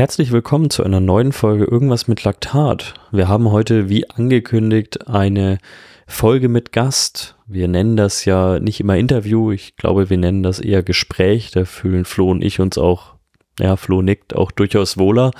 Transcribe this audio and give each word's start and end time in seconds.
Herzlich 0.00 0.32
willkommen 0.32 0.70
zu 0.70 0.82
einer 0.82 1.00
neuen 1.00 1.30
Folge 1.30 1.64
Irgendwas 1.64 2.08
mit 2.08 2.24
Laktat. 2.24 2.94
Wir 3.12 3.28
haben 3.28 3.50
heute, 3.50 3.90
wie 3.90 4.08
angekündigt, 4.08 5.06
eine 5.08 5.58
Folge 6.06 6.48
mit 6.48 6.72
Gast. 6.72 7.36
Wir 7.46 7.68
nennen 7.68 7.98
das 7.98 8.24
ja 8.24 8.60
nicht 8.60 8.80
immer 8.80 8.96
Interview, 8.96 9.52
ich 9.52 9.76
glaube, 9.76 10.08
wir 10.08 10.16
nennen 10.16 10.42
das 10.42 10.58
eher 10.58 10.82
Gespräch. 10.82 11.50
Da 11.50 11.66
fühlen 11.66 12.06
Flo 12.06 12.30
und 12.30 12.42
ich 12.42 12.60
uns 12.60 12.78
auch, 12.78 13.16
ja, 13.58 13.76
Flo 13.76 14.00
nickt, 14.00 14.34
auch 14.34 14.50
durchaus 14.50 14.96
wohler. 14.96 15.32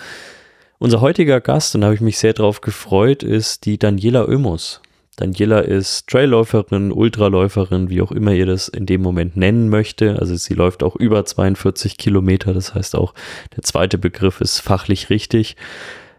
Unser 0.78 1.00
heutiger 1.00 1.40
Gast, 1.40 1.74
und 1.74 1.80
da 1.80 1.86
habe 1.86 1.94
ich 1.94 2.02
mich 2.02 2.18
sehr 2.18 2.34
drauf 2.34 2.60
gefreut, 2.60 3.22
ist 3.22 3.64
die 3.64 3.78
Daniela 3.78 4.28
Oemus. 4.28 4.82
Daniela 5.20 5.60
ist 5.60 6.06
Trailläuferin, 6.08 6.92
Ultraläuferin, 6.92 7.90
wie 7.90 8.00
auch 8.00 8.10
immer 8.10 8.32
ihr 8.32 8.46
das 8.46 8.68
in 8.68 8.86
dem 8.86 9.02
Moment 9.02 9.36
nennen 9.36 9.68
möchte. 9.68 10.18
Also 10.18 10.34
sie 10.34 10.54
läuft 10.54 10.82
auch 10.82 10.96
über 10.96 11.26
42 11.26 11.98
Kilometer. 11.98 12.54
Das 12.54 12.74
heißt 12.74 12.96
auch, 12.96 13.12
der 13.54 13.62
zweite 13.62 13.98
Begriff 13.98 14.40
ist 14.40 14.60
fachlich 14.60 15.10
richtig. 15.10 15.56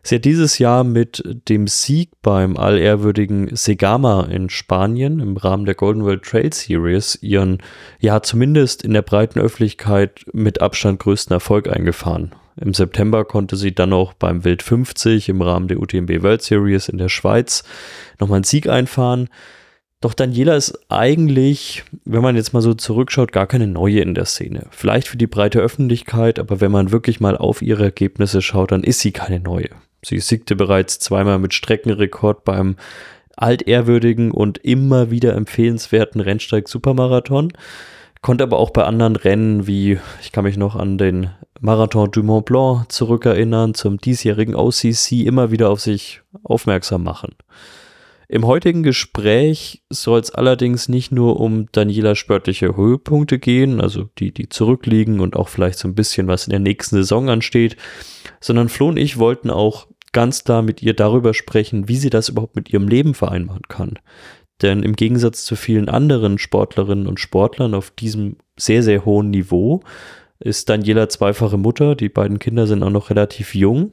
Sie 0.04 0.16
hat 0.16 0.26
dieses 0.26 0.60
Jahr 0.60 0.84
mit 0.84 1.24
dem 1.50 1.66
Sieg 1.68 2.10
beim 2.22 2.58
allehrwürdigen 2.58 3.56
Segama 3.56 4.26
in 4.26 4.50
Spanien 4.50 5.20
im 5.20 5.36
Rahmen 5.36 5.66
der 5.66 5.76
Golden 5.76 6.04
World 6.04 6.24
Trail 6.24 6.54
Series 6.54 7.18
ihren, 7.22 7.58
ja, 8.00 8.22
zumindest 8.22 8.84
in 8.84 8.94
der 8.94 9.04
breiten 9.04 9.40
Öffentlichkeit 9.40 10.26
mit 10.32 10.62
Abstand 10.62 11.00
größten 11.00 11.34
Erfolg 11.34 11.70
eingefahren. 11.70 12.36
Im 12.62 12.74
September 12.76 13.26
konnte 13.26 13.56
sie 13.56 13.74
dann 13.74 13.92
auch 13.92 14.14
beim 14.14 14.46
Wild 14.46 14.62
50 14.62 15.30
im 15.30 15.42
Rahmen 15.42 15.68
der 15.68 15.80
UTMB 15.80 16.22
World 16.22 16.44
Series 16.44 16.90
in 16.90 17.00
der 17.00 17.10
Schweiz 17.10 17.64
nochmal 18.20 18.38
einen 18.38 18.44
Sieg 18.44 18.70
einfahren. 18.70 19.30
Doch 20.00 20.14
Daniela 20.14 20.56
ist 20.56 20.80
eigentlich, 20.90 21.84
wenn 22.06 22.22
man 22.22 22.36
jetzt 22.36 22.54
mal 22.54 22.62
so 22.62 22.74
zurückschaut, 22.74 23.32
gar 23.32 23.48
keine 23.48 23.68
neue 23.68 24.02
in 24.02 24.14
der 24.14 24.26
Szene. 24.26 24.68
Vielleicht 24.70 25.08
für 25.08 25.18
die 25.18 25.28
breite 25.28 25.60
Öffentlichkeit, 25.60 26.40
aber 26.40 26.62
wenn 26.62 26.72
man 26.72 26.92
wirklich 26.92 27.20
mal 27.20 27.36
auf 27.36 27.62
ihre 27.62 27.84
Ergebnisse 27.84 28.42
schaut, 28.42 28.72
dann 28.72 28.84
ist 28.84 29.00
sie 29.00 29.12
keine 29.12 29.40
neue. 29.40 29.70
Sie 30.04 30.20
siegte 30.20 30.56
bereits 30.56 31.00
zweimal 31.00 31.40
mit 31.40 31.54
Streckenrekord 31.54 32.44
beim 32.44 32.76
altehrwürdigen 33.38 34.32
und 34.32 34.60
immer 34.60 35.10
wieder 35.10 35.36
empfehlenswerten 35.36 36.22
Rennsteig 36.22 36.68
Supermarathon. 36.68 37.54
Konnte 38.22 38.44
aber 38.44 38.60
auch 38.60 38.70
bei 38.70 38.84
anderen 38.84 39.16
Rennen 39.16 39.66
wie, 39.66 40.00
ich 40.22 40.32
kann 40.32 40.44
mich 40.44 40.58
noch 40.58 40.76
an 40.76 40.98
den 40.98 41.32
Marathon 41.60 42.12
du 42.12 42.24
Mont 42.24 42.46
Blanc 42.46 42.92
zurückerinnern, 42.92 43.74
zum 43.74 43.98
diesjährigen 43.98 44.56
OCC 44.56 45.24
immer 45.26 45.52
wieder 45.52 45.70
auf 45.70 45.80
sich 45.80 46.22
aufmerksam 46.44 47.04
machen. 47.04 47.36
Im 48.28 48.48
heutigen 48.48 48.82
Gespräch 48.82 49.84
soll 49.90 50.20
es 50.20 50.32
allerdings 50.32 50.88
nicht 50.88 51.12
nur 51.12 51.40
um 51.40 51.66
Danielas 51.72 52.18
sportliche 52.18 52.78
Höhepunkte 52.78 53.40
gehen, 53.40 53.82
also 53.82 54.06
die, 54.20 54.34
die 54.34 54.48
zurückliegen 54.48 55.20
und 55.20 55.36
auch 55.36 55.50
vielleicht 55.50 55.78
so 55.78 55.88
ein 55.88 55.96
bisschen 55.96 56.28
was 56.28 56.46
in 56.46 56.52
der 56.52 56.60
nächsten 56.60 56.96
Saison 56.96 57.30
ansteht, 57.30 57.76
sondern 58.40 58.70
Flo 58.70 58.88
und 58.88 58.98
ich 58.98 59.18
wollten 59.18 59.50
auch 59.50 59.88
ganz 60.14 60.44
klar 60.44 60.62
mit 60.62 60.82
ihr 60.82 60.94
darüber 60.94 61.34
sprechen, 61.34 61.88
wie 61.88 61.98
sie 61.98 62.10
das 62.10 62.30
überhaupt 62.30 62.56
mit 62.56 62.72
ihrem 62.72 62.88
Leben 62.88 63.14
vereinbaren 63.14 63.64
kann. 63.68 64.00
Denn 64.62 64.84
im 64.84 64.96
Gegensatz 64.96 65.44
zu 65.44 65.56
vielen 65.56 65.90
anderen 65.90 66.38
Sportlerinnen 66.38 67.08
und 67.08 67.20
Sportlern 67.20 67.74
auf 67.74 67.92
diesem 67.92 68.38
sehr, 68.58 68.84
sehr 68.84 69.06
hohen 69.06 69.32
Niveau 69.32 69.82
ist 70.40 70.70
Daniela 70.70 71.10
zweifache 71.10 71.58
Mutter. 71.58 71.96
Die 71.96 72.10
beiden 72.10 72.40
Kinder 72.40 72.68
sind 72.68 72.84
auch 72.84 72.90
noch 72.90 73.10
relativ 73.10 73.56
jung. 73.56 73.92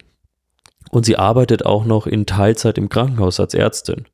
Und 0.91 1.05
sie 1.05 1.17
arbeitet 1.17 1.67
auch 1.67 1.85
noch 1.85 2.07
in 2.07 2.27
Teilzeit 2.27 2.79
im 2.79 2.89
Krankenhaus 2.89 3.41
als 3.41 3.55
Ärztin. 3.55 4.07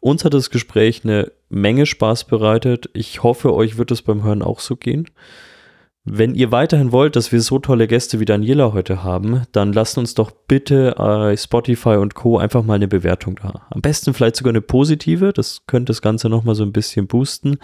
Uns 0.00 0.24
hat 0.24 0.34
das 0.34 0.50
Gespräch 0.50 1.02
eine 1.04 1.32
Menge 1.48 1.86
Spaß 1.86 2.24
bereitet. 2.24 2.90
Ich 2.94 3.22
hoffe, 3.22 3.54
euch 3.54 3.78
wird 3.78 3.90
es 3.90 4.02
beim 4.02 4.22
Hören 4.22 4.42
auch 4.42 4.60
so 4.60 4.76
gehen. 4.76 5.08
Wenn 6.06 6.34
ihr 6.34 6.52
weiterhin 6.52 6.92
wollt, 6.92 7.16
dass 7.16 7.32
wir 7.32 7.40
so 7.40 7.58
tolle 7.58 7.86
Gäste 7.86 8.20
wie 8.20 8.26
Daniela 8.26 8.74
heute 8.74 9.02
haben, 9.02 9.44
dann 9.52 9.72
lasst 9.72 9.96
uns 9.96 10.12
doch 10.12 10.30
bitte 10.30 10.96
äh, 10.98 11.34
Spotify 11.34 11.96
und 11.96 12.14
Co. 12.14 12.36
einfach 12.36 12.62
mal 12.62 12.74
eine 12.74 12.88
Bewertung 12.88 13.36
da. 13.42 13.66
Am 13.70 13.80
besten 13.80 14.12
vielleicht 14.12 14.36
sogar 14.36 14.50
eine 14.50 14.60
positive, 14.60 15.32
das 15.32 15.62
könnte 15.66 15.90
das 15.90 16.02
Ganze 16.02 16.28
nochmal 16.28 16.56
so 16.56 16.62
ein 16.62 16.74
bisschen 16.74 17.06
boosten. 17.06 17.56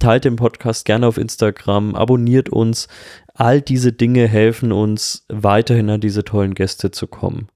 Teilt 0.00 0.24
den 0.24 0.34
Podcast 0.34 0.84
gerne 0.84 1.06
auf 1.06 1.16
Instagram, 1.16 1.94
abonniert 1.94 2.48
uns. 2.48 2.88
All 3.34 3.60
diese 3.60 3.92
Dinge 3.92 4.26
helfen 4.26 4.72
uns, 4.72 5.24
weiterhin 5.28 5.88
an 5.88 6.00
diese 6.00 6.24
tollen 6.24 6.54
Gäste 6.54 6.90
zu 6.90 7.06
kommen. 7.06 7.46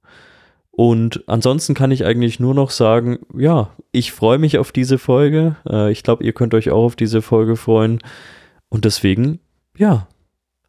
Und 0.71 1.25
ansonsten 1.27 1.75
kann 1.75 1.91
ich 1.91 2.05
eigentlich 2.05 2.39
nur 2.39 2.55
noch 2.55 2.71
sagen, 2.71 3.19
ja, 3.37 3.71
ich 3.91 4.13
freue 4.13 4.39
mich 4.39 4.59
auf 4.59 4.71
diese 4.71 4.99
Folge. 4.99 5.57
Äh, 5.69 5.91
ich 5.91 6.05
glaube, 6.05 6.23
ihr 6.23 6.35
könnt 6.35 6.55
euch 6.55 6.71
auch 6.71 6.85
auf 6.85 6.95
diese 6.95 7.21
Folge 7.21 7.57
freuen. 7.57 7.99
Und 8.69 8.85
deswegen, 8.85 9.41
ja, 9.77 10.07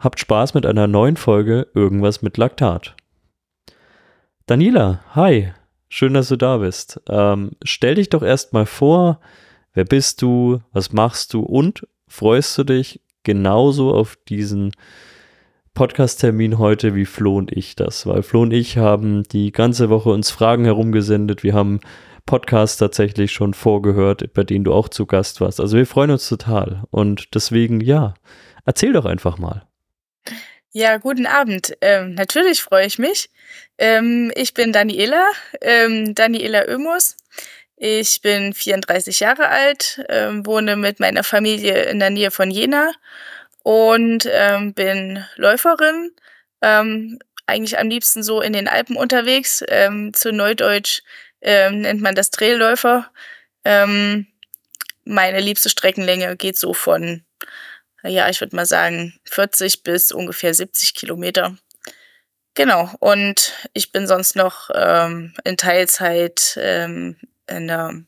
Habt 0.02 0.20
Spaß 0.20 0.56
mit 0.56 0.66
einer 0.66 0.88
neuen 0.88 1.16
Folge 1.16 1.68
Irgendwas 1.76 2.24
mit 2.24 2.36
Laktat. 2.36 2.96
Daniela, 4.48 5.02
hi, 5.14 5.54
schön, 5.90 6.16
dass 6.16 6.30
du 6.30 6.38
da 6.38 6.58
bist. 6.58 7.00
Ähm, 7.08 7.52
stell 7.64 7.94
dich 7.94 8.10
doch 8.10 8.24
erstmal 8.24 8.66
vor, 8.66 9.20
wer 9.76 9.86
bist 9.86 10.24
du, 10.24 10.60
was 10.74 10.92
machst 10.92 11.36
du 11.36 11.42
und 11.42 11.88
freust 12.08 12.58
du 12.58 12.64
dich 12.64 13.02
genauso 13.22 13.94
auf 13.94 14.18
diesen 14.28 14.72
Podcast-Termin 15.76 16.58
heute 16.58 16.96
wie 16.96 17.06
Flo 17.06 17.38
und 17.38 17.56
ich 17.56 17.76
das? 17.76 18.08
Weil 18.08 18.24
Flo 18.24 18.42
und 18.42 18.54
ich 18.54 18.80
haben 18.80 19.22
die 19.22 19.52
ganze 19.52 19.92
Woche 19.92 20.10
uns 20.10 20.32
Fragen 20.32 20.66
herumgesendet. 20.66 21.44
Wir 21.44 21.54
haben 21.54 21.80
Podcasts 22.26 22.78
tatsächlich 22.78 23.34
schon 23.34 23.54
vorgehört, 23.54 24.34
bei 24.34 24.44
denen 24.44 24.66
du 24.66 24.74
auch 24.74 24.90
zu 24.90 25.06
Gast 25.06 25.42
warst. 25.42 25.62
Also 25.62 25.78
wir 25.78 25.86
freuen 25.86 26.10
uns 26.10 26.28
total. 26.28 26.86
Und 26.90 27.36
deswegen, 27.36 27.82
ja, 27.82 28.16
erzähl 28.66 28.94
doch 28.94 29.06
einfach 29.06 29.38
mal. 29.38 29.68
Ja, 30.74 30.98
guten 30.98 31.26
Abend. 31.26 31.76
Ähm, 31.82 32.14
natürlich 32.16 32.62
freue 32.62 32.86
ich 32.86 32.98
mich. 32.98 33.30
Ähm, 33.78 34.32
ich 34.36 34.54
bin 34.54 34.72
Daniela, 34.72 35.26
ähm, 35.60 36.16
Daniela 36.16 36.66
Oemus. 36.68 37.18
Ich 37.76 38.22
bin 38.22 38.54
34 38.54 39.20
Jahre 39.20 39.50
alt, 39.50 40.02
ähm, 40.08 40.46
wohne 40.46 40.78
mit 40.78 41.00
meiner 41.02 41.24
Familie 41.26 41.84
in 41.84 42.00
der 42.00 42.10
Nähe 42.10 42.32
von 42.32 42.52
Jena 42.52 42.94
und 43.64 44.26
ähm, 44.32 44.74
bin 44.74 45.26
Läuferin. 45.36 46.12
Ähm, 46.62 47.20
eigentlich 47.48 47.78
am 47.78 47.90
liebsten 47.90 48.24
so 48.24 48.40
in 48.42 48.54
den 48.54 48.70
Alpen 48.70 48.96
unterwegs. 48.96 49.64
Ähm, 49.68 50.14
zu 50.14 50.32
Neudeutsch 50.32 51.02
ähm, 51.42 51.82
nennt 51.82 52.02
man 52.02 52.16
das 52.16 52.32
Trailläufer. 52.32 53.12
Ähm, 53.66 54.28
meine 55.04 55.42
liebste 55.42 55.70
Streckenlänge 55.70 56.38
geht 56.38 56.58
so 56.58 56.74
von 56.74 57.24
ja, 58.04 58.30
ich 58.30 58.42
würde 58.42 58.56
mal 58.56 58.66
sagen, 58.66 59.14
40 59.26 59.84
bis 59.84 60.12
ungefähr 60.12 60.54
70 60.54 60.94
Kilometer. 60.94 61.58
Genau, 62.54 62.90
und 63.00 63.54
ich 63.74 63.92
bin 63.92 64.08
sonst 64.08 64.36
noch 64.36 64.70
ähm, 64.74 65.34
in 65.46 65.56
Teilzeit 65.58 66.58
ähm, 66.62 67.16
in 67.48 67.68
der 67.68 68.04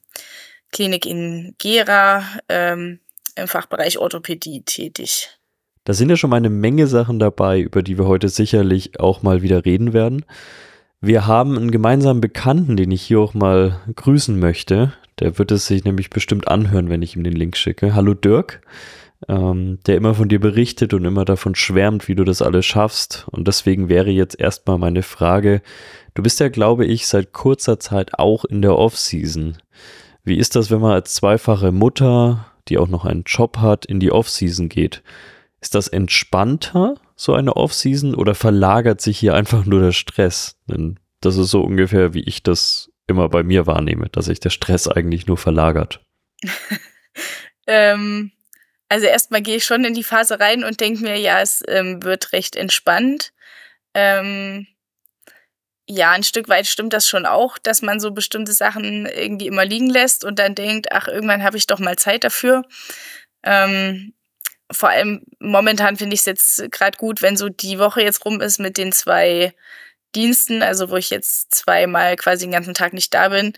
Klinik 0.71 1.05
in 1.05 1.55
Gera 1.59 2.23
ähm, 2.49 2.99
im 3.35 3.47
Fachbereich 3.47 3.99
Orthopädie 3.99 4.63
tätig. 4.65 5.29
Da 5.85 5.93
sind 5.93 6.09
ja 6.09 6.17
schon 6.17 6.29
mal 6.29 6.37
eine 6.37 6.49
Menge 6.49 6.87
Sachen 6.87 7.19
dabei, 7.19 7.59
über 7.59 7.83
die 7.83 7.97
wir 7.97 8.05
heute 8.05 8.29
sicherlich 8.29 8.99
auch 8.99 9.21
mal 9.21 9.41
wieder 9.41 9.65
reden 9.65 9.93
werden. 9.93 10.25
Wir 10.99 11.27
haben 11.27 11.57
einen 11.57 11.71
gemeinsamen 11.71 12.21
Bekannten, 12.21 12.77
den 12.77 12.91
ich 12.91 13.01
hier 13.01 13.19
auch 13.19 13.33
mal 13.33 13.81
grüßen 13.93 14.37
möchte. 14.39 14.93
Der 15.19 15.37
wird 15.37 15.51
es 15.51 15.67
sich 15.67 15.83
nämlich 15.83 16.09
bestimmt 16.09 16.47
anhören, 16.47 16.89
wenn 16.89 17.01
ich 17.01 17.15
ihm 17.15 17.23
den 17.23 17.33
Link 17.33 17.57
schicke. 17.57 17.93
Hallo 17.93 18.13
Dirk 18.13 18.61
ähm, 19.27 19.79
der 19.85 19.97
immer 19.97 20.15
von 20.15 20.29
dir 20.29 20.39
berichtet 20.39 20.93
und 20.93 21.05
immer 21.05 21.25
davon 21.25 21.55
schwärmt, 21.55 22.07
wie 22.07 22.15
du 22.15 22.23
das 22.23 22.41
alles 22.41 22.65
schaffst. 22.65 23.25
Und 23.31 23.47
deswegen 23.47 23.89
wäre 23.89 24.09
jetzt 24.09 24.39
erstmal 24.39 24.77
meine 24.77 25.03
Frage, 25.03 25.61
du 26.13 26.23
bist 26.23 26.39
ja, 26.39 26.49
glaube 26.49 26.85
ich, 26.85 27.07
seit 27.07 27.33
kurzer 27.33 27.79
Zeit 27.79 28.17
auch 28.19 28.45
in 28.45 28.61
der 28.61 28.77
Off-Season. 28.77 29.57
Wie 30.23 30.37
ist 30.37 30.55
das, 30.55 30.71
wenn 30.71 30.81
man 30.81 30.91
als 30.91 31.15
zweifache 31.15 31.71
Mutter, 31.71 32.45
die 32.67 32.77
auch 32.77 32.87
noch 32.87 33.05
einen 33.05 33.23
Job 33.23 33.57
hat, 33.57 33.85
in 33.85 33.99
die 33.99 34.11
Off-Season 34.11 34.69
geht? 34.69 35.03
Ist 35.61 35.75
das 35.75 35.87
entspannter, 35.87 36.95
so 37.15 37.33
eine 37.33 37.55
Off-Season, 37.55 38.15
oder 38.15 38.35
verlagert 38.35 39.01
sich 39.01 39.17
hier 39.17 39.33
einfach 39.33 39.65
nur 39.65 39.79
der 39.79 39.91
Stress? 39.91 40.59
Denn 40.67 40.99
das 41.21 41.37
ist 41.37 41.51
so 41.51 41.61
ungefähr, 41.61 42.13
wie 42.13 42.23
ich 42.23 42.43
das 42.43 42.91
immer 43.07 43.29
bei 43.29 43.43
mir 43.43 43.67
wahrnehme, 43.67 44.09
dass 44.09 44.25
sich 44.25 44.39
der 44.39 44.49
Stress 44.49 44.87
eigentlich 44.87 45.27
nur 45.27 45.37
verlagert. 45.37 46.01
ähm, 47.67 48.31
also 48.93 49.07
erstmal 49.07 49.41
gehe 49.41 49.55
ich 49.55 49.65
schon 49.65 49.85
in 49.85 49.95
die 49.95 50.03
Phase 50.03 50.39
rein 50.39 50.63
und 50.63 50.79
denke 50.79 51.01
mir, 51.01 51.17
ja, 51.17 51.41
es 51.41 51.63
ähm, 51.67 52.03
wird 52.03 52.31
recht 52.31 52.55
entspannt. 52.55 53.33
Ähm, 53.95 54.67
ja, 55.89 56.11
ein 56.11 56.21
Stück 56.21 56.47
weit 56.47 56.67
stimmt 56.67 56.93
das 56.93 57.07
schon 57.09 57.25
auch, 57.25 57.57
dass 57.57 57.81
man 57.81 57.99
so 57.99 58.11
bestimmte 58.11 58.53
Sachen 58.53 59.07
irgendwie 59.07 59.47
immer 59.47 59.65
liegen 59.65 59.89
lässt 59.89 60.23
und 60.23 60.37
dann 60.37 60.53
denkt, 60.53 60.91
ach, 60.91 61.07
irgendwann 61.07 61.41
habe 61.43 61.57
ich 61.57 61.65
doch 61.65 61.79
mal 61.79 61.95
Zeit 61.95 62.23
dafür. 62.23 62.61
Ähm, 63.41 64.13
vor 64.71 64.89
allem 64.89 65.23
momentan 65.39 65.97
finde 65.97 66.13
ich 66.13 66.19
es 66.21 66.25
jetzt 66.27 66.71
gerade 66.71 66.99
gut, 66.99 67.23
wenn 67.23 67.35
so 67.35 67.49
die 67.49 67.79
Woche 67.79 68.03
jetzt 68.03 68.23
rum 68.25 68.41
ist 68.41 68.59
mit 68.59 68.77
den 68.77 68.91
zwei 68.91 69.55
Diensten, 70.13 70.61
also 70.61 70.91
wo 70.91 70.97
ich 70.97 71.09
jetzt 71.09 71.55
zweimal 71.55 72.15
quasi 72.15 72.45
den 72.45 72.51
ganzen 72.51 72.75
Tag 72.75 72.93
nicht 72.93 73.11
da 73.11 73.29
bin, 73.29 73.53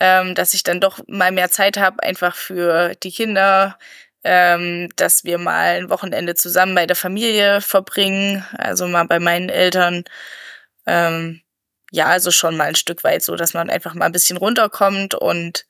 ähm, 0.00 0.34
dass 0.34 0.54
ich 0.54 0.62
dann 0.62 0.80
doch 0.80 1.00
mal 1.08 1.30
mehr 1.30 1.50
Zeit 1.50 1.76
habe, 1.76 2.02
einfach 2.02 2.34
für 2.36 2.94
die 3.02 3.12
Kinder, 3.12 3.78
ähm, 4.24 4.88
dass 4.96 5.24
wir 5.24 5.38
mal 5.38 5.76
ein 5.76 5.90
Wochenende 5.90 6.34
zusammen 6.34 6.74
bei 6.74 6.86
der 6.86 6.96
Familie 6.96 7.60
verbringen, 7.60 8.44
also 8.56 8.86
mal 8.86 9.04
bei 9.04 9.20
meinen 9.20 9.48
Eltern. 9.48 10.04
Ähm, 10.86 11.42
ja, 11.90 12.06
also 12.06 12.30
schon 12.30 12.56
mal 12.56 12.68
ein 12.68 12.74
Stück 12.74 13.04
weit 13.04 13.22
so, 13.22 13.36
dass 13.36 13.54
man 13.54 13.70
einfach 13.70 13.94
mal 13.94 14.06
ein 14.06 14.12
bisschen 14.12 14.36
runterkommt 14.36 15.14
und 15.14 15.66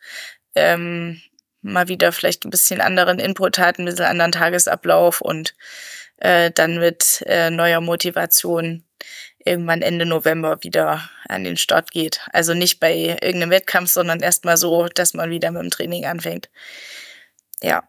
ähm, 0.54 1.20
mal 1.62 1.88
wieder 1.88 2.12
vielleicht 2.12 2.44
ein 2.44 2.50
bisschen 2.50 2.80
anderen 2.80 3.18
Input 3.18 3.58
hat, 3.58 3.78
ein 3.78 3.84
bisschen 3.84 4.06
anderen 4.06 4.32
Tagesablauf 4.32 5.20
und 5.20 5.54
äh, 6.18 6.50
dann 6.50 6.78
mit 6.78 7.22
äh, 7.26 7.50
neuer 7.50 7.80
Motivation 7.80 8.84
irgendwann 9.44 9.82
Ende 9.82 10.04
November 10.04 10.62
wieder 10.62 11.08
an 11.28 11.44
den 11.44 11.56
Start 11.56 11.90
geht. 11.90 12.20
Also 12.32 12.54
nicht 12.54 12.80
bei 12.80 12.94
irgendeinem 12.94 13.50
Wettkampf, 13.50 13.90
sondern 13.90 14.20
erstmal 14.20 14.56
so, 14.56 14.88
dass 14.88 15.14
man 15.14 15.30
wieder 15.30 15.50
mit 15.50 15.62
dem 15.62 15.70
Training 15.70 16.06
anfängt. 16.06 16.50
Ja. 17.62 17.88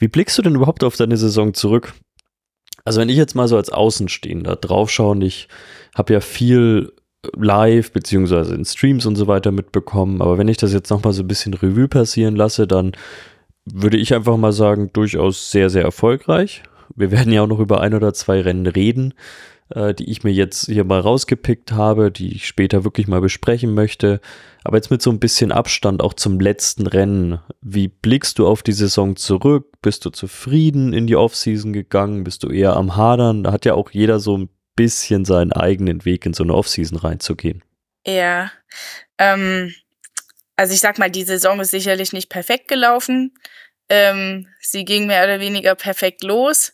Wie 0.00 0.08
blickst 0.08 0.36
du 0.38 0.42
denn 0.42 0.56
überhaupt 0.56 0.82
auf 0.82 0.96
deine 0.96 1.16
Saison 1.16 1.54
zurück? 1.54 1.92
Also 2.84 3.00
wenn 3.00 3.10
ich 3.10 3.16
jetzt 3.16 3.34
mal 3.34 3.46
so 3.46 3.56
als 3.56 3.70
Außenstehender 3.70 4.56
draufschaue 4.56 5.10
und 5.10 5.22
ich 5.22 5.46
habe 5.94 6.14
ja 6.14 6.20
viel 6.20 6.92
live 7.36 7.92
beziehungsweise 7.92 8.54
in 8.54 8.64
Streams 8.64 9.04
und 9.04 9.16
so 9.16 9.26
weiter 9.26 9.52
mitbekommen, 9.52 10.22
aber 10.22 10.38
wenn 10.38 10.48
ich 10.48 10.56
das 10.56 10.72
jetzt 10.72 10.90
nochmal 10.90 11.12
so 11.12 11.22
ein 11.22 11.28
bisschen 11.28 11.52
Revue 11.52 11.86
passieren 11.86 12.34
lasse, 12.34 12.66
dann 12.66 12.92
würde 13.70 13.98
ich 13.98 14.14
einfach 14.14 14.38
mal 14.38 14.52
sagen, 14.52 14.90
durchaus 14.94 15.50
sehr, 15.50 15.68
sehr 15.68 15.82
erfolgreich. 15.82 16.62
Wir 16.96 17.10
werden 17.10 17.32
ja 17.32 17.42
auch 17.42 17.46
noch 17.46 17.60
über 17.60 17.82
ein 17.82 17.94
oder 17.94 18.14
zwei 18.14 18.40
Rennen 18.40 18.66
reden, 18.66 19.12
äh, 19.74 19.94
die 19.94 20.10
ich 20.10 20.24
mir 20.24 20.32
jetzt 20.32 20.66
hier 20.66 20.84
mal 20.84 21.00
rausgepickt 21.00 21.72
habe, 21.72 22.10
die 22.10 22.34
ich 22.34 22.46
später 22.46 22.84
wirklich 22.84 23.06
mal 23.08 23.20
besprechen 23.20 23.74
möchte. 23.74 24.20
Aber 24.64 24.76
jetzt 24.76 24.90
mit 24.90 25.02
so 25.02 25.10
ein 25.10 25.20
bisschen 25.20 25.52
Abstand 25.52 26.02
auch 26.02 26.14
zum 26.14 26.40
letzten 26.40 26.86
Rennen. 26.86 27.40
Wie 27.60 27.88
blickst 27.88 28.38
du 28.38 28.46
auf 28.46 28.62
die 28.62 28.72
Saison 28.72 29.16
zurück? 29.16 29.80
Bist 29.82 30.04
du 30.04 30.10
zufrieden 30.10 30.92
in 30.92 31.06
die 31.06 31.16
Offseason 31.16 31.72
gegangen? 31.72 32.24
Bist 32.24 32.42
du 32.42 32.48
eher 32.48 32.76
am 32.76 32.96
Hadern? 32.96 33.44
Da 33.44 33.52
hat 33.52 33.64
ja 33.64 33.74
auch 33.74 33.90
jeder 33.90 34.20
so 34.20 34.36
ein 34.36 34.50
bisschen 34.76 35.24
seinen 35.24 35.52
eigenen 35.52 36.04
Weg 36.04 36.26
in 36.26 36.34
so 36.34 36.42
eine 36.42 36.54
Offseason 36.54 36.98
reinzugehen. 36.98 37.62
Ja. 38.06 38.50
Ähm, 39.18 39.74
also 40.56 40.74
ich 40.74 40.80
sag 40.80 40.98
mal, 40.98 41.10
die 41.10 41.24
Saison 41.24 41.60
ist 41.60 41.70
sicherlich 41.70 42.12
nicht 42.12 42.28
perfekt 42.28 42.68
gelaufen. 42.68 43.34
Ähm, 43.88 44.46
sie 44.60 44.84
ging 44.84 45.06
mehr 45.06 45.24
oder 45.24 45.40
weniger 45.40 45.74
perfekt 45.74 46.22
los 46.22 46.72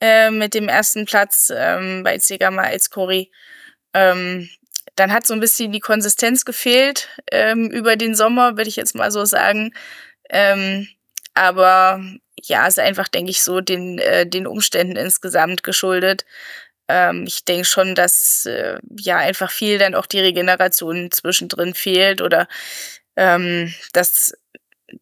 äh, 0.00 0.30
mit 0.30 0.54
dem 0.54 0.68
ersten 0.68 1.04
Platz 1.04 1.52
ähm, 1.54 2.02
bei 2.02 2.18
Zegama 2.18 2.62
als 2.62 2.90
Kori. 2.90 3.30
Ähm, 3.94 4.48
dann 4.96 5.12
hat 5.12 5.26
so 5.26 5.34
ein 5.34 5.40
bisschen 5.40 5.72
die 5.72 5.80
Konsistenz 5.80 6.44
gefehlt 6.44 7.08
ähm, 7.30 7.70
über 7.70 7.96
den 7.96 8.14
Sommer, 8.14 8.56
würde 8.56 8.68
ich 8.68 8.76
jetzt 8.76 8.94
mal 8.94 9.10
so 9.10 9.24
sagen. 9.24 9.72
Ähm, 10.30 10.88
aber 11.34 12.02
ja, 12.42 12.66
ist 12.66 12.78
einfach, 12.78 13.08
denke 13.08 13.30
ich, 13.30 13.42
so 13.42 13.60
den, 13.60 13.98
äh, 13.98 14.26
den 14.26 14.46
Umständen 14.46 14.96
insgesamt 14.96 15.62
geschuldet 15.62 16.24
ähm, 16.88 17.24
ich 17.26 17.44
denke 17.44 17.64
schon, 17.66 17.94
dass 17.94 18.46
äh, 18.46 18.78
ja 18.98 19.18
einfach 19.18 19.50
viel 19.50 19.78
dann 19.78 19.94
auch 19.94 20.06
die 20.06 20.20
Regeneration 20.20 21.10
zwischendrin 21.10 21.74
fehlt 21.74 22.22
oder 22.22 22.48
ähm, 23.16 23.72
dass 23.92 24.32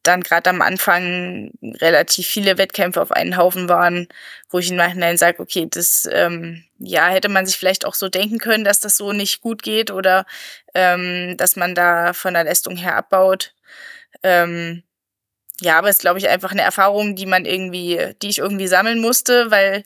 dann 0.02 0.22
gerade 0.22 0.50
am 0.50 0.62
Anfang 0.62 1.52
relativ 1.62 2.26
viele 2.26 2.58
Wettkämpfe 2.58 3.00
auf 3.00 3.12
einen 3.12 3.36
Haufen 3.36 3.68
waren, 3.68 4.08
wo 4.50 4.58
ich 4.58 4.70
im 4.70 4.76
Nachhinein 4.76 5.16
sage, 5.16 5.40
okay, 5.40 5.66
das 5.70 6.08
ähm, 6.10 6.64
ja 6.78 7.08
hätte 7.08 7.28
man 7.28 7.46
sich 7.46 7.56
vielleicht 7.56 7.84
auch 7.84 7.94
so 7.94 8.08
denken 8.08 8.38
können, 8.38 8.64
dass 8.64 8.80
das 8.80 8.96
so 8.96 9.12
nicht 9.12 9.40
gut 9.42 9.62
geht 9.62 9.90
oder 9.90 10.26
ähm, 10.74 11.36
dass 11.36 11.56
man 11.56 11.74
da 11.74 12.12
von 12.12 12.34
der 12.34 12.44
Leistung 12.44 12.76
her 12.76 12.96
abbaut. 12.96 13.54
Ähm, 14.22 14.82
ja, 15.60 15.78
aber 15.78 15.88
es 15.88 15.96
ist, 15.96 16.02
glaube 16.02 16.18
ich, 16.18 16.28
einfach 16.28 16.52
eine 16.52 16.62
Erfahrung, 16.62 17.16
die 17.16 17.24
man 17.26 17.46
irgendwie, 17.46 18.14
die 18.20 18.28
ich 18.28 18.38
irgendwie 18.38 18.66
sammeln 18.66 19.00
musste, 19.00 19.50
weil 19.50 19.84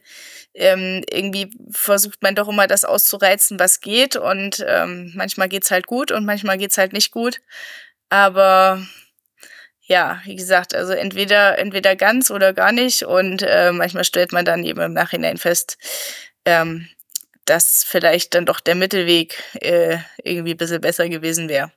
ähm, 0.54 1.04
irgendwie 1.10 1.50
versucht 1.70 2.22
man 2.22 2.34
doch 2.34 2.48
immer 2.48 2.66
das 2.66 2.84
auszureizen, 2.84 3.60
was 3.60 3.80
geht. 3.80 4.16
Und 4.16 4.64
ähm, 4.66 5.12
manchmal 5.14 5.48
geht's 5.48 5.70
halt 5.70 5.86
gut 5.86 6.10
und 6.10 6.24
manchmal 6.24 6.58
geht's 6.58 6.78
halt 6.78 6.92
nicht 6.92 7.12
gut. 7.12 7.40
Aber 8.08 8.82
ja, 9.90 10.20
wie 10.24 10.36
gesagt, 10.36 10.72
also 10.72 10.92
entweder, 10.92 11.58
entweder 11.58 11.96
ganz 11.96 12.30
oder 12.30 12.52
gar 12.52 12.70
nicht. 12.70 13.02
Und 13.02 13.42
äh, 13.42 13.72
manchmal 13.72 14.04
stellt 14.04 14.30
man 14.30 14.44
dann 14.44 14.62
eben 14.62 14.80
im 14.80 14.92
Nachhinein 14.92 15.36
fest, 15.36 15.78
ähm, 16.44 16.88
dass 17.44 17.82
vielleicht 17.82 18.36
dann 18.36 18.46
doch 18.46 18.60
der 18.60 18.76
Mittelweg 18.76 19.42
äh, 19.54 19.98
irgendwie 20.22 20.52
ein 20.52 20.56
bisschen 20.56 20.80
besser 20.80 21.08
gewesen 21.08 21.48
wäre. 21.48 21.72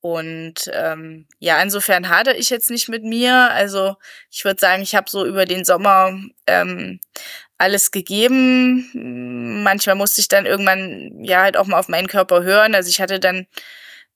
Und 0.00 0.70
ähm, 0.72 1.26
ja, 1.38 1.62
insofern 1.62 2.08
hadere 2.08 2.36
ich 2.36 2.48
jetzt 2.48 2.70
nicht 2.70 2.88
mit 2.88 3.04
mir. 3.04 3.50
Also 3.50 3.96
ich 4.30 4.46
würde 4.46 4.58
sagen, 4.58 4.82
ich 4.82 4.94
habe 4.94 5.10
so 5.10 5.26
über 5.26 5.44
den 5.44 5.66
Sommer 5.66 6.18
ähm, 6.46 6.98
alles 7.58 7.90
gegeben. 7.90 9.62
Manchmal 9.62 9.96
musste 9.96 10.22
ich 10.22 10.28
dann 10.28 10.46
irgendwann 10.46 11.22
ja 11.22 11.42
halt 11.42 11.58
auch 11.58 11.66
mal 11.66 11.78
auf 11.78 11.88
meinen 11.88 12.08
Körper 12.08 12.42
hören. 12.42 12.74
Also 12.74 12.88
ich 12.88 13.02
hatte 13.02 13.20
dann 13.20 13.46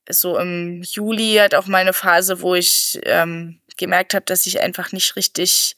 so 0.08 0.38
im 0.38 0.82
Juli 0.82 1.36
halt 1.36 1.54
auch 1.54 1.66
mal 1.66 1.78
eine 1.78 1.92
Phase, 1.92 2.40
wo 2.40 2.54
ich 2.54 3.00
ähm, 3.04 3.60
gemerkt 3.76 4.14
habe, 4.14 4.24
dass 4.24 4.46
ich 4.46 4.60
einfach 4.60 4.92
nicht 4.92 5.16
richtig 5.16 5.76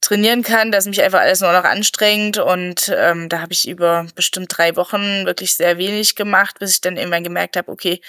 trainieren 0.00 0.42
kann, 0.42 0.70
dass 0.70 0.86
mich 0.86 1.02
einfach 1.02 1.20
alles 1.20 1.40
nur 1.40 1.52
noch 1.52 1.64
anstrengt 1.64 2.38
und 2.38 2.92
ähm, 2.94 3.28
da 3.28 3.40
habe 3.40 3.52
ich 3.52 3.66
über 3.68 4.06
bestimmt 4.14 4.56
drei 4.56 4.76
Wochen 4.76 5.26
wirklich 5.26 5.54
sehr 5.54 5.78
wenig 5.78 6.14
gemacht, 6.14 6.58
bis 6.58 6.72
ich 6.72 6.80
dann 6.80 6.96
irgendwann 6.96 7.24
gemerkt 7.24 7.56
habe, 7.56 7.72
okay, 7.72 8.00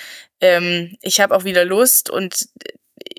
ähm, 0.42 0.98
ich 1.02 1.20
habe 1.20 1.36
auch 1.36 1.44
wieder 1.44 1.66
Lust 1.66 2.10
und 2.10 2.50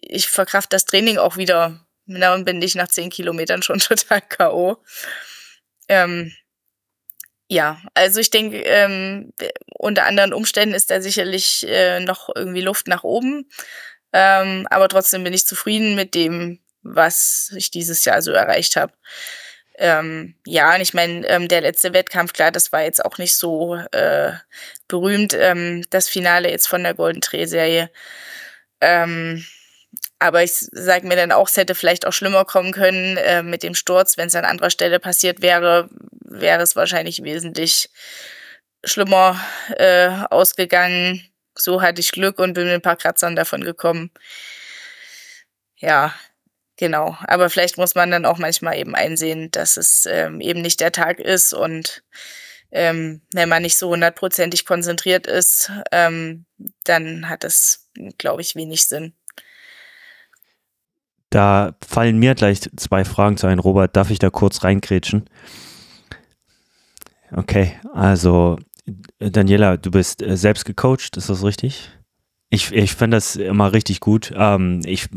ich 0.01 0.29
verkraft 0.29 0.73
das 0.73 0.85
Training 0.85 1.19
auch 1.19 1.37
wieder. 1.37 1.85
Dann 2.07 2.45
bin 2.45 2.63
ich 2.63 2.75
nach 2.75 2.89
zehn 2.89 3.11
Kilometern 3.11 3.63
schon 3.63 3.79
total 3.81 4.21
K.O. 4.23 4.77
Ähm, 5.89 6.33
ja, 7.49 7.81
also 7.95 8.21
ich 8.21 8.31
denke, 8.31 8.59
ähm, 8.59 9.33
unter 9.79 10.05
anderen 10.05 10.35
Umständen 10.35 10.75
ist 10.75 10.91
da 10.91 11.01
sicherlich 11.01 11.67
äh, 11.67 12.01
noch 12.01 12.29
irgendwie 12.35 12.61
Luft 12.61 12.89
nach 12.89 13.05
oben. 13.05 13.49
Ähm, 14.13 14.67
aber 14.71 14.89
trotzdem 14.89 15.25
bin 15.25 15.33
ich 15.33 15.47
zufrieden 15.47 15.95
mit 15.95 16.15
dem, 16.15 16.61
was 16.83 17.53
ich 17.57 17.71
dieses 17.71 18.05
Jahr 18.05 18.23
so 18.23 18.33
erreicht 18.33 18.77
habe. 18.77 18.93
Ähm, 19.79 20.35
ja, 20.47 20.75
und 20.75 20.81
ich 20.81 20.93
meine, 20.93 21.27
ähm, 21.29 21.49
der 21.49 21.61
letzte 21.63 21.95
Wettkampf, 21.95 22.33
klar, 22.33 22.51
das 22.51 22.73
war 22.73 22.83
jetzt 22.83 23.05
auch 23.05 23.17
nicht 23.19 23.37
so 23.37 23.77
äh, 23.93 24.33
berühmt, 24.89 25.35
ähm, 25.39 25.87
das 25.91 26.09
Finale 26.09 26.51
jetzt 26.51 26.67
von 26.69 26.83
der 26.83 26.95
Golden 26.95 27.21
Tree-Serie. 27.21 27.91
Ähm, 28.81 29.45
aber 30.19 30.43
ich 30.43 30.53
sage 30.53 31.07
mir 31.07 31.17
dann 31.17 31.33
auch, 31.33 31.49
es 31.49 31.57
hätte 31.57 31.75
vielleicht 31.75 32.07
auch 32.07 32.13
schlimmer 32.13 32.45
kommen 32.45 32.73
können 32.73 33.17
äh, 33.17 33.43
mit 33.43 33.63
dem 33.63 33.75
Sturz. 33.75 34.17
Wenn 34.17 34.29
es 34.29 34.35
an 34.35 34.45
anderer 34.45 34.71
Stelle 34.71 34.99
passiert 34.99 35.43
wäre, 35.43 35.89
wäre 36.25 36.63
es 36.63 36.77
wahrscheinlich 36.77 37.23
wesentlich 37.23 37.91
schlimmer 38.85 39.41
äh, 39.77 40.09
ausgegangen. 40.31 41.23
So 41.57 41.83
hatte 41.83 42.01
ich 42.01 42.13
Glück 42.13 42.39
und 42.39 42.55
bin 42.55 42.65
mit 42.65 42.75
ein 42.75 42.83
paar 42.83 42.97
Kratzern 42.97 43.37
davon 43.37 43.63
gekommen. 43.63 44.11
Ja, 45.77 46.15
genau. 46.77 47.17
Aber 47.27 47.51
vielleicht 47.51 47.79
muss 47.79 47.95
man 47.95 48.11
dann 48.11 48.25
auch 48.25 48.39
manchmal 48.39 48.77
eben 48.79 48.95
einsehen, 48.95 49.51
dass 49.53 49.77
es 49.77 50.07
ähm, 50.07 50.41
eben 50.41 50.63
nicht 50.63 50.81
der 50.81 50.93
Tag 50.93 51.21
ist 51.21 51.53
und 51.53 52.03
ähm, 52.71 53.23
wenn 53.33 53.49
man 53.49 53.63
nicht 53.63 53.79
so 53.79 53.89
hundertprozentig 53.89 54.67
konzentriert 54.67 55.27
ist, 55.27 55.71
ähm, 55.91 56.45
dann 56.85 57.29
hat 57.29 57.45
es, 57.45 57.89
glaube 58.19 58.43
ich, 58.43 58.57
wenig 58.57 58.87
Sinn. 58.87 59.15
Da 61.31 61.75
fallen 61.87 62.19
mir 62.19 62.35
gleich 62.35 62.61
zwei 62.77 63.05
Fragen 63.05 63.37
zu 63.37 63.47
ein. 63.47 63.59
Robert, 63.59 63.97
darf 63.97 64.11
ich 64.11 64.19
da 64.19 64.31
kurz 64.31 64.65
reingrätschen? 64.65 65.25
Okay, 67.33 67.73
also 67.93 68.59
Daniela, 69.19 69.77
du 69.77 69.91
bist 69.91 70.23
äh, 70.23 70.37
selbst 70.37 70.65
gecoacht, 70.65 71.17
ist 71.17 71.29
das 71.29 71.45
richtig? 71.45 71.91
Ich, 72.51 72.73
ich 72.73 72.95
finde 72.95 73.19
das 73.19 73.37
immer 73.37 73.75
richtig 73.75 74.01
gut. 74.01 74.33
Ähm, 74.35 74.81
ich, 74.87 75.09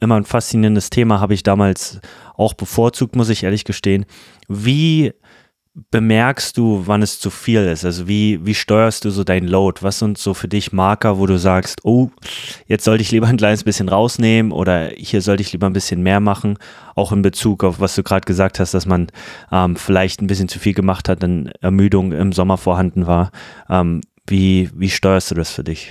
immer 0.00 0.16
ein 0.16 0.24
faszinierendes 0.24 0.88
Thema 0.88 1.20
habe 1.20 1.34
ich 1.34 1.42
damals 1.42 2.00
auch 2.34 2.54
bevorzugt, 2.54 3.14
muss 3.14 3.28
ich 3.28 3.42
ehrlich 3.42 3.64
gestehen. 3.64 4.06
Wie 4.48 5.12
bemerkst 5.90 6.56
du, 6.56 6.82
wann 6.86 7.02
es 7.02 7.20
zu 7.20 7.30
viel 7.30 7.64
ist? 7.64 7.84
Also 7.84 8.08
wie, 8.08 8.44
wie 8.44 8.54
steuerst 8.54 9.04
du 9.04 9.10
so 9.10 9.24
dein 9.24 9.46
Load? 9.46 9.82
Was 9.82 9.98
sind 9.98 10.18
so 10.18 10.34
für 10.34 10.48
dich 10.48 10.72
Marker, 10.72 11.18
wo 11.18 11.26
du 11.26 11.38
sagst, 11.38 11.80
oh, 11.84 12.10
jetzt 12.66 12.84
sollte 12.84 13.02
ich 13.02 13.10
lieber 13.10 13.26
ein 13.26 13.36
kleines 13.36 13.64
bisschen 13.64 13.88
rausnehmen 13.88 14.52
oder 14.52 14.90
hier 14.96 15.22
sollte 15.22 15.42
ich 15.42 15.52
lieber 15.52 15.66
ein 15.66 15.72
bisschen 15.72 16.02
mehr 16.02 16.20
machen? 16.20 16.58
Auch 16.94 17.12
in 17.12 17.22
Bezug 17.22 17.64
auf, 17.64 17.80
was 17.80 17.94
du 17.94 18.02
gerade 18.02 18.26
gesagt 18.26 18.58
hast, 18.60 18.74
dass 18.74 18.86
man 18.86 19.08
ähm, 19.52 19.76
vielleicht 19.76 20.20
ein 20.20 20.26
bisschen 20.26 20.48
zu 20.48 20.58
viel 20.58 20.74
gemacht 20.74 21.08
hat, 21.08 21.22
dann 21.22 21.52
Ermüdung 21.60 22.12
im 22.12 22.32
Sommer 22.32 22.58
vorhanden 22.58 23.06
war. 23.06 23.30
Ähm, 23.70 24.00
wie, 24.26 24.70
wie 24.74 24.90
steuerst 24.90 25.30
du 25.30 25.34
das 25.34 25.50
für 25.50 25.64
dich? 25.64 25.90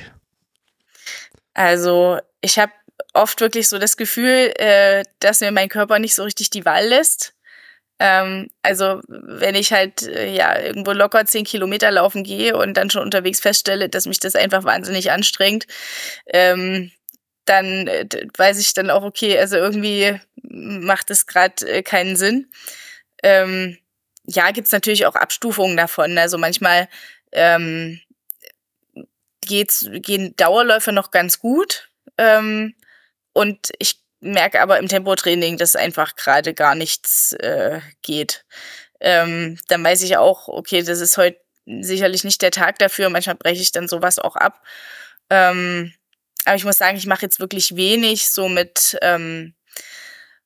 Also 1.53 2.19
ich 2.41 2.59
habe 2.59 2.71
oft 3.13 3.41
wirklich 3.41 3.67
so 3.67 3.79
das 3.79 3.97
Gefühl, 3.97 4.53
äh, 4.57 5.03
dass 5.19 5.41
mir 5.41 5.51
mein 5.51 5.69
Körper 5.69 5.99
nicht 5.99 6.13
so 6.13 6.23
richtig 6.23 6.49
die 6.49 6.65
Wahl 6.65 6.85
lässt 6.85 7.33
ähm, 7.99 8.49
also 8.61 9.01
wenn 9.07 9.55
ich 9.55 9.71
halt 9.71 10.03
äh, 10.03 10.33
ja 10.33 10.59
irgendwo 10.59 10.91
locker 10.91 11.25
zehn 11.25 11.45
Kilometer 11.45 11.91
laufen 11.91 12.23
gehe 12.23 12.55
und 12.55 12.75
dann 12.75 12.89
schon 12.89 13.03
unterwegs 13.03 13.39
feststelle, 13.39 13.89
dass 13.89 14.05
mich 14.05 14.19
das 14.19 14.35
einfach 14.35 14.63
wahnsinnig 14.63 15.11
anstrengt, 15.11 15.65
ähm, 16.27 16.91
dann 17.45 17.87
äh, 17.87 18.07
weiß 18.37 18.59
ich 18.59 18.73
dann 18.73 18.89
auch, 18.89 19.03
okay, 19.03 19.37
also 19.39 19.55
irgendwie 19.57 20.19
macht 20.41 21.09
es 21.11 21.25
gerade 21.27 21.65
äh, 21.67 21.83
keinen 21.83 22.15
Sinn. 22.15 22.51
Ähm, 23.23 23.77
ja, 24.25 24.51
gibt's 24.51 24.71
natürlich 24.71 25.05
auch 25.05 25.15
Abstufungen 25.15 25.77
davon. 25.77 26.17
Also 26.17 26.37
manchmal 26.37 26.89
ähm, 27.31 27.99
geht's, 29.41 29.87
gehen 29.91 30.35
Dauerläufe 30.35 30.91
noch 30.91 31.11
ganz 31.11 31.39
gut. 31.39 31.89
Ähm, 32.17 32.75
und 33.33 33.71
ich 33.79 33.99
merke 34.19 34.61
aber 34.61 34.79
im 34.79 34.87
Tempotraining, 34.87 35.57
dass 35.57 35.75
einfach 35.75 36.15
gerade 36.15 36.53
gar 36.53 36.75
nichts 36.75 37.33
äh, 37.33 37.81
geht. 38.01 38.45
Ähm, 38.99 39.59
dann 39.67 39.83
weiß 39.83 40.01
ich 40.03 40.17
auch, 40.17 40.47
okay, 40.47 40.81
das 40.81 40.99
ist 40.99 41.17
heute 41.17 41.39
sicherlich 41.65 42.23
nicht 42.23 42.41
der 42.41 42.51
Tag 42.51 42.79
dafür. 42.79 43.09
Manchmal 43.09 43.35
breche 43.35 43.61
ich 43.61 43.71
dann 43.71 43.87
sowas 43.87 44.19
auch 44.19 44.35
ab. 44.35 44.61
Ähm, 45.29 45.93
aber 46.45 46.55
ich 46.55 46.65
muss 46.65 46.77
sagen, 46.77 46.97
ich 46.97 47.05
mache 47.05 47.23
jetzt 47.23 47.39
wirklich 47.39 47.75
wenig 47.75 48.29
so 48.29 48.47
mit, 48.47 48.97
ähm, 49.01 49.53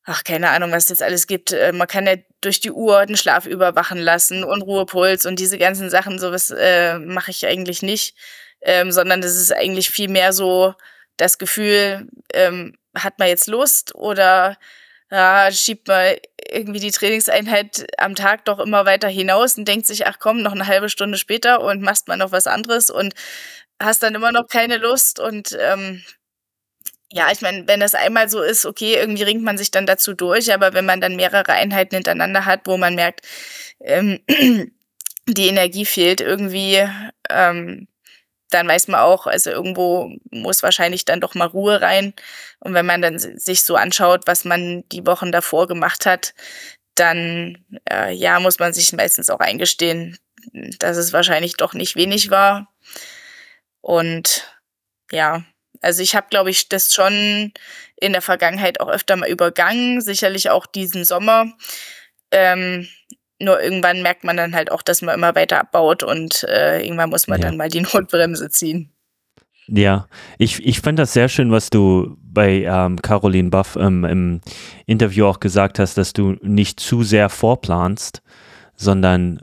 ach, 0.03 0.23
keine 0.23 0.49
Ahnung, 0.49 0.71
was 0.71 0.83
es 0.83 0.89
jetzt 0.89 1.03
alles 1.03 1.27
gibt. 1.27 1.53
Äh, 1.53 1.71
man 1.71 1.87
kann 1.87 2.07
ja 2.07 2.15
durch 2.41 2.59
die 2.59 2.71
Uhr 2.71 3.05
den 3.05 3.17
Schlaf 3.17 3.45
überwachen 3.45 3.99
lassen 3.99 4.43
und 4.43 4.63
Ruhepuls 4.63 5.25
und 5.25 5.39
diese 5.39 5.57
ganzen 5.59 5.89
Sachen, 5.89 6.19
sowas 6.19 6.49
äh, 6.49 6.97
mache 6.99 7.31
ich 7.31 7.45
eigentlich 7.45 7.83
nicht. 7.83 8.17
Ähm, 8.63 8.91
sondern 8.91 9.21
das 9.21 9.35
ist 9.35 9.51
eigentlich 9.51 9.89
viel 9.89 10.07
mehr 10.07 10.33
so 10.33 10.75
das 11.17 11.39
Gefühl, 11.39 12.07
ähm, 12.33 12.75
hat 12.95 13.19
man 13.19 13.27
jetzt 13.29 13.47
Lust 13.47 13.95
oder 13.95 14.57
ja, 15.11 15.51
schiebt 15.51 15.87
man 15.87 16.15
irgendwie 16.49 16.79
die 16.79 16.91
Trainingseinheit 16.91 17.85
am 17.97 18.15
Tag 18.15 18.45
doch 18.45 18.59
immer 18.59 18.85
weiter 18.85 19.09
hinaus 19.09 19.57
und 19.57 19.67
denkt 19.67 19.85
sich, 19.87 20.07
ach 20.07 20.17
komm, 20.19 20.41
noch 20.41 20.53
eine 20.53 20.67
halbe 20.67 20.89
Stunde 20.89 21.17
später 21.17 21.61
und 21.61 21.81
machst 21.81 22.07
mal 22.07 22.17
noch 22.17 22.31
was 22.31 22.47
anderes 22.47 22.89
und 22.89 23.13
hast 23.81 24.03
dann 24.03 24.15
immer 24.15 24.31
noch 24.31 24.47
keine 24.47 24.77
Lust 24.77 25.19
und 25.19 25.57
ähm, 25.59 26.03
ja, 27.13 27.29
ich 27.31 27.41
meine, 27.41 27.67
wenn 27.67 27.81
das 27.81 27.93
einmal 27.95 28.29
so 28.29 28.41
ist, 28.41 28.65
okay, 28.65 28.95
irgendwie 28.95 29.23
ringt 29.23 29.43
man 29.43 29.57
sich 29.57 29.69
dann 29.71 29.85
dazu 29.85 30.13
durch, 30.13 30.53
aber 30.53 30.73
wenn 30.73 30.85
man 30.85 31.01
dann 31.01 31.15
mehrere 31.17 31.51
Einheiten 31.51 31.95
hintereinander 31.95 32.45
hat, 32.45 32.61
wo 32.65 32.77
man 32.77 32.95
merkt, 32.95 33.27
ähm, 33.81 34.19
die 35.27 35.47
Energie 35.47 35.85
fehlt 35.85 36.21
irgendwie, 36.21 36.87
ähm, 37.29 37.87
dann 38.53 38.67
weiß 38.67 38.87
man 38.87 38.99
auch, 38.99 39.27
also 39.27 39.49
irgendwo 39.49 40.15
muss 40.31 40.63
wahrscheinlich 40.63 41.05
dann 41.05 41.21
doch 41.21 41.35
mal 41.35 41.47
Ruhe 41.47 41.81
rein. 41.81 42.13
Und 42.59 42.73
wenn 42.73 42.85
man 42.85 43.01
dann 43.01 43.19
sich 43.19 43.63
so 43.63 43.75
anschaut, 43.75 44.27
was 44.27 44.45
man 44.45 44.83
die 44.89 45.05
Wochen 45.05 45.31
davor 45.31 45.67
gemacht 45.67 46.05
hat, 46.05 46.33
dann 46.95 47.65
äh, 47.89 48.13
ja, 48.13 48.39
muss 48.39 48.59
man 48.59 48.73
sich 48.73 48.93
meistens 48.93 49.29
auch 49.29 49.39
eingestehen, 49.39 50.17
dass 50.79 50.97
es 50.97 51.13
wahrscheinlich 51.13 51.55
doch 51.57 51.73
nicht 51.73 51.95
wenig 51.95 52.29
war. 52.29 52.67
Und 53.81 54.47
ja, 55.11 55.43
also 55.81 56.01
ich 56.03 56.15
habe, 56.15 56.27
glaube 56.29 56.51
ich, 56.51 56.69
das 56.69 56.93
schon 56.93 57.53
in 57.95 58.13
der 58.13 58.21
Vergangenheit 58.21 58.79
auch 58.79 58.89
öfter 58.89 59.15
mal 59.15 59.29
übergangen, 59.29 60.01
sicherlich 60.01 60.49
auch 60.49 60.65
diesen 60.65 61.05
Sommer. 61.05 61.51
Ähm, 62.31 62.87
nur 63.41 63.61
irgendwann 63.61 64.01
merkt 64.01 64.23
man 64.23 64.37
dann 64.37 64.55
halt 64.55 64.71
auch, 64.71 64.81
dass 64.81 65.01
man 65.01 65.15
immer 65.15 65.35
weiter 65.35 65.59
abbaut 65.59 66.03
und 66.03 66.43
äh, 66.43 66.81
irgendwann 66.83 67.09
muss 67.09 67.27
man 67.27 67.39
ja. 67.41 67.47
dann 67.47 67.57
mal 67.57 67.69
die 67.69 67.81
Notbremse 67.93 68.49
ziehen. 68.49 68.91
Ja, 69.67 70.07
ich, 70.37 70.65
ich 70.65 70.81
fand 70.81 70.99
das 70.99 71.13
sehr 71.13 71.29
schön, 71.29 71.51
was 71.51 71.69
du 71.69 72.17
bei 72.21 72.63
ähm, 72.63 73.01
Caroline 73.01 73.49
Buff 73.49 73.77
ähm, 73.79 74.03
im 74.03 74.41
Interview 74.85 75.25
auch 75.25 75.39
gesagt 75.39 75.79
hast, 75.79 75.97
dass 75.97 76.13
du 76.13 76.35
nicht 76.41 76.79
zu 76.79 77.03
sehr 77.03 77.29
vorplanst, 77.29 78.21
sondern 78.75 79.39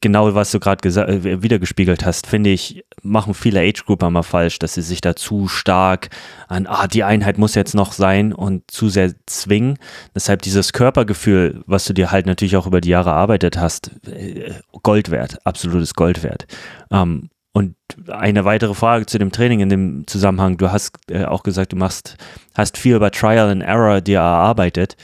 genau 0.00 0.34
was 0.34 0.50
du 0.50 0.60
gerade 0.60 0.88
äh, 0.88 1.42
wiedergespiegelt 1.42 2.04
hast, 2.04 2.26
finde 2.26 2.50
ich, 2.50 2.84
machen 3.02 3.34
viele 3.34 3.60
Age-Grouper 3.60 4.10
mal 4.10 4.22
falsch, 4.22 4.58
dass 4.58 4.74
sie 4.74 4.82
sich 4.82 5.00
da 5.00 5.16
zu 5.16 5.48
stark 5.48 6.10
an, 6.48 6.66
ah, 6.66 6.86
die 6.86 7.04
Einheit 7.04 7.38
muss 7.38 7.54
jetzt 7.54 7.74
noch 7.74 7.92
sein 7.92 8.32
und 8.32 8.70
zu 8.70 8.88
sehr 8.88 9.12
zwingen. 9.26 9.78
Deshalb 10.14 10.42
dieses 10.42 10.72
Körpergefühl, 10.72 11.62
was 11.66 11.84
du 11.84 11.94
dir 11.94 12.10
halt 12.10 12.26
natürlich 12.26 12.56
auch 12.56 12.66
über 12.66 12.80
die 12.80 12.90
Jahre 12.90 13.10
erarbeitet 13.10 13.58
hast, 13.58 13.90
äh, 14.06 14.52
Gold 14.82 15.10
wert, 15.10 15.44
absolutes 15.44 15.94
Gold 15.94 16.22
wert. 16.22 16.46
Ähm, 16.90 17.30
und 17.56 17.74
eine 18.08 18.44
weitere 18.44 18.74
Frage 18.74 19.06
zu 19.06 19.18
dem 19.18 19.32
Training 19.32 19.60
in 19.60 19.70
dem 19.70 20.06
Zusammenhang. 20.06 20.58
Du 20.58 20.70
hast 20.70 20.98
äh, 21.10 21.24
auch 21.24 21.42
gesagt, 21.42 21.72
du 21.72 21.76
machst, 21.76 22.16
hast 22.54 22.76
viel 22.76 22.96
über 22.96 23.10
Trial 23.10 23.48
and 23.48 23.62
Error 23.62 24.02
dir 24.02 24.18
erarbeitet. 24.18 24.96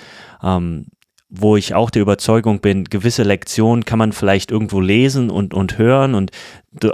Ähm, 0.42 0.88
wo 1.34 1.56
ich 1.56 1.74
auch 1.74 1.88
der 1.88 2.02
Überzeugung 2.02 2.60
bin, 2.60 2.84
gewisse 2.84 3.22
Lektionen 3.22 3.86
kann 3.86 3.98
man 3.98 4.12
vielleicht 4.12 4.50
irgendwo 4.50 4.80
lesen 4.80 5.30
und, 5.30 5.54
und 5.54 5.78
hören 5.78 6.14
und 6.14 6.30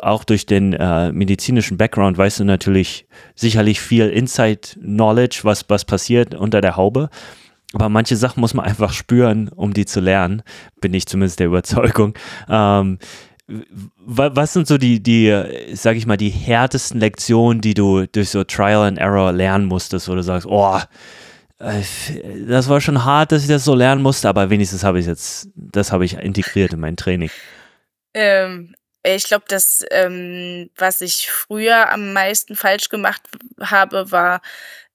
auch 0.02 0.22
durch 0.22 0.46
den 0.46 0.74
äh, 0.74 1.10
medizinischen 1.10 1.76
Background 1.76 2.16
weißt 2.16 2.38
du 2.38 2.44
natürlich 2.44 3.06
sicherlich 3.34 3.80
viel 3.80 4.08
Inside-Knowledge, 4.08 5.40
was, 5.42 5.68
was 5.68 5.84
passiert 5.84 6.36
unter 6.36 6.60
der 6.60 6.76
Haube. 6.76 7.10
Aber 7.72 7.88
manche 7.88 8.14
Sachen 8.14 8.40
muss 8.40 8.54
man 8.54 8.64
einfach 8.64 8.92
spüren, 8.92 9.48
um 9.48 9.74
die 9.74 9.86
zu 9.86 9.98
lernen, 9.98 10.42
bin 10.80 10.94
ich 10.94 11.06
zumindest 11.06 11.40
der 11.40 11.48
Überzeugung. 11.48 12.14
Ähm, 12.48 12.98
was 14.06 14.52
sind 14.52 14.68
so 14.68 14.78
die, 14.78 15.02
die, 15.02 15.34
sag 15.72 15.96
ich 15.96 16.06
mal, 16.06 16.16
die 16.16 16.30
härtesten 16.30 17.00
Lektionen, 17.00 17.60
die 17.60 17.74
du 17.74 18.06
durch 18.06 18.30
so 18.30 18.44
Trial 18.44 18.86
and 18.86 18.98
Error 18.98 19.32
lernen 19.32 19.64
musstest, 19.64 20.08
wo 20.08 20.14
du 20.14 20.22
sagst, 20.22 20.46
oh, 20.46 20.78
das 21.58 22.68
war 22.68 22.80
schon 22.80 23.04
hart, 23.04 23.32
dass 23.32 23.42
ich 23.42 23.48
das 23.48 23.64
so 23.64 23.74
lernen 23.74 24.02
musste, 24.02 24.28
aber 24.28 24.48
wenigstens 24.50 24.84
habe 24.84 25.00
ich 25.00 25.06
jetzt, 25.06 25.48
das 25.54 25.90
habe 25.90 26.04
ich 26.04 26.14
integriert 26.14 26.72
in 26.72 26.80
mein 26.80 26.96
Training. 26.96 27.30
Ähm, 28.14 28.74
ich 29.02 29.24
glaube, 29.24 29.44
das, 29.48 29.84
ähm, 29.90 30.70
was 30.76 31.00
ich 31.00 31.30
früher 31.30 31.90
am 31.90 32.12
meisten 32.12 32.54
falsch 32.54 32.88
gemacht 32.88 33.22
habe, 33.60 34.10
war 34.12 34.40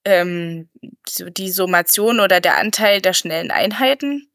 ähm, 0.06 0.70
die 1.18 1.52
Summation 1.52 2.20
oder 2.20 2.40
der 2.40 2.58
Anteil 2.58 3.02
der 3.02 3.14
schnellen 3.14 3.52
Einheiten. 3.52 4.30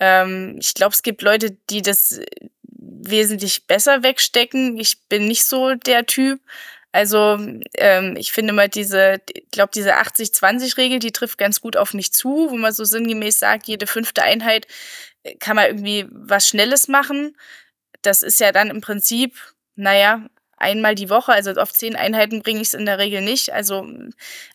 Ähm, 0.00 0.56
ich 0.60 0.74
glaube, 0.74 0.92
es 0.92 1.02
gibt 1.02 1.22
Leute, 1.22 1.56
die 1.70 1.82
das 1.82 2.20
wesentlich 2.62 3.66
besser 3.66 4.02
wegstecken. 4.02 4.78
Ich 4.78 5.08
bin 5.08 5.26
nicht 5.26 5.44
so 5.44 5.74
der 5.74 6.06
Typ. 6.06 6.40
Also 6.92 7.38
ähm, 7.76 8.16
ich 8.16 8.32
finde 8.32 8.52
mal 8.52 8.68
diese, 8.68 9.20
ich 9.32 9.50
glaube, 9.50 9.70
diese 9.74 9.96
80-20-Regel, 9.96 10.98
die 11.00 11.12
trifft 11.12 11.38
ganz 11.38 11.60
gut 11.60 11.76
auf 11.76 11.94
mich 11.94 12.12
zu, 12.12 12.48
wo 12.50 12.56
man 12.56 12.72
so 12.72 12.84
sinngemäß 12.84 13.38
sagt, 13.38 13.66
jede 13.66 13.86
fünfte 13.86 14.22
Einheit 14.22 14.66
äh, 15.22 15.34
kann 15.36 15.56
man 15.56 15.66
irgendwie 15.66 16.06
was 16.10 16.48
Schnelles 16.48 16.88
machen. 16.88 17.36
Das 18.02 18.22
ist 18.22 18.40
ja 18.40 18.52
dann 18.52 18.70
im 18.70 18.80
Prinzip, 18.80 19.36
naja, 19.76 20.26
einmal 20.56 20.94
die 20.94 21.10
Woche, 21.10 21.32
also 21.32 21.52
auf 21.52 21.72
zehn 21.72 21.96
Einheiten 21.96 22.42
bringe 22.42 22.60
ich 22.60 22.68
es 22.68 22.74
in 22.74 22.86
der 22.86 22.98
Regel 22.98 23.22
nicht. 23.22 23.52
Also 23.52 23.86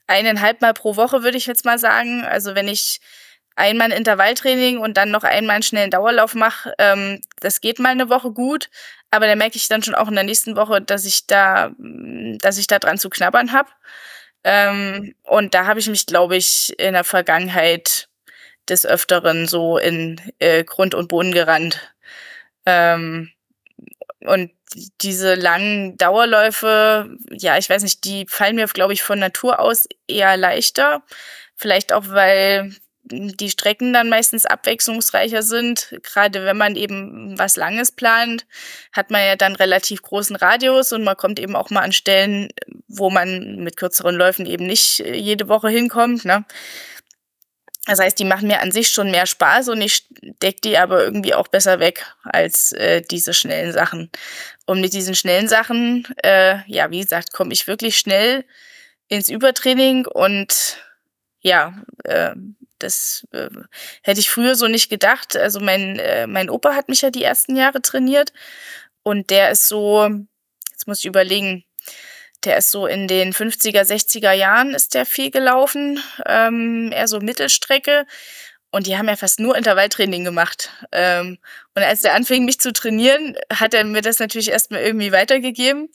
eineinhalb 0.07 0.61
Mal 0.61 0.73
pro 0.73 0.95
Woche 0.95 1.23
würde 1.23 1.37
ich 1.37 1.45
jetzt 1.47 1.65
mal 1.65 1.79
sagen. 1.79 2.23
Also 2.23 2.55
wenn 2.55 2.67
ich 2.67 2.99
einmal 3.55 3.91
ein 3.91 3.97
Intervalltraining 3.97 4.77
und 4.79 4.97
dann 4.97 5.11
noch 5.11 5.23
einmal 5.23 5.55
einen 5.55 5.63
schnellen 5.63 5.91
Dauerlauf 5.91 6.35
mache, 6.35 6.73
ähm, 6.77 7.21
das 7.39 7.61
geht 7.61 7.79
mal 7.79 7.89
eine 7.89 8.09
Woche 8.09 8.31
gut, 8.31 8.69
aber 9.11 9.27
da 9.27 9.35
merke 9.35 9.57
ich 9.57 9.67
dann 9.67 9.83
schon 9.83 9.95
auch 9.95 10.07
in 10.07 10.15
der 10.15 10.23
nächsten 10.23 10.55
Woche, 10.55 10.81
dass 10.81 11.05
ich 11.05 11.27
da, 11.27 11.71
dass 11.77 12.57
ich 12.57 12.67
da 12.67 12.79
dran 12.79 12.97
zu 12.97 13.09
knabbern 13.09 13.51
habe. 13.51 13.69
Ähm, 14.43 15.15
und 15.23 15.53
da 15.53 15.65
habe 15.67 15.79
ich 15.79 15.87
mich, 15.87 16.05
glaube 16.05 16.35
ich, 16.35 16.77
in 16.79 16.93
der 16.93 17.03
Vergangenheit 17.03 18.09
des 18.69 18.85
Öfteren 18.85 19.47
so 19.47 19.77
in 19.77 20.19
äh, 20.39 20.63
Grund 20.63 20.95
und 20.95 21.09
Boden 21.09 21.31
gerannt. 21.31 21.93
Ähm, 22.65 23.31
und 24.21 24.51
diese 25.01 25.35
langen 25.35 25.97
Dauerläufe, 25.97 27.15
ja, 27.31 27.57
ich 27.57 27.69
weiß 27.69 27.83
nicht, 27.83 28.03
die 28.05 28.25
fallen 28.27 28.55
mir, 28.55 28.67
glaube 28.67 28.93
ich, 28.93 29.03
von 29.03 29.19
Natur 29.19 29.59
aus 29.59 29.87
eher 30.07 30.37
leichter. 30.37 31.03
Vielleicht 31.55 31.93
auch, 31.93 32.05
weil 32.09 32.75
die 33.05 33.49
Strecken 33.49 33.93
dann 33.93 34.09
meistens 34.09 34.45
abwechslungsreicher 34.45 35.43
sind. 35.43 35.95
Gerade 36.03 36.45
wenn 36.45 36.57
man 36.57 36.75
eben 36.75 37.37
was 37.37 37.57
Langes 37.57 37.91
plant, 37.91 38.45
hat 38.93 39.11
man 39.11 39.21
ja 39.25 39.35
dann 39.35 39.55
relativ 39.55 40.01
großen 40.01 40.35
Radius 40.35 40.93
und 40.93 41.03
man 41.03 41.17
kommt 41.17 41.39
eben 41.39 41.55
auch 41.55 41.69
mal 41.69 41.81
an 41.81 41.91
Stellen, 41.91 42.49
wo 42.87 43.09
man 43.09 43.57
mit 43.57 43.77
kürzeren 43.77 44.15
Läufen 44.15 44.45
eben 44.45 44.65
nicht 44.65 45.01
äh, 45.01 45.15
jede 45.15 45.49
Woche 45.49 45.69
hinkommt. 45.69 46.25
Ne? 46.25 46.45
Das 47.85 47.99
heißt, 47.99 48.17
die 48.17 48.25
machen 48.25 48.47
mir 48.47 48.61
an 48.61 48.71
sich 48.71 48.89
schon 48.89 49.11
mehr 49.11 49.25
Spaß 49.25 49.67
und 49.69 49.81
ich 49.81 50.07
decke 50.41 50.61
die 50.63 50.77
aber 50.77 51.03
irgendwie 51.03 51.33
auch 51.33 51.49
besser 51.49 51.81
weg 51.81 52.05
als 52.23 52.71
äh, 52.71 53.01
diese 53.01 53.33
schnellen 53.33 53.73
Sachen. 53.73 54.09
Und 54.65 54.79
mit 54.79 54.93
diesen 54.93 55.15
schnellen 55.15 55.49
Sachen, 55.49 56.07
äh, 56.23 56.59
ja, 56.67 56.89
wie 56.91 57.01
gesagt, 57.01 57.33
komme 57.33 57.51
ich 57.51 57.67
wirklich 57.67 57.97
schnell 57.97 58.45
ins 59.09 59.27
Übertraining 59.27 60.05
und 60.05 60.77
ja, 61.41 61.73
äh, 62.05 62.33
das 62.83 63.25
äh, 63.31 63.49
hätte 64.03 64.19
ich 64.19 64.29
früher 64.29 64.55
so 64.55 64.67
nicht 64.67 64.89
gedacht. 64.89 65.35
Also 65.35 65.59
mein, 65.59 65.97
äh, 65.99 66.27
mein 66.27 66.49
Opa 66.49 66.75
hat 66.75 66.89
mich 66.89 67.01
ja 67.01 67.09
die 67.09 67.23
ersten 67.23 67.55
Jahre 67.55 67.81
trainiert 67.81 68.33
und 69.03 69.29
der 69.29 69.51
ist 69.51 69.67
so, 69.67 70.09
jetzt 70.71 70.87
muss 70.87 70.99
ich 70.99 71.05
überlegen, 71.05 71.65
der 72.45 72.57
ist 72.57 72.71
so 72.71 72.87
in 72.87 73.07
den 73.07 73.33
50er, 73.33 73.81
60er 73.81 74.31
Jahren 74.31 74.73
ist 74.73 74.93
der 74.93 75.05
viel 75.05 75.31
gelaufen, 75.31 75.99
ähm, 76.25 76.91
eher 76.91 77.07
so 77.07 77.19
Mittelstrecke. 77.19 78.05
Und 78.71 78.87
die 78.87 78.97
haben 78.97 79.07
ja 79.07 79.15
fast 79.15 79.39
nur 79.39 79.55
Intervalltraining 79.55 80.23
gemacht. 80.23 80.71
Ähm, 80.91 81.37
und 81.75 81.83
als 81.83 82.01
der 82.01 82.15
anfing, 82.15 82.43
mich 82.43 82.59
zu 82.59 82.73
trainieren, 82.73 83.37
hat 83.53 83.75
er 83.75 83.83
mir 83.83 84.01
das 84.01 84.17
natürlich 84.17 84.49
erstmal 84.49 84.81
irgendwie 84.81 85.11
weitergegeben. 85.11 85.89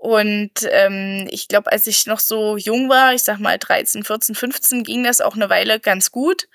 Und 0.00 0.66
ähm, 0.70 1.28
ich 1.30 1.46
glaube, 1.46 1.70
als 1.70 1.86
ich 1.86 2.06
noch 2.06 2.20
so 2.20 2.56
jung 2.56 2.88
war, 2.88 3.12
ich 3.12 3.22
sag 3.22 3.38
mal 3.38 3.58
13, 3.58 4.02
14, 4.02 4.34
15, 4.34 4.82
ging 4.82 5.04
das 5.04 5.20
auch 5.20 5.34
eine 5.34 5.50
Weile 5.50 5.78
ganz 5.78 6.10
gut. 6.10 6.48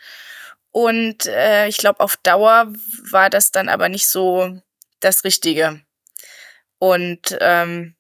Und 0.72 1.28
äh, 1.28 1.68
ich 1.68 1.78
glaube, 1.78 2.00
auf 2.00 2.18
Dauer 2.18 2.74
war 3.12 3.30
das 3.30 3.52
dann 3.52 3.70
aber 3.70 3.88
nicht 3.88 4.08
so 4.08 4.60
das 5.00 5.24
Richtige. 5.24 5.80
Und 6.80 7.38
ähm, 7.40 7.94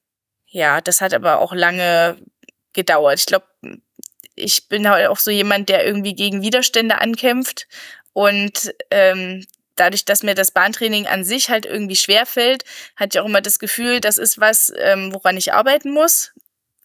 ja, 0.47 0.81
das 0.81 0.99
hat 0.99 1.13
aber 1.13 1.37
auch 1.41 1.53
lange 1.53 2.17
gedauert. 2.73 3.19
Ich 3.19 3.27
glaube, 3.27 3.45
ich 4.33 4.67
bin 4.67 4.89
halt 4.89 5.07
auch 5.09 5.19
so 5.19 5.29
jemand, 5.29 5.69
der 5.69 5.85
irgendwie 5.85 6.15
gegen 6.15 6.41
Widerstände 6.41 6.99
ankämpft. 6.99 7.67
Und 8.13 8.73
ähm, 8.89 9.45
dadurch, 9.75 10.05
dass 10.05 10.23
mir 10.23 10.35
das 10.35 10.51
Bahntraining 10.51 11.07
an 11.07 11.23
sich 11.23 11.49
halt 11.49 11.65
irgendwie 11.65 11.95
schwerfällt, 11.95 12.63
hatte 12.95 13.17
ich 13.17 13.21
auch 13.21 13.27
immer 13.27 13.41
das 13.41 13.59
Gefühl, 13.59 13.99
das 13.99 14.17
ist 14.17 14.39
was, 14.39 14.71
ähm, 14.77 15.13
woran 15.13 15.37
ich 15.37 15.53
arbeiten 15.53 15.91
muss. 15.91 16.33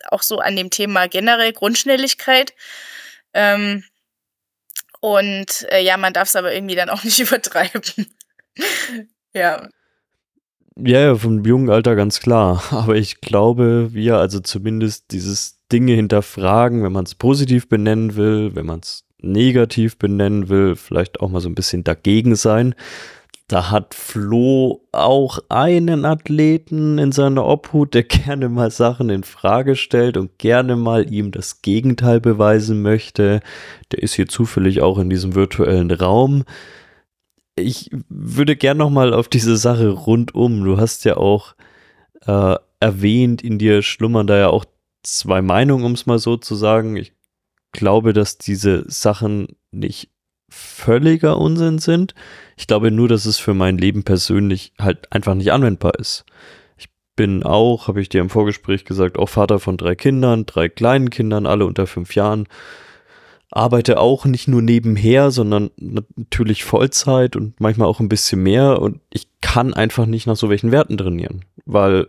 Auch 0.09 0.23
so 0.23 0.39
an 0.39 0.57
dem 0.57 0.71
Thema 0.71 1.09
generell 1.09 1.53
Grundschnelligkeit. 1.53 2.55
Ähm, 3.35 3.85
und 5.01 5.67
äh, 5.71 5.83
ja, 5.83 5.97
man 5.97 6.13
darf 6.13 6.29
es 6.29 6.37
aber 6.37 6.53
irgendwie 6.53 6.75
dann 6.75 6.91
auch 6.91 7.05
nicht 7.05 7.19
übertreiben. 7.19 7.83
ja. 9.35 9.69
Ja, 10.77 11.01
ja, 11.01 11.15
vom 11.15 11.45
jungen 11.45 11.69
Alter 11.69 11.95
ganz 11.95 12.21
klar. 12.21 12.63
Aber 12.71 12.97
ich 12.97 13.21
glaube, 13.21 13.93
wir, 13.93 14.17
also 14.17 14.41
zumindest 14.41 15.13
dieses 15.13 15.59
Dinge 15.71 15.93
hinterfragen, 15.93 16.83
wenn 16.83 16.93
man 16.93 17.05
es 17.05 17.15
positiv 17.15 17.69
benennen 17.69 18.17
will, 18.17 18.55
wenn 18.55 18.67
man 18.67 18.81
es 18.81 19.05
negativ 19.23 19.97
benennen 19.99 20.49
will, 20.49 20.77
vielleicht 20.77 21.21
auch 21.21 21.29
mal 21.29 21.41
so 21.41 21.49
ein 21.49 21.55
bisschen 21.55 21.85
dagegen 21.85 22.37
sein. 22.37 22.75
Da 23.51 23.73
hat 23.73 23.95
Flo 23.95 24.87
auch 24.93 25.41
einen 25.49 26.05
Athleten 26.05 26.99
in 26.99 27.11
seiner 27.11 27.45
Obhut, 27.45 27.95
der 27.95 28.03
gerne 28.05 28.49
mal 28.49 28.71
Sachen 28.71 29.11
in 29.11 29.25
Frage 29.25 29.75
stellt 29.75 30.17
und 30.17 30.39
gerne 30.39 30.77
mal 30.77 31.13
ihm 31.13 31.33
das 31.33 31.61
Gegenteil 31.61 32.21
beweisen 32.21 32.81
möchte. 32.81 33.41
Der 33.91 34.03
ist 34.05 34.15
hier 34.15 34.29
zufällig 34.29 34.83
auch 34.83 34.99
in 34.99 35.11
diesem 35.11 35.35
virtuellen 35.35 35.91
Raum. 35.91 36.45
Ich 37.57 37.91
würde 38.09 38.55
gerne 38.55 38.79
noch 38.79 38.91
mal 38.91 39.13
auf 39.13 39.27
diese 39.27 39.57
Sache 39.57 39.89
rundum. 39.89 40.63
Du 40.63 40.79
hast 40.79 41.05
ja 41.05 41.17
auch 41.17 41.57
äh, 42.27 42.55
erwähnt, 42.79 43.43
in 43.43 43.59
dir 43.59 43.83
schlummern 43.83 44.29
da 44.29 44.39
ja 44.39 44.49
auch 44.49 44.65
zwei 45.03 45.43
Meinungen, 45.43 45.85
um 45.85 45.93
es 45.93 46.07
mal 46.07 46.21
so 46.21 46.37
zu 46.37 46.55
sagen. 46.55 46.95
Ich 46.97 47.13
glaube, 47.73 48.13
dass 48.13 48.39
diese 48.39 48.85
Sachen 48.89 49.49
nicht 49.71 50.11
völliger 50.49 51.39
Unsinn 51.39 51.79
sind. 51.79 52.15
Ich 52.57 52.67
glaube 52.67 52.91
nur, 52.91 53.09
dass 53.09 53.25
es 53.25 53.39
für 53.39 53.55
mein 53.55 53.79
Leben 53.79 54.03
persönlich 54.03 54.73
halt 54.79 55.13
einfach 55.13 55.35
nicht 55.35 55.53
anwendbar 55.53 55.95
ist. 55.99 56.25
Ich 56.77 56.89
bin 57.17 57.43
auch, 57.43 57.89
habe 57.89 58.01
ich 58.01 58.09
dir 58.09 58.21
im 58.21 58.31
Vorgespräch 58.31 58.85
gesagt, 58.85 59.19
auch 59.19 59.29
Vater 59.29 59.61
von 59.61 59.77
drei 59.77 59.95
Kindern, 59.95 60.47
drei 60.47 60.69
kleinen 60.69 61.11
Kindern, 61.11 61.47
alle 61.47 61.67
unter 61.67 61.87
fünf 61.87 62.15
Jahren. 62.15 62.49
Arbeite 63.53 63.99
auch 63.99 64.27
nicht 64.27 64.47
nur 64.47 64.63
nebenher, 64.63 65.31
sondern 65.31 65.71
natürlich 65.77 66.65
Vollzeit 66.65 67.35
und 67.35 67.61
manchmal 67.61 67.89
auch 67.89 68.01
ein 68.01 68.09
bisschen 68.09 68.43
mehr. 68.43 68.81
Und 68.81 69.01
ich 69.11 69.29
kann 69.41 69.75
einfach 69.75 70.07
nicht 70.07 70.27
nach 70.27 70.37
so 70.37 70.51
welchen 70.51 70.71
Werten 70.71 70.97
trainieren. 70.99 71.45
Weil 71.65 72.09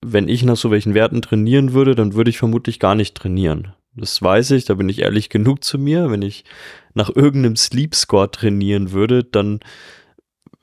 wenn 0.00 0.28
ich 0.28 0.44
nach 0.44 0.56
so 0.56 0.70
welchen 0.70 0.94
Werten 0.94 1.22
trainieren 1.22 1.72
würde, 1.72 1.96
dann 1.96 2.14
würde 2.14 2.30
ich 2.30 2.38
vermutlich 2.38 2.78
gar 2.78 2.94
nicht 2.94 3.16
trainieren. 3.16 3.72
Das 3.98 4.20
weiß 4.22 4.52
ich, 4.52 4.64
da 4.64 4.74
bin 4.74 4.88
ich 4.88 5.00
ehrlich 5.00 5.28
genug 5.28 5.64
zu 5.64 5.78
mir. 5.78 6.10
Wenn 6.10 6.22
ich 6.22 6.44
nach 6.94 7.10
irgendeinem 7.14 7.56
Sleep 7.56 7.94
Score 7.94 8.30
trainieren 8.30 8.92
würde, 8.92 9.24
dann 9.24 9.60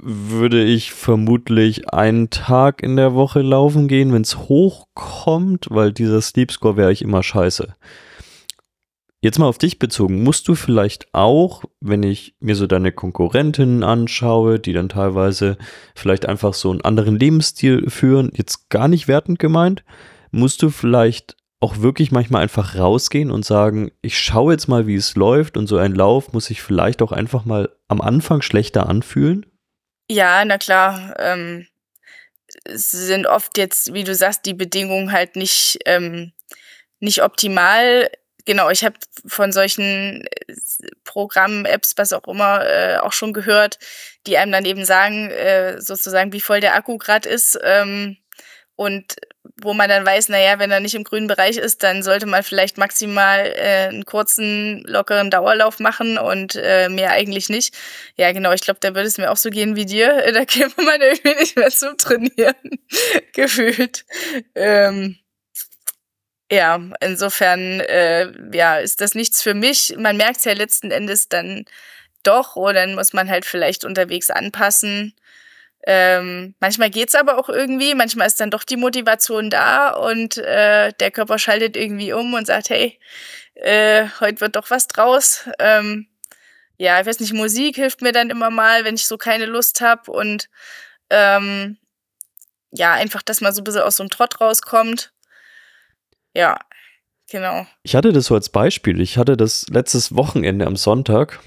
würde 0.01 0.63
ich 0.63 0.92
vermutlich 0.92 1.89
einen 1.94 2.30
Tag 2.30 2.84
in 2.84 2.96
der 2.96 3.13
Woche 3.13 3.42
laufen 3.42 3.88
gehen, 3.88 4.13
wenn 4.13 4.22
es 4.22 4.38
hochkommt, 4.38 5.68
weil 5.70 5.94
dieser 5.94 6.22
Sleep 6.22 6.51
Score 6.51 6.77
wäre 6.77 6.92
ich 6.92 7.01
immer 7.01 7.24
scheiße. 7.24 7.75
Jetzt 9.22 9.39
mal 9.39 9.48
auf 9.48 9.58
dich 9.58 9.80
bezogen, 9.80 10.22
musst 10.22 10.48
du 10.48 10.54
vielleicht 10.54 11.12
auch, 11.12 11.63
wenn 11.80 12.04
ich 12.04 12.36
mir 12.39 12.56
so 12.56 12.68
deine 12.68 12.92
Konkurrentinnen 12.92 13.84
anschaue, 13.84 14.60
die 14.60 14.74
dann 14.74 14.89
teilweise 14.89 15.58
vielleicht 15.96 16.27
einfach 16.27 16.54
so 16.54 16.70
einen 16.70 16.82
anderen 16.82 17.18
Lebensstil 17.18 17.89
führen, 17.89 18.32
jetzt 18.36 18.70
gar 18.70 18.88
nicht 18.88 19.08
wertend 19.08 19.39
gemeint, 19.39 19.84
musst 20.30 20.62
du 20.62 20.70
vielleicht 20.70 21.38
auch 21.65 21.81
wirklich 21.81 22.12
manchmal 22.12 22.43
einfach 22.43 22.75
rausgehen 22.75 23.32
und 23.32 23.43
sagen, 23.43 23.91
ich 24.04 24.19
schaue 24.19 24.54
jetzt 24.54 24.67
mal, 24.67 24.86
wie 24.86 24.95
es 24.95 25.15
läuft 25.15 25.58
und 25.58 25.65
so 25.65 25.78
ein 25.78 25.95
Lauf 25.95 26.32
muss 26.32 26.45
sich 26.45 26.62
vielleicht 26.62 27.01
auch 27.01 27.12
einfach 27.12 27.43
mal 27.43 27.75
am 27.88 28.01
Anfang 28.01 28.43
schlechter 28.43 28.88
anfühlen? 28.88 29.47
Ja, 30.08 30.45
na 30.45 30.60
klar. 30.60 31.15
Ähm, 31.17 31.67
es 32.65 32.91
sind 32.91 33.25
oft 33.25 33.58
jetzt, 33.58 33.95
wie 33.95 34.04
du 34.04 34.13
sagst, 34.13 34.45
die 34.45 34.54
Bedingungen 34.54 35.12
halt 35.12 35.36
nicht, 35.36 35.80
ähm, 35.86 36.34
nicht 36.99 37.23
optimal. 37.23 38.12
Genau, 38.45 38.69
ich 38.69 38.86
habe 38.86 38.95
von 39.25 39.51
solchen 39.51 40.28
äh, 40.28 40.56
Programmen, 41.04 41.65
Apps, 41.65 41.93
was 41.97 42.13
auch 42.13 42.28
immer, 42.28 42.63
äh, 42.63 42.97
auch 42.97 43.13
schon 43.13 43.34
gehört, 43.34 43.80
die 44.28 44.38
einem 44.38 44.51
dann 44.51 44.65
eben 44.65 44.86
sagen, 44.86 45.32
äh, 45.32 45.82
sozusagen, 45.82 46.32
wie 46.32 46.41
voll 46.41 46.60
der 46.60 46.75
Akku 46.75 46.99
gerade 46.99 47.28
ist. 47.28 47.58
Ähm, 47.63 48.17
und 48.75 49.15
wo 49.62 49.73
man 49.73 49.89
dann 49.89 50.05
weiß, 50.05 50.29
naja, 50.29 50.60
wenn 50.60 50.71
er 50.71 50.79
nicht 50.79 50.95
im 50.95 51.03
grünen 51.03 51.27
Bereich 51.27 51.58
ist, 51.58 51.84
dann 51.84 52.03
sollte 52.03 52.25
man 52.25 52.43
vielleicht 52.43 52.77
maximal 52.77 53.53
äh, 53.55 53.88
einen 53.88 54.05
kurzen, 54.05 54.84
lockeren 54.86 55.29
Dauerlauf 55.29 55.79
machen 55.79 56.17
und 56.17 56.55
äh, 56.55 56.89
mehr 56.89 57.12
eigentlich 57.12 57.49
nicht. 57.49 57.75
Ja, 58.15 58.31
genau, 58.31 58.51
ich 58.53 58.62
glaube, 58.62 58.79
da 58.81 58.95
würde 58.95 59.08
es 59.08 59.17
mir 59.17 59.31
auch 59.31 59.38
so 59.38 59.49
gehen 59.49 59.75
wie 59.75 59.86
dir. 59.86 60.23
Da 60.36 60.43
käme 60.43 60.73
man 60.77 60.99
irgendwie 60.99 61.36
nicht 61.36 61.55
mehr 61.55 61.69
zum 61.69 61.97
Trainieren, 61.97 62.55
gefühlt. 63.34 64.05
Ähm, 64.53 65.17
ja, 66.51 66.79
insofern 66.99 67.79
äh, 67.79 68.31
ja, 68.53 68.77
ist 68.77 69.01
das 69.01 69.15
nichts 69.15 69.41
für 69.41 69.53
mich. 69.53 69.95
Man 69.97 70.17
merkt 70.17 70.38
es 70.38 70.45
ja 70.45 70.53
letzten 70.53 70.91
Endes 70.91 71.29
dann 71.29 71.65
doch, 72.23 72.55
oder 72.55 72.73
dann 72.73 72.95
muss 72.95 73.13
man 73.13 73.29
halt 73.29 73.45
vielleicht 73.45 73.86
unterwegs 73.86 74.29
anpassen. 74.29 75.13
Ähm, 75.88 76.56
manchmal 76.60 76.89
geht's 76.89 77.13
aber 77.13 77.38
auch 77.38 77.48
irgendwie, 77.48 77.93
manchmal 77.93 78.26
ist 78.26 78.39
dann 78.39 78.50
doch 78.50 78.63
die 78.63 78.76
Motivation 78.76 79.52
da 79.52 79.89
und 79.91 80.38
äh, 80.38 80.91
der 81.00 81.12
Körper 81.12 81.38
schaltet 81.38 81.78
irgendwie 81.78 82.12
um 82.12 82.34
und 82.34 82.48
sagt, 82.48 82.71
hey, 82.71 83.00
äh, 83.54 84.08
heute 84.19 84.41
wird 84.41 84.56
doch 84.56 84.71
was 84.71 84.88
draus. 84.88 85.48
Ähm, 85.60 86.08
ja, 86.78 87.00
ich 87.00 87.06
weiß 87.06 87.19
nicht, 87.19 87.34
Musik 87.34 87.76
hilft 87.76 88.02
mir 88.02 88.12
dann 88.12 88.32
immer 88.32 88.50
mal, 88.50 88.84
wenn 88.84 88.95
ich 88.95 89.06
so 89.06 89.17
keine 89.17 89.45
Lust 89.45 89.80
habe 89.80 90.12
und 90.12 90.50
ähm, 91.12 91.78
ja, 92.71 92.93
einfach, 92.93 93.21
dass 93.21 93.41
man 93.41 93.54
so 93.54 93.62
ein 93.62 93.63
bisschen 93.63 93.82
aus 93.82 93.98
so 93.98 94.04
einem 94.04 94.10
Trott 94.10 94.41
rauskommt. 94.41 95.13
Ja, 96.36 96.60
genau. 97.30 97.67
Ich 97.84 97.95
hatte 97.95 98.12
das 98.12 98.26
so 98.26 98.36
als 98.36 98.50
Beispiel. 98.50 99.00
Ich 99.00 99.17
hatte 99.17 99.38
das 99.38 99.67
letztes 99.69 100.15
Wochenende 100.15 100.65
am 100.65 100.76
Sonntag 100.76 101.39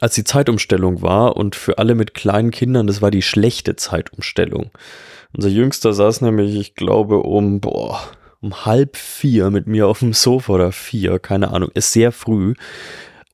als 0.00 0.14
die 0.14 0.24
Zeitumstellung 0.24 1.02
war 1.02 1.36
und 1.36 1.56
für 1.56 1.78
alle 1.78 1.94
mit 1.94 2.14
kleinen 2.14 2.50
Kindern, 2.50 2.86
das 2.86 3.02
war 3.02 3.10
die 3.10 3.22
schlechte 3.22 3.76
Zeitumstellung. 3.76 4.70
Unser 5.34 5.48
Jüngster 5.48 5.92
saß 5.92 6.20
nämlich, 6.22 6.56
ich 6.56 6.74
glaube, 6.74 7.18
um, 7.18 7.60
boah, 7.60 8.00
um 8.40 8.64
halb 8.64 8.96
vier 8.96 9.50
mit 9.50 9.66
mir 9.66 9.88
auf 9.88 10.00
dem 10.00 10.12
Sofa 10.12 10.52
oder 10.52 10.72
vier, 10.72 11.18
keine 11.18 11.50
Ahnung, 11.50 11.70
ist 11.74 11.92
sehr 11.92 12.12
früh 12.12 12.54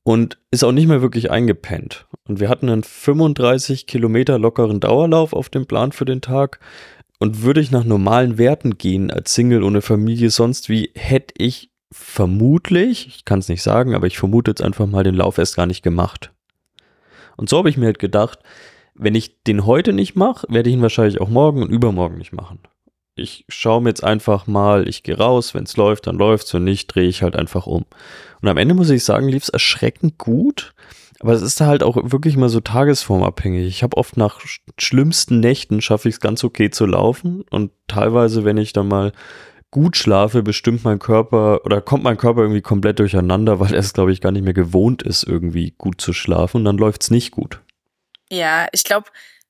und 0.03 0.37
ist 0.51 0.63
auch 0.63 0.71
nicht 0.71 0.87
mehr 0.87 1.01
wirklich 1.01 1.31
eingepennt. 1.31 2.05
Und 2.27 2.39
wir 2.39 2.49
hatten 2.49 2.69
einen 2.69 2.83
35 2.83 3.87
Kilometer 3.87 4.39
lockeren 4.39 4.79
Dauerlauf 4.79 5.33
auf 5.33 5.49
dem 5.49 5.65
Plan 5.65 5.91
für 5.91 6.05
den 6.05 6.21
Tag. 6.21 6.59
Und 7.19 7.41
würde 7.41 7.61
ich 7.61 7.71
nach 7.71 7.85
normalen 7.85 8.37
Werten 8.37 8.77
gehen 8.77 9.09
als 9.09 9.33
Single 9.33 9.63
ohne 9.63 9.81
Familie, 9.81 10.29
sonst 10.29 10.67
wie, 10.67 10.91
hätte 10.93 11.33
ich 11.37 11.69
vermutlich, 11.93 13.07
ich 13.07 13.23
kann 13.23 13.39
es 13.39 13.47
nicht 13.47 13.61
sagen, 13.61 13.95
aber 13.95 14.07
ich 14.07 14.17
vermute 14.17 14.51
jetzt 14.51 14.61
einfach 14.61 14.87
mal 14.87 15.03
den 15.03 15.15
Lauf 15.15 15.37
erst 15.37 15.55
gar 15.55 15.65
nicht 15.65 15.83
gemacht. 15.83 16.33
Und 17.37 17.49
so 17.49 17.57
habe 17.57 17.69
ich 17.69 17.77
mir 17.77 17.85
halt 17.85 17.99
gedacht, 17.99 18.39
wenn 18.95 19.15
ich 19.15 19.43
den 19.43 19.65
heute 19.65 19.93
nicht 19.93 20.15
mache, 20.15 20.45
werde 20.49 20.69
ich 20.69 20.75
ihn 20.75 20.81
wahrscheinlich 20.81 21.19
auch 21.19 21.29
morgen 21.29 21.63
und 21.63 21.69
übermorgen 21.69 22.17
nicht 22.17 22.33
machen. 22.33 22.59
Ich 23.15 23.45
schaue 23.47 23.81
mir 23.81 23.89
jetzt 23.89 24.03
einfach 24.03 24.47
mal, 24.47 24.87
ich 24.87 25.03
gehe 25.03 25.17
raus, 25.17 25.53
wenn 25.53 25.63
es 25.63 25.77
läuft, 25.77 26.07
dann 26.07 26.17
läuft 26.17 26.47
es, 26.47 26.53
wenn 26.53 26.63
nicht, 26.63 26.87
drehe 26.87 27.07
ich 27.07 27.21
halt 27.21 27.35
einfach 27.35 27.67
um. 27.67 27.85
Und 28.41 28.47
am 28.47 28.57
Ende 28.57 28.73
muss 28.73 28.89
ich 28.89 29.03
sagen, 29.03 29.29
lief 29.29 29.43
es 29.43 29.49
erschreckend 29.49 30.17
gut, 30.17 30.73
aber 31.19 31.33
es 31.33 31.41
ist 31.41 31.61
halt 31.61 31.83
auch 31.83 31.95
wirklich 32.11 32.37
mal 32.37 32.49
so 32.49 32.59
tagesformabhängig. 32.59 33.67
Ich 33.67 33.83
habe 33.83 33.97
oft 33.97 34.17
nach 34.17 34.41
schlimmsten 34.77 35.39
Nächten 35.39 35.79
schaffe 35.81 36.09
ich 36.09 36.15
es 36.15 36.21
ganz 36.21 36.43
okay 36.43 36.69
zu 36.69 36.85
laufen 36.85 37.43
und 37.49 37.71
teilweise, 37.87 38.45
wenn 38.45 38.57
ich 38.57 38.73
dann 38.73 38.87
mal 38.87 39.13
gut 39.73 39.97
schlafe, 39.97 40.43
bestimmt 40.43 40.83
mein 40.83 40.99
Körper 40.99 41.65
oder 41.65 41.81
kommt 41.81 42.03
mein 42.03 42.15
Körper 42.15 42.41
irgendwie 42.41 42.61
komplett 42.61 42.99
durcheinander, 42.99 43.59
weil 43.59 43.73
er 43.73 43.79
es, 43.79 43.93
glaube 43.93 44.13
ich, 44.13 44.21
gar 44.21 44.31
nicht 44.31 44.43
mehr 44.43 44.53
gewohnt 44.53 45.01
ist, 45.01 45.23
irgendwie 45.23 45.73
gut 45.79 45.99
zu 45.99 46.13
schlafen 46.13 46.57
und 46.57 46.65
dann 46.65 46.77
läuft 46.77 47.01
es 47.01 47.09
nicht 47.09 47.31
gut. 47.31 47.59
Ja, 48.29 48.67
ich 48.71 48.83
glaube, 48.83 49.09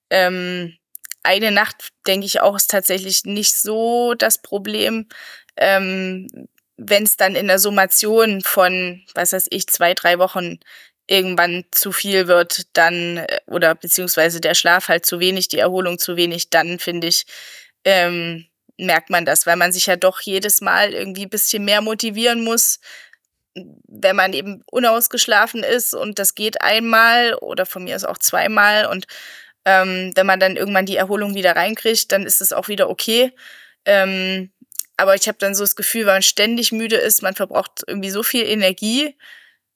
ähm, 0.09 0.77
eine 1.23 1.51
Nacht, 1.51 1.89
denke 2.07 2.25
ich 2.25 2.39
auch, 2.39 2.55
ist 2.55 2.71
tatsächlich 2.71 3.25
nicht 3.25 3.53
so 3.53 4.13
das 4.13 4.41
Problem. 4.41 5.07
Ähm, 5.57 6.47
Wenn 6.77 7.03
es 7.03 7.17
dann 7.17 7.35
in 7.35 7.47
der 7.47 7.59
Summation 7.59 8.41
von, 8.41 9.01
was 9.15 9.33
weiß 9.33 9.47
ich, 9.51 9.67
zwei, 9.67 9.93
drei 9.93 10.19
Wochen 10.19 10.59
irgendwann 11.05 11.65
zu 11.71 11.91
viel 11.91 12.27
wird, 12.27 12.67
dann, 12.77 13.17
äh, 13.17 13.39
oder 13.47 13.75
beziehungsweise 13.75 14.39
der 14.39 14.55
Schlaf 14.55 14.87
halt 14.87 15.05
zu 15.05 15.19
wenig, 15.19 15.49
die 15.49 15.59
Erholung 15.59 15.99
zu 15.99 16.15
wenig, 16.15 16.49
dann 16.49 16.79
finde 16.79 17.07
ich, 17.07 17.25
ähm, 17.83 18.45
merkt 18.77 19.09
man 19.09 19.25
das, 19.25 19.45
weil 19.45 19.55
man 19.55 19.71
sich 19.71 19.85
ja 19.85 19.95
doch 19.95 20.21
jedes 20.21 20.61
Mal 20.61 20.93
irgendwie 20.93 21.23
ein 21.23 21.29
bisschen 21.29 21.65
mehr 21.65 21.81
motivieren 21.81 22.43
muss, 22.43 22.79
wenn 23.55 24.15
man 24.15 24.33
eben 24.33 24.63
unausgeschlafen 24.71 25.63
ist 25.63 25.93
und 25.93 26.17
das 26.19 26.35
geht 26.35 26.61
einmal 26.61 27.35
oder 27.35 27.65
von 27.65 27.83
mir 27.83 27.95
ist 27.95 28.05
auch 28.05 28.17
zweimal 28.17 28.87
und 28.87 29.05
ähm, 29.65 30.11
wenn 30.15 30.25
man 30.25 30.39
dann 30.39 30.57
irgendwann 30.57 30.85
die 30.85 30.97
Erholung 30.97 31.35
wieder 31.35 31.55
reinkriegt, 31.55 32.11
dann 32.11 32.25
ist 32.25 32.41
es 32.41 32.51
auch 32.51 32.67
wieder 32.67 32.89
okay. 32.89 33.31
Ähm, 33.85 34.51
aber 34.97 35.15
ich 35.15 35.27
habe 35.27 35.37
dann 35.39 35.55
so 35.55 35.63
das 35.63 35.75
Gefühl, 35.75 36.05
wenn 36.05 36.15
man 36.15 36.21
ständig 36.21 36.71
müde 36.71 36.97
ist, 36.97 37.21
man 37.21 37.35
verbraucht 37.35 37.83
irgendwie 37.87 38.09
so 38.09 38.23
viel 38.23 38.45
Energie, 38.45 39.15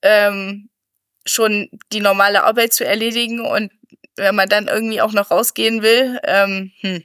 ähm, 0.02 0.70
schon 1.26 1.70
die 1.92 2.00
normale 2.00 2.44
Arbeit 2.44 2.74
zu 2.74 2.86
erledigen 2.86 3.42
und 3.42 3.72
wenn 4.16 4.36
man 4.36 4.50
dann 4.50 4.68
irgendwie 4.68 5.02
auch 5.02 5.14
noch 5.14 5.32
rausgehen 5.32 5.82
will, 5.82 6.20
ähm, 6.24 6.72
hm, 6.82 7.04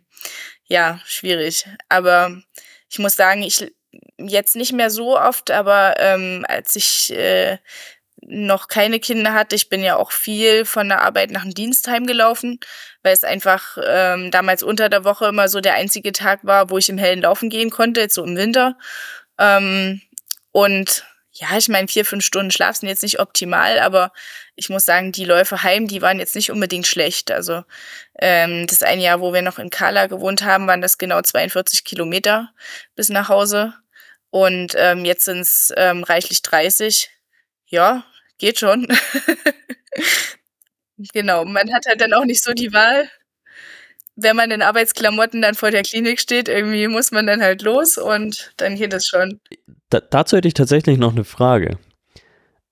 ja, 0.73 1.01
schwierig. 1.05 1.67
Aber 1.91 2.43
ich 2.89 2.99
muss 2.99 3.15
sagen, 3.15 3.43
ich 3.43 3.71
jetzt 4.17 4.57
nicht 4.57 4.73
mehr 4.73 4.89
so 4.89 5.19
oft, 5.19 5.51
aber 5.51 5.97
ähm, 5.99 6.47
als 6.49 6.75
ich 6.77 7.13
äh, 7.13 7.59
noch 8.23 8.69
keine 8.69 8.99
Kinder 8.99 9.35
hatte, 9.35 9.55
ich 9.55 9.69
bin 9.69 9.83
ja 9.83 9.97
auch 9.97 10.13
viel 10.13 10.65
von 10.65 10.89
der 10.89 11.03
Arbeit 11.03 11.31
nach 11.31 11.43
dem 11.43 11.53
Dienst 11.53 11.89
heimgelaufen, 11.89 12.59
weil 13.03 13.13
es 13.13 13.23
einfach 13.23 13.77
ähm, 13.85 14.31
damals 14.31 14.63
unter 14.63 14.89
der 14.89 15.05
Woche 15.05 15.27
immer 15.27 15.49
so 15.49 15.61
der 15.61 15.75
einzige 15.75 16.13
Tag 16.13 16.41
war, 16.43 16.71
wo 16.71 16.79
ich 16.79 16.89
im 16.89 16.97
Hellen 16.97 17.21
laufen 17.21 17.51
gehen 17.51 17.69
konnte, 17.69 18.01
jetzt 18.01 18.15
so 18.15 18.25
im 18.25 18.37
Winter. 18.37 18.79
Ähm, 19.39 20.01
und 20.53 21.05
ja, 21.35 21.57
ich 21.57 21.69
meine, 21.69 21.89
vier, 21.89 22.05
fünf 22.05 22.25
Stunden 22.25 22.51
Schlaf 22.51 22.77
sind 22.77 22.89
jetzt 22.91 23.03
nicht 23.03 23.19
optimal, 23.19 23.79
aber 23.79 24.13
ich 24.55 24.69
muss 24.69 24.85
sagen, 24.85 25.13
die 25.13 25.25
Läufe 25.25 25.63
heim, 25.63 25.89
die 25.89 26.03
waren 26.03 26.19
jetzt 26.19 26.35
nicht 26.35 26.51
unbedingt 26.51 26.87
schlecht. 26.87 27.31
Also 27.31 27.65
ähm, 28.19 28.67
das 28.67 28.83
eine 28.83 29.03
Jahr, 29.03 29.21
wo 29.21 29.33
wir 29.33 29.41
noch 29.43 29.59
in 29.59 29.71
Kala 29.71 30.09
gewohnt 30.09 30.45
haben, 30.45 30.67
waren 30.67 30.83
das 30.83 30.99
genau 30.99 31.23
42 31.23 31.85
Kilometer 31.85 32.51
bis 32.97 33.09
nach 33.09 33.29
Hause. 33.31 33.75
Und 34.31 34.75
ähm, 34.77 35.05
jetzt 35.07 35.25
sind 35.25 35.41
es 35.41 35.73
ähm, 35.77 36.05
reichlich 36.05 36.43
30. 36.43 37.11
Ja, 37.67 38.05
geht 38.39 38.59
schon. 38.59 38.87
genau, 41.15 41.45
man 41.47 41.73
hat 41.73 41.87
halt 41.87 42.01
dann 42.03 42.13
auch 42.13 42.25
nicht 42.25 42.43
so 42.43 42.53
die 42.53 42.73
Wahl. 42.75 43.09
Wenn 44.17 44.37
man 44.37 44.51
in 44.51 44.63
Arbeitsklamotten 44.63 45.41
dann 45.41 45.55
vor 45.55 45.71
der 45.71 45.83
Klinik 45.83 46.21
steht, 46.21 46.49
irgendwie 46.49 46.89
muss 46.89 47.11
man 47.13 47.27
dann 47.27 47.43
halt 47.43 47.63
los 47.63 47.97
und 47.97 48.53
dann 48.59 48.77
geht 48.77 48.93
es 48.93 49.07
schon. 49.07 49.41
Da, 49.93 50.01
dazu 50.01 50.37
hätte 50.37 50.49
ich 50.49 50.55
tatsächlich 50.55 50.99
noch 50.99 51.13
eine 51.13 51.25
Frage. 51.25 51.79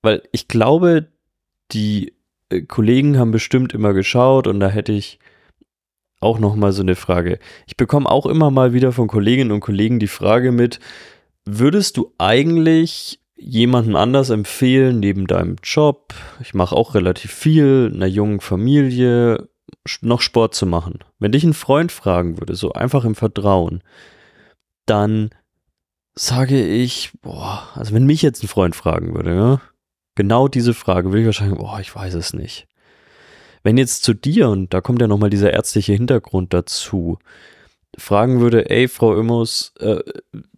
Weil 0.03 0.23
ich 0.33 0.49
glaube, 0.49 1.09
die 1.73 2.15
äh, 2.49 2.63
Kollegen 2.63 3.19
haben 3.19 3.31
bestimmt 3.31 3.75
immer 3.75 3.93
geschaut 3.93 4.47
und 4.47 4.59
da 4.59 4.69
hätte 4.69 4.93
ich 4.93 5.19
auch 6.21 6.39
noch 6.39 6.57
mal 6.57 6.73
so 6.73 6.83
eine 6.83 6.97
Frage. 6.97 7.39
Ich 7.67 7.77
bekomme 7.77 8.11
auch 8.11 8.27
immer 8.27 8.51
mal 8.51 8.73
wieder 8.73 8.93
von 8.93 9.09
Kolleginnen 9.09 9.53
und 9.53 9.61
Kollegen 9.61 9.99
die 9.99 10.07
Frage 10.07 10.51
mit, 10.51 10.81
würdest 11.45 11.99
du 11.99 12.15
eigentlich 12.17 13.21
jemanden 13.37 13.97
anders 13.97 14.31
empfehlen 14.31 15.01
neben 15.01 15.27
deinem 15.27 15.57
Job, 15.63 16.15
ich 16.41 16.53
mache 16.53 16.77
auch 16.77 16.95
relativ 16.95 17.33
viel, 17.33 17.91
einer 17.95 18.07
jungen 18.07 18.41
Familie, 18.41 19.49
noch 20.03 20.21
Sport 20.21 20.55
zu 20.55 20.67
machen? 20.67 20.99
Wenn 21.19 21.33
dich 21.33 21.45
ein 21.45 21.55
Freund 21.55 21.93
fragen 21.93 22.39
würde, 22.39 22.55
so 22.55 22.73
einfach 22.73 23.05
im 23.05 23.15
Vertrauen, 23.15 23.83
dann 24.85 25.31
sage 26.15 26.65
ich, 26.65 27.13
boah, 27.23 27.69
also 27.75 27.95
wenn 27.95 28.07
mich 28.07 28.23
jetzt 28.23 28.43
ein 28.43 28.49
Freund 28.49 28.77
fragen 28.77 29.15
würde, 29.15 29.35
ja, 29.35 29.61
genau 30.15 30.49
diese 30.49 30.75
Frage 30.75 31.09
würde 31.09 31.21
ich 31.21 31.27
wahrscheinlich, 31.27 31.59
boah, 31.59 31.81
ich 31.81 31.95
weiß 31.95 32.15
es 32.15 32.33
nicht. 32.33 32.67
Wenn 33.63 33.77
jetzt 33.77 34.05
zu 34.05 34.15
dir, 34.15 34.49
und 34.49 34.73
da 34.73 34.81
kommt 34.81 35.01
ja 35.01 35.07
nochmal 35.07 35.31
dieser 35.31 35.53
ärztliche 35.53 35.93
Hintergrund 35.93 36.55
dazu, 36.55 37.19
fragen 37.99 38.41
würde, 38.41 38.71
ey, 38.71 38.89
Frau 38.89 39.19
Immos, 39.19 39.75
äh, 39.81 40.01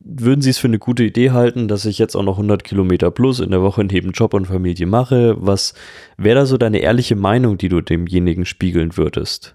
würden 0.00 0.42
Sie 0.42 0.50
es 0.50 0.58
für 0.58 0.68
eine 0.68 0.78
gute 0.78 1.04
Idee 1.04 1.30
halten, 1.30 1.68
dass 1.68 1.84
ich 1.84 1.98
jetzt 1.98 2.14
auch 2.14 2.22
noch 2.22 2.36
100 2.36 2.62
Kilometer 2.62 3.10
plus 3.10 3.40
in 3.40 3.50
der 3.50 3.62
Woche 3.62 3.84
neben 3.84 4.12
Job 4.12 4.34
und 4.34 4.46
Familie 4.46 4.86
mache? 4.86 5.36
Was 5.38 5.74
wäre 6.16 6.40
da 6.40 6.46
so 6.46 6.58
deine 6.58 6.78
ehrliche 6.78 7.16
Meinung, 7.16 7.58
die 7.58 7.68
du 7.68 7.80
demjenigen 7.80 8.44
spiegeln 8.44 8.96
würdest? 8.96 9.54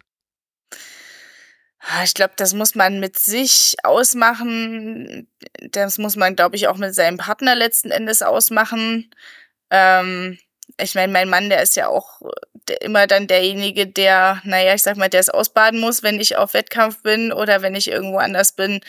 Ah, 1.90 2.04
ich 2.04 2.14
glaube, 2.14 2.34
das 2.36 2.54
muss 2.54 2.76
man 2.76 3.00
mit 3.00 3.18
sich 3.18 3.76
ausmachen. 3.84 5.28
Das 5.72 5.98
muss 5.98 6.16
man, 6.18 6.36
glaube 6.36 6.56
ich, 6.58 6.68
auch 6.68 6.76
mit 6.78 6.94
seinem 6.94 7.18
Partner 7.18 7.56
letzten 7.56 7.92
Endes 7.92 8.22
ausmachen. 8.22 9.10
Ähm, 9.72 10.38
ich 10.80 10.96
meine, 10.96 11.14
mein 11.14 11.30
Mann, 11.30 11.50
der 11.50 11.62
ist 11.64 11.76
ja 11.78 11.88
auch 11.88 12.22
immer 12.82 13.08
dann 13.08 13.28
derjenige, 13.28 13.88
der, 13.88 14.42
naja, 14.44 14.74
ich 14.76 14.84
sag 14.84 14.98
mal, 14.98 15.10
der 15.10 15.22
es 15.22 15.30
ausbaden 15.30 15.80
muss, 15.80 16.04
wenn 16.04 16.20
ich 16.20 16.36
auf 16.38 16.54
Wettkampf 16.54 17.02
bin 17.04 17.32
oder 17.32 17.62
wenn 17.62 17.76
ich 17.76 17.90
irgendwo 17.90 18.18
anders 18.18 18.54
bin. 18.54 18.82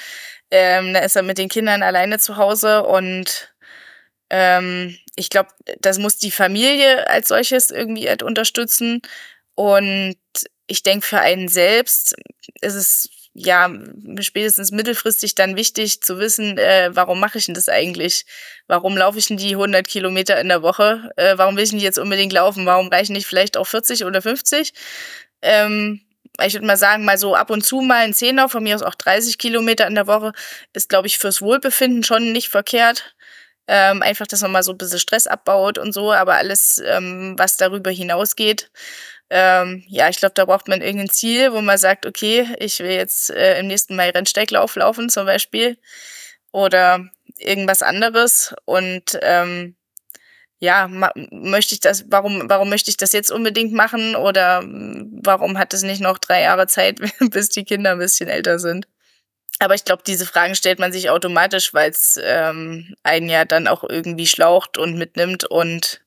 Ähm, 0.51 0.95
da 0.95 1.01
ist 1.01 1.17
er 1.17 1.23
mit 1.23 1.39
den 1.39 1.49
Kindern 1.49 1.83
alleine 1.85 2.19
zu 2.19 2.37
Hause 2.37 2.85
und 2.85 3.55
ähm, 4.31 4.97
ich 5.17 5.31
glaube, 5.31 5.51
das 5.81 5.99
muss 5.99 6.19
die 6.19 6.31
Familie 6.31 7.09
als 7.09 7.29
solches 7.29 7.71
irgendwie 7.71 8.09
halt 8.09 8.23
unterstützen. 8.23 9.03
Und 9.55 10.17
ich 10.69 10.83
denke, 10.83 11.07
für 11.07 11.19
einen 11.19 11.49
selbst 11.49 12.15
ist 12.61 12.75
es 12.75 13.11
ja, 13.35 13.71
spätestens 14.21 14.73
mittelfristig 14.73 15.35
dann 15.35 15.57
wichtig 15.57 16.03
zu 16.03 16.19
wissen, 16.19 16.59
äh, 16.59 16.91
warum 16.93 17.21
mache 17.21 17.39
ich 17.39 17.47
denn 17.47 17.55
das 17.55 17.69
eigentlich? 17.69 18.25
Warum 18.67 18.97
laufe 18.97 19.19
ich 19.19 19.29
denn 19.29 19.37
die 19.37 19.55
100 19.55 19.87
Kilometer 19.87 20.41
in 20.41 20.49
der 20.49 20.63
Woche? 20.63 21.11
Äh, 21.17 21.39
warum 21.39 21.57
will 21.57 21.65
ich 21.65 21.71
denn 21.71 21.79
jetzt 21.79 21.99
unbedingt 21.99 22.33
laufen? 22.33 22.67
Warum 22.67 22.89
reichen 22.89 23.13
nicht 23.13 23.27
vielleicht 23.27 23.57
auch 23.57 23.67
40 23.67 24.05
oder 24.05 24.23
50? 24.23 24.73
Ähm, 25.43 26.01
ich 26.45 26.55
würde 26.55 26.67
mal 26.67 26.77
sagen, 26.77 27.05
mal 27.05 27.19
so 27.19 27.35
ab 27.35 27.51
und 27.51 27.65
zu 27.65 27.81
mal 27.81 28.05
ein 28.05 28.15
Zehner, 28.15 28.49
von 28.49 28.63
mir 28.63 28.75
aus 28.75 28.83
auch 28.83 28.95
30 28.95 29.39
Kilometer 29.39 29.87
in 29.87 29.95
der 29.95 30.07
Woche, 30.07 30.33
ist, 30.73 30.89
glaube 30.89 31.07
ich, 31.07 31.19
fürs 31.19 31.43
Wohlbefinden 31.43 32.03
schon 32.03 32.33
nicht 32.33 32.49
verkehrt. 32.49 33.15
Ähm, 33.67 34.03
einfach, 34.03 34.27
dass 34.27 34.41
man 34.41 34.53
mal 34.53 34.63
so 34.63 34.73
ein 34.73 34.79
bisschen 34.79 34.99
Stress 34.99 35.27
abbaut 35.27 35.79
und 35.79 35.93
so, 35.93 36.13
aber 36.13 36.37
alles, 36.37 36.81
ähm, 36.85 37.35
was 37.37 37.57
darüber 37.59 37.91
hinausgeht, 37.91 38.71
ähm, 39.31 39.85
ja, 39.89 40.09
ich 40.09 40.19
glaube, 40.19 40.35
da 40.35 40.45
braucht 40.45 40.69
man 40.69 40.81
irgendein 40.81 41.11
Ziel, 41.11 41.53
wo 41.53 41.61
man 41.61 41.79
sagt, 41.79 42.07
okay, 42.07 42.49
ich 42.59 42.79
will 42.81 42.93
jetzt 42.93 43.31
äh, 43.31 43.59
im 43.59 43.67
nächsten 43.67 43.97
Mai 43.97 44.11
Rennsteiglauf 44.11 44.77
laufen 44.77 45.11
zum 45.11 45.27
Beispiel 45.27 45.79
oder 46.53 47.09
irgendwas 47.39 47.83
anderes 47.83 48.55
und 48.65 49.19
ähm, 49.23 49.77
ja, 50.61 50.89
möchte 50.89 51.75
ich 51.75 51.81
das, 51.81 52.07
warum, 52.09 52.49
warum 52.51 52.69
möchte 52.69 52.91
ich 52.91 52.97
das 52.97 53.13
jetzt 53.13 53.31
unbedingt 53.31 53.73
machen 53.73 54.17
oder 54.17 54.65
warum 54.67 55.57
hat 55.57 55.73
es 55.73 55.83
nicht 55.83 56.01
noch 56.01 56.19
drei 56.19 56.43
Jahre 56.43 56.67
Zeit, 56.67 56.99
bis 57.31 57.49
die 57.51 57.65
Kinder 57.65 57.93
ein 57.93 57.99
bisschen 57.99 58.29
älter 58.29 58.59
sind? 58.59 58.89
Aber 59.61 59.75
ich 59.75 59.85
glaube, 59.85 60.03
diese 60.07 60.27
Fragen 60.27 60.55
stellt 60.55 60.79
man 60.79 60.93
sich 60.93 61.11
automatisch, 61.11 61.75
weil 61.75 61.91
es 61.91 62.19
ähm, 62.23 62.95
einen 63.03 63.29
ja 63.29 63.45
dann 63.45 63.67
auch 63.67 63.85
irgendwie 63.89 64.27
schlaucht 64.27 64.79
und 64.79 64.97
mitnimmt 64.97 65.45
und 65.45 66.01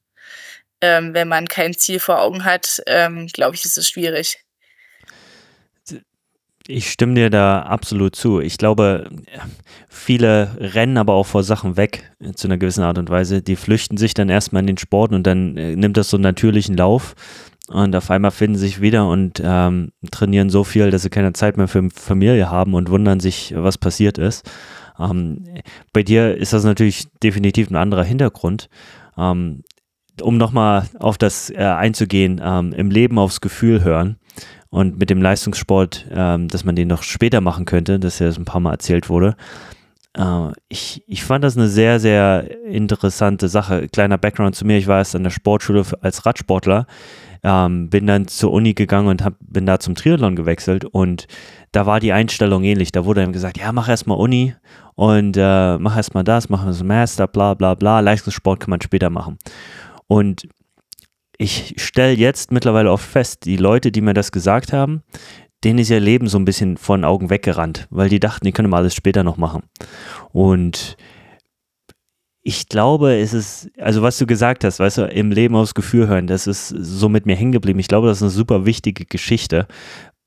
ähm, 0.82 1.14
wenn 1.14 1.28
man 1.28 1.48
kein 1.48 1.74
Ziel 1.74 2.00
vor 2.00 2.22
Augen 2.22 2.44
hat, 2.44 2.82
ähm, 2.88 3.28
glaube 3.28 3.56
ich, 3.56 3.66
ist 3.66 3.78
es 3.78 3.88
schwierig. 3.88 4.40
Ich 6.68 6.92
stimme 6.92 7.16
dir 7.16 7.30
da 7.30 7.64
absolut 7.64 8.16
zu. 8.16 8.40
Ich 8.40 8.58
glaube, 8.58 9.10
viele 9.90 10.56
rennen 10.60 10.98
aber 10.98 11.14
auch 11.14 11.26
vor 11.26 11.44
Sachen 11.44 11.76
weg, 11.76 12.12
zu 12.36 12.48
einer 12.48 12.58
gewissen 12.58 12.84
Art 12.84 12.98
und 12.98 13.10
Weise. 13.10 13.42
Die 13.42 13.56
flüchten 13.56 13.98
sich 13.98 14.14
dann 14.14 14.30
erstmal 14.30 14.62
in 14.62 14.68
den 14.68 14.78
Sport 14.78 15.12
und 15.12 15.24
dann 15.24 15.58
äh, 15.58 15.76
nimmt 15.76 15.98
das 15.98 16.10
so 16.10 16.18
einen 16.18 16.24
natürlichen 16.24 16.78
Lauf. 16.78 17.16
Und 17.68 17.96
auf 17.96 18.12
einmal 18.12 18.32
finden 18.32 18.58
sie 18.58 18.68
sich 18.68 18.82
wieder 18.82 19.08
und 19.08 19.42
ähm, 19.44 19.92
trainieren 20.12 20.50
so 20.50 20.64
viel, 20.64 20.92
dass 20.92 21.04
sie 21.04 21.10
keine 21.10 21.34
Zeit 21.34 21.58
mehr 21.58 21.68
für 21.68 21.90
Familie 21.90 22.50
haben 22.50 22.74
und 22.74 22.90
wundern 22.90 23.20
sich, 23.20 23.54
was 23.56 23.78
passiert 23.78 24.18
ist. 24.18 24.50
Ähm, 25.00 25.46
bei 25.94 26.04
dir 26.04 26.36
ist 26.36 26.54
das 26.54 26.64
natürlich 26.64 27.08
definitiv 27.24 27.70
ein 27.70 27.78
anderer 27.78 28.04
Hintergrund. 28.04 28.70
Ähm, 29.18 29.64
um 30.22 30.38
nochmal 30.38 30.88
auf 31.00 31.18
das 31.18 31.50
äh, 31.50 31.58
einzugehen, 31.58 32.42
ähm, 32.44 32.74
im 32.74 32.92
Leben 32.92 33.18
aufs 33.20 33.42
Gefühl 33.42 33.84
hören 33.84 34.18
und 34.70 34.98
mit 34.98 35.10
dem 35.10 35.22
Leistungssport, 35.22 36.08
ähm, 36.12 36.48
dass 36.48 36.64
man 36.64 36.76
den 36.76 36.88
noch 36.88 37.04
später 37.04 37.42
machen 37.42 37.66
könnte, 37.66 38.00
dass 38.00 38.20
ja 38.20 38.28
das 38.28 38.38
ein 38.38 38.46
paar 38.46 38.62
Mal 38.62 38.72
erzählt 38.72 39.10
wurde. 39.10 39.36
Äh, 40.18 40.52
ich, 40.70 41.04
ich 41.08 41.24
fand 41.24 41.44
das 41.44 41.58
eine 41.58 41.68
sehr, 41.68 42.00
sehr 42.00 42.66
interessante 42.66 43.48
Sache. 43.48 43.88
Kleiner 43.90 44.18
Background 44.18 44.56
zu 44.56 44.66
mir, 44.66 44.78
ich 44.78 44.88
war 44.88 45.00
erst 45.00 45.16
an 45.16 45.24
der 45.24 45.30
Sportschule 45.30 45.84
als 46.02 46.26
Radsportler, 46.26 46.88
ähm, 47.44 47.90
bin 47.90 48.08
dann 48.08 48.28
zur 48.28 48.52
Uni 48.52 48.74
gegangen 48.74 49.08
und 49.08 49.24
hab, 49.24 49.34
bin 49.40 49.66
da 49.66 49.80
zum 49.80 49.96
Triathlon 49.96 50.36
gewechselt 50.36 50.86
und 50.86 51.28
da 51.72 51.86
war 51.86 52.00
die 52.00 52.14
Einstellung 52.14 52.64
ähnlich. 52.64 52.92
Da 52.92 53.06
wurde 53.06 53.22
dann 53.22 53.34
gesagt, 53.34 53.58
ja, 53.58 53.72
mach 53.72 53.90
erstmal 53.90 54.18
Uni 54.18 54.56
und 54.96 55.36
äh, 55.38 55.78
mach 55.78 55.98
erstmal 55.98 56.24
das, 56.24 56.50
mach 56.50 56.66
ein 56.66 56.88
Master, 56.88 57.28
bla 57.28 57.56
bla 57.56 57.76
bla. 57.76 58.00
Leistungssport 58.00 58.60
kann 58.60 58.70
man 58.70 58.82
später 58.82 59.10
machen. 59.10 59.38
Und 60.12 60.50
ich 61.38 61.76
stelle 61.78 62.12
jetzt 62.12 62.52
mittlerweile 62.52 62.92
oft 62.92 63.10
fest, 63.10 63.46
die 63.46 63.56
Leute, 63.56 63.94
die 63.94 64.02
mir 64.02 64.14
das 64.14 64.34
gesagt 64.34 64.74
haben, 64.74 65.04
denen 65.64 65.80
ist 65.80 65.90
ihr 65.90 66.02
Leben 66.02 66.28
so 66.28 66.38
ein 66.38 66.44
bisschen 66.44 66.76
von 66.76 67.00
den 67.00 67.06
Augen 67.06 67.30
weggerannt, 67.30 67.88
weil 67.92 68.10
die 68.10 68.20
dachten, 68.20 68.44
die 68.44 68.52
können 68.52 68.70
mal 68.70 68.80
alles 68.80 68.94
später 68.94 69.24
noch 69.24 69.38
machen. 69.38 69.64
Und 70.34 70.98
ich 72.42 72.68
glaube, 72.68 73.16
es 73.20 73.34
ist, 73.34 73.70
also 73.78 74.02
was 74.02 74.18
du 74.18 74.28
gesagt 74.28 74.66
hast, 74.66 74.82
weißt 74.82 74.98
du, 74.98 75.04
im 75.04 75.32
Leben 75.32 75.56
aufs 75.56 75.76
Gefühl 75.76 76.10
hören, 76.10 76.28
das 76.28 76.46
ist 76.46 76.68
so 76.68 77.08
mit 77.08 77.26
mir 77.26 77.38
hängen 77.38 77.54
geblieben. 77.54 77.80
Ich 77.80 77.88
glaube, 77.88 78.10
das 78.10 78.18
ist 78.18 78.24
eine 78.24 78.32
super 78.32 78.66
wichtige 78.66 79.06
Geschichte. 79.06 79.66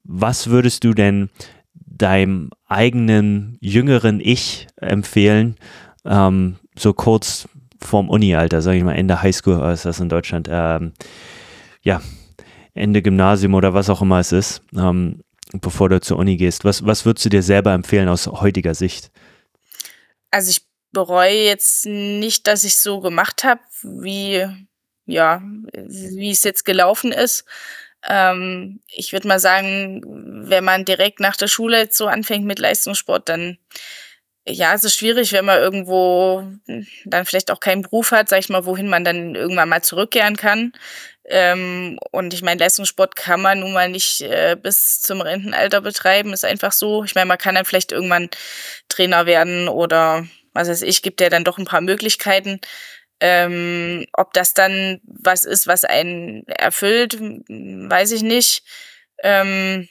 Was 0.02 0.48
würdest 0.48 0.82
du 0.84 0.94
denn 0.94 1.28
deinem 1.74 2.48
eigenen 2.64 3.58
jüngeren 3.60 4.20
Ich 4.20 4.66
empfehlen, 4.76 5.56
ähm, 6.06 6.56
so 6.74 6.94
kurz 6.94 7.48
vorm 7.86 8.08
Uni-Alter, 8.08 8.62
sage 8.62 8.78
ich 8.78 8.84
mal, 8.84 8.94
Ende 8.94 9.22
Highschool, 9.22 9.72
ist 9.72 9.84
das 9.84 10.00
in 10.00 10.08
Deutschland, 10.08 10.48
ähm, 10.50 10.92
ja, 11.82 12.00
Ende 12.74 13.02
Gymnasium 13.02 13.54
oder 13.54 13.74
was 13.74 13.90
auch 13.90 14.02
immer 14.02 14.18
es 14.18 14.32
ist, 14.32 14.62
ähm, 14.76 15.22
bevor 15.52 15.88
du 15.88 16.00
zur 16.00 16.18
Uni 16.18 16.36
gehst. 16.36 16.64
Was, 16.64 16.84
was 16.84 17.04
würdest 17.04 17.24
du 17.26 17.28
dir 17.28 17.42
selber 17.42 17.72
empfehlen 17.72 18.08
aus 18.08 18.26
heutiger 18.26 18.74
Sicht? 18.74 19.10
Also 20.30 20.50
ich 20.50 20.66
bereue 20.90 21.44
jetzt 21.44 21.86
nicht, 21.86 22.46
dass 22.46 22.64
ich 22.64 22.76
so 22.76 23.00
gemacht 23.00 23.44
habe, 23.44 23.60
wie 23.82 24.48
ja, 25.06 25.42
wie 25.74 26.30
es 26.30 26.44
jetzt 26.44 26.64
gelaufen 26.64 27.12
ist. 27.12 27.44
Ähm, 28.06 28.80
ich 28.88 29.12
würde 29.12 29.28
mal 29.28 29.40
sagen, 29.40 30.02
wenn 30.48 30.64
man 30.64 30.84
direkt 30.84 31.20
nach 31.20 31.36
der 31.36 31.48
Schule 31.48 31.78
jetzt 31.78 31.96
so 31.96 32.06
anfängt 32.06 32.46
mit 32.46 32.58
Leistungssport, 32.58 33.28
dann 33.28 33.58
ja, 34.46 34.74
es 34.74 34.84
ist 34.84 34.96
schwierig, 34.96 35.32
wenn 35.32 35.44
man 35.44 35.60
irgendwo 35.60 36.44
dann 37.04 37.24
vielleicht 37.24 37.50
auch 37.50 37.60
keinen 37.60 37.82
Beruf 37.82 38.10
hat, 38.10 38.28
sag 38.28 38.40
ich 38.40 38.50
mal, 38.50 38.66
wohin 38.66 38.88
man 38.88 39.04
dann 39.04 39.34
irgendwann 39.34 39.68
mal 39.70 39.82
zurückkehren 39.82 40.36
kann. 40.36 40.72
Ähm, 41.26 41.98
und 42.10 42.34
ich 42.34 42.42
meine, 42.42 42.60
Leistungssport 42.60 43.16
kann 43.16 43.40
man 43.40 43.60
nun 43.60 43.72
mal 43.72 43.88
nicht 43.88 44.20
äh, 44.20 44.56
bis 44.60 45.00
zum 45.00 45.22
Rentenalter 45.22 45.80
betreiben, 45.80 46.34
ist 46.34 46.44
einfach 46.44 46.72
so. 46.72 47.04
Ich 47.04 47.14
meine, 47.14 47.26
man 47.26 47.38
kann 47.38 47.54
dann 47.54 47.64
vielleicht 47.64 47.92
irgendwann 47.92 48.28
Trainer 48.88 49.24
werden 49.24 49.68
oder 49.68 50.26
was 50.52 50.68
weiß 50.68 50.82
ich, 50.82 51.02
gibt 51.02 51.20
ja 51.22 51.30
dann 51.30 51.44
doch 51.44 51.56
ein 51.58 51.64
paar 51.64 51.80
Möglichkeiten. 51.80 52.60
Ähm, 53.20 54.06
ob 54.12 54.34
das 54.34 54.52
dann 54.54 55.00
was 55.04 55.44
ist, 55.46 55.66
was 55.66 55.84
einen 55.84 56.46
erfüllt, 56.48 57.18
weiß 57.18 58.12
ich 58.12 58.22
nicht. 58.22 58.64
Ähm, 59.22 59.88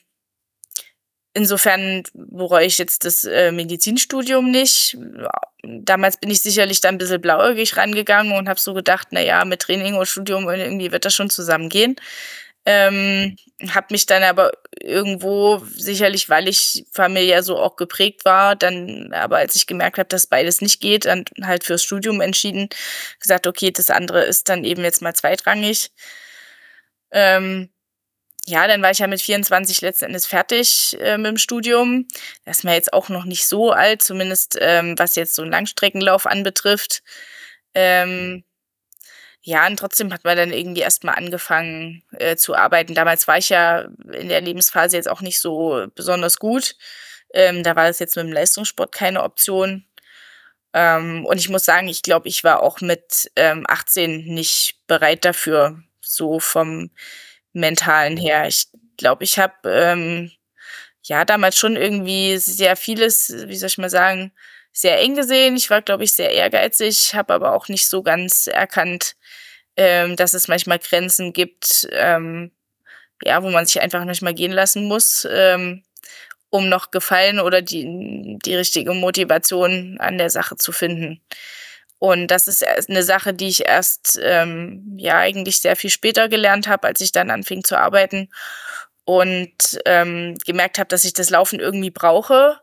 insofern 1.34 2.04
bereue 2.14 2.66
ich 2.66 2.78
jetzt 2.78 3.06
das 3.06 3.24
äh, 3.24 3.52
Medizinstudium 3.52 4.52
nicht. 4.52 4.98
Damals 5.64 6.18
bin 6.18 6.30
ich 6.30 6.42
sicherlich 6.42 6.82
dann 6.82 6.96
ein 6.96 6.98
bisschen 6.98 7.22
blauäugig 7.22 7.78
rangegangen 7.78 8.34
und 8.34 8.50
habe 8.50 8.60
so 8.60 8.74
gedacht, 8.74 9.10
na 9.12 9.22
ja, 9.22 9.46
mit 9.46 9.62
Training 9.62 9.96
und 9.96 10.08
Studium 10.08 10.50
irgendwie 10.50 10.92
wird 10.92 11.06
das 11.06 11.16
schon 11.16 11.30
zusammengehen. 11.30 11.96
Ähm, 12.66 13.36
habe 13.70 13.88
mich 13.92 14.06
dann 14.06 14.24
aber 14.24 14.52
irgendwo 14.80 15.62
sicherlich, 15.76 16.30
weil 16.30 16.48
ich 16.48 16.86
familiär 16.94 17.44
so 17.44 17.58
auch 17.58 17.76
geprägt 17.76 18.24
war, 18.24 18.56
dann 18.56 19.12
aber 19.14 19.38
als 19.38 19.56
ich 19.56 19.68
gemerkt 19.68 19.98
habe, 19.98 20.08
dass 20.08 20.28
beides 20.28 20.62
nicht 20.62 20.80
geht, 20.80 21.06
dann 21.06 21.26
halt 21.42 21.66
fürs 21.66 21.84
Studium 21.84 22.22
entschieden, 22.22 22.70
gesagt, 23.20 23.48
okay, 23.48 23.72
das 23.72 23.90
andere 23.90 24.24
ist 24.24 24.48
dann 24.48 24.64
eben 24.64 24.84
jetzt 24.84 25.02
mal 25.02 25.14
zweitrangig. 25.14 25.92
Ähm, 27.12 27.70
ja, 28.46 28.68
dann 28.68 28.82
war 28.82 28.92
ich 28.92 29.00
ja 29.00 29.08
mit 29.08 29.22
24 29.22 29.82
letzten 29.82 30.06
Endes 30.06 30.26
fertig 30.26 30.98
äh, 31.00 31.18
mit 31.18 31.28
dem 31.28 31.38
Studium. 31.38 32.08
Das 32.46 32.60
ist 32.60 32.64
mir 32.64 32.74
jetzt 32.74 32.94
auch 32.94 33.10
noch 33.10 33.24
nicht 33.26 33.46
so 33.48 33.72
alt, 33.72 34.02
zumindest 34.04 34.58
ähm, 34.60 34.96
was 34.98 35.16
jetzt 35.16 35.36
so 35.36 35.42
einen 35.44 35.52
Langstreckenlauf 35.52 36.26
anbetrifft. 36.26 37.04
Ähm, 37.74 38.44
ja, 39.42 39.68
und 39.68 39.78
trotzdem 39.78 40.14
hat 40.14 40.24
man 40.24 40.38
dann 40.38 40.54
irgendwie 40.54 40.82
erstmal 40.82 41.16
angefangen 41.16 42.04
äh, 42.14 42.36
zu 42.38 42.56
arbeiten. 42.56 42.96
Damals 42.96 43.28
war 43.28 43.38
ich 43.38 43.50
ja 43.50 43.90
in 44.12 44.30
der 44.30 44.42
Lebensphase 44.42 44.96
jetzt 44.98 45.10
auch 45.10 45.22
nicht 45.22 45.40
so 45.40 45.88
besonders 45.96 46.38
gut. 46.40 46.76
Ähm, 47.34 47.64
da 47.64 47.76
war 47.76 47.88
das 47.88 48.00
jetzt 48.00 48.16
mit 48.16 48.26
dem 48.26 48.32
Leistungssport 48.32 48.94
keine 48.94 49.24
Option. 49.24 49.86
Ähm, 50.74 51.26
und 51.26 51.38
ich 51.38 51.50
muss 51.50 51.66
sagen, 51.66 51.88
ich 51.88 52.02
glaube, 52.04 52.28
ich 52.30 52.44
war 52.44 52.62
auch 52.64 52.82
mit 52.82 53.32
ähm, 53.36 53.66
18 53.68 54.26
nicht 54.26 54.80
bereit 54.88 55.26
dafür, 55.26 55.82
so 56.02 56.40
vom 56.40 56.92
mentalen 57.54 58.18
her. 58.18 58.48
Ich 58.48 58.68
glaube, 58.98 59.24
ich 59.24 59.40
habe 59.40 59.54
ähm, 59.66 60.32
ja 61.04 61.26
damals 61.26 61.58
schon 61.58 61.76
irgendwie 61.76 62.38
sehr 62.38 62.76
vieles, 62.76 63.34
wie 63.48 63.56
soll 63.56 63.68
ich 63.68 63.78
mal 63.78 63.90
sagen, 63.90 64.32
sehr 64.72 65.00
eng 65.00 65.16
gesehen. 65.16 65.56
Ich 65.56 65.70
war, 65.70 65.82
glaube 65.82 66.04
ich, 66.04 66.14
sehr 66.14 66.32
ehrgeizig, 66.32 67.14
habe 67.14 67.34
aber 67.34 67.54
auch 67.54 67.68
nicht 67.68 67.88
so 67.88 68.02
ganz 68.04 68.48
erkannt, 68.48 69.16
ähm, 69.78 70.16
dass 70.16 70.34
es 70.34 70.48
manchmal 70.48 70.80
Grenzen 70.80 71.34
gibt, 71.34 71.88
ähm, 71.92 72.52
ja, 73.24 73.44
wo 73.44 73.50
man 73.50 73.66
sich 73.66 73.82
einfach 73.82 74.04
manchmal 74.06 74.34
gehen 74.34 74.52
lassen 74.52 74.86
muss, 74.86 75.28
ähm, 75.32 75.84
um 76.50 76.70
noch 76.70 76.92
Gefallen 76.92 77.40
oder 77.40 77.62
die, 77.62 78.38
die 78.44 78.56
richtige 78.56 78.94
Motivation 78.94 79.98
an 80.00 80.18
der 80.18 80.30
Sache 80.30 80.56
zu 80.58 80.72
finden. 80.72 81.22
Und 82.04 82.28
das 82.28 82.50
ist 82.50 82.66
eine 82.90 83.02
Sache, 83.02 83.34
die 83.34 83.48
ich 83.48 83.66
erst 83.66 84.20
ähm, 84.22 84.94
ja 84.98 85.20
eigentlich 85.20 85.62
sehr 85.62 85.78
viel 85.78 85.90
später 85.90 86.28
gelernt 86.28 86.68
habe, 86.68 86.86
als 86.86 87.00
ich 87.00 87.14
dann 87.14 87.32
anfing 87.32 87.64
zu 87.64 87.80
arbeiten 87.80 88.28
und 89.06 89.80
ähm, 89.86 90.38
gemerkt 90.46 90.80
habe, 90.80 90.90
dass 90.90 91.06
ich 91.06 91.14
das 91.14 91.30
Laufen 91.30 91.62
irgendwie 91.62 91.92
brauche 91.92 92.60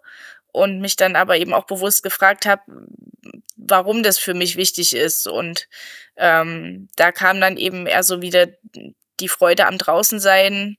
und 0.52 0.82
mich 0.82 0.96
dann 0.96 1.16
aber 1.16 1.38
eben 1.38 1.54
auch 1.54 1.64
bewusst 1.64 2.02
gefragt 2.02 2.44
habe, 2.44 2.60
warum 3.56 4.02
das 4.02 4.18
für 4.18 4.34
mich 4.34 4.56
wichtig 4.56 4.94
ist. 4.94 5.26
Und 5.26 5.68
ähm, 6.18 6.88
da 6.96 7.10
kam 7.10 7.40
dann 7.40 7.56
eben 7.56 7.86
eher 7.86 8.02
so 8.02 8.20
wieder 8.20 8.46
die 9.20 9.28
Freude 9.28 9.66
am 9.66 9.78
Draußensein, 9.78 10.76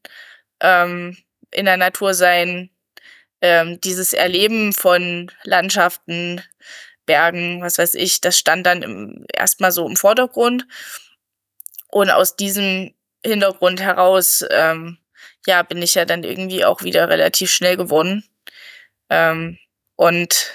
ähm, 0.60 1.18
in 1.50 1.66
der 1.66 1.78
Natur 1.78 2.14
sein, 2.14 2.70
ähm, 3.42 3.82
dieses 3.82 4.14
Erleben 4.14 4.72
von 4.72 5.32
Landschaften, 5.46 6.44
Bergen, 7.12 7.62
was 7.62 7.78
weiß 7.78 7.96
ich, 7.96 8.22
das 8.22 8.40
stand 8.40 8.66
dann 8.66 9.26
erstmal 9.34 9.74
so 9.74 9.86
im 9.86 9.98
Vordergrund. 9.98 10.66
Und 11.90 12.10
aus 12.10 12.38
diesem 12.38 12.94
Hintergrund 13.22 13.82
heraus, 13.82 14.46
ähm, 14.50 14.98
ja, 15.46 15.62
bin 15.64 15.82
ich 15.82 15.94
ja 15.94 16.06
dann 16.06 16.24
irgendwie 16.24 16.64
auch 16.64 16.84
wieder 16.84 17.10
relativ 17.10 17.52
schnell 17.52 17.76
gewonnen. 17.76 18.24
Ähm, 19.10 19.58
und 19.98 20.54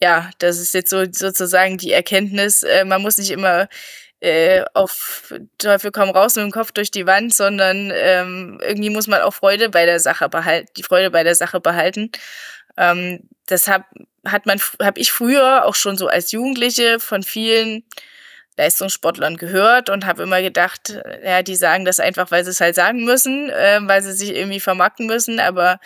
ja, 0.00 0.30
das 0.38 0.58
ist 0.60 0.72
jetzt 0.72 0.90
so 0.90 1.04
sozusagen 1.10 1.78
die 1.78 1.90
Erkenntnis, 1.90 2.62
äh, 2.62 2.84
man 2.84 3.02
muss 3.02 3.18
nicht 3.18 3.32
immer 3.32 3.68
äh, 4.20 4.64
auf 4.74 5.34
Teufel 5.58 5.90
komm 5.90 6.10
raus 6.10 6.36
mit 6.36 6.44
dem 6.44 6.52
Kopf 6.52 6.70
durch 6.70 6.92
die 6.92 7.06
Wand, 7.06 7.34
sondern 7.34 7.90
ähm, 7.92 8.60
irgendwie 8.62 8.90
muss 8.90 9.08
man 9.08 9.22
auch 9.22 9.34
Freude 9.34 9.68
bei 9.68 9.84
der 9.84 9.98
Sache 9.98 10.28
behalten, 10.28 10.68
die 10.76 10.84
Freude 10.84 11.10
bei 11.10 11.24
der 11.24 11.34
Sache 11.34 11.58
behalten. 11.58 12.12
Ähm, 12.76 13.28
deshalb 13.48 13.84
hat 14.26 14.46
man, 14.46 14.60
habe 14.80 15.00
ich 15.00 15.12
früher 15.12 15.64
auch 15.64 15.74
schon 15.74 15.96
so 15.96 16.06
als 16.06 16.32
Jugendliche 16.32 17.00
von 17.00 17.22
vielen 17.22 17.84
Leistungssportlern 18.56 19.36
gehört 19.36 19.88
und 19.88 20.06
habe 20.06 20.22
immer 20.22 20.42
gedacht, 20.42 20.90
äh, 20.90 21.24
ja, 21.24 21.42
die 21.42 21.56
sagen 21.56 21.84
das 21.84 22.00
einfach, 22.00 22.30
weil 22.30 22.44
sie 22.44 22.50
es 22.50 22.60
halt 22.60 22.74
sagen 22.74 23.04
müssen, 23.04 23.50
äh, 23.50 23.80
weil 23.82 24.02
sie 24.02 24.12
sich 24.12 24.34
irgendwie 24.34 24.60
vermarkten 24.60 25.06
müssen, 25.06 25.40
aber 25.40 25.80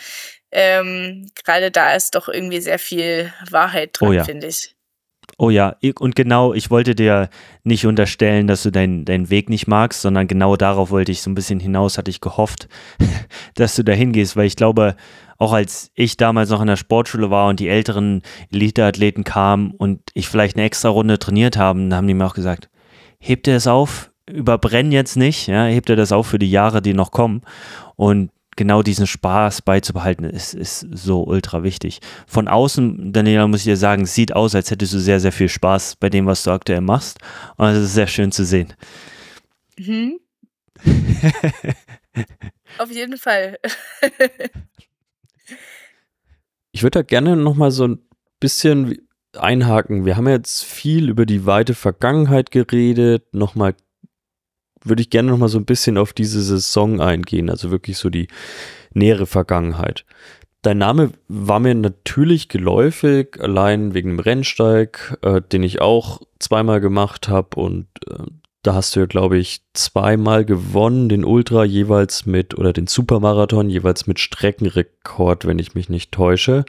ähm, 0.51 1.29
gerade 1.43 1.71
da 1.71 1.93
ist 1.93 2.15
doch 2.15 2.27
irgendwie 2.27 2.61
sehr 2.61 2.79
viel 2.79 3.31
Wahrheit 3.49 3.91
drin, 3.93 4.09
oh 4.09 4.13
ja. 4.13 4.23
finde 4.23 4.47
ich. 4.47 4.73
Oh 5.39 5.51
ja, 5.51 5.75
und 5.99 6.15
genau, 6.15 6.53
ich 6.53 6.71
wollte 6.71 6.95
dir 6.95 7.29
nicht 7.63 7.85
unterstellen, 7.85 8.47
dass 8.47 8.63
du 8.63 8.71
deinen 8.71 9.05
dein 9.05 9.29
Weg 9.29 9.49
nicht 9.49 9.67
magst, 9.67 10.01
sondern 10.01 10.27
genau 10.27 10.55
darauf 10.55 10.89
wollte 10.89 11.11
ich 11.11 11.21
so 11.21 11.29
ein 11.29 11.35
bisschen 11.35 11.59
hinaus, 11.59 11.97
hatte 11.97 12.09
ich 12.09 12.21
gehofft, 12.21 12.67
dass 13.55 13.75
du 13.75 13.83
da 13.83 13.91
hingehst, 13.93 14.35
weil 14.35 14.47
ich 14.47 14.55
glaube, 14.55 14.95
auch 15.37 15.53
als 15.53 15.91
ich 15.93 16.17
damals 16.17 16.49
noch 16.49 16.61
in 16.61 16.67
der 16.67 16.75
Sportschule 16.77 17.29
war 17.29 17.49
und 17.49 17.59
die 17.59 17.69
älteren 17.69 18.21
Eliteathleten 18.51 19.23
kamen 19.23 19.71
und 19.71 20.01
ich 20.13 20.27
vielleicht 20.27 20.57
eine 20.57 20.65
extra 20.65 20.89
Runde 20.89 21.19
trainiert 21.19 21.57
haben, 21.57 21.93
haben 21.93 22.07
die 22.07 22.13
mir 22.13 22.25
auch 22.25 22.33
gesagt, 22.33 22.69
hebt 23.19 23.47
ihr 23.47 23.55
es 23.55 23.67
auf, 23.67 24.11
überbrenn 24.29 24.91
jetzt 24.91 25.15
nicht, 25.15 25.47
ja, 25.47 25.65
hebt 25.65 25.89
ihr 25.89 25.95
das 25.95 26.11
auf 26.11 26.27
für 26.27 26.39
die 26.39 26.51
Jahre, 26.51 26.81
die 26.81 26.93
noch 26.93 27.11
kommen. 27.11 27.41
Und 27.95 28.31
genau 28.55 28.81
diesen 28.81 29.07
Spaß 29.07 29.61
beizubehalten, 29.61 30.25
ist, 30.25 30.53
ist 30.53 30.85
so 30.91 31.23
ultra 31.23 31.63
wichtig. 31.63 31.99
Von 32.25 32.47
außen, 32.47 33.13
Daniela, 33.13 33.47
muss 33.47 33.59
ich 33.59 33.65
dir 33.65 33.77
sagen, 33.77 34.05
sieht 34.05 34.35
aus, 34.35 34.55
als 34.55 34.71
hättest 34.71 34.93
du 34.93 34.99
sehr, 34.99 35.19
sehr 35.19 35.31
viel 35.31 35.49
Spaß 35.49 35.95
bei 35.95 36.09
dem, 36.09 36.25
was 36.25 36.43
du 36.43 36.51
aktuell 36.51 36.81
machst. 36.81 37.19
Und 37.55 37.67
es 37.67 37.83
ist 37.83 37.93
sehr 37.93 38.07
schön 38.07 38.31
zu 38.31 38.43
sehen. 38.43 38.73
Mhm. 39.77 40.19
Auf 42.79 42.91
jeden 42.91 43.17
Fall. 43.17 43.57
Ich 46.77 46.83
würde 46.83 46.99
da 46.99 47.01
gerne 47.01 47.35
nochmal 47.35 47.71
so 47.71 47.87
ein 47.87 47.97
bisschen 48.39 48.99
einhaken. 49.35 50.05
Wir 50.05 50.15
haben 50.15 50.27
jetzt 50.27 50.63
viel 50.63 51.09
über 51.09 51.25
die 51.25 51.47
weite 51.47 51.73
Vergangenheit 51.73 52.51
geredet. 52.51 53.33
Nochmal 53.33 53.73
würde 54.83 55.01
ich 55.01 55.09
gerne 55.09 55.31
nochmal 55.31 55.49
so 55.49 55.57
ein 55.57 55.65
bisschen 55.65 55.97
auf 55.97 56.13
diese 56.13 56.39
Saison 56.43 57.01
eingehen, 57.01 57.49
also 57.49 57.71
wirklich 57.71 57.97
so 57.97 58.11
die 58.11 58.27
nähere 58.93 59.25
Vergangenheit. 59.25 60.05
Dein 60.61 60.77
Name 60.77 61.13
war 61.27 61.59
mir 61.59 61.73
natürlich 61.73 62.47
geläufig, 62.47 63.39
allein 63.41 63.95
wegen 63.95 64.09
dem 64.09 64.19
Rennsteig, 64.19 65.17
äh, 65.23 65.41
den 65.41 65.63
ich 65.63 65.81
auch 65.81 66.21
zweimal 66.37 66.79
gemacht 66.79 67.27
habe 67.27 67.59
und 67.59 67.87
äh, 68.07 68.23
da 68.67 68.75
hast 68.75 68.95
du 68.95 68.99
ja, 68.99 69.05
glaube 69.05 69.37
ich, 69.37 69.61
zweimal 69.73 70.43
gewonnen, 70.43 71.07
den 71.07 71.23
Ultra 71.23 71.63
jeweils 71.63 72.25
mit, 72.25 72.57
oder 72.57 72.73
den 72.73 72.87
Supermarathon 72.87 73.69
jeweils 73.69 74.07
mit 74.07 74.19
Streckenrekord, 74.19 75.45
wenn 75.45 75.57
ich 75.57 75.73
mich 75.73 75.87
nicht 75.87 76.11
täusche. 76.11 76.65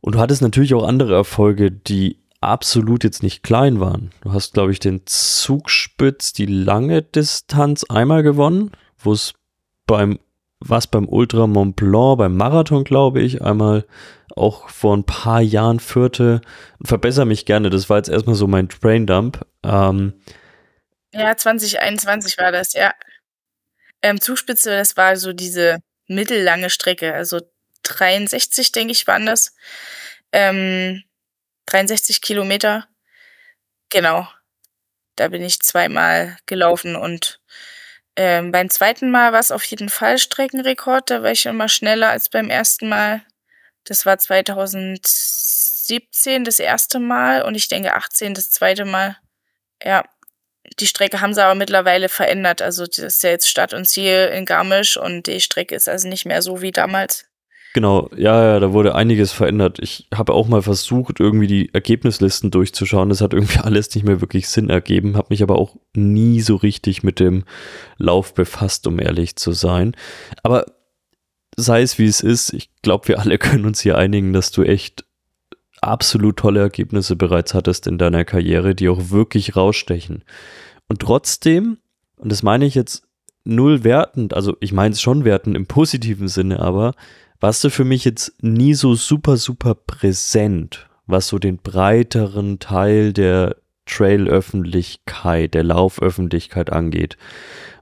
Und 0.00 0.14
du 0.14 0.18
hattest 0.18 0.40
natürlich 0.40 0.72
auch 0.72 0.88
andere 0.88 1.14
Erfolge, 1.14 1.70
die 1.70 2.16
absolut 2.40 3.04
jetzt 3.04 3.22
nicht 3.22 3.42
klein 3.42 3.80
waren. 3.80 4.12
Du 4.22 4.32
hast, 4.32 4.54
glaube 4.54 4.72
ich, 4.72 4.80
den 4.80 5.02
Zugspitz, 5.04 6.32
die 6.32 6.46
lange 6.46 7.02
Distanz 7.02 7.84
einmal 7.84 8.22
gewonnen, 8.22 8.70
wo 8.98 9.12
es 9.12 9.34
beim 9.86 10.18
was 10.60 10.88
beim 10.88 11.06
Ultra 11.06 11.46
Mont 11.46 11.76
Blanc, 11.76 12.18
beim 12.18 12.36
Marathon, 12.36 12.82
glaube 12.82 13.20
ich, 13.20 13.42
einmal 13.42 13.84
auch 14.34 14.68
vor 14.70 14.96
ein 14.96 15.04
paar 15.04 15.40
Jahren 15.40 15.78
vierte. 15.80 16.40
Verbessere 16.82 17.26
mich 17.26 17.44
gerne, 17.44 17.70
das 17.70 17.88
war 17.88 17.98
jetzt 17.98 18.08
erstmal 18.08 18.34
so 18.34 18.48
mein 18.48 18.66
Braindump. 18.66 19.46
Ähm, 19.62 20.14
ja, 21.12 21.36
2021 21.36 22.38
war 22.38 22.52
das, 22.52 22.72
ja. 22.72 22.92
Ähm, 24.02 24.20
Zugspitze, 24.20 24.70
das 24.70 24.96
war 24.96 25.16
so 25.16 25.32
diese 25.32 25.78
mittellange 26.06 26.70
Strecke, 26.70 27.14
also 27.14 27.40
63, 27.82 28.72
denke 28.72 28.92
ich, 28.92 29.06
waren 29.06 29.26
das. 29.26 29.54
Ähm, 30.32 31.02
63 31.66 32.20
Kilometer. 32.22 32.88
Genau. 33.90 34.28
Da 35.16 35.28
bin 35.28 35.42
ich 35.42 35.60
zweimal 35.60 36.36
gelaufen 36.46 36.96
und 36.96 37.40
ähm, 38.16 38.52
beim 38.52 38.70
zweiten 38.70 39.10
Mal 39.10 39.32
war 39.32 39.40
es 39.40 39.52
auf 39.52 39.64
jeden 39.64 39.88
Fall 39.90 40.18
Streckenrekord. 40.18 41.10
Da 41.10 41.22
war 41.22 41.32
ich 41.32 41.46
immer 41.46 41.68
schneller 41.68 42.10
als 42.10 42.28
beim 42.30 42.50
ersten 42.50 42.88
Mal. 42.88 43.22
Das 43.84 44.06
war 44.06 44.18
2017 44.18 46.44
das 46.44 46.58
erste 46.60 46.98
Mal 47.00 47.42
und 47.42 47.54
ich 47.54 47.68
denke 47.68 47.94
18 47.94 48.34
das 48.34 48.50
zweite 48.50 48.84
Mal. 48.84 49.16
Ja, 49.82 50.04
die 50.78 50.86
Strecke 50.86 51.20
haben 51.20 51.34
sie 51.34 51.44
aber 51.44 51.54
mittlerweile 51.54 52.08
verändert. 52.08 52.62
Also 52.62 52.86
das 52.86 52.98
ist 52.98 53.22
ja 53.22 53.30
jetzt 53.30 53.48
Stadt 53.48 53.74
und 53.74 53.86
Ziel 53.86 54.30
in 54.34 54.44
Garmisch 54.44 54.96
und 54.96 55.26
die 55.26 55.40
Strecke 55.40 55.74
ist 55.74 55.88
also 55.88 56.08
nicht 56.08 56.26
mehr 56.26 56.42
so 56.42 56.62
wie 56.62 56.72
damals. 56.72 57.28
Genau, 57.74 58.10
ja, 58.16 58.54
ja, 58.54 58.60
da 58.60 58.72
wurde 58.72 58.94
einiges 58.94 59.32
verändert. 59.32 59.78
Ich 59.80 60.08
habe 60.12 60.32
auch 60.32 60.48
mal 60.48 60.62
versucht, 60.62 61.20
irgendwie 61.20 61.46
die 61.46 61.72
Ergebnislisten 61.74 62.50
durchzuschauen. 62.50 63.10
Das 63.10 63.20
hat 63.20 63.34
irgendwie 63.34 63.58
alles 63.62 63.94
nicht 63.94 64.04
mehr 64.04 64.20
wirklich 64.20 64.48
Sinn 64.48 64.70
ergeben, 64.70 65.16
habe 65.16 65.28
mich 65.30 65.42
aber 65.42 65.58
auch 65.58 65.76
nie 65.94 66.40
so 66.40 66.56
richtig 66.56 67.02
mit 67.02 67.20
dem 67.20 67.44
Lauf 67.98 68.34
befasst, 68.34 68.86
um 68.86 68.98
ehrlich 68.98 69.36
zu 69.36 69.52
sein. 69.52 69.94
Aber 70.42 70.64
sei 71.56 71.82
es 71.82 71.98
wie 71.98 72.06
es 72.06 72.20
ist, 72.20 72.52
ich 72.52 72.70
glaube, 72.82 73.08
wir 73.08 73.18
alle 73.18 73.38
können 73.38 73.66
uns 73.66 73.80
hier 73.80 73.98
einigen, 73.98 74.32
dass 74.32 74.50
du 74.50 74.62
echt 74.62 75.04
absolut 75.82 76.36
tolle 76.36 76.60
Ergebnisse 76.60 77.16
bereits 77.16 77.54
hattest 77.54 77.86
in 77.86 77.98
deiner 77.98 78.24
Karriere, 78.24 78.74
die 78.74 78.88
auch 78.88 79.10
wirklich 79.10 79.56
rausstechen. 79.56 80.24
Und 80.88 81.00
trotzdem, 81.00 81.78
und 82.16 82.32
das 82.32 82.42
meine 82.42 82.66
ich 82.66 82.74
jetzt 82.74 83.04
null 83.44 83.84
wertend, 83.84 84.34
also 84.34 84.56
ich 84.60 84.72
meine 84.72 84.92
es 84.92 85.00
schon 85.00 85.24
wertend 85.24 85.56
im 85.56 85.66
positiven 85.66 86.28
Sinne, 86.28 86.60
aber 86.60 86.94
warst 87.40 87.62
du 87.64 87.70
für 87.70 87.84
mich 87.84 88.04
jetzt 88.04 88.32
nie 88.42 88.74
so 88.74 88.94
super, 88.94 89.36
super 89.36 89.74
präsent, 89.74 90.88
was 91.06 91.28
so 91.28 91.38
den 91.38 91.58
breiteren 91.58 92.58
Teil 92.58 93.12
der 93.12 93.56
Trail-Öffentlichkeit, 93.86 95.54
der 95.54 95.64
Lauföffentlichkeit 95.64 96.70
angeht. 96.70 97.16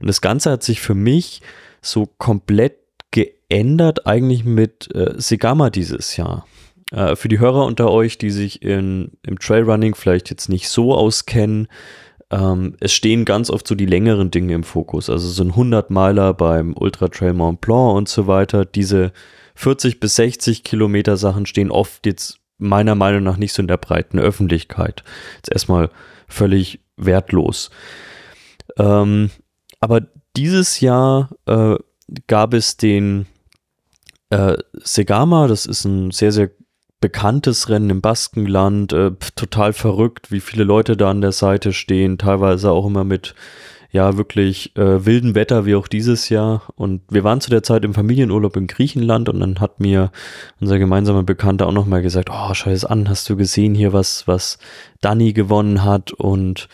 Und 0.00 0.06
das 0.06 0.20
Ganze 0.20 0.52
hat 0.52 0.62
sich 0.62 0.80
für 0.80 0.94
mich 0.94 1.42
so 1.82 2.06
komplett 2.18 2.78
geändert 3.10 4.06
eigentlich 4.06 4.44
mit 4.44 4.94
äh, 4.94 5.14
Segama 5.16 5.70
dieses 5.70 6.16
Jahr. 6.16 6.46
Äh, 6.92 7.16
für 7.16 7.28
die 7.28 7.38
Hörer 7.38 7.64
unter 7.64 7.90
euch, 7.90 8.18
die 8.18 8.30
sich 8.30 8.62
in, 8.62 9.12
im 9.22 9.38
Trailrunning 9.38 9.94
vielleicht 9.94 10.30
jetzt 10.30 10.48
nicht 10.48 10.68
so 10.68 10.94
auskennen, 10.94 11.68
ähm, 12.30 12.76
es 12.80 12.92
stehen 12.92 13.24
ganz 13.24 13.50
oft 13.50 13.66
so 13.66 13.74
die 13.74 13.86
längeren 13.86 14.30
Dinge 14.30 14.54
im 14.54 14.64
Fokus. 14.64 15.10
Also 15.10 15.28
so 15.28 15.44
ein 15.44 15.52
100-Meiler 15.52 16.34
beim 16.34 16.74
Ultra 16.76 17.08
Trail 17.08 17.32
Mont 17.32 17.60
Blanc 17.60 17.96
und 17.96 18.08
so 18.08 18.26
weiter. 18.26 18.64
Diese 18.64 19.12
40 19.54 20.00
bis 20.00 20.16
60 20.16 20.64
Kilometer 20.64 21.16
Sachen 21.16 21.46
stehen 21.46 21.70
oft 21.70 22.04
jetzt 22.06 22.40
meiner 22.58 22.94
Meinung 22.94 23.22
nach 23.22 23.36
nicht 23.36 23.52
so 23.52 23.62
in 23.62 23.68
der 23.68 23.76
breiten 23.76 24.18
Öffentlichkeit. 24.18 25.04
Jetzt 25.36 25.52
erstmal 25.52 25.90
völlig 26.26 26.80
wertlos. 26.96 27.70
Ähm, 28.78 29.30
aber 29.80 30.02
dieses 30.36 30.80
Jahr 30.80 31.30
äh, 31.46 31.76
gab 32.26 32.54
es 32.54 32.76
den 32.76 33.26
äh, 34.30 34.56
Segama, 34.72 35.46
das 35.46 35.66
ist 35.66 35.84
ein 35.84 36.10
sehr, 36.10 36.32
sehr 36.32 36.50
bekanntes 37.00 37.68
Rennen 37.68 37.90
im 37.90 38.00
Baskenland, 38.00 38.92
äh, 38.92 39.12
total 39.34 39.72
verrückt, 39.72 40.30
wie 40.30 40.40
viele 40.40 40.64
Leute 40.64 40.96
da 40.96 41.10
an 41.10 41.20
der 41.20 41.32
Seite 41.32 41.72
stehen, 41.72 42.18
teilweise 42.18 42.70
auch 42.70 42.86
immer 42.86 43.04
mit 43.04 43.34
ja 43.92 44.16
wirklich 44.16 44.76
äh, 44.76 45.04
wildem 45.04 45.34
Wetter 45.34 45.66
wie 45.66 45.74
auch 45.74 45.88
dieses 45.88 46.28
Jahr. 46.28 46.62
Und 46.76 47.02
wir 47.08 47.24
waren 47.24 47.40
zu 47.40 47.50
der 47.50 47.62
Zeit 47.62 47.84
im 47.84 47.94
Familienurlaub 47.94 48.56
in 48.56 48.66
Griechenland 48.66 49.28
und 49.28 49.40
dann 49.40 49.60
hat 49.60 49.80
mir 49.80 50.10
unser 50.60 50.78
gemeinsamer 50.78 51.22
Bekannter 51.22 51.66
auch 51.66 51.72
nochmal 51.72 52.02
gesagt, 52.02 52.30
oh, 52.30 52.52
es 52.68 52.84
an, 52.84 53.08
hast 53.08 53.28
du 53.28 53.36
gesehen 53.36 53.74
hier, 53.74 53.92
was, 53.92 54.26
was 54.26 54.58
Danny 55.00 55.32
gewonnen 55.32 55.84
hat 55.84 56.12
und 56.12 56.68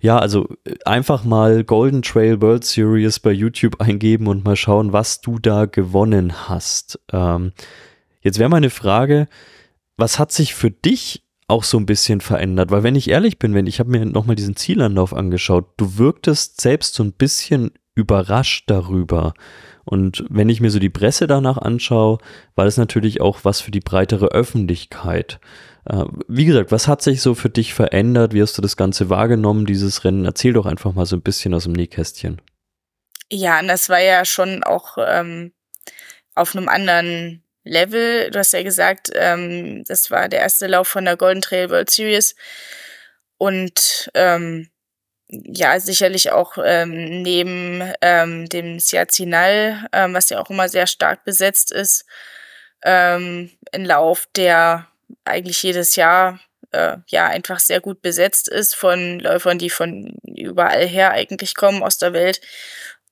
ja, 0.00 0.18
also 0.18 0.48
äh, 0.64 0.74
einfach 0.84 1.24
mal 1.24 1.64
Golden 1.64 2.02
Trail 2.02 2.40
World 2.40 2.64
Series 2.64 3.20
bei 3.20 3.32
YouTube 3.32 3.80
eingeben 3.80 4.26
und 4.26 4.44
mal 4.44 4.56
schauen, 4.56 4.92
was 4.92 5.20
du 5.20 5.38
da 5.38 5.66
gewonnen 5.66 6.48
hast. 6.48 7.00
Ähm, 7.12 7.52
jetzt 8.20 8.38
wäre 8.38 8.50
meine 8.50 8.70
Frage, 8.70 9.28
was 9.96 10.18
hat 10.18 10.32
sich 10.32 10.54
für 10.54 10.70
dich 10.70 11.24
auch 11.48 11.64
so 11.64 11.78
ein 11.78 11.86
bisschen 11.86 12.20
verändert? 12.20 12.70
Weil 12.70 12.82
wenn 12.82 12.96
ich 12.96 13.08
ehrlich 13.08 13.38
bin, 13.38 13.54
wenn 13.54 13.66
ich 13.66 13.80
habe 13.80 13.90
mir 13.90 14.04
nochmal 14.04 14.36
diesen 14.36 14.56
Zielanlauf 14.56 15.14
angeschaut, 15.14 15.66
du 15.76 15.98
wirktest 15.98 16.60
selbst 16.60 16.94
so 16.94 17.02
ein 17.02 17.12
bisschen 17.12 17.72
überrascht 17.94 18.64
darüber. 18.68 19.34
Und 19.84 20.24
wenn 20.28 20.48
ich 20.48 20.60
mir 20.60 20.70
so 20.70 20.78
die 20.78 20.90
Presse 20.90 21.26
danach 21.26 21.58
anschaue, 21.58 22.18
war 22.54 22.64
das 22.64 22.76
natürlich 22.76 23.20
auch 23.20 23.44
was 23.44 23.60
für 23.60 23.70
die 23.70 23.80
breitere 23.80 24.26
Öffentlichkeit. 24.26 25.40
Äh, 25.84 26.04
wie 26.28 26.44
gesagt, 26.44 26.72
was 26.72 26.88
hat 26.88 27.02
sich 27.02 27.22
so 27.22 27.34
für 27.34 27.48
dich 27.48 27.72
verändert? 27.72 28.34
Wie 28.34 28.42
hast 28.42 28.58
du 28.58 28.62
das 28.62 28.76
Ganze 28.76 29.08
wahrgenommen, 29.08 29.64
dieses 29.64 30.04
Rennen? 30.04 30.24
Erzähl 30.24 30.52
doch 30.52 30.66
einfach 30.66 30.92
mal 30.92 31.06
so 31.06 31.16
ein 31.16 31.22
bisschen 31.22 31.54
aus 31.54 31.64
dem 31.64 31.72
Nähkästchen. 31.72 32.42
Ja, 33.30 33.60
und 33.60 33.68
das 33.68 33.88
war 33.88 34.00
ja 34.00 34.24
schon 34.24 34.62
auch 34.62 34.98
ähm, 34.98 35.52
auf 36.34 36.54
einem 36.54 36.68
anderen 36.68 37.42
Level. 37.66 38.30
Du 38.30 38.38
hast 38.38 38.52
ja 38.52 38.62
gesagt, 38.62 39.10
ähm, 39.14 39.84
das 39.84 40.10
war 40.10 40.28
der 40.28 40.40
erste 40.40 40.66
Lauf 40.66 40.88
von 40.88 41.04
der 41.04 41.16
Golden 41.16 41.42
Trail 41.42 41.70
World 41.70 41.90
Series. 41.90 42.34
Und 43.38 44.10
ähm, 44.14 44.70
ja, 45.28 45.78
sicherlich 45.80 46.30
auch 46.30 46.56
ähm, 46.64 47.22
neben 47.22 47.92
ähm, 48.00 48.48
dem 48.48 48.78
Siazinal, 48.78 49.86
ähm, 49.92 50.14
was 50.14 50.30
ja 50.30 50.40
auch 50.40 50.50
immer 50.50 50.68
sehr 50.68 50.86
stark 50.86 51.24
besetzt 51.24 51.72
ist, 51.72 52.06
ähm, 52.84 53.50
ein 53.72 53.84
Lauf, 53.84 54.28
der 54.36 54.86
eigentlich 55.24 55.62
jedes 55.62 55.96
Jahr 55.96 56.40
äh, 56.72 56.98
ja 57.08 57.26
einfach 57.26 57.58
sehr 57.58 57.80
gut 57.80 58.02
besetzt 58.02 58.48
ist 58.48 58.74
von 58.74 59.18
Läufern, 59.18 59.58
die 59.58 59.70
von 59.70 60.16
überall 60.24 60.86
her 60.86 61.10
eigentlich 61.10 61.54
kommen 61.54 61.82
aus 61.82 61.98
der 61.98 62.12
Welt. 62.12 62.40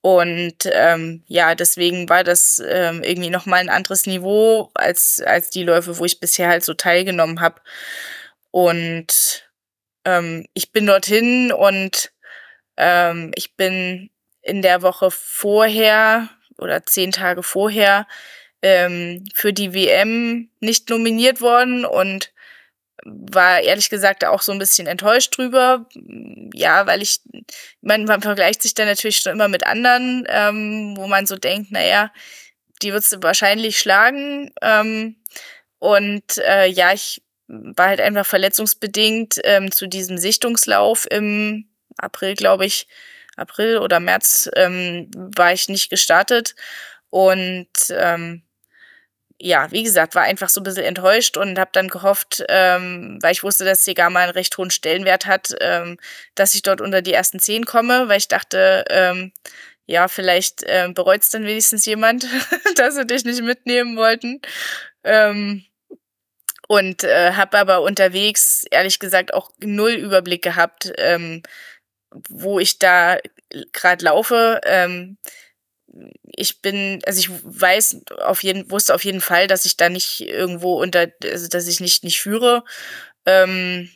Und 0.04 0.68
ähm, 0.70 1.22
ja, 1.28 1.54
deswegen 1.54 2.10
war 2.10 2.24
das 2.24 2.62
ähm, 2.62 3.02
irgendwie 3.02 3.30
nochmal 3.30 3.60
ein 3.60 3.70
anderes 3.70 4.04
Niveau 4.04 4.70
als, 4.74 5.22
als 5.24 5.48
die 5.48 5.62
Läufe, 5.62 5.96
wo 5.96 6.04
ich 6.04 6.20
bisher 6.20 6.48
halt 6.50 6.62
so 6.62 6.74
teilgenommen 6.74 7.40
habe. 7.40 7.62
Und 8.50 9.48
ähm, 10.04 10.44
ich 10.52 10.72
bin 10.72 10.84
dorthin 10.84 11.52
und 11.52 12.12
ähm, 12.76 13.32
ich 13.34 13.56
bin 13.56 14.10
in 14.42 14.60
der 14.60 14.82
Woche 14.82 15.10
vorher 15.10 16.28
oder 16.58 16.84
zehn 16.84 17.10
Tage 17.10 17.42
vorher 17.42 18.06
ähm, 18.60 19.24
für 19.32 19.54
die 19.54 19.72
WM 19.72 20.50
nicht 20.60 20.90
nominiert 20.90 21.40
worden 21.40 21.86
und 21.86 22.30
war 23.04 23.60
ehrlich 23.60 23.90
gesagt 23.90 24.24
auch 24.24 24.42
so 24.42 24.52
ein 24.52 24.58
bisschen 24.58 24.86
enttäuscht 24.86 25.36
drüber. 25.36 25.86
Ja, 26.54 26.86
weil 26.86 27.02
ich, 27.02 27.20
man, 27.80 28.04
man 28.04 28.22
vergleicht 28.22 28.62
sich 28.62 28.74
dann 28.74 28.86
natürlich 28.86 29.18
schon 29.18 29.32
immer 29.32 29.48
mit 29.48 29.66
anderen, 29.66 30.24
ähm, 30.28 30.94
wo 30.96 31.06
man 31.06 31.26
so 31.26 31.36
denkt, 31.36 31.70
naja, 31.70 32.10
die 32.82 32.92
würdest 32.92 33.12
du 33.12 33.22
wahrscheinlich 33.22 33.78
schlagen. 33.78 34.52
Ähm, 34.62 35.16
und 35.78 36.38
äh, 36.38 36.66
ja, 36.66 36.92
ich 36.92 37.22
war 37.46 37.88
halt 37.88 38.00
einfach 38.00 38.26
verletzungsbedingt 38.26 39.40
ähm, 39.44 39.70
zu 39.70 39.86
diesem 39.86 40.16
Sichtungslauf 40.18 41.06
im 41.10 41.68
April, 41.98 42.34
glaube 42.34 42.64
ich, 42.64 42.86
April 43.36 43.78
oder 43.78 44.00
März 44.00 44.48
ähm, 44.56 45.10
war 45.14 45.52
ich 45.52 45.68
nicht 45.68 45.90
gestartet. 45.90 46.54
Und 47.10 47.68
ähm, 47.90 48.43
ja, 49.40 49.70
wie 49.72 49.82
gesagt, 49.82 50.14
war 50.14 50.22
einfach 50.22 50.48
so 50.48 50.60
ein 50.60 50.64
bisschen 50.64 50.84
enttäuscht 50.84 51.36
und 51.36 51.58
habe 51.58 51.70
dann 51.72 51.88
gehofft, 51.88 52.44
ähm, 52.48 53.18
weil 53.20 53.32
ich 53.32 53.42
wusste, 53.42 53.64
dass 53.64 53.84
Segama 53.84 54.20
einen 54.20 54.32
recht 54.32 54.56
hohen 54.56 54.70
Stellenwert 54.70 55.26
hat, 55.26 55.54
ähm, 55.60 55.98
dass 56.34 56.54
ich 56.54 56.62
dort 56.62 56.80
unter 56.80 57.02
die 57.02 57.12
ersten 57.12 57.40
zehn 57.40 57.64
komme, 57.66 58.08
weil 58.08 58.18
ich 58.18 58.28
dachte, 58.28 58.84
ähm, 58.90 59.32
ja, 59.87 60.08
vielleicht 60.08 60.62
äh, 60.62 60.88
bereut 60.94 61.22
es 61.22 61.30
dann 61.30 61.44
wenigstens 61.46 61.85
jemand, 61.85 62.26
dass 62.76 62.94
sie 62.94 63.06
dich 63.06 63.24
nicht 63.24 63.42
mitnehmen 63.42 63.96
wollten. 63.96 64.40
Ähm, 65.02 65.64
und 66.68 67.04
äh, 67.04 67.32
habe 67.32 67.58
aber 67.58 67.82
unterwegs, 67.82 68.64
ehrlich 68.70 68.98
gesagt, 68.98 69.35
auch 69.35 69.50
null 69.60 69.92
Überblick 69.92 70.42
gehabt, 70.42 70.92
ähm, 70.96 71.42
wo 72.28 72.58
ich 72.58 72.78
da 72.78 73.18
gerade 73.72 74.04
laufe. 74.04 74.60
Ähm, 74.64 75.18
ich 76.36 76.60
bin, 76.62 77.00
also 77.06 77.18
ich 77.18 77.30
weiß 77.42 78.02
auf 78.22 78.42
jeden, 78.42 78.70
wusste 78.70 78.94
auf 78.94 79.04
jeden 79.04 79.20
Fall, 79.20 79.46
dass 79.46 79.64
ich 79.64 79.76
da 79.76 79.88
nicht 79.88 80.20
irgendwo 80.20 80.80
unter, 80.80 81.08
also 81.24 81.48
dass 81.48 81.66
ich 81.66 81.80
nicht, 81.80 82.04
nicht 82.04 82.20
führe. 82.20 82.64
Ähm, 83.26 83.90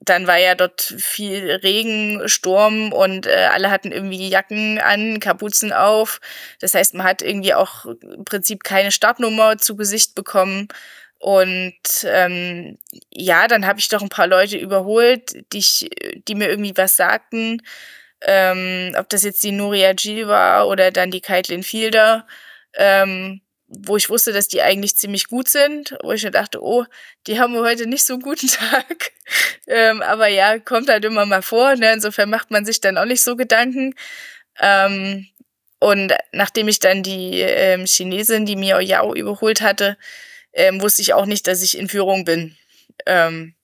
dann 0.00 0.26
war 0.26 0.38
ja 0.38 0.54
dort 0.54 0.80
viel 0.80 1.50
Regen, 1.50 2.28
Sturm 2.28 2.92
und 2.92 3.26
äh, 3.26 3.48
alle 3.52 3.70
hatten 3.70 3.92
irgendwie 3.92 4.28
Jacken 4.28 4.78
an, 4.78 5.20
Kapuzen 5.20 5.72
auf. 5.72 6.20
Das 6.60 6.74
heißt, 6.74 6.94
man 6.94 7.06
hat 7.06 7.22
irgendwie 7.22 7.54
auch 7.54 7.86
im 7.86 8.24
Prinzip 8.24 8.62
keine 8.62 8.92
Startnummer 8.92 9.58
zu 9.58 9.76
Gesicht 9.76 10.14
bekommen. 10.14 10.68
Und 11.18 11.74
ähm, 12.04 12.78
ja, 13.10 13.48
dann 13.48 13.66
habe 13.66 13.80
ich 13.80 13.88
doch 13.88 14.02
ein 14.02 14.10
paar 14.10 14.26
Leute 14.26 14.58
überholt, 14.58 15.32
die, 15.52 15.58
ich, 15.58 15.90
die 16.28 16.34
mir 16.34 16.48
irgendwie 16.48 16.76
was 16.76 16.96
sagten. 16.96 17.62
Ähm, 18.22 18.94
ob 18.98 19.08
das 19.08 19.24
jetzt 19.24 19.42
die 19.42 19.52
Nuria 19.52 19.92
G 19.92 20.26
war 20.26 20.68
oder 20.68 20.90
dann 20.90 21.10
die 21.10 21.20
Kaitlin 21.20 21.62
Fielder. 21.62 22.26
Ähm, 22.74 23.40
wo 23.68 23.96
ich 23.96 24.08
wusste, 24.08 24.32
dass 24.32 24.48
die 24.48 24.62
eigentlich 24.62 24.96
ziemlich 24.96 25.26
gut 25.26 25.48
sind, 25.48 25.96
wo 26.02 26.12
ich 26.12 26.22
mir 26.22 26.30
dachte, 26.30 26.62
oh, 26.62 26.84
die 27.26 27.40
haben 27.40 27.56
heute 27.56 27.86
nicht 27.86 28.04
so 28.04 28.14
einen 28.14 28.22
guten 28.22 28.48
Tag. 28.48 29.12
ähm, 29.66 30.02
aber 30.02 30.28
ja, 30.28 30.58
kommt 30.58 30.88
halt 30.88 31.04
immer 31.04 31.26
mal 31.26 31.42
vor. 31.42 31.74
Ne? 31.76 31.92
Insofern 31.92 32.30
macht 32.30 32.50
man 32.50 32.64
sich 32.64 32.80
dann 32.80 32.96
auch 32.96 33.04
nicht 33.04 33.22
so 33.22 33.36
Gedanken. 33.36 33.94
Ähm, 34.60 35.26
und 35.78 36.14
nachdem 36.32 36.68
ich 36.68 36.78
dann 36.78 37.02
die 37.02 37.40
ähm, 37.40 37.86
Chinesin, 37.86 38.46
die 38.46 38.56
Miao 38.56 38.80
Yao 38.80 39.14
überholt 39.14 39.60
hatte, 39.60 39.98
ähm, 40.52 40.80
wusste 40.80 41.02
ich 41.02 41.12
auch 41.12 41.26
nicht, 41.26 41.46
dass 41.46 41.62
ich 41.62 41.76
in 41.76 41.88
Führung 41.88 42.24
bin. 42.24 42.56
Ähm, 43.04 43.55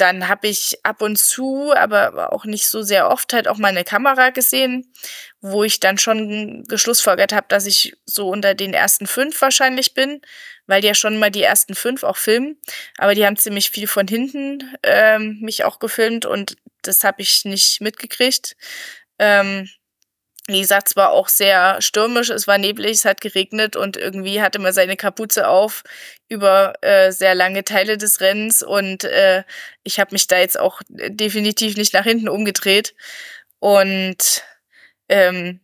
dann 0.00 0.28
habe 0.28 0.48
ich 0.48 0.78
ab 0.84 1.02
und 1.02 1.18
zu, 1.18 1.72
aber 1.74 2.32
auch 2.32 2.44
nicht 2.44 2.66
so 2.66 2.82
sehr 2.82 3.10
oft, 3.10 3.32
halt 3.32 3.48
auch 3.48 3.58
mal 3.58 3.68
eine 3.68 3.84
Kamera 3.84 4.30
gesehen, 4.30 4.92
wo 5.40 5.64
ich 5.64 5.80
dann 5.80 5.98
schon 5.98 6.64
geschlussfolgert 6.68 7.32
habe, 7.32 7.46
dass 7.48 7.66
ich 7.66 7.96
so 8.06 8.28
unter 8.28 8.54
den 8.54 8.74
ersten 8.74 9.06
fünf 9.06 9.40
wahrscheinlich 9.42 9.94
bin, 9.94 10.20
weil 10.66 10.80
die 10.80 10.88
ja 10.88 10.94
schon 10.94 11.18
mal 11.18 11.30
die 11.30 11.42
ersten 11.42 11.74
fünf 11.74 12.04
auch 12.04 12.16
filmen. 12.16 12.60
Aber 12.96 13.14
die 13.14 13.26
haben 13.26 13.36
ziemlich 13.36 13.70
viel 13.70 13.86
von 13.86 14.06
hinten 14.06 14.74
ähm, 14.82 15.38
mich 15.40 15.64
auch 15.64 15.78
gefilmt 15.78 16.26
und 16.26 16.56
das 16.82 17.04
habe 17.04 17.22
ich 17.22 17.44
nicht 17.44 17.80
mitgekriegt. 17.80 18.56
Ähm, 19.18 19.68
wie 20.48 20.60
gesagt, 20.60 20.88
es 20.88 20.96
war 20.96 21.10
auch 21.10 21.28
sehr 21.28 21.82
stürmisch, 21.82 22.30
es 22.30 22.46
war 22.46 22.56
neblig, 22.56 22.92
es 22.92 23.04
hat 23.04 23.20
geregnet 23.20 23.76
und 23.76 23.98
irgendwie 23.98 24.40
hatte 24.40 24.58
man 24.58 24.72
seine 24.72 24.96
Kapuze 24.96 25.46
auf 25.46 25.82
über 26.28 26.74
äh, 26.82 27.10
sehr 27.10 27.34
lange 27.34 27.64
Teile 27.64 27.96
des 27.96 28.20
Rennens 28.20 28.62
und 28.62 29.04
äh, 29.04 29.44
ich 29.82 29.98
habe 29.98 30.12
mich 30.12 30.26
da 30.26 30.38
jetzt 30.38 30.58
auch 30.58 30.82
definitiv 30.88 31.76
nicht 31.76 31.94
nach 31.94 32.04
hinten 32.04 32.28
umgedreht. 32.28 32.94
Und 33.60 34.44
ähm, 35.08 35.60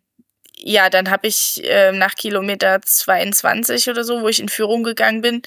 ja, 0.57 0.89
dann 0.91 1.11
habe 1.11 1.27
ich 1.27 1.63
äh, 1.65 1.93
nach 1.93 2.15
Kilometer 2.15 2.81
22 2.83 3.91
oder 3.91 4.05
so, 4.05 4.23
wo 4.23 4.29
ich 4.29 4.41
in 4.41 4.49
Führung 4.49 4.83
gegangen 4.83 5.21
bin, 5.21 5.43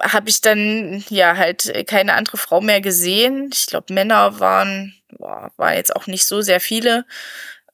habe 0.00 0.28
ich 0.30 0.40
dann 0.40 1.04
ja 1.08 1.36
halt 1.36 1.86
keine 1.86 2.14
andere 2.14 2.36
Frau 2.36 2.60
mehr 2.60 2.80
gesehen. 2.80 3.50
Ich 3.52 3.66
glaube, 3.66 3.94
Männer 3.94 4.40
waren, 4.40 4.94
boah, 5.10 5.52
waren 5.56 5.74
jetzt 5.74 5.94
auch 5.94 6.06
nicht 6.06 6.24
so 6.26 6.40
sehr 6.40 6.60
viele. 6.60 7.04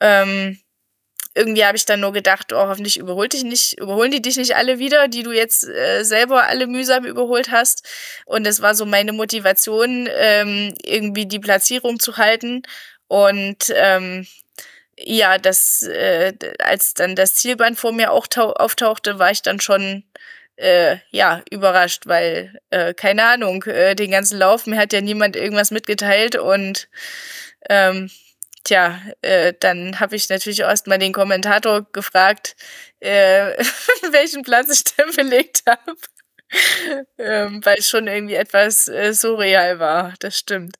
Ähm, 0.00 0.58
irgendwie 1.34 1.64
habe 1.64 1.76
ich 1.76 1.84
dann 1.84 2.00
nur 2.00 2.12
gedacht, 2.12 2.52
oh, 2.52 2.68
hoffentlich 2.68 2.96
überholt 2.98 3.32
dich 3.32 3.42
nicht, 3.44 3.78
überholen 3.78 4.10
die 4.10 4.22
dich 4.22 4.36
nicht 4.36 4.56
alle 4.56 4.78
wieder, 4.78 5.08
die 5.08 5.22
du 5.22 5.32
jetzt 5.32 5.68
äh, 5.68 6.04
selber 6.04 6.44
alle 6.46 6.66
mühsam 6.66 7.04
überholt 7.04 7.50
hast. 7.50 7.86
Und 8.24 8.44
das 8.44 8.62
war 8.62 8.74
so 8.74 8.86
meine 8.86 9.12
Motivation, 9.12 10.08
ähm, 10.12 10.74
irgendwie 10.82 11.26
die 11.26 11.40
Platzierung 11.40 11.98
zu 11.98 12.16
halten. 12.16 12.62
Und 13.08 13.72
ähm, 13.74 14.26
ja, 14.96 15.38
das, 15.38 15.82
äh, 15.82 16.34
als 16.60 16.94
dann 16.94 17.16
das 17.16 17.34
Zielband 17.34 17.78
vor 17.78 17.92
mir 17.92 18.12
auch 18.12 18.28
auftauchte, 18.36 19.18
war 19.18 19.30
ich 19.30 19.42
dann 19.42 19.60
schon 19.60 20.04
äh, 20.56 20.98
ja 21.10 21.42
überrascht, 21.50 22.06
weil 22.06 22.60
äh, 22.70 22.94
keine 22.94 23.24
Ahnung, 23.24 23.64
äh, 23.64 23.94
den 23.96 24.10
ganzen 24.10 24.38
Lauf 24.38 24.66
mir 24.66 24.78
hat 24.78 24.92
ja 24.92 25.00
niemand 25.00 25.36
irgendwas 25.36 25.70
mitgeteilt 25.70 26.36
und 26.36 26.88
ähm, 27.68 28.10
Tja, 28.64 28.98
äh, 29.20 29.52
dann 29.60 30.00
habe 30.00 30.16
ich 30.16 30.28
natürlich 30.30 30.60
erstmal 30.60 30.98
den 30.98 31.12
Kommentator 31.12 31.86
gefragt, 31.92 32.56
äh, 33.00 33.52
welchen 34.10 34.42
Platz 34.42 34.70
ich 34.70 34.84
denn 34.96 35.14
belegt 35.14 35.62
habe. 35.66 35.96
ähm, 37.18 37.64
weil 37.64 37.78
es 37.78 37.88
schon 37.88 38.06
irgendwie 38.06 38.34
etwas 38.34 38.88
äh, 38.88 39.12
surreal 39.12 39.78
war, 39.78 40.14
das 40.20 40.38
stimmt. 40.38 40.76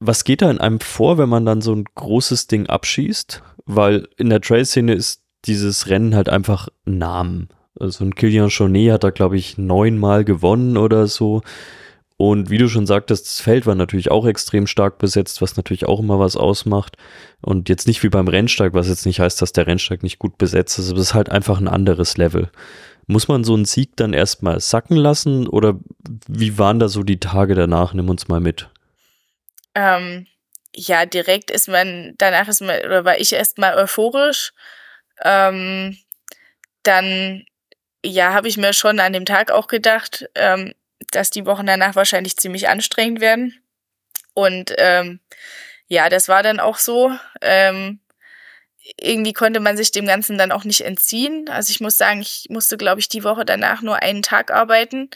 Was 0.00 0.24
geht 0.24 0.42
da 0.42 0.50
in 0.50 0.60
einem 0.60 0.80
vor, 0.80 1.18
wenn 1.18 1.28
man 1.28 1.44
dann 1.44 1.60
so 1.60 1.74
ein 1.74 1.84
großes 1.94 2.46
Ding 2.46 2.66
abschießt? 2.66 3.42
Weil 3.64 4.08
in 4.16 4.30
der 4.30 4.40
Trail-Szene 4.40 4.94
ist 4.94 5.22
dieses 5.44 5.88
Rennen 5.88 6.14
halt 6.14 6.28
einfach 6.28 6.68
ein 6.86 6.98
Namen. 6.98 7.48
Also 7.78 8.04
ein 8.04 8.14
Kilian 8.14 8.48
Jornet 8.48 8.92
hat 8.92 9.04
da, 9.04 9.10
glaube 9.10 9.36
ich, 9.36 9.58
neunmal 9.58 10.24
gewonnen 10.24 10.76
oder 10.76 11.06
so. 11.06 11.42
Und 12.20 12.50
wie 12.50 12.58
du 12.58 12.68
schon 12.68 12.84
sagtest, 12.84 13.26
das 13.26 13.40
Feld 13.40 13.64
war 13.64 13.76
natürlich 13.76 14.10
auch 14.10 14.26
extrem 14.26 14.66
stark 14.66 14.98
besetzt, 14.98 15.40
was 15.40 15.56
natürlich 15.56 15.86
auch 15.86 16.00
immer 16.00 16.18
was 16.18 16.36
ausmacht. 16.36 16.96
Und 17.40 17.68
jetzt 17.68 17.86
nicht 17.86 18.02
wie 18.02 18.08
beim 18.08 18.26
Rennsteig, 18.26 18.74
was 18.74 18.88
jetzt 18.88 19.06
nicht 19.06 19.20
heißt, 19.20 19.40
dass 19.40 19.52
der 19.52 19.68
Rennsteig 19.68 20.02
nicht 20.02 20.18
gut 20.18 20.36
besetzt 20.36 20.80
ist, 20.80 20.90
aber 20.90 20.98
es 20.98 21.10
ist 21.10 21.14
halt 21.14 21.30
einfach 21.30 21.60
ein 21.60 21.68
anderes 21.68 22.16
Level. 22.16 22.50
Muss 23.06 23.28
man 23.28 23.44
so 23.44 23.54
einen 23.54 23.66
Sieg 23.66 23.96
dann 23.96 24.12
erstmal 24.12 24.58
sacken 24.58 24.96
lassen 24.96 25.46
oder 25.46 25.78
wie 26.26 26.58
waren 26.58 26.80
da 26.80 26.88
so 26.88 27.04
die 27.04 27.20
Tage 27.20 27.54
danach? 27.54 27.94
Nimm 27.94 28.10
uns 28.10 28.26
mal 28.26 28.40
mit. 28.40 28.68
Ähm, 29.76 30.26
ja, 30.74 31.06
direkt 31.06 31.52
ist 31.52 31.68
man, 31.68 32.14
danach 32.18 32.48
ist 32.48 32.62
man, 32.62 32.80
oder 32.80 33.04
war 33.04 33.20
ich 33.20 33.32
erstmal 33.32 33.76
euphorisch. 33.76 34.52
Ähm, 35.22 35.96
dann, 36.82 37.44
ja, 38.04 38.32
habe 38.32 38.48
ich 38.48 38.56
mir 38.56 38.72
schon 38.72 38.98
an 38.98 39.12
dem 39.12 39.24
Tag 39.24 39.52
auch 39.52 39.68
gedacht, 39.68 40.28
ähm, 40.34 40.74
dass 41.10 41.30
die 41.30 41.46
Wochen 41.46 41.66
danach 41.66 41.96
wahrscheinlich 41.96 42.36
ziemlich 42.36 42.68
anstrengend 42.68 43.20
werden. 43.20 43.62
Und 44.34 44.74
ähm, 44.78 45.20
ja, 45.86 46.08
das 46.08 46.28
war 46.28 46.42
dann 46.42 46.60
auch 46.60 46.78
so. 46.78 47.10
Ähm, 47.40 48.00
irgendwie 48.96 49.32
konnte 49.32 49.60
man 49.60 49.76
sich 49.76 49.90
dem 49.90 50.06
Ganzen 50.06 50.38
dann 50.38 50.52
auch 50.52 50.64
nicht 50.64 50.80
entziehen. 50.80 51.48
Also 51.50 51.70
ich 51.70 51.80
muss 51.80 51.98
sagen, 51.98 52.20
ich 52.20 52.46
musste, 52.48 52.76
glaube 52.76 53.00
ich, 53.00 53.08
die 53.08 53.24
Woche 53.24 53.44
danach 53.44 53.82
nur 53.82 54.02
einen 54.02 54.22
Tag 54.22 54.50
arbeiten. 54.50 55.10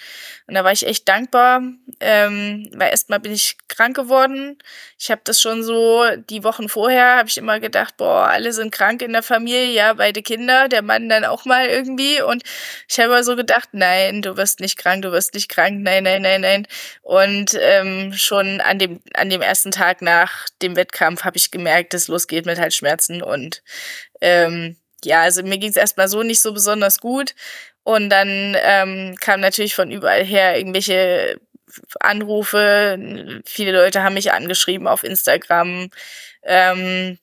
Und 0.47 0.55
da 0.55 0.65
war 0.65 0.73
ich 0.73 0.87
echt 0.87 1.09
dankbar, 1.09 1.63
ähm, 2.01 2.69
weil 2.75 2.91
erstmal 2.91 3.21
bin 3.21 3.33
ich 3.33 3.57
krank 3.69 3.97
geworden. 3.97 4.59
Ich 4.99 5.11
habe 5.11 5.23
das 5.25 5.41
schon 5.41 5.63
so, 5.63 6.05
die 6.29 6.45
Wochen 6.45 6.69
vorher 6.69 7.17
habe 7.17 7.29
ich 7.29 7.39
immer 7.39 7.61
gedacht, 7.61 7.97
boah, 7.97 8.29
alle 8.29 8.53
sind 8.53 8.73
krank 8.73 9.01
in 9.03 9.13
der 9.13 9.23
Familie, 9.23 9.73
ja, 9.73 9.95
beide 9.95 10.23
Kinder, 10.23 10.69
der 10.69 10.83
Mann 10.83 11.09
dann 11.09 11.25
auch 11.25 11.45
mal 11.45 11.67
irgendwie. 11.67 12.21
Und 12.21 12.43
ich 12.89 12.99
habe 12.99 13.09
immer 13.09 13.25
so 13.25 13.37
gedacht, 13.37 13.71
nein, 13.73 14.23
du 14.23 14.37
wirst 14.37 14.61
nicht 14.61 14.79
krank, 14.79 15.03
du 15.03 15.13
wirst 15.13 15.35
nicht 15.35 15.49
krank, 15.49 15.83
nein, 15.83 16.05
nein, 16.05 16.23
nein, 16.23 16.41
nein. 16.43 16.67
Und 17.03 17.57
ähm, 17.61 18.13
schon 18.13 18.61
an 18.61 18.79
dem, 18.79 19.01
an 19.15 19.31
dem 19.31 19.41
ersten 19.41 19.71
Tag 19.71 20.03
nach 20.03 20.49
dem 20.61 20.77
Wettkampf 20.77 21.25
habe 21.25 21.37
ich 21.37 21.51
gemerkt, 21.51 21.95
es 21.95 22.09
losgeht 22.09 22.47
mit 22.47 22.59
Halsschmerzen 22.59 23.23
und 23.23 23.52
ähm, 24.21 24.77
ja, 25.05 25.23
also 25.23 25.43
mir 25.43 25.59
ging 25.59 25.71
es 25.71 25.77
erstmal 25.77 26.09
so 26.09 26.23
nicht 26.23 26.41
so 26.41 26.53
besonders 26.53 27.01
gut. 27.01 27.35
Und 27.85 28.11
dann 28.11 28.57
ähm, 28.63 29.17
kam 29.21 29.41
natürlich 29.41 29.75
von 29.75 29.91
überall 29.91 30.25
her 30.25 30.57
irgendwelche 30.57 31.41
Anrufe. 32.01 33.43
Viele 33.45 33.73
Leute 33.73 34.03
haben 34.03 34.15
mich 34.15 34.33
angeschrieben 34.33 34.87
auf 34.87 35.05
Instagram, 35.05 35.91
ähm, 36.45 37.19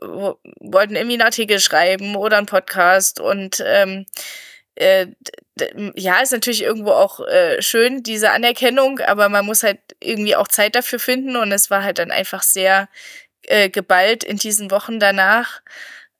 wollten 0.00 0.96
irgendwie 0.96 1.14
einen 1.14 1.22
Artikel 1.22 1.60
schreiben 1.60 2.16
oder 2.16 2.38
einen 2.38 2.46
Podcast. 2.46 3.20
Und 3.20 3.62
ähm, 3.66 4.06
äh, 4.74 5.08
ja, 5.94 6.20
ist 6.20 6.32
natürlich 6.32 6.62
irgendwo 6.62 6.92
auch 6.92 7.20
äh, 7.20 7.60
schön, 7.60 8.02
diese 8.02 8.30
Anerkennung, 8.30 9.00
aber 9.00 9.28
man 9.28 9.44
muss 9.44 9.62
halt 9.62 9.80
irgendwie 10.00 10.36
auch 10.36 10.48
Zeit 10.48 10.74
dafür 10.74 10.98
finden. 10.98 11.36
Und 11.36 11.52
es 11.52 11.70
war 11.70 11.84
halt 11.84 11.98
dann 11.98 12.10
einfach 12.10 12.42
sehr 12.42 12.88
äh, 13.46 13.70
geballt 13.70 14.24
in 14.24 14.36
diesen 14.36 14.70
Wochen 14.70 15.00
danach. 15.00 15.60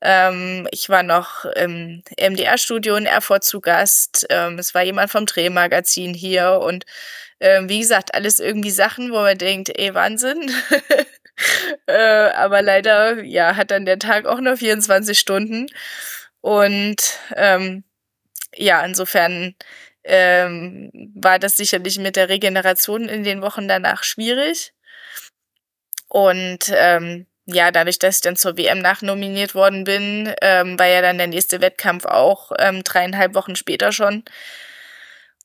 Ähm, 0.03 0.67
ich 0.71 0.89
war 0.89 1.03
noch 1.03 1.45
im 1.45 2.03
MDR-Studio 2.19 2.97
in 2.97 3.07
Erfurt 3.07 3.45
zu 3.45 3.61
Gast. 3.61 4.27
Ähm, 4.31 4.59
es 4.59 4.75
war 4.75 4.83
jemand 4.83 5.11
vom 5.11 5.27
Drehmagazin 5.27 6.15
hier 6.15 6.61
und 6.63 6.85
ähm, 7.41 7.69
wie 7.69 7.81
gesagt, 7.81 8.15
alles 8.15 8.39
irgendwie 8.39 8.71
Sachen, 8.71 9.13
wo 9.13 9.17
man 9.17 9.39
denkt, 9.39 9.71
ey, 9.79 9.95
Wahnsinn. 9.95 10.51
äh, 11.87 11.93
aber 11.93 12.63
leider, 12.63 13.23
ja, 13.25 13.57
hat 13.57 13.71
dann 13.71 13.87
der 13.87 13.99
Tag 13.99 14.27
auch 14.27 14.41
nur 14.41 14.57
24 14.57 15.19
Stunden. 15.19 15.67
Und 16.41 17.19
ähm, 17.37 17.85
ja, 18.55 18.85
insofern 18.85 19.55
ähm, 20.05 20.91
war 21.15 21.39
das 21.39 21.57
sicherlich 21.57 21.99
mit 21.99 22.17
der 22.17 22.29
Regeneration 22.29 23.09
in 23.09 23.25
den 23.25 23.43
Wochen 23.43 23.69
danach 23.69 24.03
schwierig. 24.05 24.73
Und 26.11 26.73
ähm, 26.75 27.27
ja, 27.47 27.71
dadurch, 27.71 27.99
dass 28.01 28.17
ich 28.17 28.21
dann 28.21 28.37
zur 28.37 28.57
WM 28.57 28.81
nachnominiert 28.81 29.55
worden 29.55 29.85
bin, 29.85 30.35
ähm, 30.43 30.77
war 30.79 30.87
ja 30.87 31.01
dann 31.03 31.19
der 31.19 31.29
nächste 31.29 31.61
Wettkampf 31.61 32.05
auch 32.05 32.51
ähm, 32.59 32.83
dreieinhalb 32.83 33.35
Wochen 33.35 33.55
später 33.55 33.93
schon. 33.93 34.25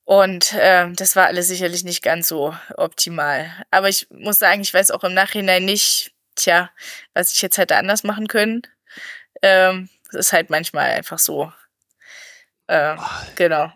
Und 0.04 0.54
ähm, 0.58 0.96
das 0.96 1.14
war 1.14 1.26
alles 1.26 1.46
sicherlich 1.46 1.84
nicht 1.84 2.02
ganz 2.02 2.28
so 2.28 2.54
optimal. 2.76 3.50
Aber 3.70 3.88
ich 3.88 4.08
muss 4.10 4.38
sagen, 4.40 4.60
ich 4.60 4.74
weiß 4.74 4.90
auch 4.90 5.04
im 5.04 5.14
Nachhinein 5.14 5.64
nicht, 5.64 6.12
tja, 6.34 6.70
was 7.14 7.32
ich 7.32 7.42
jetzt 7.42 7.58
hätte 7.58 7.76
anders 7.76 8.02
machen 8.02 8.26
können. 8.26 8.62
Ähm, 9.42 9.88
das 10.10 10.26
ist 10.26 10.32
halt 10.32 10.50
manchmal 10.50 10.90
einfach 10.90 11.20
so. 11.20 11.52
Äh, 12.66 12.96
genau. 13.36 13.72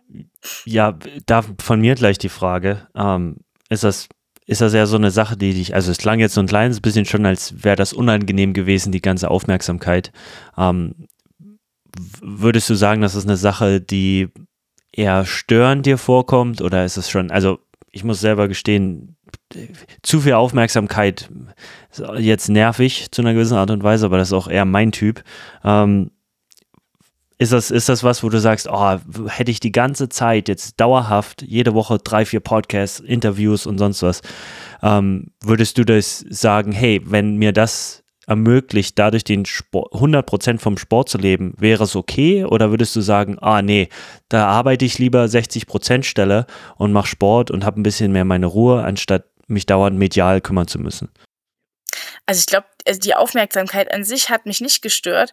Ja, 0.64 0.98
da 1.26 1.44
von 1.60 1.80
mir 1.80 1.94
gleich 1.94 2.18
die 2.18 2.28
Frage. 2.28 2.88
Ähm, 2.96 3.38
ist 3.68 3.84
das 3.84 4.08
ist 4.50 4.60
das 4.60 4.74
ja 4.74 4.84
so 4.86 4.96
eine 4.96 5.12
Sache, 5.12 5.36
die 5.36 5.54
dich, 5.54 5.76
also 5.76 5.92
es 5.92 5.98
klang 5.98 6.18
jetzt 6.18 6.34
so 6.34 6.40
ein 6.40 6.48
kleines 6.48 6.80
bisschen 6.80 7.04
schon, 7.04 7.24
als 7.24 7.62
wäre 7.62 7.76
das 7.76 7.92
unangenehm 7.92 8.52
gewesen, 8.52 8.90
die 8.90 9.00
ganze 9.00 9.30
Aufmerksamkeit. 9.30 10.10
Ähm, 10.58 11.06
würdest 12.20 12.68
du 12.68 12.74
sagen, 12.74 13.00
das 13.00 13.14
ist 13.14 13.26
eine 13.26 13.36
Sache, 13.36 13.80
die 13.80 14.28
eher 14.90 15.24
störend 15.24 15.86
dir 15.86 15.98
vorkommt 15.98 16.62
oder 16.62 16.84
ist 16.84 16.96
es 16.96 17.08
schon, 17.08 17.30
also 17.30 17.60
ich 17.92 18.02
muss 18.02 18.20
selber 18.20 18.48
gestehen, 18.48 19.16
zu 20.02 20.20
viel 20.20 20.32
Aufmerksamkeit 20.32 21.30
ist 21.92 22.02
jetzt 22.18 22.48
nervig 22.48 23.12
zu 23.12 23.22
einer 23.22 23.34
gewissen 23.34 23.56
Art 23.56 23.70
und 23.70 23.84
Weise, 23.84 24.06
aber 24.06 24.18
das 24.18 24.28
ist 24.28 24.34
auch 24.34 24.48
eher 24.48 24.64
mein 24.64 24.90
Typ. 24.90 25.22
Ähm, 25.62 26.10
ist 27.40 27.52
das, 27.52 27.70
ist 27.70 27.88
das 27.88 28.04
was, 28.04 28.22
wo 28.22 28.28
du 28.28 28.38
sagst, 28.38 28.68
oh, 28.70 28.98
hätte 29.28 29.50
ich 29.50 29.60
die 29.60 29.72
ganze 29.72 30.10
Zeit 30.10 30.46
jetzt 30.46 30.78
dauerhaft, 30.78 31.40
jede 31.40 31.72
Woche 31.72 31.96
drei, 31.96 32.26
vier 32.26 32.40
Podcasts, 32.40 33.00
Interviews 33.00 33.64
und 33.64 33.78
sonst 33.78 34.02
was, 34.02 34.20
ähm, 34.82 35.32
würdest 35.42 35.78
du 35.78 35.84
das 35.84 36.22
sagen, 36.28 36.72
hey, 36.72 37.00
wenn 37.02 37.36
mir 37.36 37.52
das 37.52 38.04
ermöglicht, 38.26 38.98
dadurch 38.98 39.24
den 39.24 39.46
Sport, 39.46 39.94
100% 39.94 40.58
vom 40.58 40.76
Sport 40.76 41.08
zu 41.08 41.16
leben, 41.16 41.54
wäre 41.56 41.84
es 41.84 41.96
okay? 41.96 42.44
Oder 42.44 42.70
würdest 42.70 42.94
du 42.94 43.00
sagen, 43.00 43.38
ah 43.40 43.62
nee, 43.62 43.88
da 44.28 44.46
arbeite 44.46 44.84
ich 44.84 44.98
lieber 44.98 45.24
60% 45.24 46.02
Stelle 46.02 46.46
und 46.76 46.92
mache 46.92 47.08
Sport 47.08 47.50
und 47.50 47.64
habe 47.64 47.80
ein 47.80 47.82
bisschen 47.82 48.12
mehr 48.12 48.26
meine 48.26 48.46
Ruhe, 48.46 48.84
anstatt 48.84 49.24
mich 49.46 49.64
dauernd 49.64 49.96
medial 49.96 50.42
kümmern 50.42 50.68
zu 50.68 50.78
müssen? 50.78 51.08
Also 52.26 52.40
ich 52.40 52.46
glaube, 52.46 52.66
also 52.86 53.00
die 53.00 53.14
Aufmerksamkeit 53.14 53.92
an 53.94 54.04
sich 54.04 54.28
hat 54.28 54.44
mich 54.44 54.60
nicht 54.60 54.82
gestört. 54.82 55.32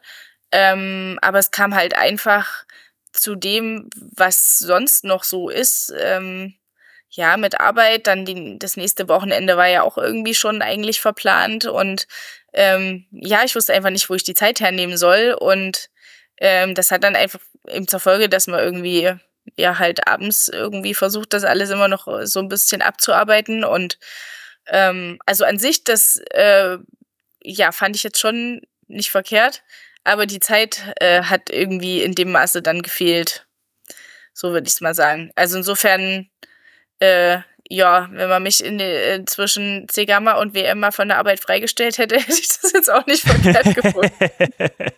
Ähm, 0.52 1.20
aber 1.22 1.40
es 1.40 1.52
kam 1.52 1.76
halt 1.76 1.96
einfach 1.96 2.66
zu 3.12 3.36
dem, 3.36 3.90
was 3.96 4.58
sonst 4.58 5.04
noch 5.04 5.24
so 5.24 5.50
ist. 5.50 5.94
Ähm, 6.00 6.56
ja, 7.10 7.38
mit 7.38 7.60
Arbeit, 7.60 8.08
dann 8.08 8.26
die, 8.26 8.60
das 8.60 8.78
nächste 8.78 9.08
Wochenende 9.08 9.58
war 9.58 9.68
ja 9.68 9.82
auch 9.82 9.98
irgendwie 9.98 10.36
schon 10.36 10.62
eigentlich 10.62 11.02
verplant. 11.02 11.66
Und 11.66 12.08
ähm, 12.54 13.06
ja, 13.12 13.44
ich 13.44 13.56
wusste 13.56 13.74
einfach 13.74 13.90
nicht, 13.90 14.10
wo 14.10 14.14
ich 14.14 14.24
die 14.24 14.34
Zeit 14.34 14.60
hernehmen 14.60 14.98
soll. 14.98 15.36
Und 15.40 15.90
ähm, 16.38 16.76
das 16.76 16.92
hat 16.92 17.04
dann 17.04 17.16
einfach 17.16 17.40
eben 17.68 17.88
zur 17.88 18.00
Folge, 18.00 18.30
dass 18.30 18.48
man 18.48 18.60
irgendwie 18.60 19.14
ja 19.56 19.80
halt 19.80 20.08
abends 20.08 20.50
irgendwie 20.50 20.94
versucht, 20.94 21.34
das 21.34 21.44
alles 21.44 21.70
immer 21.70 21.88
noch 21.88 22.08
so 22.24 22.40
ein 22.40 22.50
bisschen 22.50 22.82
abzuarbeiten. 22.82 23.64
Und 23.64 23.98
ähm, 24.68 25.20
also 25.26 25.46
an 25.46 25.58
sich, 25.58 25.84
das 25.84 26.18
äh, 26.32 26.78
ja 27.42 27.72
fand 27.72 27.96
ich 27.96 28.04
jetzt 28.04 28.20
schon 28.20 28.62
nicht 28.88 29.12
verkehrt 29.12 29.64
aber 30.08 30.26
die 30.26 30.40
Zeit 30.40 30.94
äh, 31.02 31.24
hat 31.24 31.50
irgendwie 31.50 32.02
in 32.02 32.14
dem 32.14 32.32
Maße 32.32 32.62
dann 32.62 32.82
gefehlt. 32.82 33.46
So 34.34 34.52
würde 34.52 34.68
ich 34.68 34.74
es 34.74 34.82
mal 34.82 34.96
sagen. 34.96 35.32
Also 35.36 35.58
insofern, 35.58 36.30
äh, 37.00 37.40
ja, 37.70 38.08
wenn 38.12 38.30
man 38.30 38.42
mich 38.42 38.64
in, 38.64 38.80
äh, 38.80 39.26
zwischen 39.26 39.86
C-Gamma 39.90 40.34
und 40.40 40.54
WM 40.54 40.80
mal 40.80 40.92
von 40.92 41.10
der 41.10 41.18
Arbeit 41.18 41.42
freigestellt 41.42 41.98
hätte, 41.98 42.16
hätte 42.20 42.32
ich 42.32 42.48
das 42.48 42.72
jetzt 42.72 42.90
auch 42.90 43.06
nicht 43.06 43.28
verkehrt 43.28 43.76
gefunden. 43.76 44.14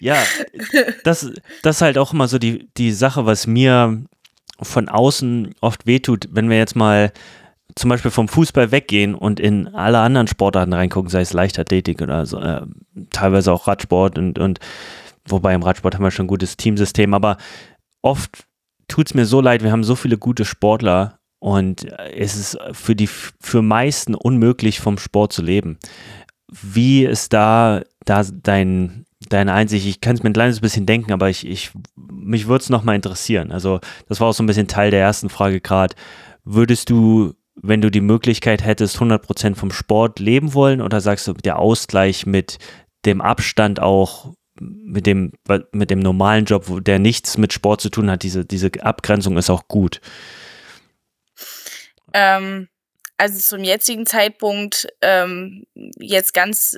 ja, 0.00 0.16
das, 1.04 1.30
das 1.62 1.76
ist 1.76 1.82
halt 1.82 1.98
auch 1.98 2.14
immer 2.14 2.26
so 2.26 2.38
die, 2.38 2.70
die 2.78 2.92
Sache, 2.92 3.26
was 3.26 3.46
mir 3.46 4.02
von 4.62 4.88
außen 4.88 5.54
oft 5.60 5.86
wehtut, 5.86 6.28
wenn 6.30 6.48
wir 6.48 6.56
jetzt 6.56 6.76
mal 6.76 7.12
zum 7.74 7.90
Beispiel 7.90 8.10
vom 8.10 8.28
Fußball 8.28 8.70
weggehen 8.72 9.14
und 9.14 9.40
in 9.40 9.68
alle 9.68 9.98
anderen 9.98 10.26
Sportarten 10.26 10.72
reingucken, 10.72 11.10
sei 11.10 11.20
es 11.20 11.32
Leichtathletik 11.32 12.02
oder 12.02 12.26
so, 12.26 12.38
äh, 12.38 12.62
teilweise 13.10 13.52
auch 13.52 13.66
Radsport 13.66 14.18
und, 14.18 14.38
und 14.38 14.58
wobei 15.26 15.54
im 15.54 15.62
Radsport 15.62 15.94
haben 15.94 16.02
wir 16.02 16.10
schon 16.10 16.24
ein 16.26 16.28
gutes 16.28 16.56
Teamsystem, 16.56 17.14
aber 17.14 17.36
oft 18.02 18.44
tut 18.88 19.06
es 19.06 19.14
mir 19.14 19.26
so 19.26 19.40
leid, 19.40 19.62
wir 19.62 19.72
haben 19.72 19.84
so 19.84 19.94
viele 19.94 20.18
gute 20.18 20.44
Sportler 20.44 21.18
und 21.40 21.86
es 22.14 22.36
ist 22.36 22.58
für 22.72 22.94
die 22.94 23.06
für 23.06 23.62
meisten 23.62 24.14
unmöglich 24.14 24.80
vom 24.80 24.98
Sport 24.98 25.32
zu 25.32 25.42
leben. 25.42 25.78
Wie 26.50 27.04
ist 27.04 27.32
da, 27.32 27.82
da 28.04 28.24
dein, 28.24 29.06
deine 29.28 29.54
Einsicht? 29.54 29.86
Ich 29.86 30.00
kann 30.00 30.16
es 30.16 30.22
mir 30.22 30.30
ein 30.30 30.34
kleines 30.34 30.60
bisschen 30.60 30.84
denken, 30.84 31.12
aber 31.12 31.30
ich, 31.30 31.46
ich 31.46 31.70
mich 31.96 32.46
würde 32.46 32.62
es 32.62 32.68
nochmal 32.68 32.96
interessieren. 32.96 33.52
Also, 33.52 33.80
das 34.08 34.20
war 34.20 34.28
auch 34.28 34.34
so 34.34 34.42
ein 34.42 34.46
bisschen 34.46 34.68
Teil 34.68 34.90
der 34.90 35.00
ersten 35.00 35.30
Frage 35.30 35.60
gerade. 35.60 35.94
Würdest 36.44 36.90
du 36.90 37.34
wenn 37.62 37.80
du 37.80 37.90
die 37.90 38.00
Möglichkeit 38.00 38.64
hättest, 38.64 38.96
100% 38.96 39.54
vom 39.54 39.70
Sport 39.70 40.18
leben 40.18 40.54
wollen 40.54 40.80
oder 40.80 41.00
sagst 41.00 41.26
du, 41.26 41.34
der 41.34 41.58
Ausgleich 41.58 42.26
mit 42.26 42.58
dem 43.04 43.20
Abstand 43.20 43.80
auch, 43.80 44.32
mit 44.60 45.06
dem, 45.06 45.32
mit 45.72 45.90
dem 45.90 46.00
normalen 46.00 46.44
Job, 46.44 46.84
der 46.84 46.98
nichts 46.98 47.38
mit 47.38 47.52
Sport 47.52 47.80
zu 47.80 47.90
tun 47.90 48.10
hat, 48.10 48.22
diese, 48.22 48.44
diese 48.44 48.70
Abgrenzung 48.80 49.36
ist 49.36 49.50
auch 49.50 49.68
gut? 49.68 50.00
Ähm, 52.12 52.68
also 53.16 53.38
zum 53.38 53.64
jetzigen 53.64 54.06
Zeitpunkt 54.06 54.88
ähm, 55.00 55.64
jetzt 55.98 56.34
ganz, 56.34 56.76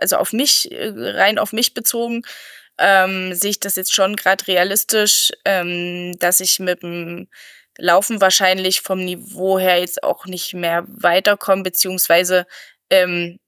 also 0.00 0.16
auf 0.16 0.32
mich, 0.32 0.68
rein 0.72 1.38
auf 1.38 1.52
mich 1.52 1.74
bezogen, 1.74 2.22
ähm, 2.78 3.34
sehe 3.34 3.50
ich 3.50 3.60
das 3.60 3.76
jetzt 3.76 3.94
schon 3.94 4.16
gerade 4.16 4.46
realistisch, 4.48 5.32
ähm, 5.44 6.16
dass 6.18 6.40
ich 6.40 6.58
mit 6.58 6.82
dem 6.82 7.28
Laufen 7.78 8.20
wahrscheinlich 8.20 8.80
vom 8.80 9.04
Niveau 9.04 9.58
her 9.58 9.80
jetzt 9.80 10.02
auch 10.02 10.26
nicht 10.26 10.54
mehr 10.54 10.84
weiterkommen, 10.86 11.62
beziehungsweise 11.62 12.46
ähm, 12.90 13.38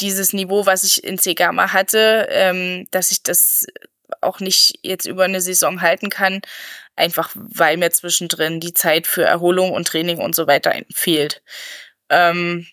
dieses 0.00 0.32
Niveau, 0.32 0.66
was 0.66 0.84
ich 0.84 1.04
in 1.04 1.18
C-Gamma 1.18 1.72
hatte, 1.72 2.26
ähm, 2.30 2.86
dass 2.90 3.10
ich 3.10 3.22
das 3.22 3.66
auch 4.20 4.40
nicht 4.40 4.78
jetzt 4.82 5.06
über 5.06 5.24
eine 5.24 5.40
Saison 5.40 5.80
halten 5.80 6.10
kann, 6.10 6.42
einfach 6.96 7.30
weil 7.34 7.76
mir 7.76 7.90
zwischendrin 7.90 8.60
die 8.60 8.74
Zeit 8.74 9.06
für 9.06 9.24
Erholung 9.24 9.72
und 9.72 9.86
Training 9.86 10.18
und 10.18 10.34
so 10.34 10.46
weiter 10.46 10.74
fehlt. 10.92 11.42
Ähm, 12.08 12.66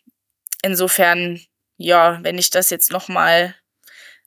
insofern, 0.62 1.40
ja, 1.78 2.20
wenn 2.24 2.38
ich 2.38 2.50
das 2.50 2.70
jetzt 2.70 2.92
nochmal 2.92 3.56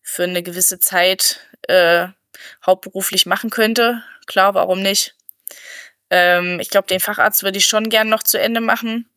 für 0.03 0.25
eine 0.25 0.43
gewisse 0.43 0.79
Zeit 0.79 1.41
äh, 1.69 2.09
hauptberuflich 2.65 3.27
machen 3.27 3.51
könnte, 3.51 4.03
klar, 4.27 4.55
warum 4.55 4.81
nicht? 4.81 5.15
Ähm, 6.13 6.61
ich 6.61 6.69
glaube, 6.69 6.87
den 6.87 7.01
Facharzt 7.01 7.43
würde 7.43 7.57
ich 7.57 7.65
schon 7.65 7.89
gern 7.89 8.11
noch 8.11 8.23
zu 8.23 8.39
Ende 8.39 8.61
machen. 8.61 9.09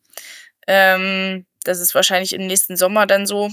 Ähm, 0.66 1.44
das 1.62 1.78
ist 1.78 1.94
wahrscheinlich 1.94 2.32
im 2.32 2.46
nächsten 2.46 2.78
Sommer 2.78 3.06
dann 3.06 3.26
so, 3.26 3.52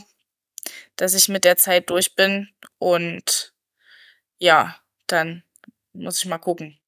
dass 0.95 1.13
ich 1.13 1.27
mit 1.27 1.43
der 1.43 1.57
Zeit 1.57 1.89
durch 1.89 2.15
bin. 2.15 2.47
Und 2.79 3.53
ja, 4.39 4.77
dann 5.07 5.43
muss 5.91 6.19
ich 6.19 6.25
mal 6.29 6.37
gucken. 6.37 6.79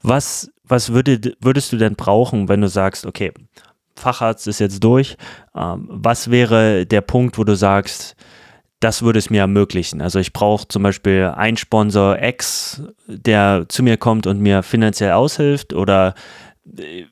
Was, 0.00 0.52
was 0.62 0.92
würde, 0.92 1.34
würdest 1.40 1.72
du 1.72 1.76
denn 1.76 1.96
brauchen, 1.96 2.48
wenn 2.48 2.60
du 2.60 2.68
sagst, 2.68 3.04
okay, 3.04 3.32
Facharzt 3.96 4.46
ist 4.46 4.60
jetzt 4.60 4.84
durch. 4.84 5.16
Ähm, 5.56 5.88
was 5.90 6.30
wäre 6.30 6.86
der 6.86 7.00
Punkt, 7.00 7.36
wo 7.36 7.42
du 7.42 7.56
sagst, 7.56 8.14
das 8.80 9.02
würde 9.02 9.18
es 9.18 9.30
mir 9.30 9.42
ermöglichen. 9.42 10.00
Also 10.00 10.18
ich 10.18 10.32
brauche 10.32 10.66
zum 10.66 10.82
Beispiel 10.82 11.32
einen 11.36 11.58
Sponsor 11.58 12.20
X, 12.20 12.82
der 13.06 13.66
zu 13.68 13.82
mir 13.82 13.98
kommt 13.98 14.26
und 14.26 14.40
mir 14.40 14.62
finanziell 14.62 15.12
aushilft 15.12 15.74
oder 15.74 16.14
äh, 16.78 17.04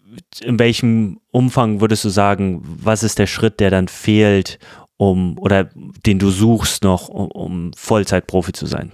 in 0.43 0.59
welchem 0.59 1.21
Umfang 1.31 1.81
würdest 1.81 2.05
du 2.05 2.09
sagen, 2.09 2.63
was 2.65 3.03
ist 3.03 3.19
der 3.19 3.27
Schritt, 3.27 3.61
der 3.61 3.71
dann 3.71 3.89
fehlt, 3.89 4.59
um 4.97 5.39
oder 5.39 5.69
den 6.07 6.19
du 6.19 6.31
suchst 6.31 6.83
noch, 6.83 7.09
um, 7.09 7.31
um 7.31 7.73
Vollzeitprofi 7.75 8.53
zu 8.53 8.67
sein? 8.67 8.93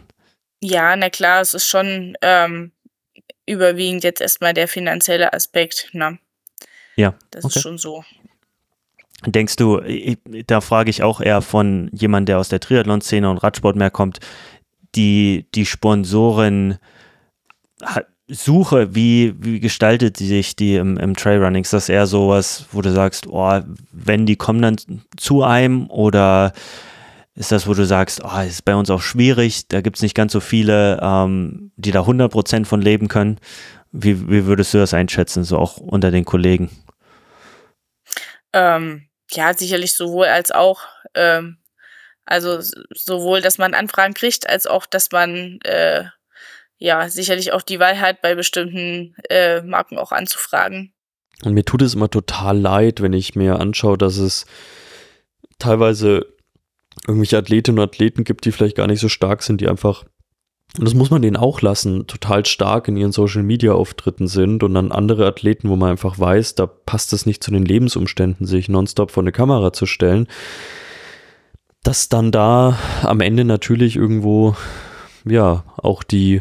Ja, 0.61 0.97
na 0.97 1.11
klar, 1.11 1.41
es 1.41 1.55
ist 1.55 1.67
schon 1.67 2.17
ähm, 2.23 2.73
überwiegend 3.47 4.05
jetzt 4.05 4.21
erstmal 4.21 4.53
der 4.53 4.69
finanzielle 4.69 5.33
Aspekt. 5.33 5.91
Ne? 5.93 6.19
Ja. 6.97 7.15
Das 7.31 7.45
okay. 7.45 7.57
ist 7.57 7.63
schon 7.63 7.79
so. 7.79 8.05
Denkst 9.27 9.57
du, 9.57 9.81
da 10.47 10.61
frage 10.61 10.91
ich 10.91 11.03
auch 11.03 11.21
eher 11.21 11.41
von 11.41 11.89
jemand, 11.93 12.29
der 12.29 12.39
aus 12.39 12.49
der 12.49 12.61
Triathlon-Szene 12.61 13.29
und 13.31 13.39
Radsport 13.39 13.77
mehr 13.77 13.91
kommt, 13.91 14.21
die, 14.95 15.47
die 15.55 15.67
Sponsoren 15.67 16.79
Suche, 18.27 18.95
wie, 18.95 19.35
wie 19.39 19.61
gestaltet 19.61 20.17
sich 20.17 20.57
die 20.57 20.77
im, 20.77 20.97
im 20.97 21.15
Trailrunning? 21.15 21.63
Ist 21.63 21.75
das 21.75 21.91
eher 21.91 22.07
sowas, 22.07 22.67
wo 22.73 22.81
du 22.81 22.91
sagst, 22.91 23.27
oh, 23.27 23.61
wenn 23.93 24.25
die 24.25 24.37
kommen 24.37 24.63
dann 24.63 24.77
zu 25.19 25.43
einem 25.43 25.91
oder 25.91 26.53
ist 27.35 27.53
das, 27.53 27.67
wo 27.67 27.75
du 27.75 27.85
sagst, 27.85 28.23
oh, 28.25 28.41
ist 28.41 28.65
bei 28.65 28.75
uns 28.75 28.89
auch 28.89 29.03
schwierig, 29.03 29.69
da 29.69 29.83
gibt 29.83 29.97
es 29.97 30.03
nicht 30.03 30.15
ganz 30.15 30.33
so 30.33 30.41
viele, 30.41 31.01
ähm, 31.03 31.73
die 31.77 31.91
da 31.91 32.01
100% 32.01 32.65
von 32.65 32.81
leben 32.81 33.09
können? 33.09 33.39
Wie, 33.93 34.31
wie 34.31 34.47
würdest 34.47 34.73
du 34.73 34.79
das 34.79 34.95
einschätzen, 34.95 35.45
so 35.45 35.59
auch 35.59 35.77
unter 35.77 36.11
den 36.11 36.25
Kollegen? 36.25 36.71
Ähm, 38.55 39.03
ja, 39.31 39.55
sicherlich 39.55 39.95
sowohl 39.95 40.27
als 40.27 40.51
auch. 40.51 40.83
Ähm, 41.15 41.59
also 42.27 42.59
sowohl, 42.95 43.41
dass 43.41 43.59
man 43.59 43.75
Anfragen 43.75 44.15
kriegt, 44.15 44.49
als 44.49 44.67
auch, 44.67 44.87
dass 44.87 45.11
man 45.13 45.61
äh, 45.65 46.05
ja 46.79 47.09
sicherlich 47.09 47.53
auch 47.53 47.63
die 47.63 47.81
Wahl 47.81 48.01
hat, 48.01 48.23
bei 48.23 48.35
bestimmten 48.35 49.15
äh, 49.29 49.61
Marken 49.63 49.99
auch 49.99 50.13
anzufragen. 50.13 50.93
Und 51.43 51.55
mir 51.55 51.65
tut 51.65 51.83
es 51.83 51.95
immer 51.95 52.11
total 52.11 52.59
leid, 52.59 53.03
wenn 53.03 53.13
ich 53.13 53.35
mir 53.35 53.59
anschaue, 53.61 53.99
dass 53.99 54.17
es 54.17 54.47
teilweise 55.59 56.27
irgendwelche 57.07 57.39
Athletinnen 57.39 57.79
und 57.79 57.85
Athleten 57.85 58.25
gibt, 58.25 58.45
die 58.45 58.53
vielleicht 58.53 58.77
gar 58.77 58.87
nicht 58.87 59.01
so 59.01 59.09
stark 59.09 59.43
sind, 59.43 59.61
die 59.61 59.69
einfach 59.69 60.05
und 60.77 60.87
das 60.87 60.95
muss 60.95 61.11
man 61.11 61.23
denen 61.23 61.37
auch 61.37 61.61
lassen, 61.63 62.09
total 62.09 62.45
stark 62.47 62.89
in 62.89 62.97
ihren 62.97 63.13
Social-Media-Auftritten 63.13 64.27
sind 64.27 64.65
und 64.65 64.75
dann 64.75 64.91
andere 64.91 65.27
Athleten, 65.27 65.69
wo 65.69 65.77
man 65.77 65.91
einfach 65.91 66.19
weiß, 66.19 66.57
da 66.57 66.67
passt 66.67 67.13
es 67.13 67.27
nicht 67.27 67.45
zu 67.45 67.53
den 67.53 67.65
Lebensumständen, 67.65 68.47
sich 68.47 68.69
nonstop 68.69 69.13
vor 69.13 69.23
eine 69.23 69.31
Kamera 69.31 69.73
zu 69.73 69.87
stellen, 69.87 70.27
dass 71.85 72.09
dann 72.09 72.33
da 72.33 72.77
am 73.03 73.21
Ende 73.21 73.45
natürlich 73.45 73.95
irgendwo, 73.95 74.57
ja, 75.25 75.63
auch 75.77 76.03
die 76.03 76.41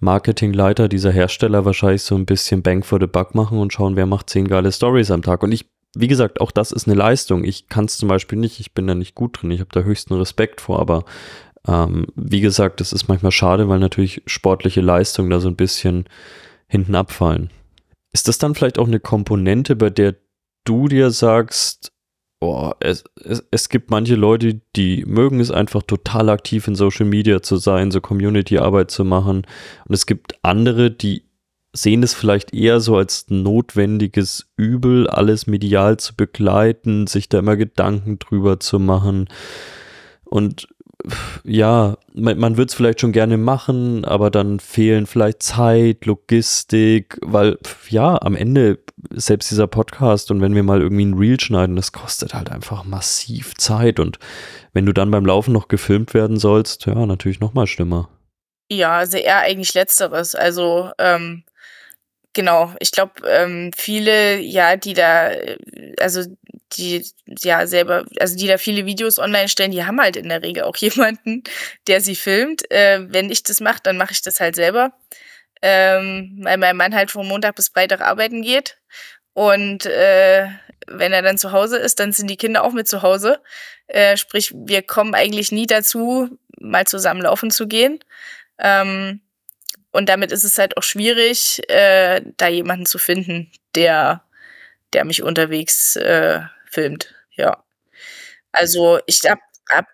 Marketingleiter 0.00 0.88
dieser 0.88 1.12
Hersteller 1.12 1.64
wahrscheinlich 1.64 2.02
so 2.02 2.16
ein 2.16 2.26
bisschen 2.26 2.62
Bang 2.62 2.82
for 2.82 2.98
the 2.98 3.06
Buck 3.06 3.36
machen 3.36 3.58
und 3.58 3.72
schauen, 3.72 3.94
wer 3.94 4.06
macht 4.06 4.28
zehn 4.28 4.48
geile 4.48 4.72
Stories 4.72 5.12
am 5.12 5.22
Tag. 5.22 5.44
Und 5.44 5.52
ich, 5.52 5.66
wie 5.94 6.08
gesagt, 6.08 6.40
auch 6.40 6.50
das 6.50 6.72
ist 6.72 6.88
eine 6.88 6.96
Leistung. 6.96 7.44
Ich 7.44 7.68
kann 7.68 7.84
es 7.84 7.98
zum 7.98 8.08
Beispiel 8.08 8.40
nicht, 8.40 8.58
ich 8.58 8.72
bin 8.72 8.88
da 8.88 8.96
nicht 8.96 9.14
gut 9.14 9.40
drin, 9.40 9.52
ich 9.52 9.60
habe 9.60 9.70
da 9.70 9.82
höchsten 9.82 10.14
Respekt 10.14 10.60
vor, 10.60 10.80
aber 10.80 11.04
ähm, 11.66 12.06
wie 12.16 12.40
gesagt, 12.40 12.80
das 12.80 12.92
ist 12.92 13.08
manchmal 13.08 13.32
schade, 13.32 13.68
weil 13.68 13.78
natürlich 13.78 14.22
sportliche 14.26 14.80
Leistungen 14.80 15.30
da 15.30 15.40
so 15.40 15.48
ein 15.48 15.56
bisschen 15.56 16.06
hinten 16.66 16.94
abfallen. 16.94 17.50
Ist 18.12 18.28
das 18.28 18.38
dann 18.38 18.54
vielleicht 18.54 18.78
auch 18.78 18.86
eine 18.86 19.00
Komponente, 19.00 19.76
bei 19.76 19.90
der 19.90 20.16
du 20.64 20.88
dir 20.88 21.10
sagst, 21.10 21.92
boah, 22.40 22.76
es, 22.80 23.04
es, 23.22 23.44
es 23.50 23.68
gibt 23.68 23.90
manche 23.90 24.16
Leute, 24.16 24.60
die 24.74 25.04
mögen 25.06 25.38
es 25.38 25.50
einfach 25.50 25.82
total 25.82 26.28
aktiv 26.28 26.66
in 26.66 26.74
Social 26.74 27.06
Media 27.06 27.40
zu 27.40 27.56
sein, 27.56 27.90
so 27.90 28.00
Community-Arbeit 28.00 28.90
zu 28.90 29.04
machen. 29.04 29.46
Und 29.86 29.94
es 29.94 30.06
gibt 30.06 30.38
andere, 30.42 30.90
die 30.90 31.24
sehen 31.72 32.02
es 32.02 32.14
vielleicht 32.14 32.52
eher 32.52 32.80
so 32.80 32.96
als 32.96 33.26
notwendiges 33.28 34.52
Übel, 34.56 35.08
alles 35.08 35.46
medial 35.46 35.98
zu 35.98 36.16
begleiten, 36.16 37.06
sich 37.06 37.28
da 37.28 37.38
immer 37.38 37.56
Gedanken 37.56 38.18
drüber 38.18 38.60
zu 38.60 38.78
machen. 38.78 39.28
Und 40.24 40.68
ja, 41.44 41.96
man, 42.14 42.38
man 42.38 42.56
würde 42.56 42.68
es 42.68 42.74
vielleicht 42.74 43.00
schon 43.00 43.12
gerne 43.12 43.36
machen, 43.36 44.04
aber 44.04 44.30
dann 44.30 44.60
fehlen 44.60 45.06
vielleicht 45.06 45.42
Zeit, 45.42 46.06
Logistik, 46.06 47.18
weil 47.22 47.58
ja, 47.88 48.20
am 48.22 48.36
Ende 48.36 48.78
selbst 49.10 49.50
dieser 49.50 49.66
Podcast 49.66 50.30
und 50.30 50.40
wenn 50.40 50.54
wir 50.54 50.62
mal 50.62 50.80
irgendwie 50.80 51.04
ein 51.04 51.14
Reel 51.14 51.40
schneiden, 51.40 51.76
das 51.76 51.92
kostet 51.92 52.34
halt 52.34 52.50
einfach 52.50 52.84
massiv 52.84 53.54
Zeit 53.56 53.98
und 53.98 54.18
wenn 54.72 54.86
du 54.86 54.92
dann 54.92 55.10
beim 55.10 55.26
Laufen 55.26 55.52
noch 55.52 55.68
gefilmt 55.68 56.14
werden 56.14 56.38
sollst, 56.38 56.86
ja, 56.86 57.06
natürlich 57.06 57.40
noch 57.40 57.54
mal 57.54 57.66
schlimmer. 57.66 58.08
Ja, 58.70 58.98
also 58.98 59.18
eher 59.18 59.40
eigentlich 59.40 59.74
letzteres. 59.74 60.34
Also 60.34 60.90
ähm, 60.98 61.44
Genau, 62.34 62.72
ich 62.80 62.92
glaube, 62.92 63.12
ähm, 63.28 63.72
viele, 63.76 64.38
ja, 64.38 64.76
die 64.76 64.94
da, 64.94 65.32
also 66.00 66.22
die 66.72 67.04
ja 67.40 67.66
selber, 67.66 68.06
also 68.18 68.36
die 68.36 68.46
da 68.46 68.56
viele 68.56 68.86
Videos 68.86 69.18
online 69.18 69.48
stellen, 69.50 69.70
die 69.72 69.84
haben 69.84 70.00
halt 70.00 70.16
in 70.16 70.30
der 70.30 70.42
Regel 70.42 70.62
auch 70.64 70.76
jemanden, 70.78 71.42
der 71.88 72.00
sie 72.00 72.16
filmt. 72.16 72.70
Äh, 72.70 73.00
wenn 73.12 73.30
ich 73.30 73.42
das 73.42 73.60
mache, 73.60 73.80
dann 73.82 73.98
mache 73.98 74.12
ich 74.12 74.22
das 74.22 74.40
halt 74.40 74.54
selber. 74.56 74.92
Ähm, 75.62 76.40
weil 76.42 76.58
mein 76.58 76.76
Mann 76.76 76.94
halt 76.94 77.10
von 77.12 77.28
Montag 77.28 77.56
bis 77.56 77.68
Freitag 77.70 78.02
arbeiten 78.02 78.42
geht. 78.42 78.78
Und 79.34 79.86
äh, 79.86 80.48
wenn 80.88 81.12
er 81.14 81.22
dann 81.22 81.38
zu 81.38 81.52
Hause 81.52 81.78
ist, 81.78 82.00
dann 82.00 82.12
sind 82.12 82.28
die 82.30 82.36
Kinder 82.38 82.64
auch 82.64 82.72
mit 82.74 82.88
zu 82.88 83.02
Hause. 83.02 83.40
Äh, 83.88 84.16
sprich, 84.18 84.52
wir 84.54 84.82
kommen 84.82 85.14
eigentlich 85.16 85.52
nie 85.52 85.66
dazu, 85.66 86.38
mal 86.60 86.86
zusammen 86.86 87.22
laufen 87.22 87.50
zu 87.50 87.68
gehen. 87.68 88.00
Ähm, 88.60 89.21
und 89.92 90.08
damit 90.08 90.32
ist 90.32 90.44
es 90.44 90.58
halt 90.58 90.76
auch 90.76 90.82
schwierig, 90.82 91.62
äh, 91.70 92.22
da 92.36 92.48
jemanden 92.48 92.86
zu 92.86 92.98
finden, 92.98 93.50
der, 93.74 94.24
der 94.94 95.04
mich 95.06 95.22
unterwegs 95.22 95.96
äh, 95.96 96.40
filmt. 96.70 97.14
Ja. 97.32 97.64
Also 98.52 99.00
ich 99.06 99.20
hab, 99.28 99.40
hab 99.70 99.86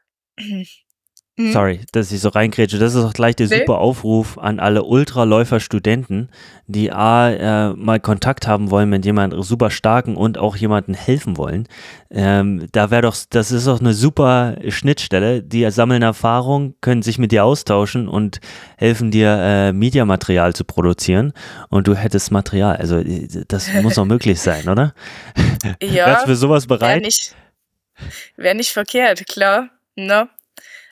Mhm. 1.38 1.52
Sorry, 1.52 1.80
dass 1.92 2.10
ich 2.10 2.20
so 2.20 2.30
reingrätsche. 2.30 2.78
Das 2.78 2.96
ist 2.96 3.04
auch 3.04 3.12
gleich 3.12 3.36
der 3.36 3.46
nee. 3.46 3.60
super 3.60 3.78
Aufruf 3.78 4.38
an 4.38 4.58
alle 4.58 4.82
Ultraläufer-Studenten, 4.82 6.30
die 6.66 6.90
A, 6.90 7.30
äh, 7.30 7.74
mal 7.74 8.00
Kontakt 8.00 8.48
haben 8.48 8.72
wollen 8.72 8.90
mit 8.90 9.04
jemandem 9.04 9.40
super 9.42 9.70
starken 9.70 10.16
und 10.16 10.36
auch 10.36 10.56
jemanden 10.56 10.94
helfen 10.94 11.36
wollen. 11.36 11.68
Ähm, 12.10 12.66
da 12.72 12.90
wäre 12.90 13.02
doch, 13.02 13.16
das 13.30 13.52
ist 13.52 13.68
doch 13.68 13.78
eine 13.78 13.94
super 13.94 14.56
Schnittstelle. 14.66 15.40
Die 15.44 15.70
sammeln 15.70 16.02
Erfahrung, 16.02 16.74
können 16.80 17.02
sich 17.02 17.18
mit 17.18 17.30
dir 17.30 17.44
austauschen 17.44 18.08
und 18.08 18.40
helfen 18.76 19.12
dir, 19.12 19.30
äh, 19.40 19.72
Mediamaterial 19.72 20.56
zu 20.56 20.64
produzieren. 20.64 21.32
Und 21.68 21.86
du 21.86 21.94
hättest 21.94 22.32
Material. 22.32 22.74
Also, 22.78 23.00
das 23.46 23.72
muss 23.74 23.94
doch 23.94 24.06
möglich 24.06 24.40
sein, 24.40 24.68
oder? 24.68 24.92
Ja. 25.80 26.06
Wärst 26.06 26.24
du 26.24 26.30
für 26.30 26.36
sowas 26.36 26.66
bereit? 26.66 26.96
Wäre 26.96 27.00
nicht, 27.00 27.36
wär 28.36 28.54
nicht 28.54 28.72
verkehrt, 28.72 29.24
klar. 29.28 29.68
Ne? 29.94 30.28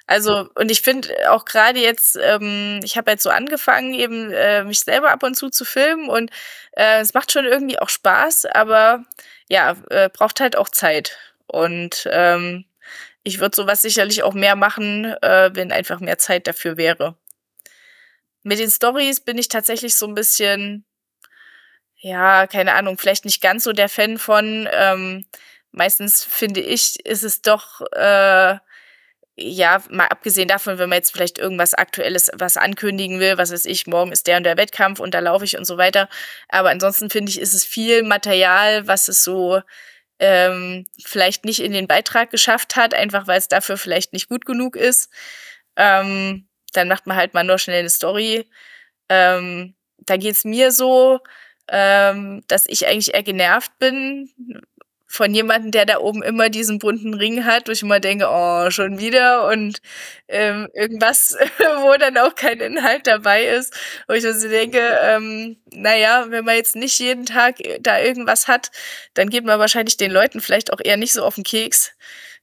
Also, 0.06 0.48
und 0.54 0.70
ich 0.70 0.82
finde 0.82 1.32
auch 1.32 1.44
gerade 1.44 1.80
jetzt, 1.80 2.16
ähm, 2.22 2.80
ich 2.84 2.96
habe 2.96 3.10
jetzt 3.10 3.24
so 3.24 3.30
angefangen, 3.30 3.92
eben 3.94 4.30
äh, 4.32 4.62
mich 4.64 4.80
selber 4.80 5.10
ab 5.10 5.22
und 5.24 5.34
zu 5.36 5.50
zu 5.50 5.64
filmen 5.64 6.08
und 6.08 6.30
äh, 6.72 7.00
es 7.00 7.12
macht 7.14 7.32
schon 7.32 7.44
irgendwie 7.44 7.78
auch 7.78 7.88
Spaß, 7.88 8.46
aber 8.46 9.04
ja, 9.48 9.76
äh, 9.90 10.08
braucht 10.08 10.40
halt 10.40 10.56
auch 10.56 10.68
Zeit. 10.68 11.18
Und 11.46 12.08
ähm, 12.12 12.64
ich 13.24 13.40
würde 13.40 13.56
sowas 13.56 13.82
sicherlich 13.82 14.22
auch 14.22 14.34
mehr 14.34 14.56
machen, 14.56 15.06
äh, 15.22 15.50
wenn 15.54 15.72
einfach 15.72 16.00
mehr 16.00 16.18
Zeit 16.18 16.46
dafür 16.46 16.76
wäre. 16.76 17.16
Mit 18.44 18.60
den 18.60 18.70
Stories 18.70 19.20
bin 19.20 19.38
ich 19.38 19.48
tatsächlich 19.48 19.96
so 19.96 20.06
ein 20.06 20.14
bisschen, 20.14 20.84
ja, 21.96 22.46
keine 22.46 22.74
Ahnung, 22.74 22.98
vielleicht 22.98 23.24
nicht 23.24 23.40
ganz 23.42 23.64
so 23.64 23.72
der 23.72 23.88
Fan 23.88 24.18
von. 24.18 24.68
Ähm, 24.72 25.26
meistens 25.72 26.22
finde 26.22 26.60
ich, 26.60 27.04
ist 27.04 27.24
es 27.24 27.42
doch 27.42 27.80
äh, 27.92 28.58
ja, 29.36 29.82
mal 29.90 30.06
abgesehen 30.06 30.48
davon, 30.48 30.78
wenn 30.78 30.88
man 30.88 30.96
jetzt 30.96 31.12
vielleicht 31.12 31.38
irgendwas 31.38 31.74
Aktuelles 31.74 32.30
was 32.34 32.56
ankündigen 32.56 33.20
will, 33.20 33.36
was 33.36 33.52
weiß 33.52 33.66
ich, 33.66 33.86
morgen 33.86 34.10
ist 34.12 34.26
der 34.26 34.38
und 34.38 34.44
der 34.44 34.56
Wettkampf 34.56 34.98
und 34.98 35.12
da 35.12 35.20
laufe 35.20 35.44
ich 35.44 35.58
und 35.58 35.66
so 35.66 35.76
weiter. 35.76 36.08
Aber 36.48 36.70
ansonsten 36.70 37.10
finde 37.10 37.30
ich, 37.30 37.40
ist 37.40 37.52
es 37.52 37.64
viel 37.64 38.02
Material, 38.02 38.86
was 38.86 39.08
es 39.08 39.22
so 39.22 39.60
ähm, 40.18 40.86
vielleicht 41.04 41.44
nicht 41.44 41.60
in 41.60 41.72
den 41.72 41.86
Beitrag 41.86 42.30
geschafft 42.30 42.76
hat, 42.76 42.94
einfach 42.94 43.26
weil 43.26 43.38
es 43.38 43.48
dafür 43.48 43.76
vielleicht 43.76 44.14
nicht 44.14 44.28
gut 44.28 44.46
genug 44.46 44.74
ist. 44.74 45.10
Ähm, 45.76 46.48
dann 46.72 46.88
macht 46.88 47.06
man 47.06 47.16
halt 47.16 47.34
mal 47.34 47.44
nur 47.44 47.58
schnell 47.58 47.80
eine 47.80 47.90
Story. 47.90 48.48
Ähm, 49.10 49.74
da 49.98 50.16
geht's 50.16 50.44
mir 50.44 50.72
so, 50.72 51.20
ähm, 51.68 52.42
dass 52.48 52.66
ich 52.66 52.86
eigentlich 52.86 53.14
eher 53.14 53.22
genervt 53.22 53.78
bin, 53.78 54.30
von 55.16 55.34
jemandem, 55.34 55.72
der 55.72 55.86
da 55.86 55.98
oben 55.98 56.22
immer 56.22 56.50
diesen 56.50 56.78
bunten 56.78 57.14
Ring 57.14 57.44
hat, 57.44 57.66
wo 57.66 57.72
ich 57.72 57.82
immer 57.82 58.00
denke, 58.00 58.26
oh, 58.30 58.70
schon 58.70 58.98
wieder 58.98 59.48
und 59.48 59.78
ähm, 60.28 60.68
irgendwas, 60.74 61.36
wo 61.58 61.96
dann 61.96 62.18
auch 62.18 62.34
kein 62.34 62.60
Inhalt 62.60 63.06
dabei 63.06 63.46
ist, 63.46 63.74
wo 64.06 64.14
ich 64.14 64.24
also 64.26 64.48
denke, 64.48 64.80
ähm, 65.02 65.56
naja, 65.72 66.26
wenn 66.28 66.44
man 66.44 66.56
jetzt 66.56 66.76
nicht 66.76 66.98
jeden 66.98 67.24
Tag 67.26 67.56
da 67.80 67.98
irgendwas 67.98 68.46
hat, 68.46 68.70
dann 69.14 69.30
geht 69.30 69.44
man 69.44 69.58
wahrscheinlich 69.58 69.96
den 69.96 70.10
Leuten 70.10 70.40
vielleicht 70.40 70.72
auch 70.72 70.80
eher 70.84 70.96
nicht 70.98 71.12
so 71.12 71.24
auf 71.24 71.34
den 71.36 71.44
Keks. 71.44 71.92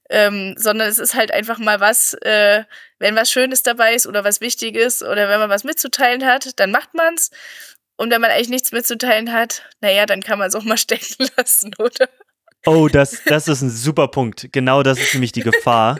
Ähm, 0.10 0.56
sondern 0.58 0.90
es 0.90 1.00
ist 1.00 1.16
halt 1.16 1.32
einfach 1.32 1.60
mal 1.60 1.80
was, 1.80 2.14
äh, 2.22 2.66
wenn 3.00 3.16
was 3.16 3.32
Schönes 3.32 3.64
dabei 3.64 3.96
ist 3.96 4.06
oder 4.06 4.24
was 4.24 4.42
Wichtiges 4.42 5.02
oder 5.02 5.30
wenn 5.30 5.40
man 5.40 5.50
was 5.50 5.64
mitzuteilen 5.64 6.26
hat, 6.26 6.60
dann 6.60 6.72
macht 6.72 6.94
man's. 6.94 7.32
Und 7.96 8.12
wenn 8.12 8.22
man 8.22 8.32
eigentlich 8.32 8.50
nichts 8.50 8.72
mitzuteilen 8.72 9.32
hat, 9.32 9.64
naja, 9.80 10.06
dann 10.06 10.22
kann 10.22 10.40
man 10.40 10.50
es 10.50 10.56
auch 10.56 10.64
mal 10.64 10.78
stecken 10.78 11.28
lassen, 11.38 11.74
oder? 11.80 12.10
Oh, 12.66 12.88
das, 12.88 13.22
das 13.26 13.48
ist 13.48 13.62
ein 13.62 13.70
super 13.70 14.08
Punkt. 14.08 14.50
Genau 14.52 14.84
das 14.84 15.00
ist 15.00 15.14
nämlich 15.14 15.34
die 15.34 15.42
Gefahr, 15.42 15.98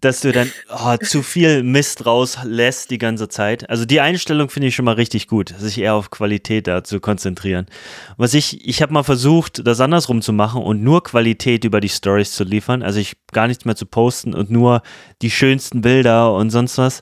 dass 0.00 0.20
du 0.20 0.32
dann 0.32 0.50
oh, 0.70 0.96
zu 0.98 1.22
viel 1.22 1.62
Mist 1.62 2.06
rauslässt 2.06 2.90
die 2.90 2.98
ganze 2.98 3.28
Zeit. 3.28 3.68
Also 3.68 3.84
die 3.84 4.00
Einstellung 4.00 4.50
finde 4.50 4.68
ich 4.68 4.74
schon 4.74 4.84
mal 4.84 4.94
richtig 4.94 5.26
gut, 5.26 5.54
sich 5.58 5.78
eher 5.78 5.94
auf 5.94 6.10
Qualität 6.10 6.66
da 6.66 6.84
zu 6.84 7.00
konzentrieren. 7.00 7.66
Was 8.16 8.34
ich, 8.34 8.66
ich 8.66 8.82
habe 8.82 8.92
mal 8.92 9.02
versucht, 9.02 9.66
das 9.66 9.80
andersrum 9.80 10.22
zu 10.22 10.32
machen 10.32 10.62
und 10.62 10.82
nur 10.82 11.02
Qualität 11.02 11.64
über 11.64 11.80
die 11.80 11.88
Stories 11.88 12.32
zu 12.32 12.44
liefern. 12.44 12.82
Also 12.82 12.98
ich 12.98 13.16
gar 13.32 13.46
nichts 13.46 13.64
mehr 13.64 13.76
zu 13.76 13.86
posten 13.86 14.34
und 14.34 14.50
nur 14.50 14.82
die 15.22 15.30
schönsten 15.30 15.80
Bilder 15.80 16.32
und 16.34 16.50
sonst 16.50 16.78
was. 16.78 17.00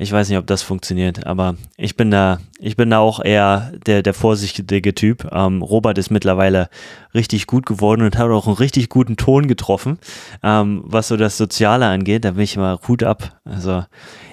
Ich 0.00 0.12
weiß 0.12 0.30
nicht, 0.30 0.38
ob 0.38 0.46
das 0.46 0.62
funktioniert, 0.62 1.26
aber 1.26 1.56
ich 1.76 1.94
bin 1.94 2.10
da, 2.10 2.40
ich 2.58 2.74
bin 2.74 2.88
da 2.88 3.00
auch 3.00 3.22
eher 3.22 3.70
der, 3.84 4.02
der 4.02 4.14
vorsichtige 4.14 4.94
Typ. 4.94 5.28
Ähm, 5.30 5.60
Robert 5.60 5.98
ist 5.98 6.08
mittlerweile 6.08 6.70
richtig 7.12 7.46
gut 7.46 7.66
geworden 7.66 8.00
und 8.00 8.16
hat 8.16 8.30
auch 8.30 8.46
einen 8.46 8.56
richtig 8.56 8.88
guten 8.88 9.18
Ton 9.18 9.46
getroffen, 9.46 9.98
ähm, 10.42 10.80
was 10.86 11.08
so 11.08 11.18
das 11.18 11.36
Soziale 11.36 11.86
angeht. 11.86 12.24
Da 12.24 12.30
bin 12.30 12.44
ich 12.44 12.56
mal 12.56 12.78
Hut 12.88 13.02
ab. 13.02 13.38
Also 13.44 13.84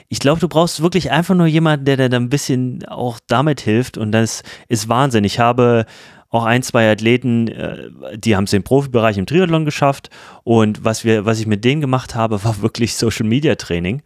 ich 0.07 0.19
glaube, 0.19 0.39
du 0.39 0.47
brauchst 0.47 0.81
wirklich 0.81 1.11
einfach 1.11 1.35
nur 1.35 1.47
jemanden, 1.47 1.83
der 1.83 1.97
dir 1.97 2.07
da 2.07 2.15
ein 2.15 2.29
bisschen 2.29 2.85
auch 2.85 3.19
damit 3.27 3.59
hilft 3.59 3.97
und 3.97 4.13
das 4.13 4.43
ist 4.69 4.87
Wahnsinn. 4.87 5.25
Ich 5.25 5.37
habe 5.37 5.85
auch 6.29 6.45
ein, 6.45 6.63
zwei 6.63 6.89
Athleten, 6.89 7.49
äh, 7.49 7.89
die 8.15 8.37
haben 8.37 8.45
es 8.45 8.53
im 8.53 8.63
Profibereich 8.63 9.17
im 9.17 9.25
Triathlon 9.25 9.65
geschafft 9.65 10.11
und 10.45 10.85
was 10.85 11.03
wir, 11.03 11.25
was 11.25 11.41
ich 11.41 11.45
mit 11.45 11.65
denen 11.65 11.81
gemacht 11.81 12.15
habe, 12.15 12.41
war 12.45 12.61
wirklich 12.61 12.95
Social 12.95 13.25
Media 13.25 13.55
Training 13.55 14.01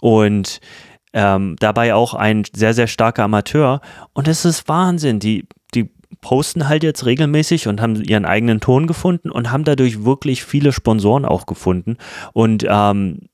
und 0.00 0.60
ähm, 1.12 1.56
dabei 1.58 1.94
auch 1.94 2.14
ein 2.14 2.44
sehr, 2.54 2.74
sehr 2.74 2.86
starker 2.86 3.24
Amateur. 3.24 3.80
Und 4.12 4.28
es 4.28 4.44
ist 4.44 4.68
Wahnsinn. 4.68 5.18
Die, 5.18 5.46
die 5.74 5.90
posten 6.20 6.68
halt 6.68 6.82
jetzt 6.82 7.06
regelmäßig 7.06 7.68
und 7.68 7.80
haben 7.80 8.02
ihren 8.02 8.24
eigenen 8.24 8.60
Ton 8.60 8.86
gefunden 8.86 9.30
und 9.30 9.50
haben 9.50 9.64
dadurch 9.64 10.04
wirklich 10.04 10.44
viele 10.44 10.72
Sponsoren 10.72 11.24
auch 11.24 11.46
gefunden. 11.46 11.96
Und 12.32 12.64
ähm, 12.68 13.28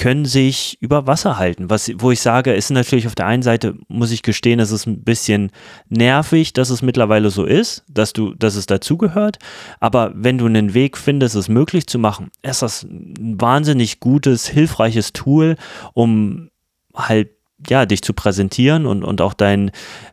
können 0.00 0.24
sich 0.24 0.78
über 0.80 1.06
Wasser 1.06 1.36
halten. 1.36 1.68
Was, 1.68 1.92
wo 1.98 2.10
ich 2.10 2.22
sage, 2.22 2.54
ist 2.54 2.70
natürlich 2.70 3.06
auf 3.06 3.14
der 3.14 3.26
einen 3.26 3.42
Seite, 3.42 3.74
muss 3.88 4.12
ich 4.12 4.22
gestehen, 4.22 4.58
es 4.58 4.70
ist 4.70 4.86
ein 4.86 5.04
bisschen 5.04 5.50
nervig, 5.90 6.54
dass 6.54 6.70
es 6.70 6.80
mittlerweile 6.80 7.28
so 7.28 7.44
ist, 7.44 7.84
dass 7.86 8.14
du, 8.14 8.32
dass 8.32 8.54
es 8.54 8.64
dazugehört. 8.64 9.38
Aber 9.78 10.12
wenn 10.14 10.38
du 10.38 10.46
einen 10.46 10.72
Weg 10.72 10.96
findest, 10.96 11.34
es 11.34 11.50
möglich 11.50 11.86
zu 11.86 11.98
machen, 11.98 12.30
ist 12.40 12.62
das 12.62 12.84
ein 12.84 13.38
wahnsinnig 13.38 14.00
gutes, 14.00 14.48
hilfreiches 14.48 15.12
Tool, 15.12 15.56
um 15.92 16.49
halt 16.94 17.30
ja, 17.68 17.84
dich 17.84 18.02
zu 18.02 18.14
präsentieren 18.14 18.86
und, 18.86 19.04
und 19.04 19.20
auch 19.20 19.34
dein, 19.34 19.70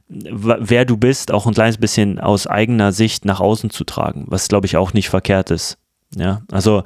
wer 0.09 0.86
du 0.86 0.97
bist, 0.97 1.32
auch 1.32 1.45
ein 1.45 1.53
kleines 1.53 1.78
bisschen 1.78 2.19
aus 2.19 2.45
eigener 2.45 2.91
Sicht 2.91 3.23
nach 3.25 3.39
außen 3.39 3.69
zu 3.69 3.84
tragen, 3.84 4.25
was 4.28 4.47
glaube 4.49 4.65
ich 4.65 4.75
auch 4.75 4.93
nicht 4.93 5.09
verkehrt 5.09 5.51
ist. 5.51 5.78
Ja, 6.15 6.41
also 6.51 6.84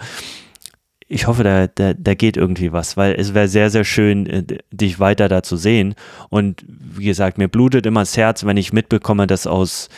ich 1.08 1.28
hoffe, 1.28 1.44
da, 1.44 1.68
da, 1.68 1.94
da 1.94 2.14
geht 2.14 2.38
irgendwie 2.38 2.72
was, 2.72 2.96
weil 2.96 3.16
es 3.20 3.34
wäre 3.34 3.50
sehr, 3.50 3.70
sehr 3.70 3.84
schön, 3.84 4.26
äh, 4.28 4.44
dich 4.72 5.00
weiter 5.00 5.28
da 5.28 5.44
zu 5.44 5.58
sehen. 5.58 5.94
Und 6.30 6.64
wie 6.68 7.06
gesagt, 7.06 7.38
mir 7.38 7.50
blutet 7.50 7.86
immer 7.86 8.00
das 8.02 8.16
Herz, 8.16 8.46
wenn 8.46 8.56
ich 8.56 8.72
mitbekomme, 8.72 9.28
dass 9.28 9.46
aus 9.46 9.90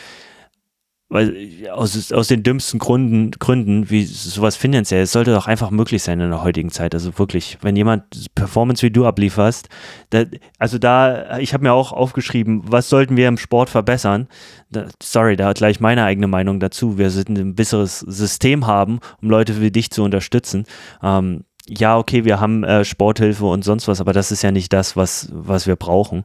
weil 1.14 1.68
aus, 1.70 2.10
aus 2.10 2.26
den 2.26 2.42
dümmsten 2.42 2.80
Gründen, 2.80 3.30
Gründen, 3.30 3.88
wie 3.88 4.04
sowas 4.04 4.56
finanziell, 4.56 5.02
es 5.02 5.12
sollte 5.12 5.32
doch 5.32 5.46
einfach 5.46 5.70
möglich 5.70 6.02
sein 6.02 6.18
in 6.18 6.30
der 6.30 6.42
heutigen 6.42 6.72
Zeit. 6.72 6.92
Also 6.92 7.16
wirklich, 7.20 7.56
wenn 7.62 7.76
jemand 7.76 8.02
Performance 8.34 8.82
wie 8.82 8.90
du 8.90 9.06
ablieferst, 9.06 9.68
da, 10.10 10.24
also 10.58 10.76
da, 10.78 11.38
ich 11.38 11.54
habe 11.54 11.62
mir 11.62 11.72
auch 11.72 11.92
aufgeschrieben, 11.92 12.62
was 12.64 12.88
sollten 12.88 13.16
wir 13.16 13.28
im 13.28 13.38
Sport 13.38 13.70
verbessern? 13.70 14.26
Da, 14.72 14.86
sorry, 15.00 15.36
da 15.36 15.46
hat 15.46 15.58
gleich 15.58 15.78
meine 15.78 16.02
eigene 16.02 16.26
Meinung 16.26 16.58
dazu. 16.58 16.98
Wir 16.98 17.08
sollten 17.10 17.36
ein 17.36 17.54
besseres 17.54 18.00
System 18.00 18.66
haben, 18.66 18.98
um 19.22 19.30
Leute 19.30 19.60
wie 19.60 19.70
dich 19.70 19.92
zu 19.92 20.02
unterstützen. 20.02 20.64
Ähm, 21.00 21.44
ja, 21.68 21.96
okay, 21.96 22.24
wir 22.24 22.40
haben 22.40 22.64
äh, 22.64 22.84
Sporthilfe 22.84 23.44
und 23.44 23.62
sonst 23.62 23.86
was, 23.86 24.00
aber 24.00 24.12
das 24.12 24.32
ist 24.32 24.42
ja 24.42 24.50
nicht 24.50 24.72
das, 24.72 24.96
was, 24.96 25.28
was 25.32 25.68
wir 25.68 25.76
brauchen. 25.76 26.24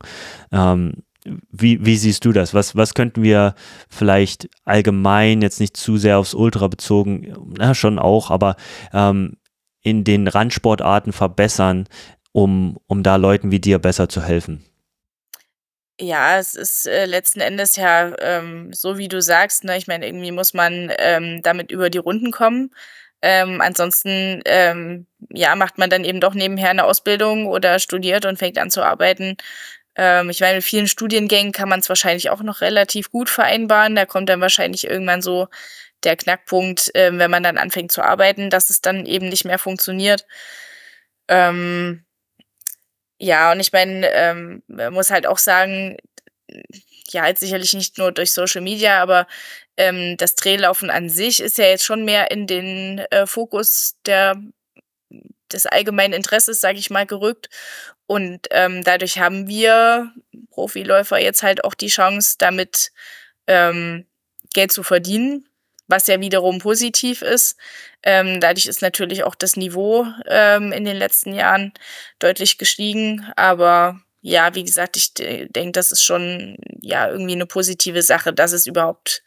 Ähm, 0.52 1.04
wie, 1.52 1.86
wie 1.86 1.98
siehst 1.98 2.26
du 2.26 2.32
das? 2.32 2.54
Was, 2.54 2.76
was 2.76 2.94
könnten 2.94 3.24
wir 3.24 3.56
vielleicht 3.90 4.50
allgemein, 4.66 5.42
jetzt 5.42 5.60
nicht 5.60 5.78
zu 5.78 5.98
sehr 5.98 6.18
aufs 6.18 6.34
Ultra 6.34 6.68
bezogen, 6.68 7.54
na 7.58 7.74
schon 7.74 8.00
auch, 8.00 8.32
aber 8.32 8.56
ähm, 8.94 9.38
in 9.82 10.04
den 10.04 10.28
Randsportarten 10.28 11.14
verbessern, 11.14 11.88
um, 12.32 12.78
um 12.88 13.04
da 13.04 13.16
Leuten 13.16 13.52
wie 13.52 13.60
dir 13.60 13.80
besser 13.80 14.10
zu 14.10 14.22
helfen? 14.22 14.64
Ja, 16.02 16.40
es 16.40 16.56
ist 16.56 16.88
äh, 16.88 17.06
letzten 17.06 17.42
Endes 17.42 17.76
ja 17.76 18.14
ähm, 18.20 18.72
so, 18.72 18.98
wie 18.98 19.10
du 19.10 19.22
sagst. 19.22 19.66
Ne? 19.66 19.78
Ich 19.78 19.88
meine, 19.88 20.08
irgendwie 20.08 20.32
muss 20.32 20.54
man 20.54 20.92
ähm, 20.98 21.42
damit 21.44 21.72
über 21.72 21.90
die 21.90 21.98
Runden 21.98 22.32
kommen. 22.32 22.72
Ähm, 23.22 23.60
ansonsten, 23.60 24.42
ähm, 24.46 25.08
ja, 25.30 25.56
macht 25.56 25.78
man 25.78 25.90
dann 25.90 26.06
eben 26.06 26.22
doch 26.22 26.34
nebenher 26.34 26.70
eine 26.70 26.86
Ausbildung 26.86 27.48
oder 27.48 27.80
studiert 27.80 28.26
und 28.26 28.40
fängt 28.40 28.58
an 28.58 28.72
zu 28.72 28.82
arbeiten. 28.82 29.36
Ähm, 30.00 30.30
ich 30.30 30.40
meine, 30.40 30.56
mit 30.56 30.64
vielen 30.64 30.88
Studiengängen 30.88 31.52
kann 31.52 31.68
man 31.70 31.82
es 31.82 31.90
wahrscheinlich 31.90 32.30
auch 32.30 32.42
noch 32.42 32.62
relativ 32.62 33.12
gut 33.12 33.30
vereinbaren. 33.30 33.96
Da 33.96 34.06
kommt 34.06 34.30
dann 34.30 34.40
wahrscheinlich 34.40 34.86
irgendwann 34.88 35.22
so 35.22 35.50
der 36.06 36.16
Knackpunkt, 36.16 36.96
äh, 36.96 37.12
wenn 37.18 37.30
man 37.32 37.44
dann 37.44 37.58
anfängt 37.58 37.92
zu 37.92 38.02
arbeiten, 38.02 38.50
dass 38.50 38.70
es 38.70 38.80
dann 38.82 39.06
eben 39.06 39.28
nicht 39.30 39.44
mehr 39.46 39.60
funktioniert. 39.60 40.26
Ähm, 41.28 42.06
ja, 43.20 43.52
und 43.52 43.60
ich 43.60 43.74
meine, 43.74 44.08
ähm, 44.14 44.64
man 44.68 44.94
muss 44.94 45.12
halt 45.12 45.28
auch 45.28 45.38
sagen, 45.38 45.98
ja, 47.10 47.28
jetzt 47.28 47.42
sicherlich 47.42 47.74
nicht 47.74 47.98
nur 47.98 48.12
durch 48.14 48.34
Social 48.34 48.62
Media, 48.62 49.02
aber 49.02 49.28
ähm, 49.78 50.16
das 50.18 50.36
Drehlaufen 50.36 50.90
an 50.90 51.10
sich 51.10 51.42
ist 51.42 51.58
ja 51.58 51.66
jetzt 51.66 51.84
schon 51.86 52.06
mehr 52.06 52.32
in 52.32 52.48
den 52.48 53.00
äh, 53.12 53.28
Fokus 53.28 53.96
der 54.06 54.38
des 55.52 55.66
allgemeinen 55.66 56.14
Interesses, 56.14 56.62
sage 56.62 56.78
ich 56.80 56.90
mal, 56.90 57.06
gerückt. 57.06 57.50
Und 58.10 58.48
ähm, 58.50 58.84
dadurch 58.84 59.20
haben 59.20 59.48
wir 59.48 60.12
Profiläufer 60.50 61.20
jetzt 61.20 61.44
halt 61.44 61.64
auch 61.64 61.76
die 61.76 61.90
Chance, 61.90 62.38
damit 62.40 62.92
ähm, 63.46 64.08
Geld 64.52 64.72
zu 64.72 64.82
verdienen, 64.82 65.48
was 65.88 66.08
ja 66.08 66.20
wiederum 66.20 66.58
positiv 66.58 67.22
ist. 67.22 67.56
Ähm, 68.02 68.42
dadurch 68.42 68.66
ist 68.66 68.82
natürlich 68.82 69.24
auch 69.24 69.36
das 69.36 69.58
Niveau 69.58 70.08
ähm, 70.26 70.72
in 70.72 70.86
den 70.86 70.98
letzten 70.98 71.36
Jahren 71.36 71.72
deutlich 72.18 72.58
gestiegen. 72.58 73.32
Aber 73.36 74.02
ja, 74.22 74.56
wie 74.56 74.64
gesagt, 74.64 74.98
ich 74.98 75.14
denke, 75.14 75.74
das 75.74 75.92
ist 75.92 76.02
schon 76.04 76.58
ja 76.82 77.12
irgendwie 77.12 77.34
eine 77.34 77.46
positive 77.46 78.02
Sache, 78.02 78.34
dass 78.34 78.54
es 78.54 78.66
überhaupt 78.66 79.22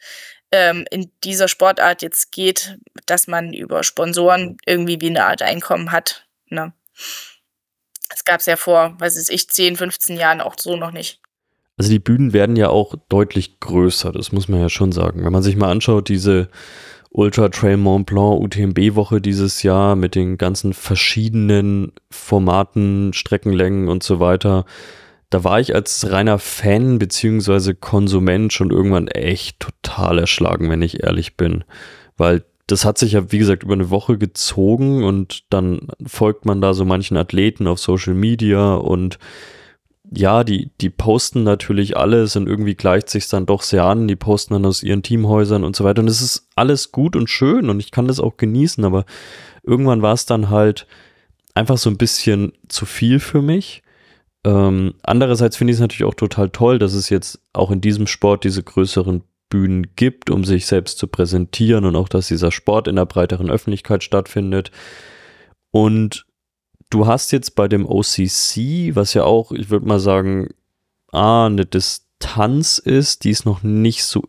ähm, 0.50 0.86
in 0.90 1.12
dieser 1.22 1.46
Sportart 1.46 2.02
jetzt 2.02 2.32
geht, 2.32 2.76
dass 3.06 3.28
man 3.28 3.52
über 3.52 3.84
Sponsoren 3.84 4.56
irgendwie 4.66 5.00
wie 5.00 5.10
eine 5.10 5.24
Art 5.26 5.40
Einkommen 5.40 5.92
hat. 5.92 6.26
Ne? 6.48 6.72
Das 8.12 8.24
gab 8.24 8.40
es 8.40 8.46
ja 8.46 8.56
vor, 8.56 8.94
weiß 8.98 9.28
ich, 9.28 9.48
10, 9.48 9.76
15 9.76 10.16
Jahren 10.16 10.42
auch 10.42 10.54
so 10.58 10.76
noch 10.76 10.92
nicht. 10.92 11.20
Also 11.78 11.90
die 11.90 11.98
Bühnen 11.98 12.34
werden 12.34 12.56
ja 12.56 12.68
auch 12.68 12.94
deutlich 13.08 13.58
größer, 13.58 14.12
das 14.12 14.30
muss 14.30 14.48
man 14.48 14.60
ja 14.60 14.68
schon 14.68 14.92
sagen. 14.92 15.24
Wenn 15.24 15.32
man 15.32 15.42
sich 15.42 15.56
mal 15.56 15.70
anschaut, 15.70 16.10
diese 16.10 16.50
Ultra 17.10 17.48
Trail 17.48 17.78
Mont 17.78 18.06
Blanc 18.06 18.40
UTMB-Woche 18.42 19.20
dieses 19.22 19.62
Jahr 19.62 19.96
mit 19.96 20.14
den 20.14 20.36
ganzen 20.36 20.74
verschiedenen 20.74 21.92
Formaten, 22.10 23.14
Streckenlängen 23.14 23.88
und 23.88 24.02
so 24.02 24.20
weiter, 24.20 24.66
da 25.30 25.44
war 25.44 25.58
ich 25.60 25.74
als 25.74 26.10
reiner 26.10 26.38
Fan 26.38 26.98
bzw. 26.98 27.72
Konsument 27.74 28.52
schon 28.52 28.70
irgendwann 28.70 29.08
echt 29.08 29.58
total 29.58 30.18
erschlagen, 30.18 30.68
wenn 30.68 30.82
ich 30.82 31.02
ehrlich 31.02 31.38
bin. 31.38 31.64
Weil 32.18 32.44
das 32.66 32.84
hat 32.84 32.98
sich 32.98 33.12
ja, 33.12 33.32
wie 33.32 33.38
gesagt, 33.38 33.64
über 33.64 33.74
eine 33.74 33.90
Woche 33.90 34.18
gezogen 34.18 35.04
und 35.04 35.44
dann 35.52 35.88
folgt 36.06 36.44
man 36.46 36.60
da 36.60 36.74
so 36.74 36.84
manchen 36.84 37.16
Athleten 37.16 37.66
auf 37.66 37.78
Social 37.78 38.14
Media 38.14 38.74
und 38.74 39.18
ja, 40.14 40.44
die, 40.44 40.70
die 40.80 40.90
posten 40.90 41.42
natürlich 41.42 41.96
alles 41.96 42.36
und 42.36 42.46
irgendwie 42.46 42.74
gleicht 42.74 43.08
sich 43.08 43.28
dann 43.28 43.46
doch 43.46 43.62
sehr 43.62 43.84
an. 43.84 44.08
Die 44.08 44.16
posten 44.16 44.52
dann 44.54 44.66
aus 44.66 44.82
ihren 44.82 45.02
Teamhäusern 45.02 45.64
und 45.64 45.74
so 45.74 45.84
weiter. 45.84 46.02
Und 46.02 46.08
es 46.08 46.20
ist 46.20 46.48
alles 46.54 46.92
gut 46.92 47.16
und 47.16 47.30
schön 47.30 47.70
und 47.70 47.80
ich 47.80 47.90
kann 47.90 48.08
das 48.08 48.20
auch 48.20 48.36
genießen, 48.36 48.84
aber 48.84 49.06
irgendwann 49.62 50.02
war 50.02 50.12
es 50.12 50.26
dann 50.26 50.50
halt 50.50 50.86
einfach 51.54 51.78
so 51.78 51.88
ein 51.88 51.96
bisschen 51.96 52.52
zu 52.68 52.84
viel 52.84 53.20
für 53.20 53.40
mich. 53.40 53.82
Ähm, 54.44 54.94
andererseits 55.02 55.56
finde 55.56 55.70
ich 55.70 55.76
es 55.76 55.80
natürlich 55.80 56.04
auch 56.04 56.14
total 56.14 56.50
toll, 56.50 56.78
dass 56.78 56.94
es 56.94 57.08
jetzt 57.08 57.40
auch 57.52 57.70
in 57.70 57.80
diesem 57.80 58.06
Sport 58.06 58.44
diese 58.44 58.62
größeren 58.62 59.22
Bühnen 59.52 59.94
gibt, 59.96 60.30
um 60.30 60.44
sich 60.44 60.64
selbst 60.64 60.96
zu 60.96 61.06
präsentieren 61.08 61.84
und 61.84 61.94
auch, 61.94 62.08
dass 62.08 62.28
dieser 62.28 62.50
Sport 62.50 62.88
in 62.88 62.96
der 62.96 63.04
breiteren 63.04 63.50
Öffentlichkeit 63.50 64.02
stattfindet. 64.02 64.70
Und 65.70 66.24
du 66.88 67.06
hast 67.06 67.32
jetzt 67.32 67.54
bei 67.54 67.68
dem 67.68 67.84
OCC, 67.84 68.96
was 68.96 69.12
ja 69.12 69.24
auch, 69.24 69.52
ich 69.52 69.68
würde 69.68 69.86
mal 69.86 70.00
sagen, 70.00 70.54
A, 71.12 71.44
eine 71.44 71.66
Distanz 71.66 72.78
ist, 72.78 73.24
die 73.24 73.30
es 73.30 73.44
noch 73.44 73.62
nicht 73.62 74.04
so 74.04 74.22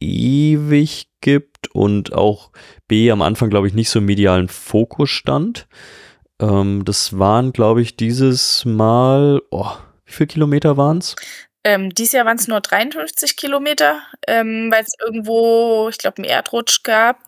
ewig 0.00 1.08
gibt 1.20 1.70
und 1.74 2.14
auch 2.14 2.50
B, 2.88 3.10
am 3.10 3.20
Anfang, 3.20 3.50
glaube 3.50 3.68
ich, 3.68 3.74
nicht 3.74 3.90
so 3.90 3.98
im 3.98 4.06
medialen 4.06 4.48
Fokus 4.48 5.10
stand. 5.10 5.68
Ähm, 6.40 6.86
das 6.86 7.18
waren, 7.18 7.52
glaube 7.52 7.82
ich, 7.82 7.96
dieses 7.96 8.64
Mal, 8.64 9.42
oh, 9.50 9.72
wie 10.06 10.12
viele 10.12 10.28
Kilometer 10.28 10.78
waren 10.78 10.96
es? 10.96 11.14
Ähm, 11.64 11.90
dieses 11.90 12.12
Jahr 12.12 12.26
waren 12.26 12.38
es 12.38 12.48
nur 12.48 12.60
53 12.60 13.36
Kilometer, 13.36 14.02
ähm, 14.26 14.70
weil 14.72 14.82
es 14.82 14.94
irgendwo, 15.00 15.88
ich 15.88 15.98
glaube, 15.98 16.18
einen 16.18 16.30
Erdrutsch 16.30 16.82
gab. 16.82 17.20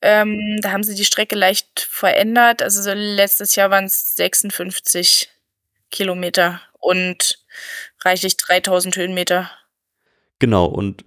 Ähm, 0.00 0.60
da 0.60 0.70
haben 0.70 0.84
sie 0.84 0.94
die 0.94 1.04
Strecke 1.04 1.34
leicht 1.34 1.80
verändert. 1.80 2.62
Also 2.62 2.82
so 2.82 2.92
letztes 2.92 3.56
Jahr 3.56 3.70
waren 3.70 3.86
es 3.86 4.14
56 4.16 5.30
Kilometer 5.90 6.60
und 6.78 7.38
reichlich 8.04 8.36
3000 8.36 8.96
Höhenmeter. 8.96 9.50
Genau, 10.38 10.66
und 10.66 11.04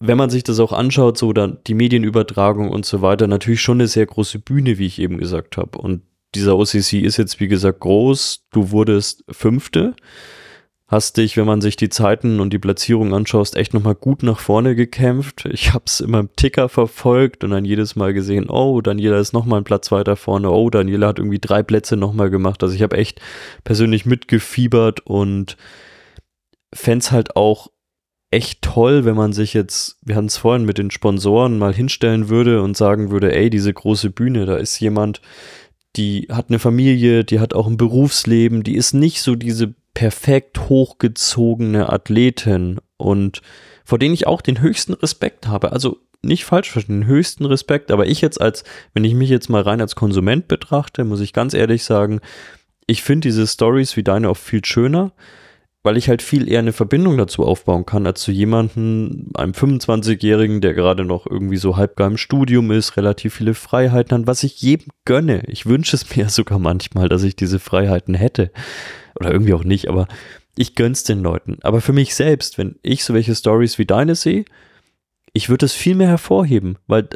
wenn 0.00 0.18
man 0.18 0.30
sich 0.30 0.44
das 0.44 0.60
auch 0.60 0.72
anschaut, 0.72 1.18
so 1.18 1.32
dann 1.32 1.58
die 1.66 1.74
Medienübertragung 1.74 2.70
und 2.70 2.86
so 2.86 3.02
weiter, 3.02 3.26
natürlich 3.26 3.60
schon 3.60 3.78
eine 3.78 3.88
sehr 3.88 4.06
große 4.06 4.38
Bühne, 4.38 4.78
wie 4.78 4.86
ich 4.86 4.98
eben 4.98 5.18
gesagt 5.18 5.56
habe. 5.56 5.78
Und 5.78 6.02
dieser 6.34 6.56
OCC 6.56 7.02
ist 7.02 7.16
jetzt, 7.16 7.40
wie 7.40 7.48
gesagt, 7.48 7.80
groß. 7.80 8.46
Du 8.50 8.70
wurdest 8.70 9.24
Fünfte 9.30 9.94
hast 10.88 11.18
dich, 11.18 11.36
wenn 11.36 11.46
man 11.46 11.60
sich 11.60 11.76
die 11.76 11.90
Zeiten 11.90 12.40
und 12.40 12.50
die 12.50 12.58
Platzierung 12.58 13.14
anschaust, 13.14 13.56
echt 13.56 13.74
nochmal 13.74 13.94
gut 13.94 14.22
nach 14.22 14.40
vorne 14.40 14.74
gekämpft. 14.74 15.44
Ich 15.52 15.74
habe 15.74 15.84
es 15.86 16.00
immer 16.00 16.20
im 16.20 16.30
Ticker 16.34 16.70
verfolgt 16.70 17.44
und 17.44 17.50
dann 17.50 17.66
jedes 17.66 17.94
Mal 17.94 18.14
gesehen, 18.14 18.48
oh, 18.48 18.80
Daniela 18.80 19.18
ist 19.18 19.34
nochmal 19.34 19.58
einen 19.58 19.64
Platz 19.64 19.92
weiter 19.92 20.16
vorne, 20.16 20.50
oh, 20.50 20.70
Daniela 20.70 21.08
hat 21.08 21.18
irgendwie 21.18 21.38
drei 21.38 21.62
Plätze 21.62 21.98
nochmal 21.98 22.30
gemacht. 22.30 22.62
Also 22.62 22.74
ich 22.74 22.82
habe 22.82 22.96
echt 22.96 23.20
persönlich 23.64 24.06
mitgefiebert 24.06 25.00
und 25.00 25.58
fände 26.72 27.04
es 27.04 27.12
halt 27.12 27.36
auch 27.36 27.68
echt 28.30 28.62
toll, 28.62 29.04
wenn 29.04 29.16
man 29.16 29.34
sich 29.34 29.52
jetzt, 29.52 29.98
wir 30.04 30.16
hatten 30.16 30.26
es 30.26 30.38
vorhin 30.38 30.64
mit 30.64 30.78
den 30.78 30.90
Sponsoren 30.90 31.58
mal 31.58 31.74
hinstellen 31.74 32.30
würde 32.30 32.62
und 32.62 32.78
sagen 32.78 33.10
würde, 33.10 33.34
ey, 33.34 33.50
diese 33.50 33.72
große 33.72 34.08
Bühne, 34.08 34.46
da 34.46 34.56
ist 34.56 34.80
jemand, 34.80 35.20
die 35.96 36.28
hat 36.30 36.48
eine 36.48 36.58
Familie, 36.58 37.24
die 37.24 37.40
hat 37.40 37.52
auch 37.52 37.66
ein 37.66 37.76
Berufsleben, 37.76 38.62
die 38.62 38.76
ist 38.76 38.94
nicht 38.94 39.20
so 39.20 39.34
diese 39.34 39.74
perfekt 39.98 40.68
hochgezogene 40.68 41.92
Athletin 41.92 42.78
und 42.98 43.42
vor 43.84 43.98
denen 43.98 44.14
ich 44.14 44.28
auch 44.28 44.42
den 44.42 44.60
höchsten 44.60 44.92
Respekt 44.92 45.48
habe. 45.48 45.72
Also 45.72 45.98
nicht 46.22 46.44
falsch 46.44 46.70
verstehen, 46.70 47.00
den 47.00 47.08
höchsten 47.08 47.44
Respekt, 47.44 47.90
aber 47.90 48.06
ich 48.06 48.20
jetzt 48.20 48.40
als, 48.40 48.62
wenn 48.94 49.02
ich 49.02 49.14
mich 49.14 49.28
jetzt 49.28 49.48
mal 49.50 49.62
rein 49.62 49.80
als 49.80 49.96
Konsument 49.96 50.46
betrachte, 50.46 51.02
muss 51.02 51.20
ich 51.20 51.32
ganz 51.32 51.52
ehrlich 51.52 51.82
sagen, 51.82 52.20
ich 52.86 53.02
finde 53.02 53.26
diese 53.26 53.44
Stories 53.44 53.96
wie 53.96 54.04
deine 54.04 54.28
auch 54.28 54.36
viel 54.36 54.64
schöner, 54.64 55.10
weil 55.82 55.96
ich 55.96 56.08
halt 56.08 56.22
viel 56.22 56.48
eher 56.48 56.60
eine 56.60 56.72
Verbindung 56.72 57.16
dazu 57.16 57.44
aufbauen 57.44 57.84
kann, 57.84 58.06
als 58.06 58.20
zu 58.20 58.30
jemandem, 58.30 59.32
einem 59.34 59.50
25-Jährigen, 59.52 60.60
der 60.60 60.74
gerade 60.74 61.04
noch 61.04 61.26
irgendwie 61.26 61.56
so 61.56 61.76
halbgar 61.76 62.06
im 62.06 62.18
Studium 62.18 62.70
ist, 62.70 62.96
relativ 62.96 63.34
viele 63.34 63.54
Freiheiten 63.54 64.16
hat, 64.16 64.26
was 64.28 64.44
ich 64.44 64.62
jedem 64.62 64.92
gönne. 65.04 65.42
Ich 65.48 65.66
wünsche 65.66 65.96
es 65.96 66.14
mir 66.14 66.28
sogar 66.28 66.60
manchmal, 66.60 67.08
dass 67.08 67.24
ich 67.24 67.34
diese 67.34 67.58
Freiheiten 67.58 68.14
hätte. 68.14 68.52
Oder 69.18 69.32
irgendwie 69.32 69.54
auch 69.54 69.64
nicht, 69.64 69.88
aber 69.88 70.06
ich 70.56 70.74
gönn's 70.74 71.04
den 71.04 71.22
Leuten. 71.22 71.58
Aber 71.62 71.80
für 71.80 71.92
mich 71.92 72.14
selbst, 72.14 72.58
wenn 72.58 72.76
ich 72.82 73.04
so 73.04 73.14
welche 73.14 73.34
Stories 73.34 73.78
wie 73.78 73.86
deine 73.86 74.14
sehe, 74.14 74.44
ich 75.32 75.48
würde 75.48 75.66
es 75.66 75.72
viel 75.72 75.94
mehr 75.94 76.08
hervorheben, 76.08 76.78
weil 76.86 77.08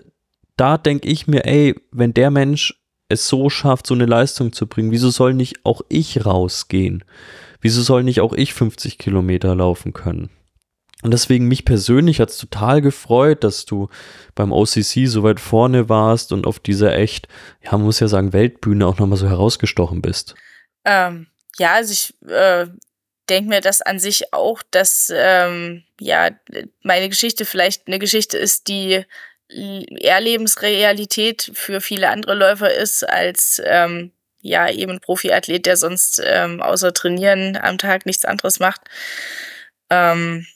da 0.57 0.79
denke 0.79 1.09
ich 1.09 1.27
mir, 1.27 1.47
ey, 1.47 1.75
wenn 1.91 2.15
der 2.15 2.31
Mensch 2.31 2.81
es 3.09 3.29
so 3.29 3.51
schafft, 3.51 3.87
so 3.87 3.95
eine 3.95 4.07
Leistung 4.07 4.53
zu 4.53 4.67
bringen, 4.67 4.91
wieso 4.91 5.11
soll 5.11 5.35
nicht 5.35 5.65
auch 5.65 5.83
ich 5.89 6.25
rausgehen? 6.25 7.05
Wieso 7.61 7.83
soll 7.83 8.03
nicht 8.03 8.21
auch 8.21 8.33
ich 8.33 8.55
50 8.55 8.99
Kilometer 8.99 9.55
laufen 9.55 9.93
können? 9.93 10.31
Und 11.03 11.13
deswegen 11.13 11.49
mich 11.49 11.65
persönlich 11.65 12.21
hat 12.21 12.31
es 12.31 12.39
total 12.39 12.81
gefreut, 12.81 13.43
dass 13.43 13.67
du 13.67 13.89
beim 14.37 14.53
OCC 14.53 15.07
so 15.07 15.25
weit 15.25 15.41
vorne 15.41 15.89
warst 15.89 16.33
und 16.33 16.47
auf 16.47 16.61
dieser 16.61 16.97
echt, 16.97 17.27
ja, 17.63 17.73
man 17.73 17.83
muss 17.83 17.99
ja 17.99 18.07
sagen, 18.07 18.33
Weltbühne 18.33 18.87
auch 18.87 18.99
nochmal 18.99 19.19
so 19.19 19.29
herausgestochen 19.29 20.01
bist. 20.01 20.37
Ähm, 20.85 21.27
ja, 21.59 21.75
also 21.75 21.93
ich 21.93 22.15
äh, 22.29 22.67
denke 23.29 23.49
mir 23.49 23.61
das 23.61 23.83
an 23.83 23.99
sich 23.99 24.33
auch, 24.33 24.63
dass 24.71 25.13
ähm, 25.15 25.85
ja 26.01 26.31
meine 26.83 27.09
Geschichte 27.09 27.45
vielleicht 27.45 27.87
eine 27.87 27.99
Geschichte 27.99 28.39
ist, 28.39 28.69
die 28.69 29.05
eher 29.49 30.21
Lebensrealität 30.21 31.51
für 31.55 31.81
viele 31.81 32.09
andere 32.09 32.35
Läufer 32.35 32.73
ist 32.73 33.09
als 33.09 33.61
ähm, 33.65 34.13
ja 34.41 34.71
eben 34.71 35.01
Profiathlet, 35.01 35.67
der 35.67 35.77
sonst 35.77 36.23
ähm, 36.25 36.63
außer 36.63 36.93
trainieren 36.95 37.57
am 37.57 37.79
Tag 37.79 38.07
nichts 38.07 38.25
anderes 38.25 38.61
macht. 38.61 38.81
Ähm, 39.91 40.47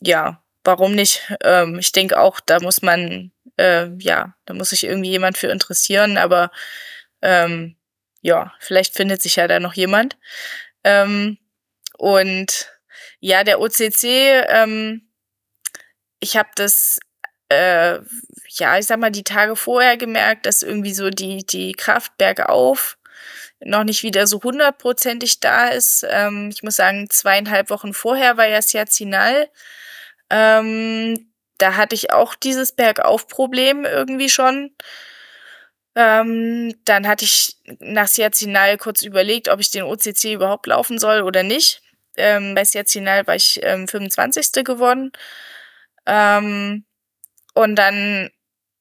ja, 0.00 0.42
warum 0.64 0.94
nicht? 0.94 1.22
Ähm, 1.42 1.78
ich 1.78 1.92
denke 1.92 2.20
auch, 2.20 2.40
da 2.40 2.60
muss 2.60 2.82
man 2.82 3.32
äh, 3.58 3.88
ja, 3.98 4.34
da 4.46 4.54
muss 4.54 4.70
sich 4.70 4.84
irgendwie 4.84 5.10
jemand 5.10 5.38
für 5.38 5.48
interessieren, 5.48 6.16
aber 6.16 6.50
ähm, 7.22 7.76
ja, 8.20 8.54
vielleicht 8.60 8.94
findet 8.94 9.22
sich 9.22 9.36
ja 9.36 9.48
da 9.48 9.60
noch 9.60 9.74
jemand. 9.74 10.16
Ähm, 10.84 11.38
und 11.98 12.70
ja, 13.20 13.44
der 13.44 13.60
OCC, 13.60 14.04
ähm, 14.48 15.08
ich 16.20 16.36
habe 16.36 16.50
das, 16.54 16.98
äh, 17.48 17.98
ja, 18.48 18.78
ich 18.78 18.86
sag 18.86 18.98
mal, 18.98 19.10
die 19.10 19.24
Tage 19.24 19.56
vorher 19.56 19.96
gemerkt, 19.96 20.46
dass 20.46 20.62
irgendwie 20.62 20.94
so 20.94 21.10
die, 21.10 21.44
die 21.44 21.72
Kraft 21.72 22.16
bergauf 22.18 22.96
noch 23.62 23.84
nicht 23.84 24.02
wieder 24.02 24.26
so 24.26 24.40
hundertprozentig 24.42 25.40
da 25.40 25.68
ist. 25.68 26.06
Ähm, 26.08 26.50
ich 26.52 26.62
muss 26.62 26.76
sagen, 26.76 27.10
zweieinhalb 27.10 27.70
Wochen 27.70 27.92
vorher 27.92 28.36
war 28.36 28.46
ja 28.46 28.62
Siazinal. 28.62 29.50
Ähm, 30.30 31.30
da 31.58 31.76
hatte 31.76 31.94
ich 31.94 32.12
auch 32.12 32.34
dieses 32.34 32.72
Bergauf-Problem 32.72 33.84
irgendwie 33.84 34.30
schon. 34.30 34.74
Ähm, 35.94 36.74
dann 36.84 37.06
hatte 37.08 37.24
ich 37.24 37.56
nach 37.80 38.06
Siazinal 38.08 38.78
kurz 38.78 39.02
überlegt, 39.02 39.48
ob 39.48 39.60
ich 39.60 39.70
den 39.70 39.82
OCC 39.82 40.32
überhaupt 40.34 40.66
laufen 40.66 40.98
soll 40.98 41.22
oder 41.22 41.42
nicht. 41.42 41.82
Ähm, 42.16 42.54
bei 42.54 42.64
Siazinal 42.64 43.26
war 43.26 43.34
ich 43.34 43.60
ähm, 43.62 43.88
25. 43.88 44.64
geworden. 44.64 45.12
Ähm, 46.06 46.84
und 47.54 47.76
dann 47.76 48.30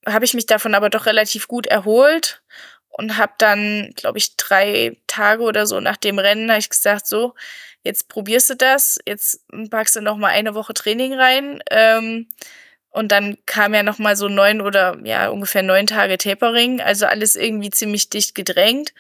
habe 0.07 0.25
ich 0.25 0.33
mich 0.33 0.45
davon 0.45 0.75
aber 0.75 0.89
doch 0.89 1.05
relativ 1.05 1.47
gut 1.47 1.67
erholt 1.67 2.41
und 2.89 3.17
habe 3.17 3.33
dann, 3.37 3.91
glaube 3.95 4.17
ich, 4.17 4.35
drei 4.37 4.97
Tage 5.07 5.43
oder 5.43 5.65
so 5.67 5.79
nach 5.79 5.97
dem 5.97 6.19
Rennen 6.19 6.49
habe 6.49 6.59
ich 6.59 6.69
gesagt, 6.69 7.07
so, 7.07 7.35
jetzt 7.83 8.09
probierst 8.09 8.49
du 8.51 8.55
das, 8.55 8.99
jetzt 9.05 9.45
packst 9.69 9.95
du 9.95 10.01
noch 10.01 10.17
mal 10.17 10.29
eine 10.29 10.55
Woche 10.55 10.73
Training 10.73 11.13
rein. 11.13 11.61
Ähm, 11.71 12.27
und 12.91 13.11
dann 13.11 13.37
kam 13.45 13.73
ja 13.73 13.83
noch 13.83 13.99
mal 13.99 14.15
so 14.15 14.27
neun 14.27 14.61
oder 14.61 14.97
ja 15.03 15.29
ungefähr 15.29 15.63
neun 15.63 15.87
Tage 15.87 16.17
Tapering, 16.17 16.81
also 16.81 17.05
alles 17.05 17.35
irgendwie 17.35 17.69
ziemlich 17.69 18.09
dicht 18.09 18.35
gedrängt. 18.35 18.93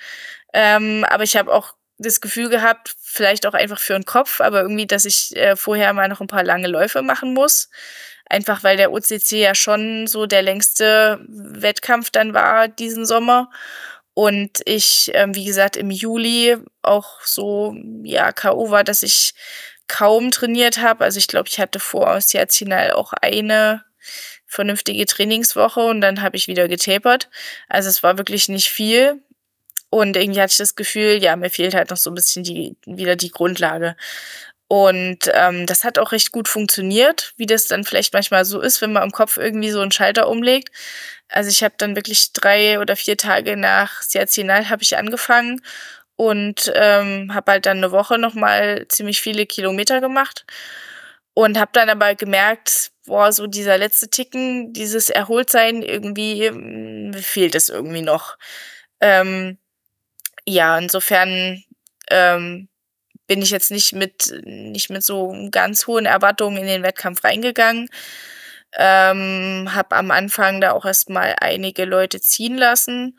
Ähm, 0.53 1.05
aber 1.09 1.23
ich 1.23 1.35
habe 1.37 1.53
auch 1.53 1.73
das 1.97 2.21
Gefühl 2.21 2.49
gehabt, 2.49 2.95
vielleicht 3.01 3.45
auch 3.45 3.53
einfach 3.53 3.79
für 3.79 3.93
den 3.93 4.05
Kopf, 4.05 4.41
aber 4.41 4.61
irgendwie, 4.61 4.87
dass 4.87 5.05
ich 5.05 5.35
äh, 5.35 5.55
vorher 5.55 5.93
mal 5.93 6.07
noch 6.07 6.21
ein 6.21 6.27
paar 6.27 6.43
lange 6.43 6.67
Läufe 6.67 7.01
machen 7.01 7.33
muss. 7.33 7.69
Einfach 8.25 8.63
weil 8.63 8.77
der 8.77 8.91
OCC 8.91 9.31
ja 9.33 9.55
schon 9.55 10.07
so 10.07 10.27
der 10.27 10.43
längste 10.43 11.19
Wettkampf 11.27 12.11
dann 12.11 12.33
war 12.33 12.67
diesen 12.67 13.05
Sommer. 13.05 13.49
Und 14.13 14.61
ich, 14.65 15.11
ähm, 15.13 15.35
wie 15.35 15.45
gesagt, 15.45 15.77
im 15.77 15.91
Juli 15.91 16.57
auch 16.81 17.21
so, 17.21 17.75
ja, 18.03 18.31
K.O. 18.31 18.69
war, 18.69 18.83
dass 18.83 19.01
ich 19.03 19.33
kaum 19.89 20.31
trainiert 20.31 20.77
habe. 20.77 21.03
Also 21.03 21.17
ich 21.17 21.27
glaube, 21.27 21.49
ich 21.49 21.59
hatte 21.59 21.79
vor 21.79 22.21
Siazinal 22.21 22.91
auch 22.91 23.11
eine 23.11 23.83
vernünftige 24.45 25.05
Trainingswoche 25.05 25.81
und 25.81 25.99
dann 25.99 26.21
habe 26.21 26.37
ich 26.37 26.47
wieder 26.47 26.69
getapert. 26.69 27.29
Also 27.67 27.89
es 27.89 28.01
war 28.01 28.17
wirklich 28.17 28.47
nicht 28.47 28.69
viel. 28.69 29.21
Und 29.91 30.15
irgendwie 30.15 30.39
hatte 30.39 30.51
ich 30.51 30.57
das 30.57 30.75
Gefühl, 30.75 31.21
ja, 31.21 31.35
mir 31.35 31.49
fehlt 31.49 31.73
halt 31.73 31.89
noch 31.89 31.97
so 31.97 32.11
ein 32.11 32.15
bisschen 32.15 32.43
die, 32.43 32.75
wieder 32.85 33.15
die 33.15 33.31
Grundlage. 33.31 33.95
Und 34.67 35.31
ähm, 35.33 35.65
das 35.65 35.83
hat 35.83 35.97
auch 35.97 36.11
recht 36.11 36.31
gut 36.31 36.47
funktioniert, 36.47 37.33
wie 37.37 37.47
das 37.47 37.65
dann 37.65 37.83
vielleicht 37.83 38.13
manchmal 38.13 38.45
so 38.45 38.61
ist, 38.61 38.81
wenn 38.81 38.93
man 38.93 39.01
im 39.01 39.11
Kopf 39.11 39.37
irgendwie 39.37 39.71
so 39.71 39.81
einen 39.81 39.91
Schalter 39.91 40.29
umlegt. 40.29 40.69
Also 41.27 41.49
ich 41.49 41.63
habe 41.63 41.73
dann 41.77 41.95
wirklich 41.95 42.33
drei 42.33 42.79
oder 42.79 42.95
vier 42.95 43.17
Tage 43.17 43.57
nach 43.57 44.03
Siazinal 44.03 44.69
habe 44.69 44.83
ich 44.83 44.95
angefangen 44.95 45.61
und 46.19 46.69
ähm, 46.75 47.33
habe 47.33 47.53
halt 47.53 47.65
dann 47.65 47.77
eine 47.77 47.93
Woche 47.93 48.17
nochmal 48.17 48.85
ziemlich 48.89 49.21
viele 49.21 49.45
Kilometer 49.45 50.01
gemacht 50.01 50.45
und 51.33 51.57
habe 51.57 51.71
dann 51.71 51.89
aber 51.89 52.13
gemerkt, 52.13 52.91
boah, 53.05 53.31
so 53.31 53.47
dieser 53.47 53.77
letzte 53.77 54.09
Ticken, 54.09 54.73
dieses 54.73 55.09
Erholtsein, 55.09 55.81
irgendwie 55.81 56.49
hm, 56.49 57.13
fehlt 57.13 57.55
es 57.55 57.69
irgendwie 57.69 58.01
noch. 58.01 58.37
Ähm, 58.99 59.59
ja, 60.45 60.77
insofern 60.77 61.63
ähm, 62.11 62.67
bin 63.27 63.41
ich 63.41 63.51
jetzt 63.51 63.71
nicht 63.71 63.93
mit, 63.93 64.41
nicht 64.43 64.89
mit 64.89 65.03
so 65.05 65.33
ganz 65.51 65.87
hohen 65.87 66.05
Erwartungen 66.05 66.57
in 66.57 66.67
den 66.67 66.83
Wettkampf 66.83 67.23
reingegangen. 67.23 67.89
Ähm, 68.77 69.69
habe 69.73 69.95
am 69.95 70.11
Anfang 70.11 70.59
da 70.59 70.73
auch 70.73 70.85
erstmal 70.85 71.37
einige 71.39 71.85
Leute 71.85 72.19
ziehen 72.19 72.57
lassen 72.57 73.17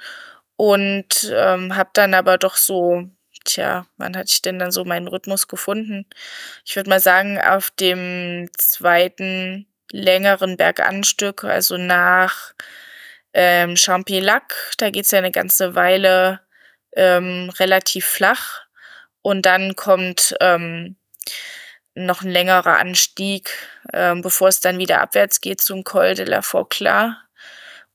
und 0.61 1.33
ähm, 1.35 1.75
habe 1.75 1.89
dann 1.95 2.13
aber 2.13 2.37
doch 2.37 2.55
so, 2.55 3.09
tja, 3.47 3.87
wann 3.97 4.15
hatte 4.15 4.29
ich 4.31 4.43
denn 4.43 4.59
dann 4.59 4.71
so 4.71 4.85
meinen 4.85 5.09
Rhythmus 5.09 5.49
gefunden? 5.49 6.05
Ich 6.67 6.77
würde 6.77 6.91
mal 6.91 7.01
sagen, 7.01 7.41
auf 7.41 7.71
dem 7.71 8.51
zweiten 8.59 9.67
längeren 9.91 10.59
Berganstück, 10.59 11.45
also 11.45 11.79
nach 11.79 12.53
ähm, 13.33 13.75
Champillac, 13.75 14.55
da 14.77 14.91
geht's 14.91 15.13
ja 15.13 15.19
eine 15.21 15.31
ganze 15.31 15.75
Weile 15.75 16.41
ähm, 16.95 17.51
relativ 17.59 18.05
flach. 18.05 18.61
Und 19.23 19.47
dann 19.47 19.77
kommt 19.77 20.37
ähm, 20.43 20.97
noch 21.95 22.21
ein 22.21 22.31
längerer 22.31 22.79
Anstieg, 22.79 23.49
ähm, 23.95 24.21
bevor 24.21 24.49
es 24.49 24.61
dann 24.61 24.79
wieder 24.79 25.01
abwärts 25.01 25.41
geht 25.41 25.63
zum 25.63 25.85
Col 25.85 26.15
de 26.15 26.27
la 26.27 26.43
Forclaz. 26.43 27.15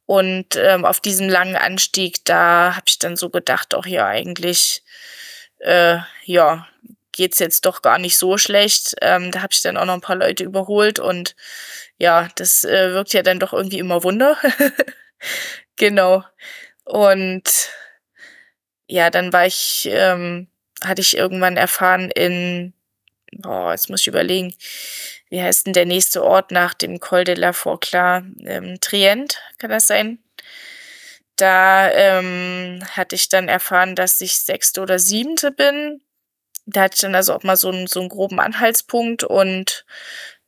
Und 0.05 0.55
ähm, 0.55 0.85
auf 0.85 0.99
diesem 0.99 1.29
langen 1.29 1.55
Anstieg, 1.55 2.23
da 2.25 2.75
habe 2.75 2.85
ich 2.87 2.99
dann 2.99 3.17
so 3.17 3.29
gedacht, 3.29 3.73
auch 3.73 3.85
ja, 3.85 4.05
eigentlich, 4.05 4.83
äh, 5.59 5.97
ja, 6.25 6.67
geht's 7.11 7.39
jetzt 7.39 7.65
doch 7.65 7.81
gar 7.81 7.97
nicht 7.97 8.17
so 8.17 8.37
schlecht. 8.37 8.95
Ähm, 9.01 9.31
da 9.31 9.41
habe 9.41 9.53
ich 9.53 9.61
dann 9.61 9.77
auch 9.77 9.85
noch 9.85 9.93
ein 9.93 10.01
paar 10.01 10.17
Leute 10.17 10.43
überholt 10.43 10.99
und 10.99 11.35
ja, 11.97 12.27
das 12.35 12.63
äh, 12.65 12.91
wirkt 12.93 13.13
ja 13.13 13.23
dann 13.23 13.39
doch 13.39 13.53
irgendwie 13.53 13.79
immer 13.79 14.03
Wunder. 14.03 14.37
genau. 15.77 16.23
Und 16.83 17.71
ja, 18.87 19.09
dann 19.09 19.33
war 19.33 19.45
ich, 19.47 19.87
ähm, 19.91 20.47
hatte 20.83 21.01
ich 21.01 21.17
irgendwann 21.17 21.57
erfahren 21.57 22.11
in, 22.11 22.73
boah, 23.31 23.71
jetzt 23.71 23.89
muss 23.89 24.01
ich 24.01 24.07
überlegen, 24.07 24.53
wie 25.29 25.41
heißt 25.41 25.65
denn 25.65 25.73
der 25.73 25.85
nächste 25.85 26.23
Ort 26.23 26.51
nach 26.51 26.73
dem 26.73 26.99
Col 26.99 27.23
de 27.23 27.35
la 27.35 27.53
Forclaz? 27.53 28.23
Ähm, 28.45 28.79
Trient, 28.79 29.41
kann 29.57 29.71
das 29.71 29.87
sein? 29.87 30.19
Da 31.35 31.91
ähm, 31.91 32.81
hatte 32.91 33.15
ich 33.15 33.27
dann 33.29 33.49
erfahren, 33.49 33.95
dass 33.95 34.21
ich 34.21 34.37
sechste 34.37 34.81
oder 34.81 34.99
siebente 34.99 35.51
bin. 35.51 36.01
Da 36.65 36.83
hatte 36.83 36.95
ich 36.95 37.01
dann 37.01 37.15
also 37.15 37.33
auch 37.33 37.43
mal 37.43 37.57
so 37.57 37.69
einen, 37.69 37.87
so 37.87 37.99
einen 37.99 38.09
groben 38.09 38.39
Anhaltspunkt 38.39 39.23
und 39.23 39.85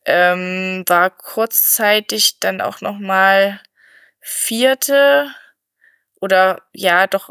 ähm, 0.05 0.83
war 0.87 1.09
kurzzeitig 1.09 2.39
dann 2.39 2.61
auch 2.61 2.81
noch 2.81 2.97
mal 2.97 3.59
vierte 4.21 5.29
oder 6.21 6.61
ja, 6.73 7.07
doch 7.07 7.29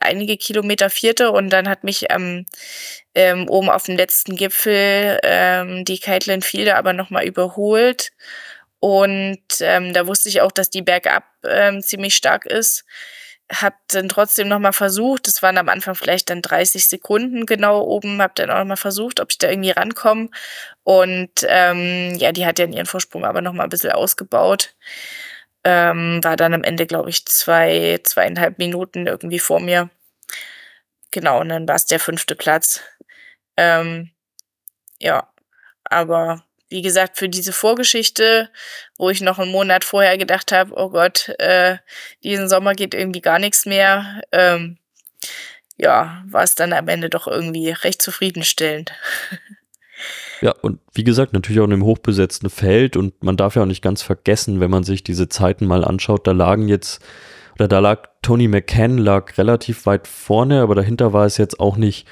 einige 0.00 0.36
Kilometer 0.36 0.90
vierte 0.90 1.32
und 1.32 1.50
dann 1.50 1.68
hat 1.68 1.84
mich 1.84 2.06
ähm, 2.10 2.46
ähm, 3.18 3.48
oben 3.48 3.68
auf 3.68 3.84
dem 3.84 3.96
letzten 3.96 4.36
Gipfel 4.36 5.18
ähm, 5.24 5.84
die 5.84 5.98
Caitlin 5.98 6.40
Fielder 6.40 6.76
aber 6.76 6.92
nochmal 6.92 7.24
überholt. 7.26 8.12
Und 8.78 9.42
ähm, 9.60 9.92
da 9.92 10.06
wusste 10.06 10.28
ich 10.28 10.40
auch, 10.40 10.52
dass 10.52 10.70
die 10.70 10.82
bergab 10.82 11.24
ähm, 11.44 11.82
ziemlich 11.82 12.14
stark 12.14 12.46
ist. 12.46 12.84
hab 13.52 13.74
dann 13.88 14.08
trotzdem 14.08 14.48
noch 14.48 14.60
mal 14.60 14.72
versucht, 14.72 15.26
das 15.26 15.42
waren 15.42 15.58
am 15.58 15.68
Anfang 15.68 15.96
vielleicht 15.96 16.30
dann 16.30 16.42
30 16.42 16.86
Sekunden 16.88 17.46
genau 17.46 17.82
oben, 17.82 18.22
hab 18.22 18.36
dann 18.36 18.50
auch 18.50 18.58
noch 18.58 18.66
mal 18.66 18.76
versucht, 18.76 19.20
ob 19.20 19.30
ich 19.32 19.38
da 19.38 19.48
irgendwie 19.50 19.70
rankomme 19.70 20.28
und 20.84 21.30
ähm, 21.48 22.14
ja, 22.18 22.32
die 22.32 22.46
hat 22.46 22.58
ja 22.58 22.66
ihren 22.66 22.86
Vorsprung 22.86 23.24
aber 23.24 23.40
noch 23.42 23.52
mal 23.54 23.64
ein 23.64 23.70
bisschen 23.70 23.92
ausgebaut. 23.92 24.74
Ähm, 25.64 26.20
war 26.22 26.36
dann 26.36 26.54
am 26.54 26.64
Ende, 26.64 26.86
glaube 26.86 27.10
ich, 27.10 27.26
zwei, 27.26 28.00
zweieinhalb 28.04 28.58
Minuten 28.58 29.06
irgendwie 29.06 29.38
vor 29.40 29.60
mir. 29.60 29.90
Genau, 31.10 31.40
und 31.40 31.48
dann 31.48 31.66
war 31.68 31.76
es 31.76 31.86
der 31.86 32.00
fünfte 32.00 32.36
Platz. 32.36 32.82
Ähm, 33.58 34.10
ja, 35.00 35.28
aber 35.82 36.44
wie 36.68 36.80
gesagt, 36.80 37.18
für 37.18 37.28
diese 37.28 37.52
Vorgeschichte, 37.52 38.50
wo 38.98 39.10
ich 39.10 39.20
noch 39.20 39.40
einen 39.40 39.50
Monat 39.50 39.82
vorher 39.82 40.16
gedacht 40.16 40.52
habe, 40.52 40.74
oh 40.76 40.90
Gott, 40.90 41.30
äh, 41.40 41.78
diesen 42.22 42.48
Sommer 42.48 42.74
geht 42.74 42.94
irgendwie 42.94 43.20
gar 43.20 43.40
nichts 43.40 43.66
mehr, 43.66 44.22
ähm, 44.30 44.78
ja, 45.76 46.22
war 46.28 46.44
es 46.44 46.54
dann 46.54 46.72
am 46.72 46.86
Ende 46.86 47.10
doch 47.10 47.26
irgendwie 47.26 47.70
recht 47.70 48.00
zufriedenstellend. 48.00 48.92
Ja, 50.40 50.52
und 50.62 50.78
wie 50.94 51.02
gesagt, 51.02 51.32
natürlich 51.32 51.58
auch 51.58 51.64
in 51.64 51.72
einem 51.72 51.84
hochbesetzten 51.84 52.50
Feld 52.50 52.96
und 52.96 53.24
man 53.24 53.36
darf 53.36 53.56
ja 53.56 53.62
auch 53.62 53.66
nicht 53.66 53.82
ganz 53.82 54.02
vergessen, 54.02 54.60
wenn 54.60 54.70
man 54.70 54.84
sich 54.84 55.02
diese 55.02 55.28
Zeiten 55.28 55.66
mal 55.66 55.84
anschaut, 55.84 56.28
da 56.28 56.30
lagen 56.30 56.68
jetzt, 56.68 57.04
oder 57.56 57.66
da 57.66 57.80
lag 57.80 58.08
Tony 58.22 58.46
McCann 58.46 58.98
lag 58.98 59.36
relativ 59.38 59.86
weit 59.86 60.06
vorne, 60.06 60.60
aber 60.62 60.76
dahinter 60.76 61.12
war 61.12 61.26
es 61.26 61.36
jetzt 61.36 61.58
auch 61.58 61.76
nicht 61.76 62.06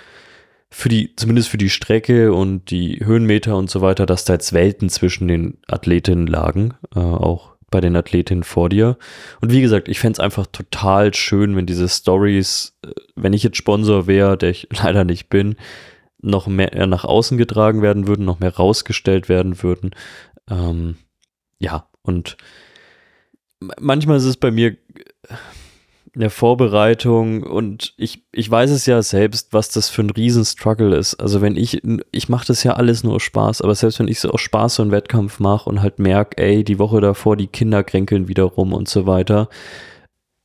für 0.71 0.89
die, 0.89 1.15
zumindest 1.17 1.49
für 1.49 1.59
die 1.59 1.71
Strecke 1.71 2.33
und 2.33 2.71
die 2.71 3.05
Höhenmeter 3.05 3.57
und 3.57 3.71
so 3.71 3.81
weiter, 3.81 4.07
dass 4.07 4.25
da 4.25 4.35
jetzt 4.35 4.53
Welten 4.53 4.89
zwischen 4.89 5.29
den 5.29 5.59
Athletinnen 5.69 6.27
lagen, 6.27 6.75
äh, 6.95 7.01
auch 7.01 7.57
bei 7.71 7.81
den 7.81 7.97
Athletinnen 7.97 8.45
vor 8.45 8.69
dir. 8.69 8.97
Und 9.41 9.53
wie 9.53 9.61
gesagt, 9.61 9.89
ich 9.89 9.99
fände 9.99 10.15
es 10.15 10.21
einfach 10.21 10.47
total 10.47 11.15
schön, 11.15 11.57
wenn 11.57 11.67
diese 11.67 11.89
Stories, 11.89 12.77
äh, 12.85 12.91
wenn 13.15 13.33
ich 13.33 13.43
jetzt 13.43 13.57
Sponsor 13.57 14.07
wäre, 14.07 14.37
der 14.37 14.51
ich 14.51 14.69
leider 14.83 15.05
nicht 15.05 15.29
bin, 15.29 15.57
noch 16.21 16.47
mehr 16.47 16.87
nach 16.87 17.05
außen 17.05 17.39
getragen 17.39 17.83
werden 17.83 18.07
würden, 18.09 18.25
noch 18.25 18.41
mehr 18.41 18.55
rausgestellt 18.55 19.29
werden 19.29 19.63
würden. 19.63 19.91
Ähm, 20.51 20.97
ja, 21.59 21.89
und 22.03 22.37
manchmal 23.81 24.17
ist 24.17 24.25
es 24.25 24.37
bei 24.37 24.51
mir 24.51 24.77
in 26.17 26.21
der 26.21 26.31
Vorbereitung 26.31 27.43
und 27.43 27.93
ich, 27.99 28.25
ich 28.33 28.51
weiß 28.51 28.71
es 28.71 28.87
ja 28.87 29.03
selbst, 29.03 29.53
was 29.53 29.69
das 29.69 29.91
für 29.91 30.01
ein 30.01 30.09
Riesenstruggle 30.09 30.97
ist. 30.97 31.17
Also 31.17 31.43
wenn 31.43 31.59
ich, 31.59 31.83
ich 32.11 32.31
mache 32.31 32.47
das 32.47 32.65
ja 32.65 32.73
alles 32.73 33.05
nur 33.05 33.17
aus 33.17 33.23
Spaß, 33.23 33.61
aber 33.61 33.75
selbst 33.75 33.99
wenn 33.99 34.09
ich 34.09 34.21
so 34.21 34.31
aus 34.31 34.41
Spaß 34.41 34.77
so 34.77 34.83
einen 34.83 34.93
Wettkampf 34.93 35.41
mache 35.41 35.69
und 35.69 35.83
halt 35.83 35.99
merke, 35.99 36.39
ey, 36.43 36.65
die 36.65 36.79
Woche 36.79 37.03
davor, 37.03 37.37
die 37.37 37.49
Kinder 37.49 37.85
kränkeln 37.85 38.29
wieder 38.29 38.45
rum 38.45 38.73
und 38.73 38.89
so 38.89 39.07
weiter, 39.07 39.51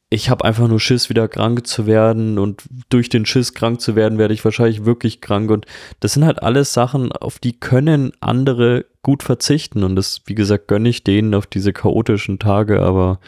ich 0.09 0.29
habe 0.29 0.43
einfach 0.43 0.67
nur 0.67 0.81
Schiss, 0.81 1.07
wieder 1.07 1.29
krank 1.29 1.65
zu 1.65 1.87
werden 1.87 2.37
und 2.37 2.63
durch 2.89 3.07
den 3.07 3.25
Schiss 3.25 3.53
krank 3.53 3.79
zu 3.79 3.95
werden, 3.95 4.17
werde 4.17 4.33
ich 4.33 4.43
wahrscheinlich 4.43 4.83
wirklich 4.83 5.21
krank 5.21 5.49
und 5.51 5.67
das 6.01 6.11
sind 6.11 6.25
halt 6.25 6.43
alles 6.43 6.73
Sachen, 6.73 7.13
auf 7.13 7.39
die 7.39 7.57
können 7.57 8.11
andere 8.19 8.87
gut 9.03 9.23
verzichten 9.23 9.85
und 9.85 9.95
das, 9.95 10.23
wie 10.25 10.35
gesagt, 10.35 10.67
gönne 10.67 10.89
ich 10.89 11.05
denen 11.05 11.33
auf 11.33 11.47
diese 11.47 11.71
chaotischen 11.71 12.39
Tage, 12.39 12.81
aber 12.81 13.21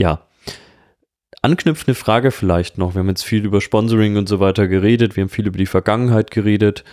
ja, 0.00 0.23
anknüpfende 1.44 1.94
Frage 1.94 2.30
vielleicht 2.30 2.78
noch. 2.78 2.94
Wir 2.94 3.00
haben 3.00 3.08
jetzt 3.08 3.24
viel 3.24 3.44
über 3.44 3.60
Sponsoring 3.60 4.16
und 4.16 4.28
so 4.28 4.40
weiter 4.40 4.66
geredet. 4.66 5.14
Wir 5.14 5.22
haben 5.22 5.28
viel 5.28 5.46
über 5.46 5.58
die 5.58 5.66
Vergangenheit 5.66 6.30
geredet. 6.30 6.84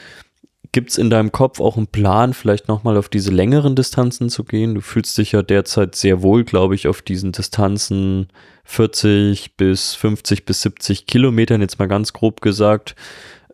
Gibt 0.74 0.91
es 0.91 0.97
in 0.97 1.10
deinem 1.10 1.32
Kopf 1.32 1.60
auch 1.60 1.76
einen 1.76 1.88
Plan, 1.88 2.34
vielleicht 2.34 2.68
nochmal 2.68 2.97
auf 2.97 3.10
diese 3.10 3.32
längeren 3.32 3.76
Distanzen 3.76 4.30
zu 4.30 4.43
gehen? 4.43 4.76
Du 4.76 4.82
fühlst 4.82 5.18
dich 5.18 5.32
ja 5.32 5.41
derzeit 5.41 5.95
sehr 5.95 6.22
wohl, 6.22 6.43
glaube 6.43 6.76
ich, 6.76 6.88
auf 6.88 7.02
diesen 7.02 7.32
Distanzen 7.32 8.28
40 8.66 9.58
bis 9.58 9.95
50 9.95 10.45
bis 10.45 10.62
70 10.62 11.08
Kilometern, 11.08 11.62
jetzt 11.62 11.80
mal 11.80 11.88
ganz 11.88 12.14
grob 12.14 12.41
gesagt. 12.41 12.95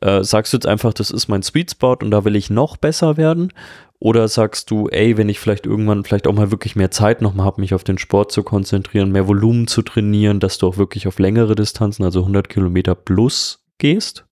Äh, 0.02 0.24
sagst 0.24 0.54
du 0.54 0.58
jetzt 0.58 0.68
einfach, 0.68 0.94
das 0.94 1.10
ist 1.10 1.28
mein 1.28 1.42
Sweet 1.42 1.72
Spot 1.72 1.98
und 2.02 2.12
da 2.12 2.24
will 2.24 2.36
ich 2.36 2.50
noch 2.52 2.78
besser 2.78 3.18
werden? 3.18 3.52
Oder 4.00 4.28
sagst 4.28 4.70
du, 4.70 4.88
ey, 4.90 5.18
wenn 5.18 5.28
ich 5.28 5.40
vielleicht 5.40 5.66
irgendwann 5.66 6.04
vielleicht 6.04 6.28
auch 6.28 6.34
mal 6.34 6.52
wirklich 6.52 6.76
mehr 6.76 6.92
Zeit 6.92 7.22
nochmal 7.22 7.48
habe, 7.48 7.62
mich 7.62 7.74
auf 7.74 7.84
den 7.84 7.98
Sport 7.98 8.32
zu 8.32 8.44
konzentrieren, 8.44 9.12
mehr 9.12 9.28
Volumen 9.28 9.68
zu 9.68 9.82
trainieren, 9.82 10.40
dass 10.40 10.60
du 10.60 10.68
auch 10.68 10.78
wirklich 10.78 11.08
auf 11.08 11.18
längere 11.18 11.56
Distanzen, 11.56 12.06
also 12.06 12.20
100 12.20 12.48
Kilometer 12.48 12.94
plus 12.94 13.66
gehst? 13.80 14.26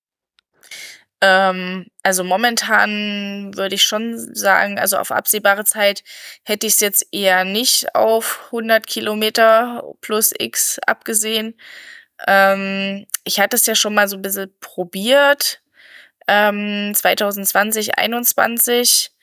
Ähm, 1.21 1.87
also 2.03 2.23
momentan 2.23 3.55
würde 3.55 3.73
ich 3.73 3.83
schon 3.83 4.35
sagen, 4.35 4.77
also 4.77 4.97
auf 4.97 5.11
absehbare 5.11 5.65
Zeit 5.65 6.03
hätte 6.43 6.67
ich 6.67 6.73
es 6.73 6.79
jetzt 6.81 7.07
eher 7.11 7.43
nicht 7.45 7.95
auf 7.95 8.43
100 8.47 8.85
Kilometer 8.85 9.83
plus 10.01 10.31
X 10.37 10.77
abgesehen. 10.85 11.55
Ähm, 12.27 13.07
ich 13.23 13.39
hatte 13.39 13.55
es 13.55 13.65
ja 13.65 13.73
schon 13.73 13.95
mal 13.95 14.07
so 14.07 14.17
ein 14.17 14.21
bisschen 14.21 14.53
probiert. 14.59 15.61
Ähm, 16.27 16.93
2020, 16.93 17.93
2021 17.93 19.14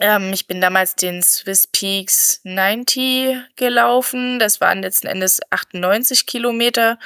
ähm, 0.00 0.32
ich 0.32 0.46
bin 0.46 0.60
damals 0.60 0.96
den 0.96 1.22
Swiss 1.22 1.66
Peaks 1.66 2.40
90 2.44 3.36
gelaufen. 3.56 4.38
Das 4.38 4.60
waren 4.60 4.82
letzten 4.82 5.06
Endes 5.06 5.40
98 5.50 6.26
Kilometer. 6.26 6.98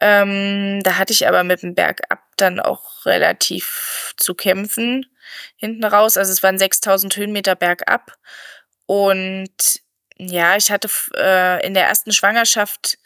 Ähm, 0.00 0.82
da 0.82 0.98
hatte 0.98 1.12
ich 1.12 1.28
aber 1.28 1.44
mit 1.44 1.62
dem 1.62 1.74
Bergab 1.74 2.20
dann 2.36 2.60
auch 2.60 3.06
relativ 3.06 4.14
zu 4.16 4.34
kämpfen 4.34 5.06
hinten 5.56 5.84
raus. 5.84 6.16
Also 6.16 6.32
es 6.32 6.42
waren 6.42 6.58
6000 6.58 7.16
Höhenmeter 7.16 7.56
bergab. 7.56 8.16
Und 8.86 9.80
ja, 10.16 10.56
ich 10.56 10.70
hatte 10.70 10.88
äh, 11.16 11.66
in 11.66 11.74
der 11.74 11.86
ersten 11.86 12.12
Schwangerschaft 12.12 12.98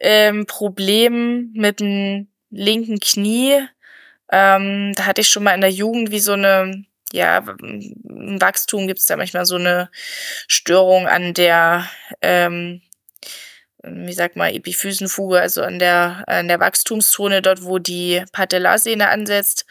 ähm, 0.00 0.46
Problem 0.46 1.50
mit 1.54 1.80
dem 1.80 2.28
linken 2.50 3.00
Knie. 3.00 3.66
Ähm, 4.30 4.94
da 4.94 5.06
hatte 5.06 5.22
ich 5.22 5.28
schon 5.28 5.44
mal 5.44 5.54
in 5.54 5.60
der 5.60 5.70
Jugend 5.70 6.10
wie 6.10 6.20
so 6.20 6.32
eine 6.32 6.84
ja, 7.12 7.38
im 7.38 8.40
Wachstum 8.40 8.86
gibt 8.86 9.00
es 9.00 9.06
da 9.06 9.16
manchmal 9.16 9.46
so 9.46 9.56
eine 9.56 9.90
Störung 10.46 11.06
an 11.06 11.34
der, 11.34 11.88
ähm, 12.20 12.82
wie 13.82 14.12
sagt 14.12 14.36
man, 14.36 14.52
Epiphysenfuge, 14.52 15.40
also 15.40 15.62
an 15.62 15.78
der, 15.78 16.24
an 16.26 16.48
der 16.48 16.60
Wachstumszone, 16.60 17.42
dort, 17.42 17.62
wo 17.64 17.78
die 17.78 18.24
Patellasehne 18.32 19.08
ansetzt. 19.08 19.64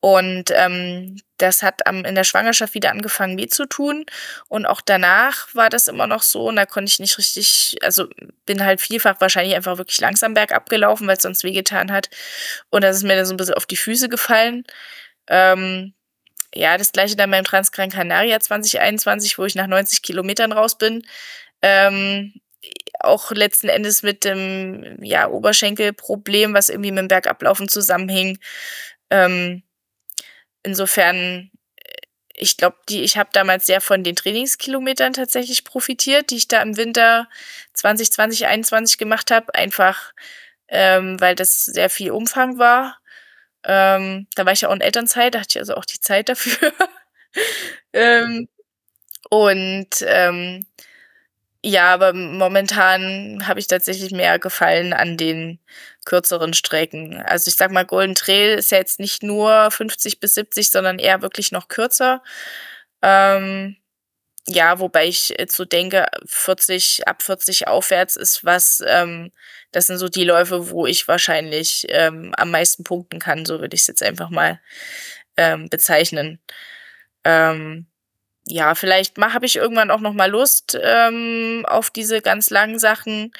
Und 0.00 0.52
ähm, 0.52 1.16
das 1.38 1.62
hat 1.62 1.86
am, 1.88 2.04
in 2.04 2.14
der 2.14 2.22
Schwangerschaft 2.22 2.74
wieder 2.74 2.90
angefangen, 2.90 3.36
weh 3.36 3.48
zu 3.48 3.66
tun. 3.66 4.06
Und 4.48 4.64
auch 4.64 4.80
danach 4.80 5.52
war 5.54 5.70
das 5.70 5.88
immer 5.88 6.06
noch 6.06 6.22
so. 6.22 6.48
Und 6.48 6.56
da 6.56 6.66
konnte 6.66 6.90
ich 6.90 7.00
nicht 7.00 7.18
richtig, 7.18 7.76
also 7.82 8.06
bin 8.46 8.64
halt 8.64 8.80
vielfach 8.80 9.20
wahrscheinlich 9.20 9.56
einfach 9.56 9.78
wirklich 9.78 10.00
langsam 10.00 10.34
bergab 10.34 10.68
gelaufen, 10.68 11.08
weil 11.08 11.16
es 11.16 11.22
sonst 11.22 11.42
wehgetan 11.42 11.90
hat. 11.90 12.10
Und 12.70 12.84
das 12.84 12.96
ist 12.96 13.02
mir 13.02 13.16
dann 13.16 13.26
so 13.26 13.34
ein 13.34 13.36
bisschen 13.38 13.54
auf 13.54 13.66
die 13.66 13.76
Füße 13.76 14.08
gefallen. 14.08 14.64
Ähm, 15.26 15.94
ja, 16.54 16.78
das 16.78 16.92
gleiche 16.92 17.16
dann 17.16 17.30
beim 17.30 17.44
Transgran 17.44 17.90
Canaria 17.90 18.40
2021, 18.40 19.38
wo 19.38 19.44
ich 19.44 19.54
nach 19.54 19.66
90 19.66 20.02
Kilometern 20.02 20.52
raus 20.52 20.78
bin. 20.78 21.06
Ähm, 21.62 22.34
auch 23.00 23.30
letzten 23.30 23.68
Endes 23.68 24.02
mit 24.02 24.24
dem 24.24 25.02
ja, 25.02 25.28
Oberschenkelproblem, 25.28 26.54
was 26.54 26.68
irgendwie 26.68 26.90
mit 26.90 27.00
dem 27.00 27.08
Bergablaufen 27.08 27.68
zusammenhing. 27.68 28.38
Ähm, 29.10 29.62
insofern, 30.62 31.50
äh, 31.76 31.92
ich 32.34 32.56
glaube, 32.56 32.76
die, 32.88 33.02
ich 33.02 33.16
habe 33.16 33.30
damals 33.32 33.66
sehr 33.66 33.80
von 33.80 34.04
den 34.04 34.16
Trainingskilometern 34.16 35.12
tatsächlich 35.12 35.64
profitiert, 35.64 36.30
die 36.30 36.36
ich 36.36 36.48
da 36.48 36.62
im 36.62 36.76
Winter 36.76 37.28
2020, 37.74 38.40
2021 38.40 38.98
gemacht 38.98 39.30
habe, 39.30 39.54
einfach 39.54 40.12
ähm, 40.68 41.20
weil 41.20 41.34
das 41.34 41.64
sehr 41.64 41.90
viel 41.90 42.10
Umfang 42.10 42.58
war. 42.58 42.98
Ähm, 43.64 44.26
da 44.34 44.46
war 44.46 44.52
ich 44.52 44.62
ja 44.62 44.68
auch 44.68 44.74
in 44.74 44.80
Elternzeit, 44.80 45.34
da 45.34 45.40
hatte 45.40 45.50
ich 45.50 45.58
also 45.58 45.74
auch 45.74 45.84
die 45.84 46.00
Zeit 46.00 46.28
dafür. 46.28 46.72
ähm, 47.92 48.48
und 49.30 49.88
ähm, 50.02 50.66
ja, 51.64 51.92
aber 51.92 52.12
momentan 52.12 53.46
habe 53.48 53.60
ich 53.60 53.66
tatsächlich 53.66 54.12
mehr 54.12 54.38
Gefallen 54.38 54.92
an 54.92 55.16
den 55.16 55.58
kürzeren 56.04 56.54
Strecken. 56.54 57.16
Also 57.22 57.48
ich 57.48 57.56
sag 57.56 57.72
mal, 57.72 57.84
Golden 57.84 58.14
Trail 58.14 58.56
ist 58.58 58.70
ja 58.70 58.78
jetzt 58.78 59.00
nicht 59.00 59.22
nur 59.22 59.70
50 59.70 60.20
bis 60.20 60.34
70, 60.34 60.70
sondern 60.70 60.98
eher 60.98 61.20
wirklich 61.22 61.52
noch 61.52 61.68
kürzer. 61.68 62.22
Ähm, 63.02 63.76
ja, 64.48 64.78
wobei 64.80 65.06
ich 65.06 65.34
jetzt 65.38 65.56
so 65.56 65.64
denke, 65.64 66.06
40, 66.26 67.06
ab 67.06 67.22
40 67.22 67.68
aufwärts 67.68 68.16
ist 68.16 68.44
was, 68.44 68.82
ähm, 68.86 69.30
das 69.72 69.86
sind 69.86 69.98
so 69.98 70.08
die 70.08 70.24
Läufe, 70.24 70.70
wo 70.70 70.86
ich 70.86 71.06
wahrscheinlich 71.06 71.86
ähm, 71.90 72.32
am 72.36 72.50
meisten 72.50 72.82
punkten 72.82 73.18
kann, 73.18 73.44
so 73.44 73.60
würde 73.60 73.74
ich 73.74 73.82
es 73.82 73.86
jetzt 73.88 74.02
einfach 74.02 74.30
mal 74.30 74.60
ähm, 75.36 75.68
bezeichnen. 75.68 76.40
Ähm, 77.24 77.86
ja, 78.46 78.74
vielleicht 78.74 79.18
habe 79.18 79.44
ich 79.46 79.56
irgendwann 79.56 79.90
auch 79.90 80.00
noch 80.00 80.14
mal 80.14 80.30
Lust 80.30 80.78
ähm, 80.82 81.64
auf 81.68 81.90
diese 81.90 82.22
ganz 82.22 82.48
langen 82.48 82.78
Sachen. 82.78 83.32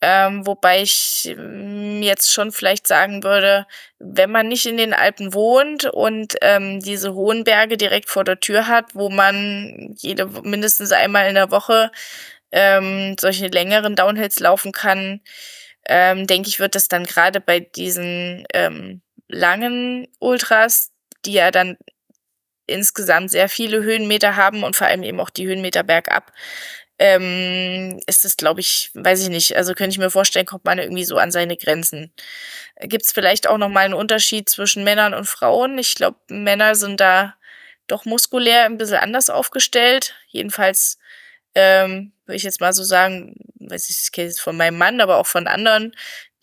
Ähm, 0.00 0.46
wobei 0.46 0.82
ich 0.82 1.26
ähm, 1.36 2.02
jetzt 2.02 2.32
schon 2.32 2.52
vielleicht 2.52 2.86
sagen 2.86 3.24
würde, 3.24 3.66
wenn 3.98 4.30
man 4.30 4.46
nicht 4.48 4.66
in 4.66 4.76
den 4.76 4.94
Alpen 4.94 5.34
wohnt 5.34 5.86
und 5.86 6.36
ähm, 6.40 6.78
diese 6.80 7.14
hohen 7.14 7.42
Berge 7.42 7.76
direkt 7.76 8.08
vor 8.08 8.22
der 8.22 8.38
Tür 8.38 8.68
hat, 8.68 8.94
wo 8.94 9.10
man 9.10 9.94
jede 9.98 10.26
mindestens 10.44 10.92
einmal 10.92 11.28
in 11.28 11.34
der 11.34 11.50
Woche 11.50 11.90
ähm, 12.52 13.16
solche 13.18 13.48
längeren 13.48 13.96
Downhills 13.96 14.38
laufen 14.40 14.70
kann, 14.72 15.20
ähm, 15.88 16.26
denke 16.26 16.48
ich, 16.48 16.60
wird 16.60 16.74
das 16.76 16.88
dann 16.88 17.04
gerade 17.04 17.40
bei 17.40 17.60
diesen 17.60 18.44
ähm, 18.54 19.02
langen 19.28 20.06
Ultras, 20.20 20.92
die 21.24 21.32
ja 21.32 21.50
dann 21.50 21.76
insgesamt 22.66 23.30
sehr 23.30 23.48
viele 23.48 23.82
Höhenmeter 23.82 24.36
haben 24.36 24.62
und 24.62 24.76
vor 24.76 24.86
allem 24.86 25.02
eben 25.02 25.20
auch 25.20 25.30
die 25.30 25.46
Höhenmeter 25.46 25.82
bergab, 25.82 26.32
ähm, 26.98 28.00
ist 28.06 28.24
es, 28.24 28.36
glaube 28.36 28.60
ich, 28.60 28.90
weiß 28.94 29.22
ich 29.22 29.28
nicht. 29.28 29.56
Also 29.56 29.74
könnte 29.74 29.92
ich 29.92 29.98
mir 29.98 30.10
vorstellen, 30.10 30.46
kommt 30.46 30.64
man 30.64 30.78
irgendwie 30.78 31.04
so 31.04 31.16
an 31.16 31.30
seine 31.30 31.56
Grenzen. 31.56 32.12
Gibt 32.80 33.04
es 33.04 33.12
vielleicht 33.12 33.48
auch 33.48 33.58
noch 33.58 33.68
mal 33.68 33.84
einen 33.84 33.94
Unterschied 33.94 34.48
zwischen 34.48 34.84
Männern 34.84 35.14
und 35.14 35.26
Frauen? 35.26 35.78
Ich 35.78 35.94
glaube, 35.94 36.18
Männer 36.28 36.74
sind 36.74 37.00
da 37.00 37.34
doch 37.86 38.04
muskulär 38.04 38.64
ein 38.64 38.78
bisschen 38.78 38.98
anders 38.98 39.30
aufgestellt. 39.30 40.14
Jedenfalls 40.28 40.98
ähm, 41.54 42.12
würde 42.26 42.36
ich 42.36 42.42
jetzt 42.42 42.60
mal 42.60 42.72
so 42.72 42.84
sagen, 42.84 43.36
weiß 43.60 43.90
ich, 43.90 43.98
ich 44.04 44.12
kenne 44.12 44.28
es 44.28 44.40
von 44.40 44.56
meinem 44.56 44.78
Mann, 44.78 45.00
aber 45.00 45.16
auch 45.18 45.26
von 45.26 45.46
anderen, 45.46 45.94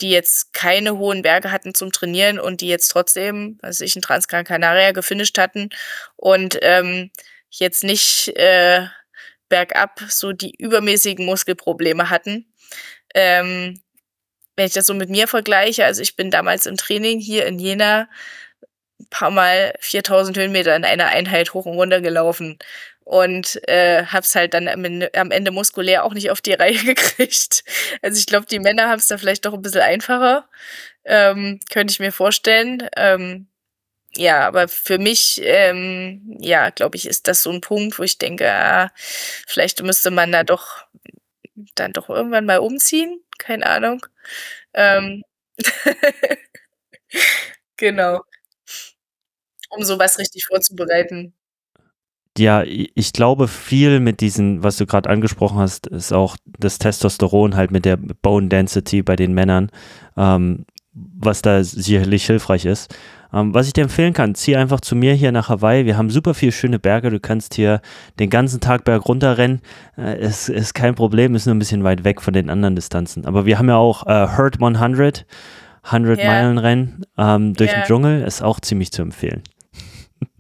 die 0.02 0.10
jetzt 0.10 0.54
keine 0.54 0.98
hohen 0.98 1.22
Berge 1.22 1.52
hatten 1.52 1.74
zum 1.74 1.92
Trainieren 1.92 2.40
und 2.40 2.62
die 2.62 2.68
jetzt 2.68 2.90
trotzdem, 2.90 3.58
weiß 3.62 3.82
ich, 3.82 3.96
in 3.96 4.02
Transgran 4.02 4.44
Canaria 4.44 4.92
gefinisht 4.92 5.38
hatten 5.38 5.70
und 6.16 6.58
ähm, 6.62 7.12
jetzt 7.50 7.84
nicht 7.84 8.30
äh, 8.36 8.88
bergab 9.50 10.02
so 10.10 10.34
die 10.34 10.54
übermäßigen 10.58 11.26
Muskelprobleme 11.26 12.10
hatten. 12.10 12.46
Ähm, 13.14 13.82
wenn 14.56 14.68
ich 14.68 14.74
das 14.74 14.88
so 14.88 14.94
mit 14.94 15.10
mir 15.10 15.28
vergleiche, 15.28 15.86
also 15.86 16.02
ich 16.02 16.16
bin 16.16 16.32
damals 16.32 16.66
im 16.66 16.78
Training 16.78 17.20
hier 17.20 17.46
in 17.46 17.60
Jena 17.60 18.08
ein 19.00 19.08
paar 19.10 19.32
Mal 19.32 19.74
4000 19.80 20.38
Höhenmeter 20.38 20.76
in 20.76 20.86
einer 20.86 21.08
Einheit 21.08 21.54
hoch 21.54 21.66
und 21.66 21.76
runter 21.76 22.02
gelaufen 22.02 22.58
und 23.04 23.62
äh, 23.68 24.06
hab's 24.06 24.36
halt 24.36 24.54
dann 24.54 24.68
am 24.68 24.84
Ende, 24.84 25.14
am 25.16 25.32
Ende 25.32 25.52
muskulär 25.52 26.04
auch 26.04 26.14
nicht 26.14 26.32
auf 26.32 26.42
die 26.42 26.54
Reihe 26.60 26.84
gekriegt. 26.84 27.64
Also 28.02 28.18
ich 28.18 28.26
glaube, 28.26 28.48
die 28.48 28.60
Männer 28.60 28.90
haben 28.90 29.00
es 29.00 29.08
da 29.08 29.18
vielleicht 29.18 29.46
doch 29.46 29.54
ein 29.54 29.62
bisschen 29.62 29.82
einfacher, 29.82 30.50
ähm, 31.06 31.60
könnte 31.72 31.92
ich 31.92 32.00
mir 32.00 32.12
vorstellen. 32.12 32.88
Ähm, 32.98 33.48
ja, 34.16 34.48
aber 34.48 34.68
für 34.68 34.98
mich, 34.98 35.42
ähm, 35.44 36.38
ja, 36.40 36.70
glaube 36.70 36.98
ich, 36.98 37.06
ist 37.08 37.28
das 37.28 37.44
so 37.44 37.52
ein 37.52 37.62
Punkt, 37.62 38.00
wo 38.00 38.04
ich 38.04 38.18
denke, 38.18 38.52
ah, 38.52 38.92
vielleicht 39.48 39.82
müsste 39.84 40.12
man 40.12 40.32
da 40.32 40.44
doch 40.44 40.86
dann 41.76 41.94
doch 41.94 42.10
irgendwann 42.10 42.46
mal 42.46 42.60
umziehen. 42.60 43.22
Keine 43.38 43.66
Ahnung. 43.66 44.06
Ähm 44.74 45.24
genau. 47.78 48.22
Um 49.70 49.84
sowas 49.84 50.18
richtig 50.20 50.46
vorzubereiten. 50.46 51.34
Ja, 52.38 52.64
ich 52.66 53.14
glaube, 53.14 53.48
viel 53.48 54.02
mit 54.02 54.20
diesen, 54.20 54.62
was 54.62 54.76
du 54.76 54.86
gerade 54.86 55.10
angesprochen 55.10 55.58
hast, 55.58 55.88
ist 55.88 56.12
auch 56.12 56.36
das 56.60 56.80
Testosteron 56.80 57.56
halt 57.56 57.72
mit 57.72 57.86
der 57.86 57.96
Bone 57.96 58.50
Density 58.50 59.04
bei 59.04 59.16
den 59.16 59.34
Männern, 59.34 59.72
ähm, 60.18 60.66
was 60.92 61.42
da 61.42 61.64
sicherlich 61.64 62.26
hilfreich 62.26 62.66
ist. 62.66 62.94
Ähm, 63.36 63.54
was 63.54 63.68
ich 63.68 63.74
dir 63.74 63.82
empfehlen 63.82 64.14
kann, 64.14 64.34
zieh 64.34 64.56
einfach 64.56 64.80
zu 64.80 64.96
mir 64.96 65.14
hier 65.14 65.34
nach 65.34 65.50
Hawaii. 65.50 65.86
Wir 65.86 65.98
haben 65.98 66.10
super 66.10 66.34
viele 66.34 66.54
schöne 66.54 66.80
Berge. 66.80 67.10
Du 67.10 67.20
kannst 67.20 67.54
hier 67.54 67.82
den 68.18 68.30
ganzen 68.30 68.62
Tag 68.62 68.86
berg 68.86 69.06
runterrennen. 69.06 69.62
Äh, 69.98 70.22
ist, 70.22 70.48
ist 70.48 70.74
kein 70.74 70.96
Problem, 70.96 71.36
ist 71.36 71.46
nur 71.46 71.54
ein 71.54 71.60
bisschen 71.60 71.84
weit 71.84 72.06
weg 72.06 72.22
von 72.22 72.34
den 72.34 72.50
anderen 72.50 72.76
Distanzen. 72.76 73.26
Aber 73.26 73.46
wir 73.46 73.60
haben 73.60 73.68
ja 73.68 73.76
auch 73.76 74.08
äh, 74.08 74.38
Hurt 74.38 74.62
100, 74.62 75.26
100 75.84 76.18
yeah. 76.18 76.28
Meilen 76.28 76.58
Rennen 76.58 77.06
ähm, 77.18 77.54
durch 77.56 77.72
yeah. 77.72 77.82
den 77.82 77.88
Dschungel, 77.88 78.24
ist 78.24 78.42
auch 78.42 78.62
ziemlich 78.62 78.92
zu 78.92 79.02
empfehlen. 79.02 79.44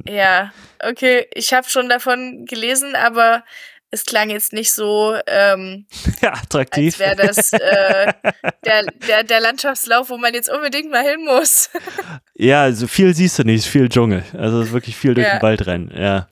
Ja, 0.08 0.52
okay. 0.88 1.28
Ich 1.34 1.54
habe 1.54 1.68
schon 1.68 1.90
davon 1.90 2.46
gelesen, 2.46 2.96
aber 2.96 3.44
es 3.92 4.06
klang 4.06 4.30
jetzt 4.30 4.54
nicht 4.54 4.72
so 4.72 5.16
ähm, 5.28 5.86
ja, 6.22 6.34
attraktiv. 6.34 7.00
Als 7.00 7.00
wäre 7.00 7.16
das 7.16 7.54
äh, 7.54 8.14
der, 8.66 8.84
der, 9.08 9.24
der 9.24 9.40
Landschaftslauf, 9.40 10.10
wo 10.10 10.18
man 10.18 10.34
jetzt 10.34 10.50
unbedingt 10.50 10.92
mal 10.92 11.04
hin 11.04 11.26
muss. 11.26 11.70
ja, 12.36 12.64
also 12.64 12.88
viel 12.88 13.16
siehst 13.16 13.40
du 13.40 13.44
nicht, 13.44 13.66
viel 13.66 13.90
Dschungel. 13.90 14.24
Also 14.38 14.72
wirklich 14.72 14.96
viel 14.96 15.14
durch 15.14 15.28
ja. 15.28 15.38
den 15.38 15.42
Wald 15.42 15.66
rennen, 15.66 15.92
ja. 15.94 16.28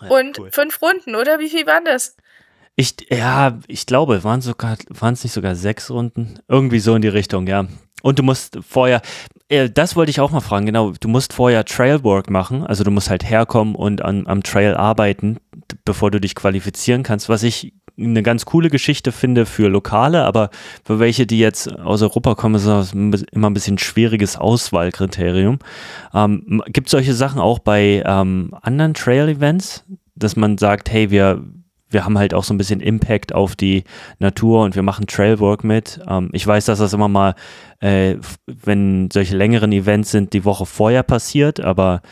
ja 0.00 0.08
Und 0.08 0.38
cool. 0.38 0.50
fünf 0.52 0.80
Runden, 0.80 1.14
oder? 1.14 1.38
Wie 1.38 1.50
viel 1.50 1.66
waren 1.66 1.84
das? 1.84 2.16
Ich, 2.76 2.94
ja, 3.10 3.58
ich 3.68 3.86
glaube, 3.86 4.22
waren 4.22 4.42
sogar, 4.42 4.76
waren 4.88 5.14
es 5.14 5.24
nicht 5.24 5.32
sogar 5.32 5.54
sechs 5.54 5.90
Runden? 5.90 6.38
Irgendwie 6.46 6.78
so 6.78 6.94
in 6.94 7.02
die 7.02 7.08
Richtung, 7.08 7.46
ja. 7.46 7.66
Und 8.02 8.18
du 8.18 8.22
musst 8.22 8.58
vorher, 8.68 9.00
äh, 9.48 9.70
das 9.70 9.96
wollte 9.96 10.10
ich 10.10 10.20
auch 10.20 10.30
mal 10.30 10.40
fragen, 10.40 10.66
genau, 10.66 10.92
du 10.92 11.08
musst 11.08 11.32
vorher 11.32 11.64
Trailwork 11.64 12.28
machen, 12.28 12.66
also 12.66 12.84
du 12.84 12.90
musst 12.90 13.08
halt 13.08 13.28
herkommen 13.28 13.74
und 13.74 14.02
an, 14.02 14.26
am 14.26 14.42
Trail 14.42 14.74
arbeiten, 14.74 15.38
bevor 15.84 16.10
du 16.10 16.20
dich 16.20 16.34
qualifizieren 16.34 17.02
kannst, 17.02 17.28
was 17.28 17.42
ich 17.42 17.72
eine 17.98 18.22
ganz 18.22 18.44
coole 18.44 18.68
Geschichte 18.68 19.10
finde 19.10 19.46
für 19.46 19.68
Lokale, 19.68 20.24
aber 20.24 20.50
für 20.84 20.98
welche, 20.98 21.26
die 21.26 21.38
jetzt 21.38 21.72
aus 21.80 22.02
Europa 22.02 22.34
kommen, 22.34 22.56
ist 22.56 22.66
das 22.66 22.92
immer 22.92 23.50
ein 23.50 23.54
bisschen 23.54 23.78
schwieriges 23.78 24.36
Auswahlkriterium. 24.36 25.58
Ähm, 26.12 26.62
Gibt 26.66 26.88
es 26.88 26.90
solche 26.90 27.14
Sachen 27.14 27.40
auch 27.40 27.58
bei 27.58 28.02
ähm, 28.04 28.50
anderen 28.60 28.94
Trail-Events, 28.94 29.84
dass 30.14 30.36
man 30.36 30.58
sagt, 30.58 30.90
hey, 30.90 31.10
wir, 31.10 31.42
wir 31.88 32.04
haben 32.04 32.18
halt 32.18 32.34
auch 32.34 32.44
so 32.44 32.52
ein 32.52 32.58
bisschen 32.58 32.80
Impact 32.80 33.34
auf 33.34 33.56
die 33.56 33.84
Natur 34.18 34.64
und 34.64 34.74
wir 34.74 34.82
machen 34.82 35.06
Trailwork 35.06 35.64
mit. 35.64 36.00
Ähm, 36.06 36.28
ich 36.32 36.46
weiß, 36.46 36.66
dass 36.66 36.78
das 36.78 36.92
immer 36.92 37.08
mal, 37.08 37.34
äh, 37.80 38.16
wenn 38.46 39.08
solche 39.10 39.36
längeren 39.36 39.72
Events 39.72 40.10
sind, 40.10 40.34
die 40.34 40.44
Woche 40.44 40.66
vorher 40.66 41.02
passiert, 41.02 41.60
aber 41.60 42.02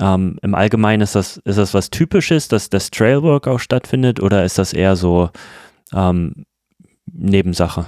ähm, 0.00 0.38
Im 0.42 0.54
Allgemeinen 0.54 1.02
ist 1.02 1.14
das, 1.14 1.36
ist 1.44 1.58
das 1.58 1.74
was 1.74 1.90
Typisches, 1.90 2.48
dass 2.48 2.70
das 2.70 2.90
Trailwork 2.90 3.46
auch 3.46 3.60
stattfindet 3.60 4.20
oder 4.20 4.44
ist 4.44 4.58
das 4.58 4.72
eher 4.72 4.96
so 4.96 5.30
ähm, 5.92 6.46
Nebensache? 7.12 7.86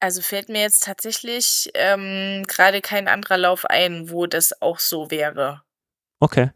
Also 0.00 0.22
fällt 0.22 0.48
mir 0.48 0.62
jetzt 0.62 0.84
tatsächlich 0.84 1.70
ähm, 1.74 2.44
gerade 2.48 2.80
kein 2.80 3.06
anderer 3.06 3.36
Lauf 3.36 3.66
ein, 3.66 4.08
wo 4.10 4.26
das 4.26 4.62
auch 4.62 4.78
so 4.78 5.10
wäre. 5.10 5.60
Okay. 6.20 6.50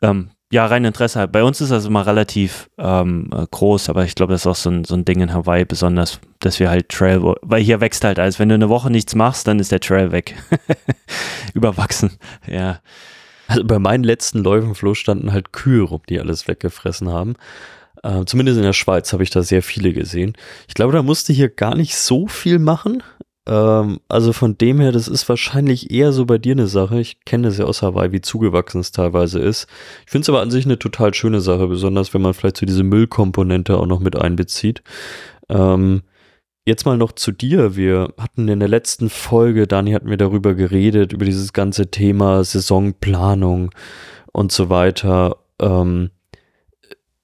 Ähm, 0.00 0.30
ja, 0.52 0.64
rein 0.66 0.84
Interesse. 0.84 1.26
Bei 1.26 1.42
uns 1.42 1.60
ist 1.60 1.70
das 1.70 1.84
immer 1.84 2.06
relativ 2.06 2.70
ähm, 2.78 3.28
äh, 3.34 3.44
groß, 3.50 3.90
aber 3.90 4.04
ich 4.04 4.14
glaube, 4.14 4.32
das 4.32 4.42
ist 4.42 4.46
auch 4.46 4.54
so 4.54 4.70
ein, 4.70 4.84
so 4.84 4.94
ein 4.94 5.04
Ding 5.04 5.20
in 5.20 5.34
Hawaii, 5.34 5.64
besonders, 5.64 6.20
dass 6.38 6.60
wir 6.60 6.70
halt 6.70 6.88
Trail, 6.88 7.34
weil 7.42 7.62
hier 7.62 7.80
wächst 7.80 8.04
halt 8.04 8.20
alles. 8.20 8.38
Wenn 8.38 8.48
du 8.48 8.54
eine 8.54 8.68
Woche 8.68 8.90
nichts 8.90 9.16
machst, 9.16 9.48
dann 9.48 9.58
ist 9.58 9.72
der 9.72 9.80
Trail 9.80 10.12
weg. 10.12 10.36
Überwachsen, 11.54 12.16
ja. 12.46 12.78
Also 13.48 13.64
bei 13.64 13.78
meinen 13.78 14.04
letzten 14.04 14.44
Läufen, 14.44 14.74
Flo, 14.74 14.94
standen 14.94 15.32
halt 15.32 15.52
Kühe 15.52 15.82
rum, 15.82 16.02
die 16.08 16.20
alles 16.20 16.46
weggefressen 16.46 17.08
haben. 17.08 17.34
Äh, 18.02 18.24
zumindest 18.26 18.58
in 18.58 18.64
der 18.64 18.74
Schweiz 18.74 19.12
habe 19.12 19.22
ich 19.22 19.30
da 19.30 19.42
sehr 19.42 19.62
viele 19.62 19.92
gesehen. 19.92 20.34
Ich 20.68 20.74
glaube, 20.74 20.92
da 20.92 21.02
musste 21.02 21.32
hier 21.32 21.48
gar 21.48 21.74
nicht 21.74 21.96
so 21.96 22.28
viel 22.28 22.58
machen. 22.58 23.02
Ähm, 23.46 24.00
also 24.06 24.34
von 24.34 24.58
dem 24.58 24.80
her, 24.80 24.92
das 24.92 25.08
ist 25.08 25.26
wahrscheinlich 25.30 25.90
eher 25.90 26.12
so 26.12 26.26
bei 26.26 26.36
dir 26.36 26.52
eine 26.52 26.68
Sache. 26.68 27.00
Ich 27.00 27.24
kenne 27.24 27.48
das 27.48 27.56
ja 27.56 27.64
aus 27.64 27.80
Hawaii, 27.80 28.12
wie 28.12 28.20
zugewachsen 28.20 28.82
es 28.82 28.92
teilweise 28.92 29.40
ist. 29.40 29.66
Ich 30.04 30.12
finde 30.12 30.24
es 30.24 30.28
aber 30.28 30.42
an 30.42 30.50
sich 30.50 30.66
eine 30.66 30.78
total 30.78 31.14
schöne 31.14 31.40
Sache, 31.40 31.66
besonders 31.68 32.12
wenn 32.12 32.22
man 32.22 32.34
vielleicht 32.34 32.58
so 32.58 32.66
diese 32.66 32.84
Müllkomponente 32.84 33.78
auch 33.78 33.86
noch 33.86 34.00
mit 34.00 34.14
einbezieht. 34.14 34.82
Ähm, 35.48 36.02
Jetzt 36.68 36.84
mal 36.84 36.98
noch 36.98 37.12
zu 37.12 37.32
dir. 37.32 37.76
Wir 37.76 38.12
hatten 38.18 38.46
in 38.46 38.60
der 38.60 38.68
letzten 38.68 39.08
Folge, 39.08 39.66
Dani 39.66 39.92
hatten 39.92 40.10
wir 40.10 40.18
darüber 40.18 40.54
geredet, 40.54 41.14
über 41.14 41.24
dieses 41.24 41.54
ganze 41.54 41.90
Thema 41.90 42.44
Saisonplanung 42.44 43.70
und 44.32 44.52
so 44.52 44.68
weiter. 44.68 45.38
Ähm, 45.62 46.10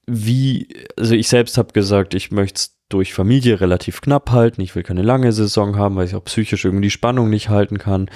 wie, 0.07 0.69
also 0.97 1.15
ich 1.15 1.29
selbst 1.29 1.59
habe 1.59 1.75
gesagt, 1.75 2.15
ich 2.15 2.31
möchte 2.31 2.57
es 2.57 2.79
durch 2.89 3.13
Familie 3.13 3.61
relativ 3.61 4.01
knapp 4.01 4.31
halten. 4.31 4.63
Ich 4.63 4.75
will 4.75 4.83
keine 4.83 5.03
lange 5.03 5.31
Saison 5.31 5.77
haben, 5.77 5.97
weil 5.97 6.07
ich 6.07 6.15
auch 6.15 6.25
psychisch 6.25 6.65
irgendwie 6.65 6.87
die 6.87 6.91
Spannung 6.91 7.29
nicht 7.29 7.51
halten 7.51 7.77
kann. 7.77 8.09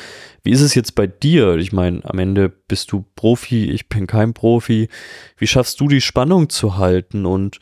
Wie 0.42 0.52
ist 0.52 0.62
es 0.62 0.74
jetzt 0.74 0.94
bei 0.94 1.06
dir? 1.06 1.56
Ich 1.56 1.74
meine, 1.74 2.00
am 2.06 2.18
Ende 2.18 2.48
bist 2.48 2.90
du 2.90 3.04
Profi, 3.16 3.66
ich 3.70 3.90
bin 3.90 4.06
kein 4.06 4.32
Profi. 4.32 4.88
Wie 5.36 5.46
schaffst 5.46 5.78
du 5.78 5.88
die 5.88 6.00
Spannung 6.00 6.48
zu 6.48 6.78
halten? 6.78 7.26
Und 7.26 7.58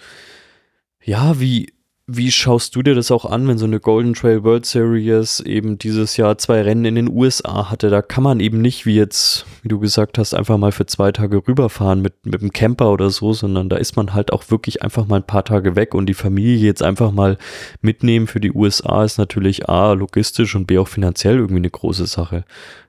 ja, 1.02 1.40
wie, 1.40 1.72
wie 2.08 2.30
schaust 2.30 2.76
du 2.76 2.82
dir 2.82 2.94
das 2.94 3.10
auch 3.10 3.24
an, 3.24 3.48
wenn 3.48 3.58
so 3.58 3.64
eine 3.64 3.80
Golden 3.80 4.14
Trail 4.14 4.44
World 4.44 4.64
Series 4.64 5.40
eben 5.40 5.76
dieses 5.76 6.16
Jahr 6.16 6.38
zwei 6.38 6.62
Rennen 6.62 6.84
in 6.84 6.94
den 6.94 7.10
USA 7.10 7.68
hatte? 7.68 7.90
Da 7.90 8.00
kann 8.00 8.22
man 8.22 8.38
eben 8.38 8.60
nicht, 8.60 8.86
wie 8.86 8.94
jetzt, 8.94 9.44
wie 9.62 9.68
du 9.68 9.80
gesagt 9.80 10.16
hast, 10.16 10.32
einfach 10.32 10.56
mal 10.56 10.70
für 10.70 10.86
zwei 10.86 11.10
Tage 11.10 11.42
rüberfahren 11.48 12.02
mit, 12.02 12.24
mit 12.24 12.40
einem 12.40 12.52
Camper 12.52 12.92
oder 12.92 13.10
so, 13.10 13.32
sondern 13.32 13.68
da 13.68 13.76
ist 13.76 13.96
man 13.96 14.14
halt 14.14 14.32
auch 14.32 14.48
wirklich 14.50 14.82
einfach 14.82 15.08
mal 15.08 15.16
ein 15.16 15.26
paar 15.26 15.44
Tage 15.44 15.74
weg 15.74 15.94
und 15.94 16.06
die 16.06 16.14
Familie 16.14 16.64
jetzt 16.66 16.82
einfach 16.82 17.10
mal 17.10 17.38
mitnehmen 17.80 18.28
für 18.28 18.40
die 18.40 18.52
USA 18.52 19.02
ist 19.02 19.18
natürlich 19.18 19.68
A, 19.68 19.92
logistisch 19.92 20.54
und 20.54 20.66
B, 20.66 20.78
auch 20.78 20.88
finanziell 20.88 21.38
irgendwie 21.38 21.56
eine 21.56 21.70
große 21.70 22.06
Sache. 22.06 22.44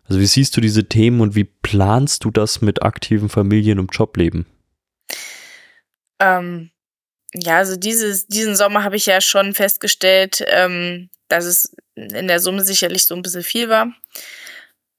Also 0.08 0.22
wie 0.22 0.28
siehst 0.28 0.56
du 0.56 0.62
diese 0.62 0.90
Themen 0.90 1.22
und 1.22 1.34
wie 1.34 1.46
planst 1.46 2.24
du 2.24 2.30
das 2.30 2.62
mit 2.62 2.84
aktiven 2.84 3.30
Familien- 3.30 3.80
und 3.80 3.96
Jobleben? 3.96 4.46
Ähm 6.20 6.70
ja, 7.34 7.58
also 7.58 7.76
dieses, 7.76 8.28
diesen 8.28 8.56
Sommer 8.56 8.84
habe 8.84 8.96
ich 8.96 9.06
ja 9.06 9.22
schon 9.22 9.54
festgestellt, 9.54 10.44
ähm, 10.48 11.10
dass 11.28 11.46
es 11.46 11.76
in 11.96 12.28
der 12.28 12.40
Summe 12.40 12.64
sicherlich 12.64 13.06
so 13.06 13.16
ein 13.16 13.22
bisschen 13.22 13.44
viel 13.44 13.70
war. 13.70 13.94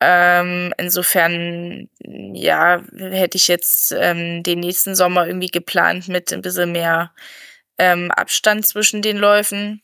Ähm, 0.00 0.72
insofern, 0.78 1.88
ja, 2.00 2.82
hätte 2.96 3.36
ich 3.36 3.48
jetzt 3.48 3.92
ähm, 3.98 4.42
den 4.42 4.60
nächsten 4.60 4.94
Sommer 4.94 5.26
irgendwie 5.26 5.48
geplant 5.48 6.08
mit 6.08 6.32
ein 6.32 6.42
bisschen 6.42 6.72
mehr 6.72 7.12
ähm, 7.78 8.10
Abstand 8.12 8.66
zwischen 8.66 9.02
den 9.02 9.16
Läufen. 9.16 9.82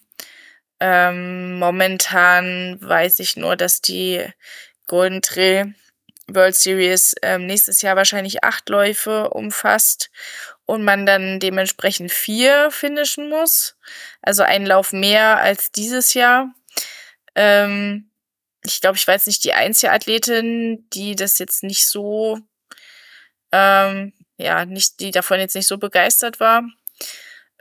Ähm, 0.80 1.58
momentan 1.58 2.78
weiß 2.80 3.20
ich 3.20 3.36
nur, 3.36 3.56
dass 3.56 3.80
die 3.80 4.24
Golden 4.86 5.22
Trail 5.22 5.74
World 6.26 6.54
Series 6.54 7.14
ähm, 7.22 7.46
nächstes 7.46 7.82
Jahr 7.82 7.96
wahrscheinlich 7.96 8.44
acht 8.44 8.68
Läufe 8.68 9.30
umfasst 9.30 10.10
und 10.66 10.84
man 10.84 11.06
dann 11.06 11.40
dementsprechend 11.40 12.10
vier 12.10 12.70
finishen 12.70 13.28
muss. 13.28 13.76
Also 14.22 14.42
ein 14.42 14.66
Lauf 14.66 14.92
mehr 14.92 15.38
als 15.38 15.72
dieses 15.72 16.14
Jahr. 16.14 16.54
Ähm, 17.34 18.10
ich 18.64 18.80
glaube, 18.80 18.96
ich 18.96 19.06
war 19.06 19.14
jetzt 19.14 19.26
nicht 19.26 19.44
die 19.44 19.52
einzige 19.52 19.92
Athletin, 19.92 20.88
die 20.90 21.14
das 21.16 21.38
jetzt 21.38 21.62
nicht 21.62 21.84
so, 21.84 22.38
ähm, 23.52 24.12
ja, 24.38 24.64
nicht, 24.64 25.00
die 25.00 25.10
davon 25.10 25.38
jetzt 25.38 25.54
nicht 25.54 25.66
so 25.66 25.78
begeistert 25.78 26.40
war. 26.40 26.64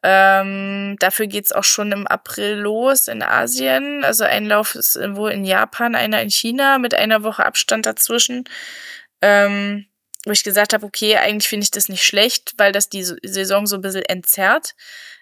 Ähm, 0.05 0.97
dafür 0.99 1.27
geht's 1.27 1.53
auch 1.53 1.63
schon 1.63 1.91
im 1.93 2.07
April 2.07 2.55
los 2.55 3.07
in 3.07 3.23
Asien. 3.23 4.03
Also 4.03 4.25
ein 4.25 4.45
Lauf 4.45 4.75
ist 4.75 4.95
wohl 5.15 5.31
in 5.31 5.45
Japan, 5.45 5.95
einer 5.95 6.21
in 6.21 6.29
China 6.29 6.77
mit 6.77 6.93
einer 6.93 7.23
Woche 7.23 7.45
Abstand 7.45 7.85
dazwischen. 7.85 8.43
Ähm, 9.21 9.87
wo 10.25 10.31
ich 10.31 10.43
gesagt 10.43 10.73
habe, 10.73 10.85
okay, 10.85 11.17
eigentlich 11.17 11.47
finde 11.47 11.65
ich 11.65 11.71
das 11.71 11.89
nicht 11.89 12.05
schlecht, 12.05 12.53
weil 12.57 12.71
das 12.71 12.89
die 12.89 13.03
Saison 13.03 13.67
so 13.67 13.75
ein 13.75 13.81
bisschen 13.81 14.03
entzerrt. 14.03 14.75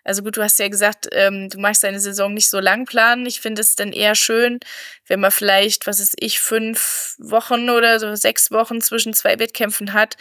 Also 0.03 0.23
gut, 0.23 0.37
du 0.37 0.43
hast 0.43 0.59
ja 0.59 0.67
gesagt, 0.67 1.07
ähm, 1.11 1.49
du 1.49 1.59
magst 1.59 1.83
deine 1.83 1.99
Saison 1.99 2.33
nicht 2.33 2.49
so 2.49 2.59
lang 2.59 2.85
planen. 2.85 3.25
Ich 3.25 3.39
finde 3.39 3.61
es 3.61 3.75
dann 3.75 3.93
eher 3.93 4.15
schön, 4.15 4.59
wenn 5.07 5.19
man 5.19 5.31
vielleicht, 5.31 5.85
was 5.85 5.99
ist 5.99 6.15
ich, 6.19 6.39
fünf 6.39 7.15
Wochen 7.19 7.69
oder 7.69 7.99
so 7.99 8.15
sechs 8.15 8.51
Wochen 8.51 8.81
zwischen 8.81 9.13
zwei 9.13 9.37
Wettkämpfen 9.37 9.93
hat, 9.93 10.17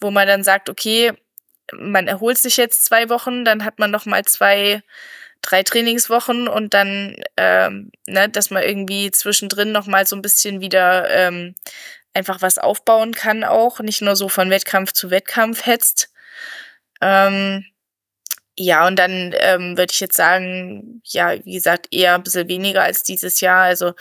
wo 0.00 0.10
man 0.10 0.26
dann 0.26 0.42
sagt, 0.42 0.68
okay, 0.68 1.12
man 1.72 2.08
erholt 2.08 2.38
sich 2.38 2.56
jetzt 2.56 2.84
zwei 2.84 3.08
Wochen, 3.08 3.44
dann 3.44 3.64
hat 3.64 3.78
man 3.78 3.92
noch 3.92 4.06
mal 4.06 4.24
zwei, 4.24 4.82
drei 5.42 5.62
Trainingswochen 5.62 6.48
und 6.48 6.74
dann, 6.74 7.16
ähm, 7.36 7.92
ne, 8.06 8.28
dass 8.28 8.50
man 8.50 8.62
irgendwie 8.62 9.10
zwischendrin 9.12 9.72
noch 9.72 9.86
mal 9.86 10.06
so 10.06 10.16
ein 10.16 10.22
bisschen 10.22 10.60
wieder 10.60 11.08
ähm, 11.10 11.54
einfach 12.14 12.42
was 12.42 12.58
aufbauen 12.58 13.12
kann 13.12 13.44
auch, 13.44 13.80
nicht 13.80 14.02
nur 14.02 14.16
so 14.16 14.28
von 14.28 14.50
Wettkampf 14.50 14.92
zu 14.92 15.10
Wettkampf 15.10 15.66
hetzt. 15.66 16.10
Ähm, 17.00 17.64
ja, 18.58 18.86
und 18.86 18.96
dann 18.98 19.34
ähm, 19.38 19.76
würde 19.78 19.92
ich 19.92 20.00
jetzt 20.00 20.16
sagen, 20.16 21.00
ja, 21.04 21.34
wie 21.44 21.54
gesagt, 21.54 21.88
eher 21.90 22.14
ein 22.14 22.22
bisschen 22.22 22.48
weniger 22.48 22.82
als 22.82 23.02
dieses 23.02 23.40
Jahr. 23.40 23.62
Also 23.62 23.94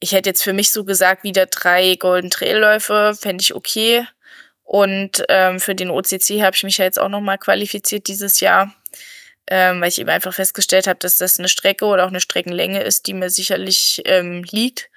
ich 0.00 0.12
hätte 0.12 0.30
jetzt 0.30 0.42
für 0.42 0.52
mich 0.52 0.70
so 0.70 0.84
gesagt, 0.84 1.24
wieder 1.24 1.46
drei 1.46 1.96
Golden 1.96 2.30
Trailläufe, 2.30 3.14
fände 3.18 3.42
ich 3.42 3.54
okay. 3.54 4.06
Und 4.64 5.24
ähm, 5.28 5.60
für 5.60 5.74
den 5.74 5.90
OCC 5.90 6.42
habe 6.42 6.56
ich 6.56 6.64
mich 6.64 6.78
ja 6.78 6.84
jetzt 6.84 6.98
auch 6.98 7.08
nochmal 7.08 7.38
qualifiziert 7.38 8.06
dieses 8.08 8.40
Jahr, 8.40 8.74
ähm, 9.48 9.80
weil 9.80 9.88
ich 9.88 9.98
eben 10.00 10.10
einfach 10.10 10.34
festgestellt 10.34 10.86
habe, 10.86 10.98
dass 10.98 11.18
das 11.18 11.38
eine 11.38 11.48
Strecke 11.48 11.86
oder 11.86 12.04
auch 12.04 12.08
eine 12.08 12.20
Streckenlänge 12.20 12.82
ist, 12.82 13.06
die 13.06 13.14
mir 13.14 13.30
sicherlich 13.30 14.02
ähm, 14.04 14.44
liegt. 14.50 14.90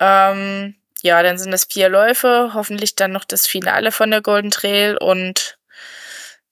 Ähm, 0.00 0.76
ja, 1.02 1.22
dann 1.22 1.38
sind 1.38 1.50
das 1.52 1.66
vier 1.70 1.88
Läufe, 1.88 2.52
hoffentlich 2.54 2.94
dann 2.96 3.12
noch 3.12 3.24
das 3.24 3.46
Finale 3.46 3.92
von 3.92 4.10
der 4.10 4.22
Golden 4.22 4.50
Trail 4.50 4.96
und 4.96 5.58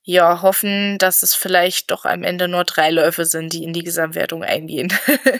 ja, 0.02 0.42
hoffen, 0.42 0.98
dass 0.98 1.22
es 1.22 1.34
vielleicht 1.34 1.90
doch 1.90 2.04
am 2.04 2.22
Ende 2.24 2.48
nur 2.48 2.64
drei 2.64 2.90
Läufe 2.90 3.24
sind, 3.26 3.52
die 3.52 3.62
in 3.64 3.72
die 3.72 3.84
Gesamtwertung 3.84 4.42
eingehen. 4.42 4.92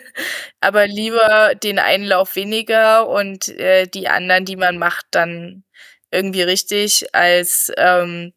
Aber 0.61 0.87
lieber 0.87 1.55
den 1.57 1.79
einen 1.79 2.05
Lauf 2.05 2.37
weniger 2.37 3.09
und 3.09 3.49
äh, 3.49 3.87
die 3.87 4.09
anderen, 4.09 4.45
die 4.45 4.57
man 4.57 4.79
macht, 4.79 5.07
dann 5.13 5.65
irgendwie 6.11 6.43
richtig, 6.43 7.15
als 7.15 7.73
ähm, 7.79 8.33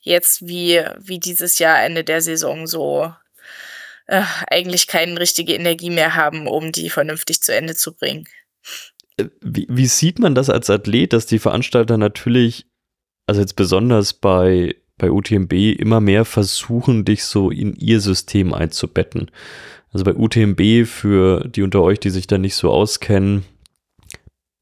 jetzt 0.00 0.46
wie, 0.46 0.82
wie 0.98 1.18
dieses 1.20 1.58
Jahr 1.58 1.82
Ende 1.84 2.04
der 2.04 2.22
Saison 2.22 2.66
so 2.66 3.12
äh, 4.06 4.22
eigentlich 4.48 4.86
keine 4.86 5.18
richtige 5.20 5.54
Energie 5.54 5.90
mehr 5.90 6.14
haben, 6.14 6.46
um 6.48 6.72
die 6.72 6.90
vernünftig 6.90 7.42
zu 7.42 7.54
Ende 7.54 7.74
zu 7.74 7.94
bringen. 7.94 8.26
Wie, 9.40 9.66
wie 9.70 9.86
sieht 9.86 10.18
man 10.18 10.34
das 10.34 10.50
als 10.50 10.68
Athlet, 10.68 11.12
dass 11.12 11.26
die 11.26 11.38
Veranstalter 11.38 11.96
natürlich, 11.96 12.66
also 13.26 13.40
jetzt 13.40 13.56
besonders 13.56 14.12
bei, 14.12 14.76
bei 14.98 15.10
UTMB, 15.10 15.52
immer 15.52 16.00
mehr 16.00 16.24
versuchen, 16.24 17.04
dich 17.04 17.24
so 17.24 17.50
in 17.50 17.74
ihr 17.74 18.00
System 18.00 18.52
einzubetten? 18.52 19.30
Also 19.92 20.04
bei 20.04 20.14
UTMB, 20.14 20.86
für 20.86 21.48
die 21.48 21.62
unter 21.62 21.82
euch, 21.82 21.98
die 21.98 22.10
sich 22.10 22.26
da 22.26 22.36
nicht 22.36 22.54
so 22.54 22.70
auskennen, 22.70 23.44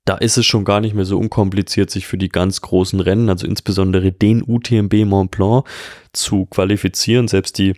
da 0.04 0.16
ist 0.16 0.36
es 0.36 0.44
schon 0.46 0.64
gar 0.64 0.80
nicht 0.80 0.94
mehr 0.94 1.06
so 1.06 1.18
unkompliziert, 1.18 1.90
sich 1.90 2.06
für 2.06 2.18
die 2.18 2.28
ganz 2.28 2.60
großen 2.60 3.00
Rennen, 3.00 3.30
also 3.30 3.46
insbesondere 3.46 4.12
den 4.12 4.42
UTMB 4.46 5.04
Mont 5.06 5.30
Blanc, 5.30 5.66
zu 6.12 6.44
qualifizieren. 6.46 7.26
Selbst 7.26 7.58
die 7.58 7.74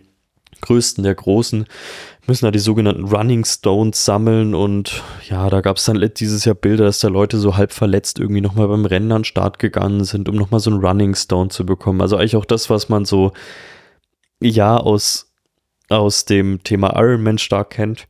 größten 0.61 1.03
der 1.03 1.15
Großen 1.15 1.65
müssen 2.27 2.45
da 2.45 2.51
die 2.51 2.59
sogenannten 2.59 3.05
Running 3.05 3.45
Stones 3.45 4.03
sammeln 4.03 4.53
und 4.53 5.01
ja, 5.29 5.49
da 5.49 5.61
gab 5.61 5.77
es 5.77 5.85
dann 5.85 6.03
dieses 6.17 6.43
Jahr 6.45 6.55
Bilder, 6.55 6.85
dass 6.85 6.99
da 6.99 7.07
Leute 7.07 7.37
so 7.37 7.55
halb 7.55 7.71
verletzt 7.71 8.19
irgendwie 8.19 8.41
nochmal 8.41 8.67
beim 8.67 8.85
Rennen 8.85 9.11
an 9.13 9.19
den 9.19 9.25
Start 9.25 9.59
gegangen 9.59 10.03
sind, 10.03 10.27
um 10.27 10.35
nochmal 10.35 10.59
so 10.59 10.69
einen 10.69 10.85
Running 10.85 11.15
Stone 11.15 11.49
zu 11.49 11.65
bekommen. 11.65 12.01
Also 12.01 12.17
eigentlich 12.17 12.35
auch 12.35 12.45
das, 12.45 12.69
was 12.69 12.89
man 12.89 13.05
so, 13.05 13.31
ja, 14.41 14.75
aus, 14.75 15.33
aus 15.89 16.25
dem 16.25 16.63
Thema 16.63 16.99
Ironman 16.99 17.37
stark 17.37 17.71
kennt. 17.71 18.07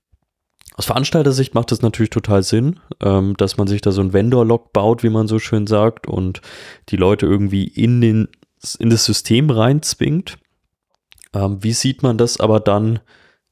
Aus 0.76 0.86
Veranstalter-Sicht 0.86 1.56
macht 1.56 1.72
das 1.72 1.82
natürlich 1.82 2.12
total 2.12 2.44
Sinn, 2.44 2.80
ähm, 3.02 3.36
dass 3.38 3.58
man 3.58 3.68
sich 3.68 3.82
da 3.82 3.92
so 3.92 4.02
ein 4.02 4.14
Vendor-Log 4.14 4.74
baut, 4.74 5.04
wie 5.04 5.10
man 5.10 5.28
so 5.28 5.40
schön 5.40 5.66
sagt, 5.66 6.08
und 6.08 6.42
die 6.90 6.98
Leute 6.98 7.26
irgendwie 7.26 7.66
in, 7.66 8.02
den, 8.02 8.28
in 8.80 8.90
das 8.90 9.06
System 9.06 9.50
reinzwingt. 9.50 10.38
Ähm, 11.38 11.64
wie 11.64 11.74
sieht 11.74 12.02
man 12.02 12.18
das 12.18 12.40
aber 12.40 12.60
dann 12.60 13.00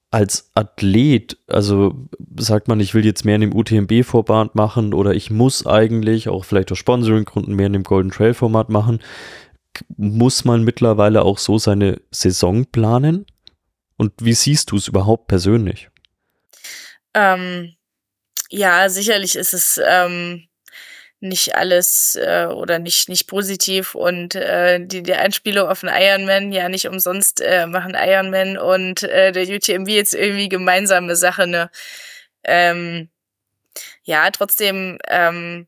als 0.10 0.50
Athlet? 0.56 1.38
Also 1.48 2.08
sagt 2.38 2.68
man, 2.68 2.80
ich 2.80 2.94
will 2.94 3.06
jetzt 3.06 3.26
mehr 3.26 3.36
in 3.36 3.42
dem 3.42 3.56
UTMB-Format 3.56 4.56
machen 4.56 4.94
oder 4.94 5.14
ich 5.14 5.30
muss 5.30 5.68
eigentlich 5.68 6.30
auch 6.30 6.46
vielleicht 6.46 6.72
aus 6.72 6.80
Sponsoring-Gründen 6.80 7.54
mehr 7.54 7.68
in 7.68 7.74
dem 7.74 7.84
Golden 7.84 8.12
Trail-Format 8.12 8.70
machen. 8.70 9.02
Muss 9.98 10.46
man 10.46 10.64
mittlerweile 10.64 11.24
auch 11.24 11.38
so 11.38 11.60
seine 11.60 12.02
Saison 12.12 12.66
planen? 12.66 13.26
Und 13.98 14.14
wie 14.20 14.34
siehst 14.34 14.72
du 14.72 14.78
es 14.78 14.88
überhaupt 14.88 15.28
persönlich? 15.28 15.90
Ähm, 17.14 17.76
ja, 18.50 18.90
sicherlich 18.90 19.36
ist 19.36 19.54
es 19.54 19.80
ähm, 19.86 20.48
nicht 21.20 21.56
alles 21.56 22.16
äh, 22.16 22.46
oder 22.46 22.80
nicht, 22.80 23.10
nicht 23.10 23.28
positiv 23.28 23.96
und 23.96 24.36
äh, 24.36 24.80
die, 24.86 25.04
die 25.04 25.14
Einspielung 25.14 25.70
auf 25.70 25.82
den 25.82 25.90
Ironman, 25.90 26.52
ja 26.52 26.70
nicht 26.70 26.88
umsonst 26.88 27.42
äh, 27.42 27.68
machen 27.68 27.96
Ironman 27.96 28.58
und 28.58 29.04
äh, 29.04 29.32
der 29.32 29.48
UTMB 29.48 29.90
jetzt 29.90 30.14
irgendwie 30.14 30.50
gemeinsame 30.50 31.16
Sache, 31.16 31.48
ne? 31.48 31.70
Ähm, 32.44 33.10
ja, 34.04 34.30
trotzdem 34.32 35.00
ähm, 35.08 35.68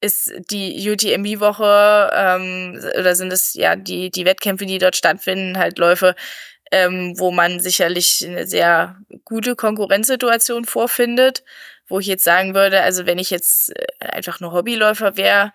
ist 0.00 0.32
die 0.50 0.90
UTMB-Woche 0.90 2.10
ähm, 2.14 2.80
oder 2.98 3.16
sind 3.16 3.32
es 3.32 3.54
ja 3.54 3.76
die, 3.76 4.10
die 4.10 4.24
Wettkämpfe, 4.24 4.66
die 4.66 4.78
dort 4.78 4.96
stattfinden, 4.96 5.58
halt 5.58 5.78
Läufe, 5.78 6.14
ähm, 6.72 7.18
wo 7.18 7.30
man 7.30 7.60
sicherlich 7.60 8.24
eine 8.26 8.46
sehr 8.46 8.96
gute 9.24 9.56
Konkurrenzsituation 9.56 10.64
vorfindet, 10.64 11.44
wo 11.88 12.00
ich 12.00 12.06
jetzt 12.06 12.24
sagen 12.24 12.54
würde, 12.54 12.82
also 12.82 13.06
wenn 13.06 13.18
ich 13.18 13.30
jetzt 13.30 13.70
äh, 13.76 14.06
einfach 14.06 14.40
nur 14.40 14.52
Hobbyläufer 14.52 15.16
wäre, 15.16 15.52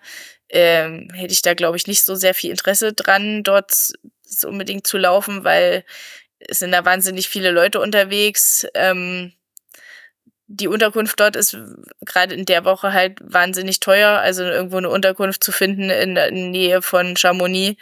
ähm, 0.48 1.08
hätte 1.14 1.32
ich 1.32 1.42
da, 1.42 1.54
glaube 1.54 1.76
ich, 1.76 1.86
nicht 1.86 2.04
so 2.04 2.14
sehr 2.14 2.34
viel 2.34 2.50
Interesse 2.50 2.92
dran, 2.92 3.42
dort 3.42 3.92
unbedingt 4.44 4.86
zu 4.86 4.98
laufen, 4.98 5.44
weil 5.44 5.84
es 6.38 6.58
sind 6.60 6.72
da 6.72 6.84
wahnsinnig 6.84 7.28
viele 7.28 7.50
Leute 7.50 7.80
unterwegs. 7.80 8.66
Ähm, 8.74 9.32
die 10.46 10.68
Unterkunft 10.68 11.18
dort 11.20 11.36
ist 11.36 11.56
gerade 12.04 12.34
in 12.34 12.44
der 12.44 12.64
Woche 12.64 12.92
halt 12.92 13.18
wahnsinnig 13.22 13.80
teuer, 13.80 14.18
also 14.18 14.42
irgendwo 14.44 14.76
eine 14.76 14.90
Unterkunft 14.90 15.42
zu 15.42 15.52
finden 15.52 15.88
in 15.88 16.14
der 16.14 16.30
Nähe 16.30 16.82
von 16.82 17.16
Chamonix. 17.16 17.80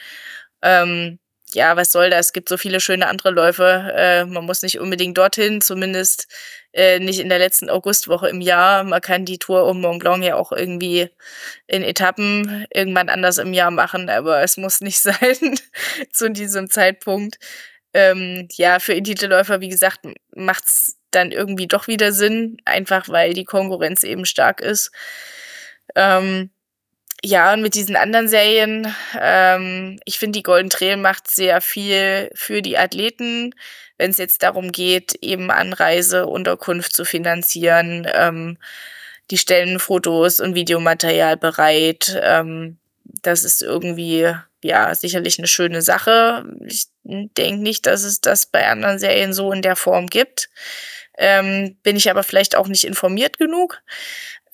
Ähm, 0.62 1.18
ja, 1.54 1.76
was 1.76 1.92
soll 1.92 2.10
das? 2.10 2.26
Es 2.26 2.32
gibt 2.32 2.48
so 2.48 2.56
viele 2.56 2.80
schöne 2.80 3.08
andere 3.08 3.30
Läufe. 3.30 3.92
Äh, 3.96 4.24
man 4.24 4.44
muss 4.44 4.62
nicht 4.62 4.78
unbedingt 4.78 5.16
dorthin, 5.18 5.60
zumindest 5.60 6.26
äh, 6.72 6.98
nicht 6.98 7.20
in 7.20 7.28
der 7.28 7.38
letzten 7.38 7.70
Augustwoche 7.70 8.28
im 8.28 8.40
Jahr. 8.40 8.84
Man 8.84 9.00
kann 9.00 9.24
die 9.24 9.38
Tour 9.38 9.66
um 9.66 9.80
Mont 9.80 10.00
Blanc 10.00 10.24
ja 10.24 10.36
auch 10.36 10.52
irgendwie 10.52 11.10
in 11.66 11.82
Etappen 11.82 12.66
irgendwann 12.72 13.08
anders 13.08 13.38
im 13.38 13.52
Jahr 13.52 13.70
machen, 13.70 14.08
aber 14.08 14.42
es 14.42 14.56
muss 14.56 14.80
nicht 14.80 15.00
sein 15.02 15.58
zu 16.12 16.30
diesem 16.30 16.70
Zeitpunkt. 16.70 17.38
Ähm, 17.92 18.48
ja, 18.52 18.78
für 18.78 18.94
Elite-Läufer, 18.94 19.60
wie 19.60 19.68
gesagt, 19.68 20.00
macht's 20.34 20.96
dann 21.10 21.32
irgendwie 21.32 21.66
doch 21.66 21.88
wieder 21.88 22.12
Sinn, 22.12 22.58
einfach 22.64 23.08
weil 23.08 23.34
die 23.34 23.44
Konkurrenz 23.44 24.04
eben 24.04 24.24
stark 24.24 24.60
ist. 24.60 24.92
Ähm, 25.96 26.50
ja, 27.22 27.52
und 27.52 27.62
mit 27.62 27.74
diesen 27.74 27.96
anderen 27.96 28.28
Serien, 28.28 28.94
ähm, 29.20 30.00
ich 30.04 30.18
finde, 30.18 30.38
die 30.38 30.42
Golden 30.42 30.70
Trail 30.70 30.96
macht 30.96 31.30
sehr 31.30 31.60
viel 31.60 32.30
für 32.34 32.62
die 32.62 32.78
Athleten, 32.78 33.54
wenn 33.98 34.10
es 34.10 34.18
jetzt 34.18 34.42
darum 34.42 34.72
geht, 34.72 35.16
eben 35.20 35.50
Anreise, 35.50 36.26
Unterkunft 36.26 36.94
zu 36.94 37.04
finanzieren. 37.04 38.08
Ähm, 38.12 38.56
die 39.30 39.38
stellen 39.38 39.78
Fotos 39.78 40.40
und 40.40 40.54
Videomaterial 40.54 41.36
bereit. 41.36 42.18
Ähm, 42.22 42.78
das 43.04 43.44
ist 43.44 43.62
irgendwie, 43.62 44.32
ja, 44.62 44.94
sicherlich 44.94 45.38
eine 45.38 45.48
schöne 45.48 45.82
Sache. 45.82 46.44
Ich 46.66 46.86
denke 47.04 47.62
nicht, 47.62 47.86
dass 47.86 48.02
es 48.02 48.20
das 48.20 48.46
bei 48.46 48.66
anderen 48.66 48.98
Serien 48.98 49.34
so 49.34 49.52
in 49.52 49.62
der 49.62 49.76
Form 49.76 50.06
gibt. 50.06 50.48
Ähm, 51.18 51.76
bin 51.82 51.96
ich 51.96 52.10
aber 52.10 52.22
vielleicht 52.22 52.56
auch 52.56 52.68
nicht 52.68 52.84
informiert 52.84 53.38
genug. 53.38 53.82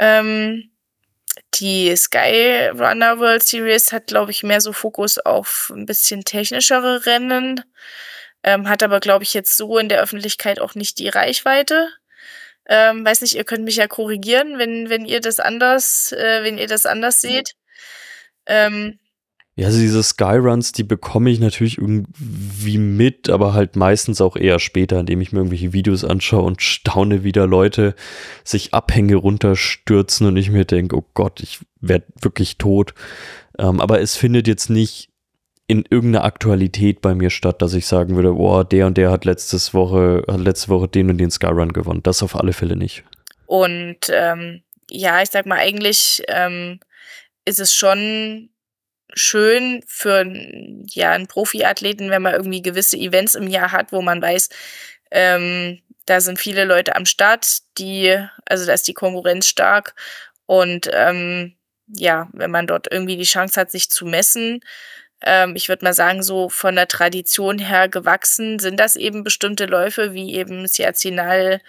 Ähm, 0.01 0.71
die 1.61 1.95
Sky 1.97 2.71
Runner 2.75 3.19
World 3.19 3.43
Series 3.43 3.93
hat, 3.93 4.07
glaube 4.07 4.31
ich, 4.31 4.43
mehr 4.43 4.61
so 4.61 4.73
Fokus 4.73 5.19
auf 5.19 5.73
ein 5.75 5.87
bisschen 5.87 6.25
technischere 6.25 7.07
Rennen, 7.07 7.63
ähm, 8.43 8.69
hat 8.69 8.83
aber, 8.83 9.01
glaube 9.01 9.25
ich, 9.25 9.35
jetzt 9.35 9.57
so 9.57 9.79
in 9.79 9.89
der 9.89 10.01
Öffentlichkeit 10.01 10.61
auch 10.61 10.75
nicht 10.75 10.99
die 10.99 11.09
Reichweite. 11.09 11.89
Ähm, 12.69 13.05
weiß 13.05 13.23
nicht, 13.23 13.37
ihr 13.37 13.45
könnt 13.45 13.65
mich 13.65 13.77
ja 13.77 13.87
korrigieren, 13.89 14.59
wenn, 14.59 14.91
wenn 14.91 15.05
ihr 15.05 15.21
das 15.21 15.41
anders, 15.41 16.13
äh, 16.13 16.43
wenn 16.43 16.59
ihr 16.59 16.67
das 16.67 16.87
anders 16.87 17.21
seht. 17.21 17.53
Ähm, 18.47 18.99
ja, 19.59 19.69
also 19.69 19.79
diese 19.79 20.03
Skyruns, 20.03 20.73
die 20.73 20.85
bekomme 20.85 21.31
ich 21.31 21.41
natürlich 21.41 21.79
irgendwie 21.79 22.77
mit, 22.77 23.31
aber 23.31 23.55
halt 23.55 23.75
meistens 23.75 24.21
auch 24.21 24.37
eher 24.37 24.59
später, 24.59 25.01
indem 25.01 25.23
ich 25.23 25.33
mir 25.33 25.39
irgendwelche 25.39 25.73
Videos 25.73 26.05
anschaue 26.05 26.43
und 26.43 26.61
staune, 26.61 27.25
wie 27.25 27.33
da 27.33 27.45
Leute 27.45 27.95
sich 28.45 28.75
Abhänge 28.75 29.17
runterstürzen 29.17 30.27
und 30.27 30.37
ich 30.37 30.51
mir 30.51 30.67
denke, 30.67 30.95
oh 30.95 31.07
Gott, 31.15 31.41
ich 31.41 31.61
werde 31.81 32.05
wirklich 32.21 32.59
tot. 32.59 32.93
Ähm, 33.59 33.81
aber 33.81 34.03
es 34.03 34.15
findet 34.15 34.47
jetzt 34.47 34.69
nicht 34.69 35.09
in 35.69 35.87
irgendeiner 35.89 36.25
Aktualität 36.25 37.01
bei 37.01 37.15
mir 37.15 37.31
statt, 37.31 37.63
dass 37.63 37.73
ich 37.73 37.87
sagen 37.87 38.15
würde, 38.15 38.35
boah, 38.35 38.63
der 38.63 38.87
und 38.87 38.99
der 38.99 39.11
hat 39.11 39.25
letztes 39.25 39.73
Woche, 39.73 40.23
hat 40.29 40.41
letzte 40.41 40.69
Woche 40.69 40.87
den 40.87 41.09
und 41.09 41.17
den 41.17 41.31
Skyrun 41.31 41.73
gewonnen. 41.73 42.03
Das 42.03 42.23
auf 42.23 42.37
alle 42.37 42.53
Fälle 42.53 42.77
nicht. 42.77 43.05
Und 43.47 44.11
ähm, 44.11 44.63
ja, 44.91 45.23
ich 45.23 45.31
sag 45.31 45.47
mal, 45.47 45.59
eigentlich 45.59 46.23
ähm, 46.29 46.79
ist 47.47 47.59
es 47.59 47.73
schon 47.73 48.51
schön 49.15 49.83
für 49.87 50.25
ja, 50.89 51.13
einen 51.13 51.27
Profiathleten, 51.27 52.11
wenn 52.11 52.23
man 52.23 52.35
irgendwie 52.35 52.63
gewisse 52.63 52.97
Events 52.97 53.35
im 53.35 53.49
Jahr 53.49 53.73
hat, 53.73 53.93
wo 53.93 54.03
man 54.03 54.21
weiß, 54.21 54.49
ähm, 55.11 55.81
da 56.07 56.21
sind 56.21 56.39
viele 56.39 56.65
Leute 56.65 56.97
am 56.97 57.07
Start, 57.07 57.59
die, 57.79 58.17
also 58.45 58.67
da 58.67 58.73
ist 58.73 58.89
die 58.89 58.95
Konkurrenz 58.95 59.47
stark 59.47 59.95
und 60.47 60.89
ähm, 60.93 61.57
ja, 61.89 62.29
wenn 62.33 62.51
man 62.51 62.67
dort 62.67 62.91
irgendwie 62.91 63.17
die 63.17 63.25
Chance 63.25 63.61
hat, 63.61 63.71
sich 63.71 63.91
zu 63.91 64.07
messen, 64.07 64.61
ähm, 65.23 65.57
ich 65.57 65.69
würde 65.69 65.85
mal 65.85 65.95
sagen, 65.95 66.23
so 66.23 66.49
von 66.49 66.77
der 66.77 66.89
Tradition 66.89 67.59
her 67.59 67.89
gewachsen 67.89 68.59
sind 68.59 68.79
das 68.79 68.97
eben 68.97 69.25
bestimmte 69.25 69.67
Läufe, 69.67 70.13
wie 70.13 70.35
eben 70.35 70.69
Ciacinal, 70.69 71.61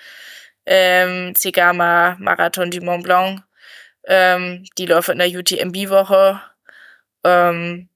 ähm, 0.66 1.34
Cegama, 1.36 2.18
Marathon 2.20 2.72
du 2.72 2.82
Mont 2.82 3.04
Blanc, 3.04 3.44
ähm, 4.06 4.66
die 4.78 4.86
Läufe 4.86 5.14
in 5.14 5.20
der 5.20 5.30
UTMB-Woche. 5.30 6.42
Ähm, 7.28 7.90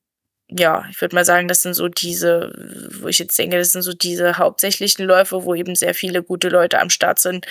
ja, 0.50 0.86
ich 0.90 1.00
würde 1.02 1.16
mal 1.16 1.26
sagen, 1.26 1.48
das 1.48 1.62
sind 1.62 1.76
so 1.76 1.88
diese, 1.88 2.52
wo 3.00 3.08
ich 3.08 3.20
jetzt 3.20 3.38
denke, 3.40 3.58
das 3.58 3.72
sind 3.72 3.84
so 3.84 3.94
diese 3.94 4.38
hauptsächlichen 4.38 5.06
Läufe, 5.06 5.46
wo 5.46 5.56
eben 5.56 5.76
sehr 5.76 5.94
viele 5.96 6.24
gute 6.24 6.50
Leute 6.50 6.80
am 6.80 6.90
Start 6.90 7.20
sind. 7.20 7.46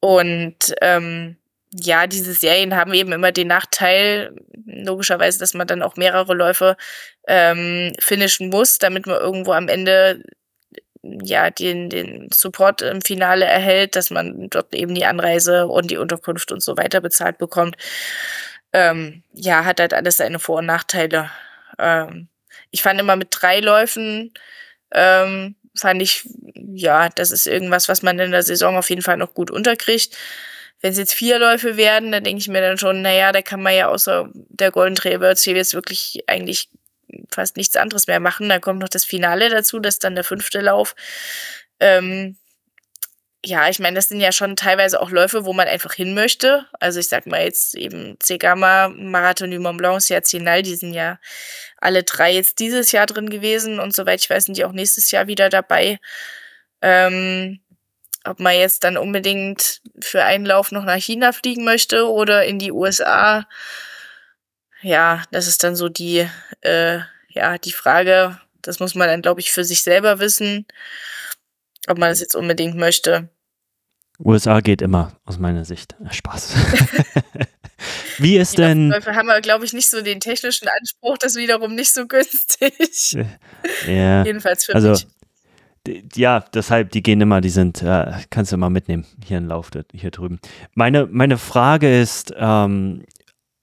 Und 0.00 0.74
ähm, 0.80 1.36
ja, 1.72 2.06
diese 2.06 2.32
Serien 2.34 2.76
haben 2.76 2.94
eben 2.94 3.12
immer 3.12 3.32
den 3.32 3.48
Nachteil, 3.48 4.34
logischerweise, 4.66 5.38
dass 5.40 5.54
man 5.54 5.66
dann 5.66 5.82
auch 5.82 5.96
mehrere 5.96 6.34
Läufe 6.34 6.76
ähm, 7.26 7.92
finishen 7.98 8.48
muss, 8.50 8.78
damit 8.78 9.06
man 9.06 9.20
irgendwo 9.20 9.52
am 9.52 9.68
Ende 9.68 10.22
ja 11.02 11.50
den, 11.50 11.88
den 11.90 12.28
Support 12.32 12.82
im 12.82 13.02
Finale 13.02 13.44
erhält, 13.46 13.96
dass 13.96 14.10
man 14.10 14.48
dort 14.50 14.74
eben 14.74 14.94
die 14.94 15.06
Anreise 15.06 15.66
und 15.66 15.90
die 15.90 15.96
Unterkunft 15.96 16.52
und 16.52 16.62
so 16.62 16.76
weiter 16.76 17.00
bezahlt 17.00 17.38
bekommt. 17.38 17.76
Ähm, 18.72 19.22
ja, 19.32 19.64
hat 19.64 19.80
halt 19.80 19.94
alles 19.94 20.18
seine 20.18 20.38
Vor- 20.38 20.58
und 20.58 20.66
Nachteile. 20.66 21.30
Ähm, 21.78 22.28
ich 22.70 22.82
fand 22.82 23.00
immer 23.00 23.16
mit 23.16 23.28
drei 23.30 23.60
Läufen, 23.60 24.32
ähm, 24.92 25.56
fand 25.74 26.02
ich, 26.02 26.28
ja, 26.74 27.08
das 27.08 27.30
ist 27.30 27.46
irgendwas, 27.46 27.88
was 27.88 28.02
man 28.02 28.18
in 28.18 28.30
der 28.32 28.42
Saison 28.42 28.76
auf 28.76 28.90
jeden 28.90 29.02
Fall 29.02 29.16
noch 29.16 29.34
gut 29.34 29.50
unterkriegt. 29.50 30.16
Wenn 30.80 30.92
es 30.92 30.98
jetzt 30.98 31.14
vier 31.14 31.38
Läufe 31.38 31.76
werden, 31.76 32.10
dann 32.12 32.24
denke 32.24 32.40
ich 32.40 32.48
mir 32.48 32.60
dann 32.60 32.78
schon, 32.78 33.02
naja, 33.02 33.32
da 33.32 33.42
kann 33.42 33.62
man 33.62 33.74
ja 33.74 33.88
außer 33.88 34.30
der 34.32 34.70
Golden 34.70 34.94
Trail 34.94 35.20
World 35.20 35.38
Series 35.38 35.74
wirklich 35.74 36.24
eigentlich 36.26 36.70
fast 37.30 37.56
nichts 37.56 37.76
anderes 37.76 38.06
mehr 38.06 38.20
machen. 38.20 38.48
Da 38.48 38.58
kommt 38.58 38.80
noch 38.80 38.88
das 38.88 39.04
Finale 39.04 39.48
dazu, 39.50 39.78
das 39.80 39.96
ist 39.96 40.04
dann 40.04 40.14
der 40.14 40.24
fünfte 40.24 40.60
Lauf. 40.60 40.94
Ähm, 41.80 42.36
ja, 43.44 43.68
ich 43.68 43.78
meine, 43.78 43.96
das 43.96 44.08
sind 44.08 44.20
ja 44.20 44.32
schon 44.32 44.54
teilweise 44.54 45.00
auch 45.00 45.10
Läufe, 45.10 45.44
wo 45.44 45.52
man 45.52 45.66
einfach 45.66 45.94
hin 45.94 46.14
möchte. 46.14 46.66
Also 46.78 47.00
ich 47.00 47.08
sag 47.08 47.26
mal 47.26 47.42
jetzt 47.42 47.74
eben 47.74 48.18
C-Gamma, 48.20 48.88
Marathon 48.88 49.50
du 49.50 49.58
Mont 49.58 49.78
Blanc, 49.78 50.02
Ciacinal, 50.02 50.62
die 50.62 50.76
sind 50.76 50.92
ja 50.92 51.18
alle 51.78 52.02
drei 52.02 52.34
jetzt 52.34 52.58
dieses 52.58 52.92
Jahr 52.92 53.06
drin 53.06 53.30
gewesen 53.30 53.80
und 53.80 53.94
soweit 53.94 54.20
ich 54.20 54.28
weiß, 54.28 54.44
sind 54.44 54.58
die 54.58 54.64
auch 54.64 54.72
nächstes 54.72 55.10
Jahr 55.10 55.26
wieder 55.26 55.48
dabei. 55.48 55.98
Ähm, 56.82 57.60
ob 58.24 58.40
man 58.40 58.54
jetzt 58.54 58.84
dann 58.84 58.98
unbedingt 58.98 59.80
für 60.00 60.22
einen 60.24 60.44
Lauf 60.44 60.72
noch 60.72 60.84
nach 60.84 60.96
China 60.96 61.32
fliegen 61.32 61.64
möchte 61.64 62.10
oder 62.10 62.44
in 62.44 62.58
die 62.58 62.72
USA. 62.72 63.46
Ja, 64.82 65.24
das 65.30 65.46
ist 65.46 65.64
dann 65.64 65.76
so 65.76 65.88
die, 65.88 66.28
äh, 66.60 66.98
ja, 67.28 67.56
die 67.58 67.72
Frage. 67.72 68.38
Das 68.60 68.80
muss 68.80 68.94
man 68.94 69.08
dann, 69.08 69.22
glaube 69.22 69.40
ich, 69.40 69.52
für 69.52 69.64
sich 69.64 69.82
selber 69.82 70.18
wissen, 70.18 70.66
ob 71.88 71.98
man 71.98 72.10
das 72.10 72.20
jetzt 72.20 72.34
unbedingt 72.34 72.76
möchte. 72.76 73.28
USA 74.22 74.60
geht 74.60 74.82
immer, 74.82 75.12
aus 75.24 75.38
meiner 75.38 75.64
Sicht. 75.64 75.96
Spaß. 76.10 76.54
Wie 78.18 78.36
ist 78.36 78.52
die 78.52 78.62
denn. 78.62 78.90
Läufe 78.90 79.14
haben 79.14 79.26
wir, 79.26 79.40
glaube 79.40 79.64
ich, 79.64 79.72
nicht 79.72 79.88
so 79.88 80.02
den 80.02 80.20
technischen 80.20 80.68
Anspruch, 80.68 81.16
das 81.16 81.36
wiederum 81.36 81.74
nicht 81.74 81.92
so 81.92 82.06
günstig. 82.06 82.74
Ja. 83.86 84.24
Jedenfalls 84.24 84.64
für 84.64 84.74
also, 84.74 84.90
mich 84.90 85.06
ja, 86.14 86.40
deshalb, 86.52 86.90
die 86.90 87.02
gehen 87.02 87.20
immer, 87.20 87.40
die 87.40 87.48
sind, 87.48 87.82
äh, 87.82 88.12
kannst 88.30 88.52
du 88.52 88.56
mal 88.56 88.70
mitnehmen, 88.70 89.06
hier 89.24 89.38
in 89.38 89.46
Lauf, 89.46 89.70
hier 89.92 90.10
drüben. 90.10 90.38
Meine, 90.74 91.06
meine 91.06 91.38
Frage 91.38 92.00
ist, 92.00 92.34
ähm, 92.36 93.04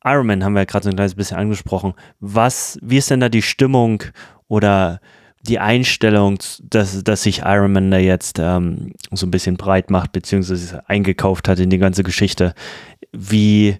Ironman 0.03 0.43
haben 0.43 0.53
wir 0.53 0.61
ja 0.61 0.65
gerade 0.65 0.83
so 0.83 0.89
ein 0.89 0.95
kleines 0.95 1.15
bisschen 1.15 1.37
angesprochen. 1.37 1.93
Was, 2.19 2.79
wie 2.81 2.97
ist 2.97 3.11
denn 3.11 3.19
da 3.19 3.29
die 3.29 3.41
Stimmung 3.41 4.03
oder 4.47 4.99
die 5.47 5.59
Einstellung, 5.59 6.39
dass, 6.61 7.03
dass 7.03 7.23
sich 7.23 7.39
Ironman 7.39 7.91
da 7.91 7.97
jetzt 7.97 8.39
ähm, 8.39 8.93
so 9.11 9.25
ein 9.25 9.31
bisschen 9.31 9.57
breit 9.57 9.89
macht, 9.89 10.11
beziehungsweise 10.11 10.87
eingekauft 10.89 11.47
hat 11.47 11.59
in 11.59 11.69
die 11.69 11.77
ganze 11.77 12.03
Geschichte? 12.03 12.53
Wie, 13.11 13.77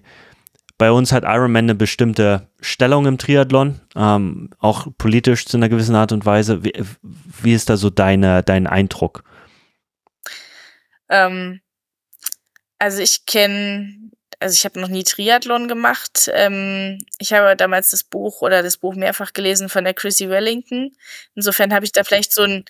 bei 0.78 0.90
uns 0.90 1.12
hat 1.12 1.24
Ironman 1.24 1.64
eine 1.64 1.74
bestimmte 1.74 2.48
Stellung 2.60 3.06
im 3.06 3.18
Triathlon, 3.18 3.80
ähm, 3.96 4.50
auch 4.58 4.86
politisch 4.96 5.46
zu 5.46 5.56
einer 5.56 5.68
gewissen 5.68 5.94
Art 5.94 6.12
und 6.12 6.24
Weise. 6.24 6.64
Wie, 6.64 6.72
wie 7.02 7.52
ist 7.52 7.68
da 7.68 7.76
so 7.76 7.90
deine, 7.90 8.42
dein 8.42 8.66
Eindruck? 8.66 9.24
Ähm, 11.08 11.60
also 12.78 13.02
ich 13.02 13.26
kenne, 13.26 14.07
also 14.40 14.54
ich 14.54 14.64
habe 14.64 14.80
noch 14.80 14.88
nie 14.88 15.04
Triathlon 15.04 15.68
gemacht. 15.68 16.30
Ähm, 16.32 16.98
ich 17.18 17.32
habe 17.32 17.56
damals 17.56 17.90
das 17.90 18.04
Buch 18.04 18.42
oder 18.42 18.62
das 18.62 18.76
Buch 18.76 18.94
mehrfach 18.94 19.32
gelesen 19.32 19.68
von 19.68 19.84
der 19.84 19.94
Chrissy 19.94 20.28
Wellington. 20.30 20.96
Insofern 21.34 21.74
habe 21.74 21.84
ich 21.84 21.92
da 21.92 22.04
vielleicht 22.04 22.32
so 22.32 22.42
einen 22.42 22.64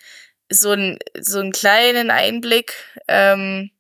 so 0.50 0.70
einen 0.70 0.98
so 1.18 1.40
einen 1.40 1.52
kleinen 1.52 2.10
Einblick. 2.10 2.74
Ähm, 3.08 3.70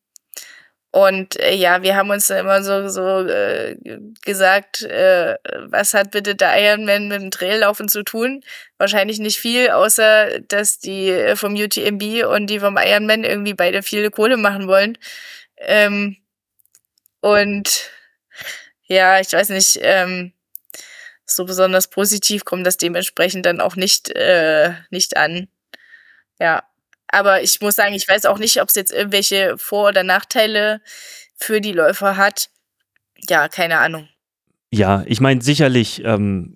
und 0.90 1.38
äh, 1.38 1.54
ja, 1.54 1.82
wir 1.82 1.96
haben 1.96 2.10
uns 2.10 2.28
dann 2.28 2.38
immer 2.38 2.62
so, 2.62 2.88
so 2.88 3.26
äh, 3.26 3.76
gesagt, 4.24 4.82
äh, 4.82 5.36
was 5.66 5.92
hat 5.92 6.12
bitte 6.12 6.34
der 6.34 6.58
Ironman 6.58 7.08
mit 7.08 7.20
dem 7.20 7.30
Traillaufen 7.30 7.88
zu 7.88 8.02
tun? 8.04 8.42
Wahrscheinlich 8.78 9.18
nicht 9.18 9.38
viel, 9.38 9.70
außer 9.70 10.40
dass 10.40 10.78
die 10.78 11.10
äh, 11.10 11.36
vom 11.36 11.54
UTMB 11.54 12.24
und 12.26 12.46
die 12.48 12.60
vom 12.60 12.78
Ironman 12.78 13.24
irgendwie 13.24 13.54
beide 13.54 13.82
viele 13.82 14.10
Kohle 14.10 14.38
machen 14.38 14.66
wollen. 14.66 14.96
Ähm, 15.58 16.16
und 17.20 17.90
ja, 18.84 19.20
ich 19.20 19.32
weiß 19.32 19.50
nicht, 19.50 19.78
ähm, 19.82 20.32
so 21.24 21.44
besonders 21.44 21.90
positiv 21.90 22.44
kommt 22.44 22.66
das 22.66 22.78
dementsprechend 22.78 23.44
dann 23.44 23.60
auch 23.60 23.76
nicht, 23.76 24.10
äh, 24.10 24.72
nicht 24.90 25.16
an. 25.16 25.48
Ja. 26.38 26.64
Aber 27.08 27.42
ich 27.42 27.60
muss 27.60 27.74
sagen, 27.74 27.94
ich 27.94 28.08
weiß 28.08 28.26
auch 28.26 28.38
nicht, 28.38 28.60
ob 28.60 28.68
es 28.68 28.74
jetzt 28.74 28.92
irgendwelche 28.92 29.56
Vor- 29.58 29.88
oder 29.88 30.04
Nachteile 30.04 30.80
für 31.36 31.60
die 31.60 31.72
Läufer 31.72 32.16
hat. 32.16 32.50
Ja, 33.28 33.48
keine 33.48 33.78
Ahnung. 33.78 34.08
Ja, 34.70 35.02
ich 35.06 35.20
meine, 35.20 35.40
sicherlich, 35.40 36.02
ähm, 36.04 36.54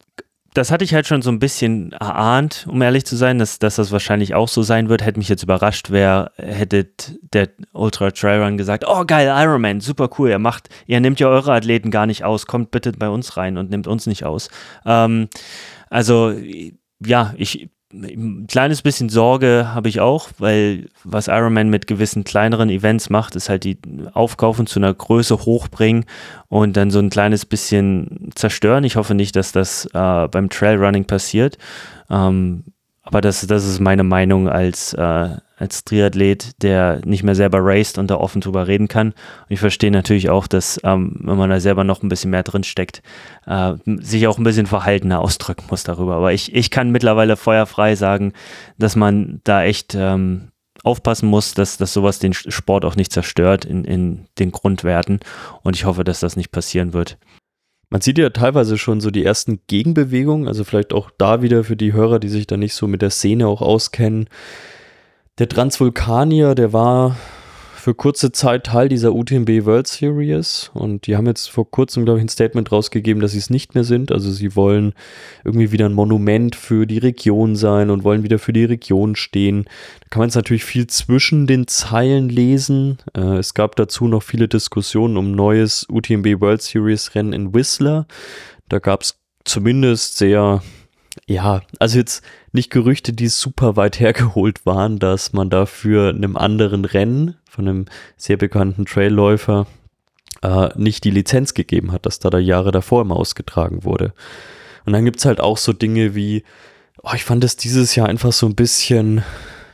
das 0.55 0.71
hatte 0.71 0.85
ich 0.85 0.93
halt 0.93 1.07
schon 1.07 1.23
so 1.23 1.31
ein 1.31 1.39
bisschen 1.39 1.93
erahnt, 1.93 2.67
um 2.69 2.83
ehrlich 2.83 3.07
zu 3.07 3.17
sein, 3.17 3.39
dass, 3.39 3.59
dass 3.59 3.77
das 3.77 3.91
wahrscheinlich 3.91 4.35
auch 4.35 4.49
so 4.49 4.63
sein 4.63 4.89
wird. 4.89 5.05
Hätte 5.05 5.19
mich 5.19 5.29
jetzt 5.29 5.43
überrascht, 5.43 5.91
wer 5.91 6.33
hätte 6.37 6.91
der 7.33 7.49
Ultra 7.73 8.11
Trail 8.11 8.43
Run 8.43 8.59
gesagt, 8.59 8.85
oh 8.87 9.05
geil, 9.07 9.33
Ironman, 9.35 9.81
super 9.81 10.11
cool, 10.19 10.29
ihr 10.29 10.39
macht, 10.39 10.69
ihr 10.87 11.01
nehmt 11.01 11.21
ja 11.21 11.29
eure 11.29 11.53
Athleten 11.53 11.91
gar 11.91 12.07
nicht 12.07 12.25
aus, 12.25 12.47
kommt 12.47 12.71
bitte 12.71 12.93
bei 12.93 13.09
uns 13.09 13.37
rein 13.39 13.57
und 13.57 13.71
nehmt 13.71 13.87
uns 13.87 14.07
nicht 14.07 14.25
aus. 14.25 14.51
Ähm, 14.85 15.29
also, 15.89 16.35
ja, 17.05 17.35
ich 17.37 17.71
ein 17.93 18.47
kleines 18.47 18.83
bisschen 18.83 19.09
Sorge 19.09 19.69
habe 19.75 19.89
ich 19.89 20.01
auch, 20.01 20.31
weil 20.39 20.89
was 21.05 21.29
Ironman 21.29 21.69
mit 21.69 21.87
gewissen 21.87 22.25
kleineren 22.25 22.71
Events 22.71 23.11
macht, 23.11 23.37
ist 23.37 23.49
halt 23.49 23.65
die 23.65 23.79
Aufkaufen 24.15 24.67
zu 24.67 24.81
einer 24.81 24.93
Größe 24.95 25.41
hochbringen 25.45 26.05
und 26.49 26.77
dann 26.77 26.91
so 26.91 26.99
ein 26.99 27.11
kleines 27.11 27.45
bisschen 27.45 28.31
zerstören. 28.35 28.85
Ich 28.85 28.97
hoffe 28.97 29.15
nicht, 29.15 29.37
dass 29.37 29.53
das 29.53 29.87
äh, 29.93 30.29
beim 30.29 30.49
Trailrunning 30.49 31.05
passiert. 31.05 31.59
Ähm, 32.11 32.65
aber 33.03 33.21
das, 33.21 33.47
das 33.47 33.67
ist 33.67 33.81
meine 33.81 34.05
Meinung 34.05 34.49
als, 34.49 34.95
äh, 34.95 35.37
als 35.63 35.85
Triathlet, 35.85 36.61
der 36.61 37.01
nicht 37.05 37.23
mehr 37.23 37.37
selber 37.37 37.61
raced 37.63 37.97
und 37.97 38.11
da 38.11 38.17
offen 38.17 38.41
drüber 38.41 38.67
reden 38.67 38.89
kann. 38.89 39.09
Und 39.09 39.51
ich 39.51 39.61
verstehe 39.61 39.93
natürlich 39.93 40.29
auch, 40.29 40.49
dass, 40.49 40.81
ähm, 40.83 41.17
wenn 41.21 41.39
man 41.39 41.51
da 41.51 41.61
selber 41.61 41.85
noch 41.85 42.03
ein 42.03 42.09
bisschen 42.09 42.33
mehr 42.33 42.43
drin 42.43 42.65
steckt, 42.65 43.01
äh, 43.47 43.75
sich 43.85 44.27
auch 44.27 44.39
ein 44.39 44.45
bisschen 44.45 44.67
verhaltener 44.67 45.21
ausdrücken 45.21 45.67
muss 45.71 45.85
darüber. 45.85 46.17
Aber 46.17 46.33
ich, 46.33 46.53
ich 46.53 46.71
kann 46.71 46.91
mittlerweile 46.91 47.37
feuerfrei 47.37 47.95
sagen, 47.95 48.33
dass 48.77 48.97
man 48.97 49.41
da 49.45 49.63
echt 49.63 49.95
ähm, 49.95 50.49
aufpassen 50.83 51.29
muss, 51.29 51.55
dass, 51.55 51.77
dass 51.77 51.93
sowas 51.93 52.19
den 52.19 52.35
Sport 52.35 52.85
auch 52.85 52.97
nicht 52.97 53.13
zerstört 53.13 53.65
in, 53.65 53.85
in 53.85 54.27
den 54.41 54.51
Grundwerten. 54.51 55.21
Und 55.63 55.77
ich 55.77 55.85
hoffe, 55.85 56.03
dass 56.03 56.19
das 56.19 56.35
nicht 56.35 56.51
passieren 56.51 56.93
wird. 56.93 57.19
Man 57.89 58.01
sieht 58.01 58.19
ja 58.19 58.31
teilweise 58.31 58.79
schon 58.79 59.01
so 59.01 59.13
die 59.13 59.25
ersten 59.25 59.61
Gegenbewegungen, 59.69 60.49
also 60.49 60.65
vielleicht 60.65 60.93
auch 60.93 61.11
da 61.19 61.41
wieder 61.41 61.63
für 61.63 61.77
die 61.77 61.93
Hörer, 61.93 62.19
die 62.19 62.31
sich 62.31 62.49
da 62.49 62.57
nicht 62.57 62.75
so 62.75 62.89
mit 62.89 63.03
der 63.03 63.11
Szene 63.11 63.47
auch 63.47 63.63
auskennen. 63.63 64.29
Der 65.39 65.49
Transvulkanier, 65.49 66.55
der 66.55 66.75
war 66.75 67.17
für 67.75 67.95
kurze 67.95 68.33
Zeit 68.33 68.67
Teil 68.67 68.91
dieser 68.91 69.15
UTMB 69.15 69.65
World 69.65 69.87
Series 69.87 70.71
und 70.75 71.07
die 71.07 71.17
haben 71.17 71.27
jetzt 71.27 71.51
vor 71.51 71.69
kurzem, 71.71 72.05
glaube 72.05 72.19
ich, 72.19 72.25
ein 72.25 72.29
Statement 72.29 72.71
rausgegeben, 72.71 73.23
dass 73.23 73.33
sie 73.33 73.39
es 73.39 73.49
nicht 73.49 73.75
mehr 73.75 73.83
sind. 73.83 74.13
Also 74.13 74.31
sie 74.31 74.55
wollen 74.55 74.93
irgendwie 75.43 75.73
wieder 75.73 75.87
ein 75.87 75.95
Monument 75.95 76.55
für 76.55 76.87
die 76.87 76.99
Region 76.99 77.57
sein 77.57 77.89
und 77.89 78.05
wollen 78.05 78.25
wieder 78.25 78.39
für 78.39 78.53
die 78.53 78.67
Region 78.67 79.17
stehen. 79.17 79.65
Da 80.01 80.09
kann 80.11 80.21
man 80.21 80.29
jetzt 80.29 80.37
natürlich 80.37 80.67
viel 80.67 80.87
zwischen 80.87 81.47
den 81.47 81.67
Zeilen 81.67 82.29
lesen. 82.29 82.99
Äh, 83.17 83.39
es 83.39 83.55
gab 83.55 83.75
dazu 83.77 84.09
noch 84.09 84.23
viele 84.23 84.49
Diskussionen 84.49 85.17
um 85.17 85.33
neues 85.33 85.87
UTMB 85.91 86.43
World 86.43 86.61
Series 86.61 87.15
Rennen 87.15 87.33
in 87.33 87.55
Whistler. 87.55 88.07
Da 88.69 88.81
gab 88.81 89.01
es 89.01 89.19
zumindest 89.45 90.19
sehr 90.19 90.63
ja, 91.27 91.63
also 91.79 91.99
jetzt 91.99 92.23
nicht 92.53 92.71
Gerüchte, 92.71 93.13
die 93.13 93.29
super 93.29 93.77
weit 93.77 93.99
hergeholt 93.99 94.65
waren, 94.67 94.99
dass 94.99 95.33
man 95.33 95.51
dafür 95.51 96.11
einem 96.11 96.37
anderen 96.37 96.85
Rennen 96.85 97.37
von 97.49 97.69
einem 97.69 97.87
sehr 98.17 98.37
bekannten 98.37 98.85
Trailläufer 98.85 99.67
äh, 100.43 100.69
nicht 100.77 101.05
die 101.05 101.11
Lizenz 101.11 101.55
gegeben 101.55 101.93
hat, 101.93 102.07
dass 102.07 102.19
da 102.19 102.31
da 102.31 102.39
Jahre 102.39 102.71
davor 102.73 103.03
immer 103.03 103.17
ausgetragen 103.17 103.85
wurde. 103.85 104.13
Und 104.85 104.93
dann 104.93 105.05
gibt's 105.05 105.25
halt 105.25 105.41
auch 105.41 105.57
so 105.57 105.73
Dinge 105.73 106.15
wie, 106.15 106.45
oh, 107.03 107.13
ich 107.15 107.25
fand 107.25 107.45
es 107.45 107.57
dieses 107.57 107.95
Jahr 107.95 108.09
einfach 108.09 108.33
so 108.33 108.47
ein 108.47 108.55
bisschen, 108.55 109.23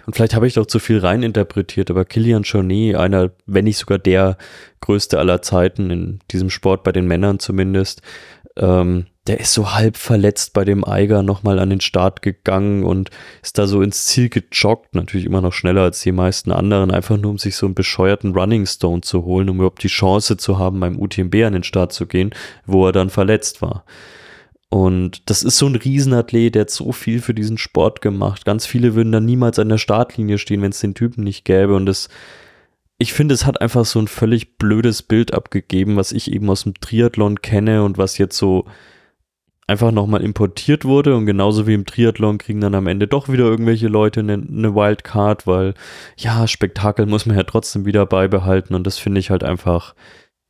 und 0.06 0.14
vielleicht 0.14 0.34
habe 0.34 0.46
ich 0.46 0.54
doch 0.54 0.66
zu 0.66 0.78
viel 0.78 0.98
reininterpretiert, 0.98 1.90
aber 1.90 2.04
Kilian 2.04 2.42
Jornet, 2.42 2.96
einer, 2.96 3.30
wenn 3.46 3.64
nicht 3.64 3.78
sogar 3.78 3.98
der 3.98 4.36
größte 4.80 5.18
aller 5.18 5.42
Zeiten 5.42 5.90
in 5.90 6.18
diesem 6.30 6.50
Sport, 6.50 6.84
bei 6.84 6.92
den 6.92 7.06
Männern 7.06 7.38
zumindest, 7.38 8.02
ähm, 8.56 9.06
der 9.28 9.40
ist 9.40 9.52
so 9.52 9.74
halb 9.74 9.96
verletzt 9.96 10.54
bei 10.54 10.64
dem 10.64 10.84
Eiger 10.84 11.22
nochmal 11.22 11.58
an 11.58 11.68
den 11.68 11.82
Start 11.82 12.22
gegangen 12.22 12.82
und 12.82 13.10
ist 13.42 13.58
da 13.58 13.66
so 13.66 13.82
ins 13.82 14.06
Ziel 14.06 14.30
gejoggt, 14.30 14.94
natürlich 14.94 15.26
immer 15.26 15.42
noch 15.42 15.52
schneller 15.52 15.82
als 15.82 16.00
die 16.00 16.12
meisten 16.12 16.50
anderen, 16.50 16.90
einfach 16.90 17.18
nur 17.18 17.30
um 17.30 17.38
sich 17.38 17.54
so 17.54 17.66
einen 17.66 17.74
bescheuerten 17.74 18.32
Running 18.32 18.64
Stone 18.64 19.02
zu 19.02 19.24
holen, 19.24 19.50
um 19.50 19.56
überhaupt 19.56 19.82
die 19.82 19.88
Chance 19.88 20.38
zu 20.38 20.58
haben, 20.58 20.80
beim 20.80 20.98
UTMB 20.98 21.34
an 21.44 21.52
den 21.52 21.62
Start 21.62 21.92
zu 21.92 22.06
gehen, 22.06 22.30
wo 22.66 22.86
er 22.86 22.92
dann 22.92 23.10
verletzt 23.10 23.60
war. 23.60 23.84
Und 24.70 25.28
das 25.30 25.42
ist 25.42 25.58
so 25.58 25.66
ein 25.66 25.76
Riesenathlet, 25.76 26.54
der 26.54 26.62
hat 26.62 26.70
so 26.70 26.92
viel 26.92 27.20
für 27.20 27.34
diesen 27.34 27.58
Sport 27.58 28.00
gemacht. 28.00 28.44
Ganz 28.44 28.66
viele 28.66 28.94
würden 28.94 29.12
dann 29.12 29.24
niemals 29.24 29.58
an 29.58 29.68
der 29.68 29.78
Startlinie 29.78 30.38
stehen, 30.38 30.62
wenn 30.62 30.72
es 30.72 30.80
den 30.80 30.94
Typen 30.94 31.24
nicht 31.24 31.44
gäbe. 31.44 31.74
Und 31.74 31.86
das, 31.86 32.08
ich 32.98 33.14
finde, 33.14 33.34
es 33.34 33.46
hat 33.46 33.60
einfach 33.60 33.86
so 33.86 33.98
ein 33.98 34.08
völlig 34.08 34.58
blödes 34.58 35.02
Bild 35.02 35.32
abgegeben, 35.32 35.96
was 35.96 36.12
ich 36.12 36.32
eben 36.32 36.50
aus 36.50 36.64
dem 36.64 36.74
Triathlon 36.74 37.40
kenne 37.40 37.82
und 37.82 37.96
was 37.96 38.18
jetzt 38.18 38.36
so 38.36 38.66
einfach 39.68 39.92
nochmal 39.92 40.22
importiert 40.22 40.84
wurde 40.86 41.14
und 41.14 41.26
genauso 41.26 41.66
wie 41.66 41.74
im 41.74 41.84
Triathlon 41.84 42.38
kriegen 42.38 42.60
dann 42.60 42.74
am 42.74 42.86
Ende 42.86 43.06
doch 43.06 43.28
wieder 43.28 43.44
irgendwelche 43.44 43.86
Leute 43.86 44.20
eine, 44.20 44.32
eine 44.32 44.74
Wildcard, 44.74 45.46
weil 45.46 45.74
ja, 46.16 46.48
Spektakel 46.48 47.06
muss 47.06 47.26
man 47.26 47.36
ja 47.36 47.44
trotzdem 47.44 47.84
wieder 47.84 48.06
beibehalten 48.06 48.74
und 48.74 48.86
das 48.86 48.98
finde 48.98 49.20
ich 49.20 49.30
halt 49.30 49.44
einfach, 49.44 49.94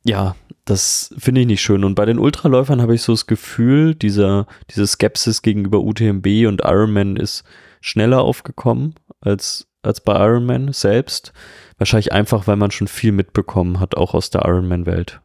ja, 0.05 0.35
das 0.63 1.13
finde 1.17 1.41
ich 1.41 1.47
nicht 1.47 1.61
schön. 1.61 1.83
Und 1.83 1.95
bei 1.95 2.05
den 2.05 2.17
Ultraläufern 2.17 2.81
habe 2.81 2.95
ich 2.95 3.01
so 3.01 3.11
das 3.11 3.27
Gefühl, 3.27 3.93
dieser, 3.93 4.47
diese 4.69 4.87
Skepsis 4.87 5.41
gegenüber 5.41 5.81
UTMB 5.81 6.47
und 6.47 6.61
Ironman 6.63 7.17
ist 7.17 7.43
schneller 7.81 8.21
aufgekommen 8.21 8.95
als, 9.19 9.67
als 9.81 9.99
bei 9.99 10.13
Ironman 10.13 10.71
selbst. 10.71 11.33
Wahrscheinlich 11.77 12.13
einfach, 12.13 12.47
weil 12.47 12.55
man 12.55 12.71
schon 12.71 12.87
viel 12.87 13.11
mitbekommen 13.11 13.81
hat, 13.81 13.97
auch 13.97 14.13
aus 14.13 14.29
der 14.29 14.45
Ironman-Welt. 14.45 15.21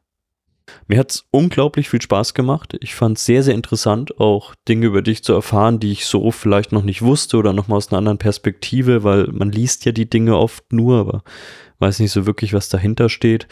Mir 0.86 0.98
hat 0.98 1.10
es 1.10 1.26
unglaublich 1.30 1.88
viel 1.88 2.02
Spaß 2.02 2.34
gemacht. 2.34 2.76
Ich 2.80 2.94
fand 2.94 3.18
es 3.18 3.24
sehr, 3.24 3.42
sehr 3.42 3.54
interessant, 3.54 4.20
auch 4.20 4.54
Dinge 4.68 4.86
über 4.86 5.02
dich 5.02 5.24
zu 5.24 5.32
erfahren, 5.32 5.80
die 5.80 5.92
ich 5.92 6.06
so 6.06 6.30
vielleicht 6.30 6.72
noch 6.72 6.82
nicht 6.82 7.02
wusste 7.02 7.36
oder 7.36 7.52
nochmal 7.52 7.78
aus 7.78 7.90
einer 7.90 7.98
anderen 7.98 8.18
Perspektive, 8.18 9.04
weil 9.04 9.28
man 9.32 9.50
liest 9.50 9.84
ja 9.84 9.92
die 9.92 10.08
Dinge 10.08 10.36
oft 10.36 10.72
nur, 10.72 10.98
aber 10.98 11.22
weiß 11.78 12.00
nicht 12.00 12.12
so 12.12 12.26
wirklich, 12.26 12.52
was 12.52 12.68
dahinter 12.68 13.08
steht. 13.08 13.46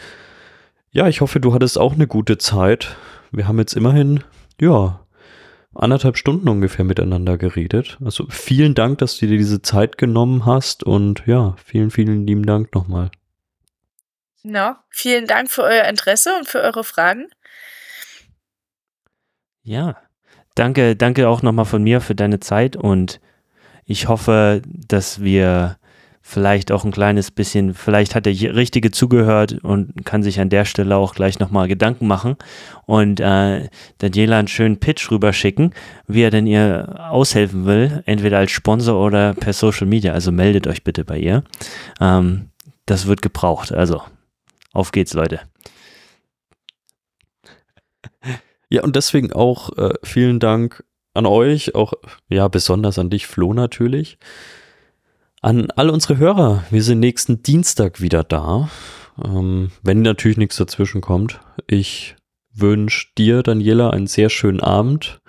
Ja, 0.91 1.07
ich 1.07 1.21
hoffe, 1.21 1.39
du 1.39 1.53
hattest 1.53 1.77
auch 1.77 1.93
eine 1.93 2.07
gute 2.07 2.37
Zeit. 2.37 2.95
Wir 3.31 3.47
haben 3.47 3.57
jetzt 3.57 3.75
immerhin, 3.75 4.23
ja, 4.61 4.99
anderthalb 5.75 6.17
Stunden 6.17 6.47
ungefähr 6.49 6.85
miteinander 6.85 7.37
geredet. 7.37 7.97
Also 8.03 8.25
vielen 8.29 8.75
Dank, 8.75 8.99
dass 8.99 9.17
du 9.17 9.27
dir 9.27 9.37
diese 9.37 9.61
Zeit 9.61 9.97
genommen 9.97 10.45
hast 10.45 10.83
und 10.83 11.23
ja, 11.25 11.55
vielen, 11.63 11.89
vielen 11.89 12.27
lieben 12.27 12.45
Dank 12.45 12.73
nochmal. 12.75 13.09
Ja, 14.43 14.83
vielen 14.89 15.25
Dank 15.25 15.49
für 15.49 15.63
euer 15.63 15.85
Interesse 15.85 16.35
und 16.37 16.47
für 16.47 16.59
eure 16.59 16.83
Fragen. 16.83 17.27
Ja, 19.63 19.95
danke, 20.55 20.95
danke 20.97 21.29
auch 21.29 21.41
nochmal 21.41 21.65
von 21.65 21.81
mir 21.81 22.01
für 22.01 22.15
deine 22.15 22.41
Zeit 22.41 22.75
und 22.75 23.21
ich 23.85 24.07
hoffe, 24.09 24.61
dass 24.65 25.21
wir 25.21 25.77
vielleicht 26.25 26.71
auch 26.71 26.85
ein 26.85 26.91
kleines 26.91 27.31
bisschen, 27.31 27.73
vielleicht 27.73 28.15
hat 28.15 28.25
der 28.25 28.33
Richtige 28.33 28.91
zugehört 28.91 29.59
und 29.61 30.05
kann 30.05 30.23
sich 30.23 30.39
an 30.39 30.49
der 30.49 30.63
Stelle 30.63 30.95
auch 30.95 31.15
gleich 31.15 31.39
nochmal 31.39 31.67
Gedanken 31.67 32.07
machen 32.07 32.37
und 32.85 33.19
äh, 33.19 33.69
Daniela 33.97 34.39
einen 34.39 34.47
schönen 34.47 34.79
Pitch 34.79 35.11
rüberschicken, 35.11 35.73
wie 36.07 36.21
er 36.21 36.31
denn 36.31 36.47
ihr 36.47 37.07
aushelfen 37.09 37.65
will, 37.65 38.03
entweder 38.05 38.37
als 38.37 38.51
Sponsor 38.51 39.05
oder 39.05 39.33
per 39.33 39.51
Social 39.51 39.85
Media. 39.85 40.13
Also 40.13 40.31
meldet 40.31 40.65
euch 40.65 40.83
bitte 40.83 41.03
bei 41.03 41.19
ihr. 41.19 41.43
Ähm, 41.99 42.49
das 42.85 43.05
wird 43.05 43.21
gebraucht. 43.21 43.73
Also 43.73 44.01
auf 44.73 44.91
geht's, 44.91 45.13
Leute. 45.13 45.41
Ja, 48.69 48.83
und 48.83 48.95
deswegen 48.95 49.31
auch 49.31 49.77
äh, 49.77 49.93
vielen 50.03 50.39
Dank 50.39 50.83
an 51.13 51.25
euch, 51.25 51.75
auch 51.75 51.93
ja, 52.27 52.47
besonders 52.47 52.97
an 52.97 53.09
dich, 53.09 53.27
Flo, 53.27 53.53
natürlich. 53.53 54.17
An 55.41 55.69
alle 55.71 55.91
unsere 55.91 56.17
Hörer, 56.17 56.63
wir 56.71 56.81
sind 56.81 56.99
nächsten 56.99 57.43
Dienstag 57.43 58.01
wieder 58.01 58.23
da. 58.23 58.69
Ähm, 59.23 59.71
wenn 59.83 60.01
natürlich 60.01 60.37
nichts 60.37 60.55
dazwischen 60.55 61.01
kommt. 61.01 61.39
Ich 61.67 62.15
wünsche 62.51 63.07
dir, 63.17 63.43
Daniela, 63.43 63.91
einen 63.91 64.07
sehr 64.07 64.29
schönen 64.29 64.61
Abend, 64.61 65.21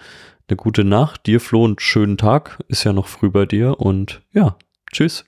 eine 0.49 0.57
gute 0.57 0.85
Nacht. 0.85 1.27
Dir, 1.27 1.41
Flo, 1.41 1.65
einen 1.65 1.79
schönen 1.79 2.17
Tag. 2.17 2.59
Ist 2.69 2.85
ja 2.85 2.93
noch 2.93 3.09
früh 3.09 3.31
bei 3.31 3.45
dir. 3.45 3.81
Und 3.81 4.23
ja, 4.33 4.57
tschüss. 4.93 5.25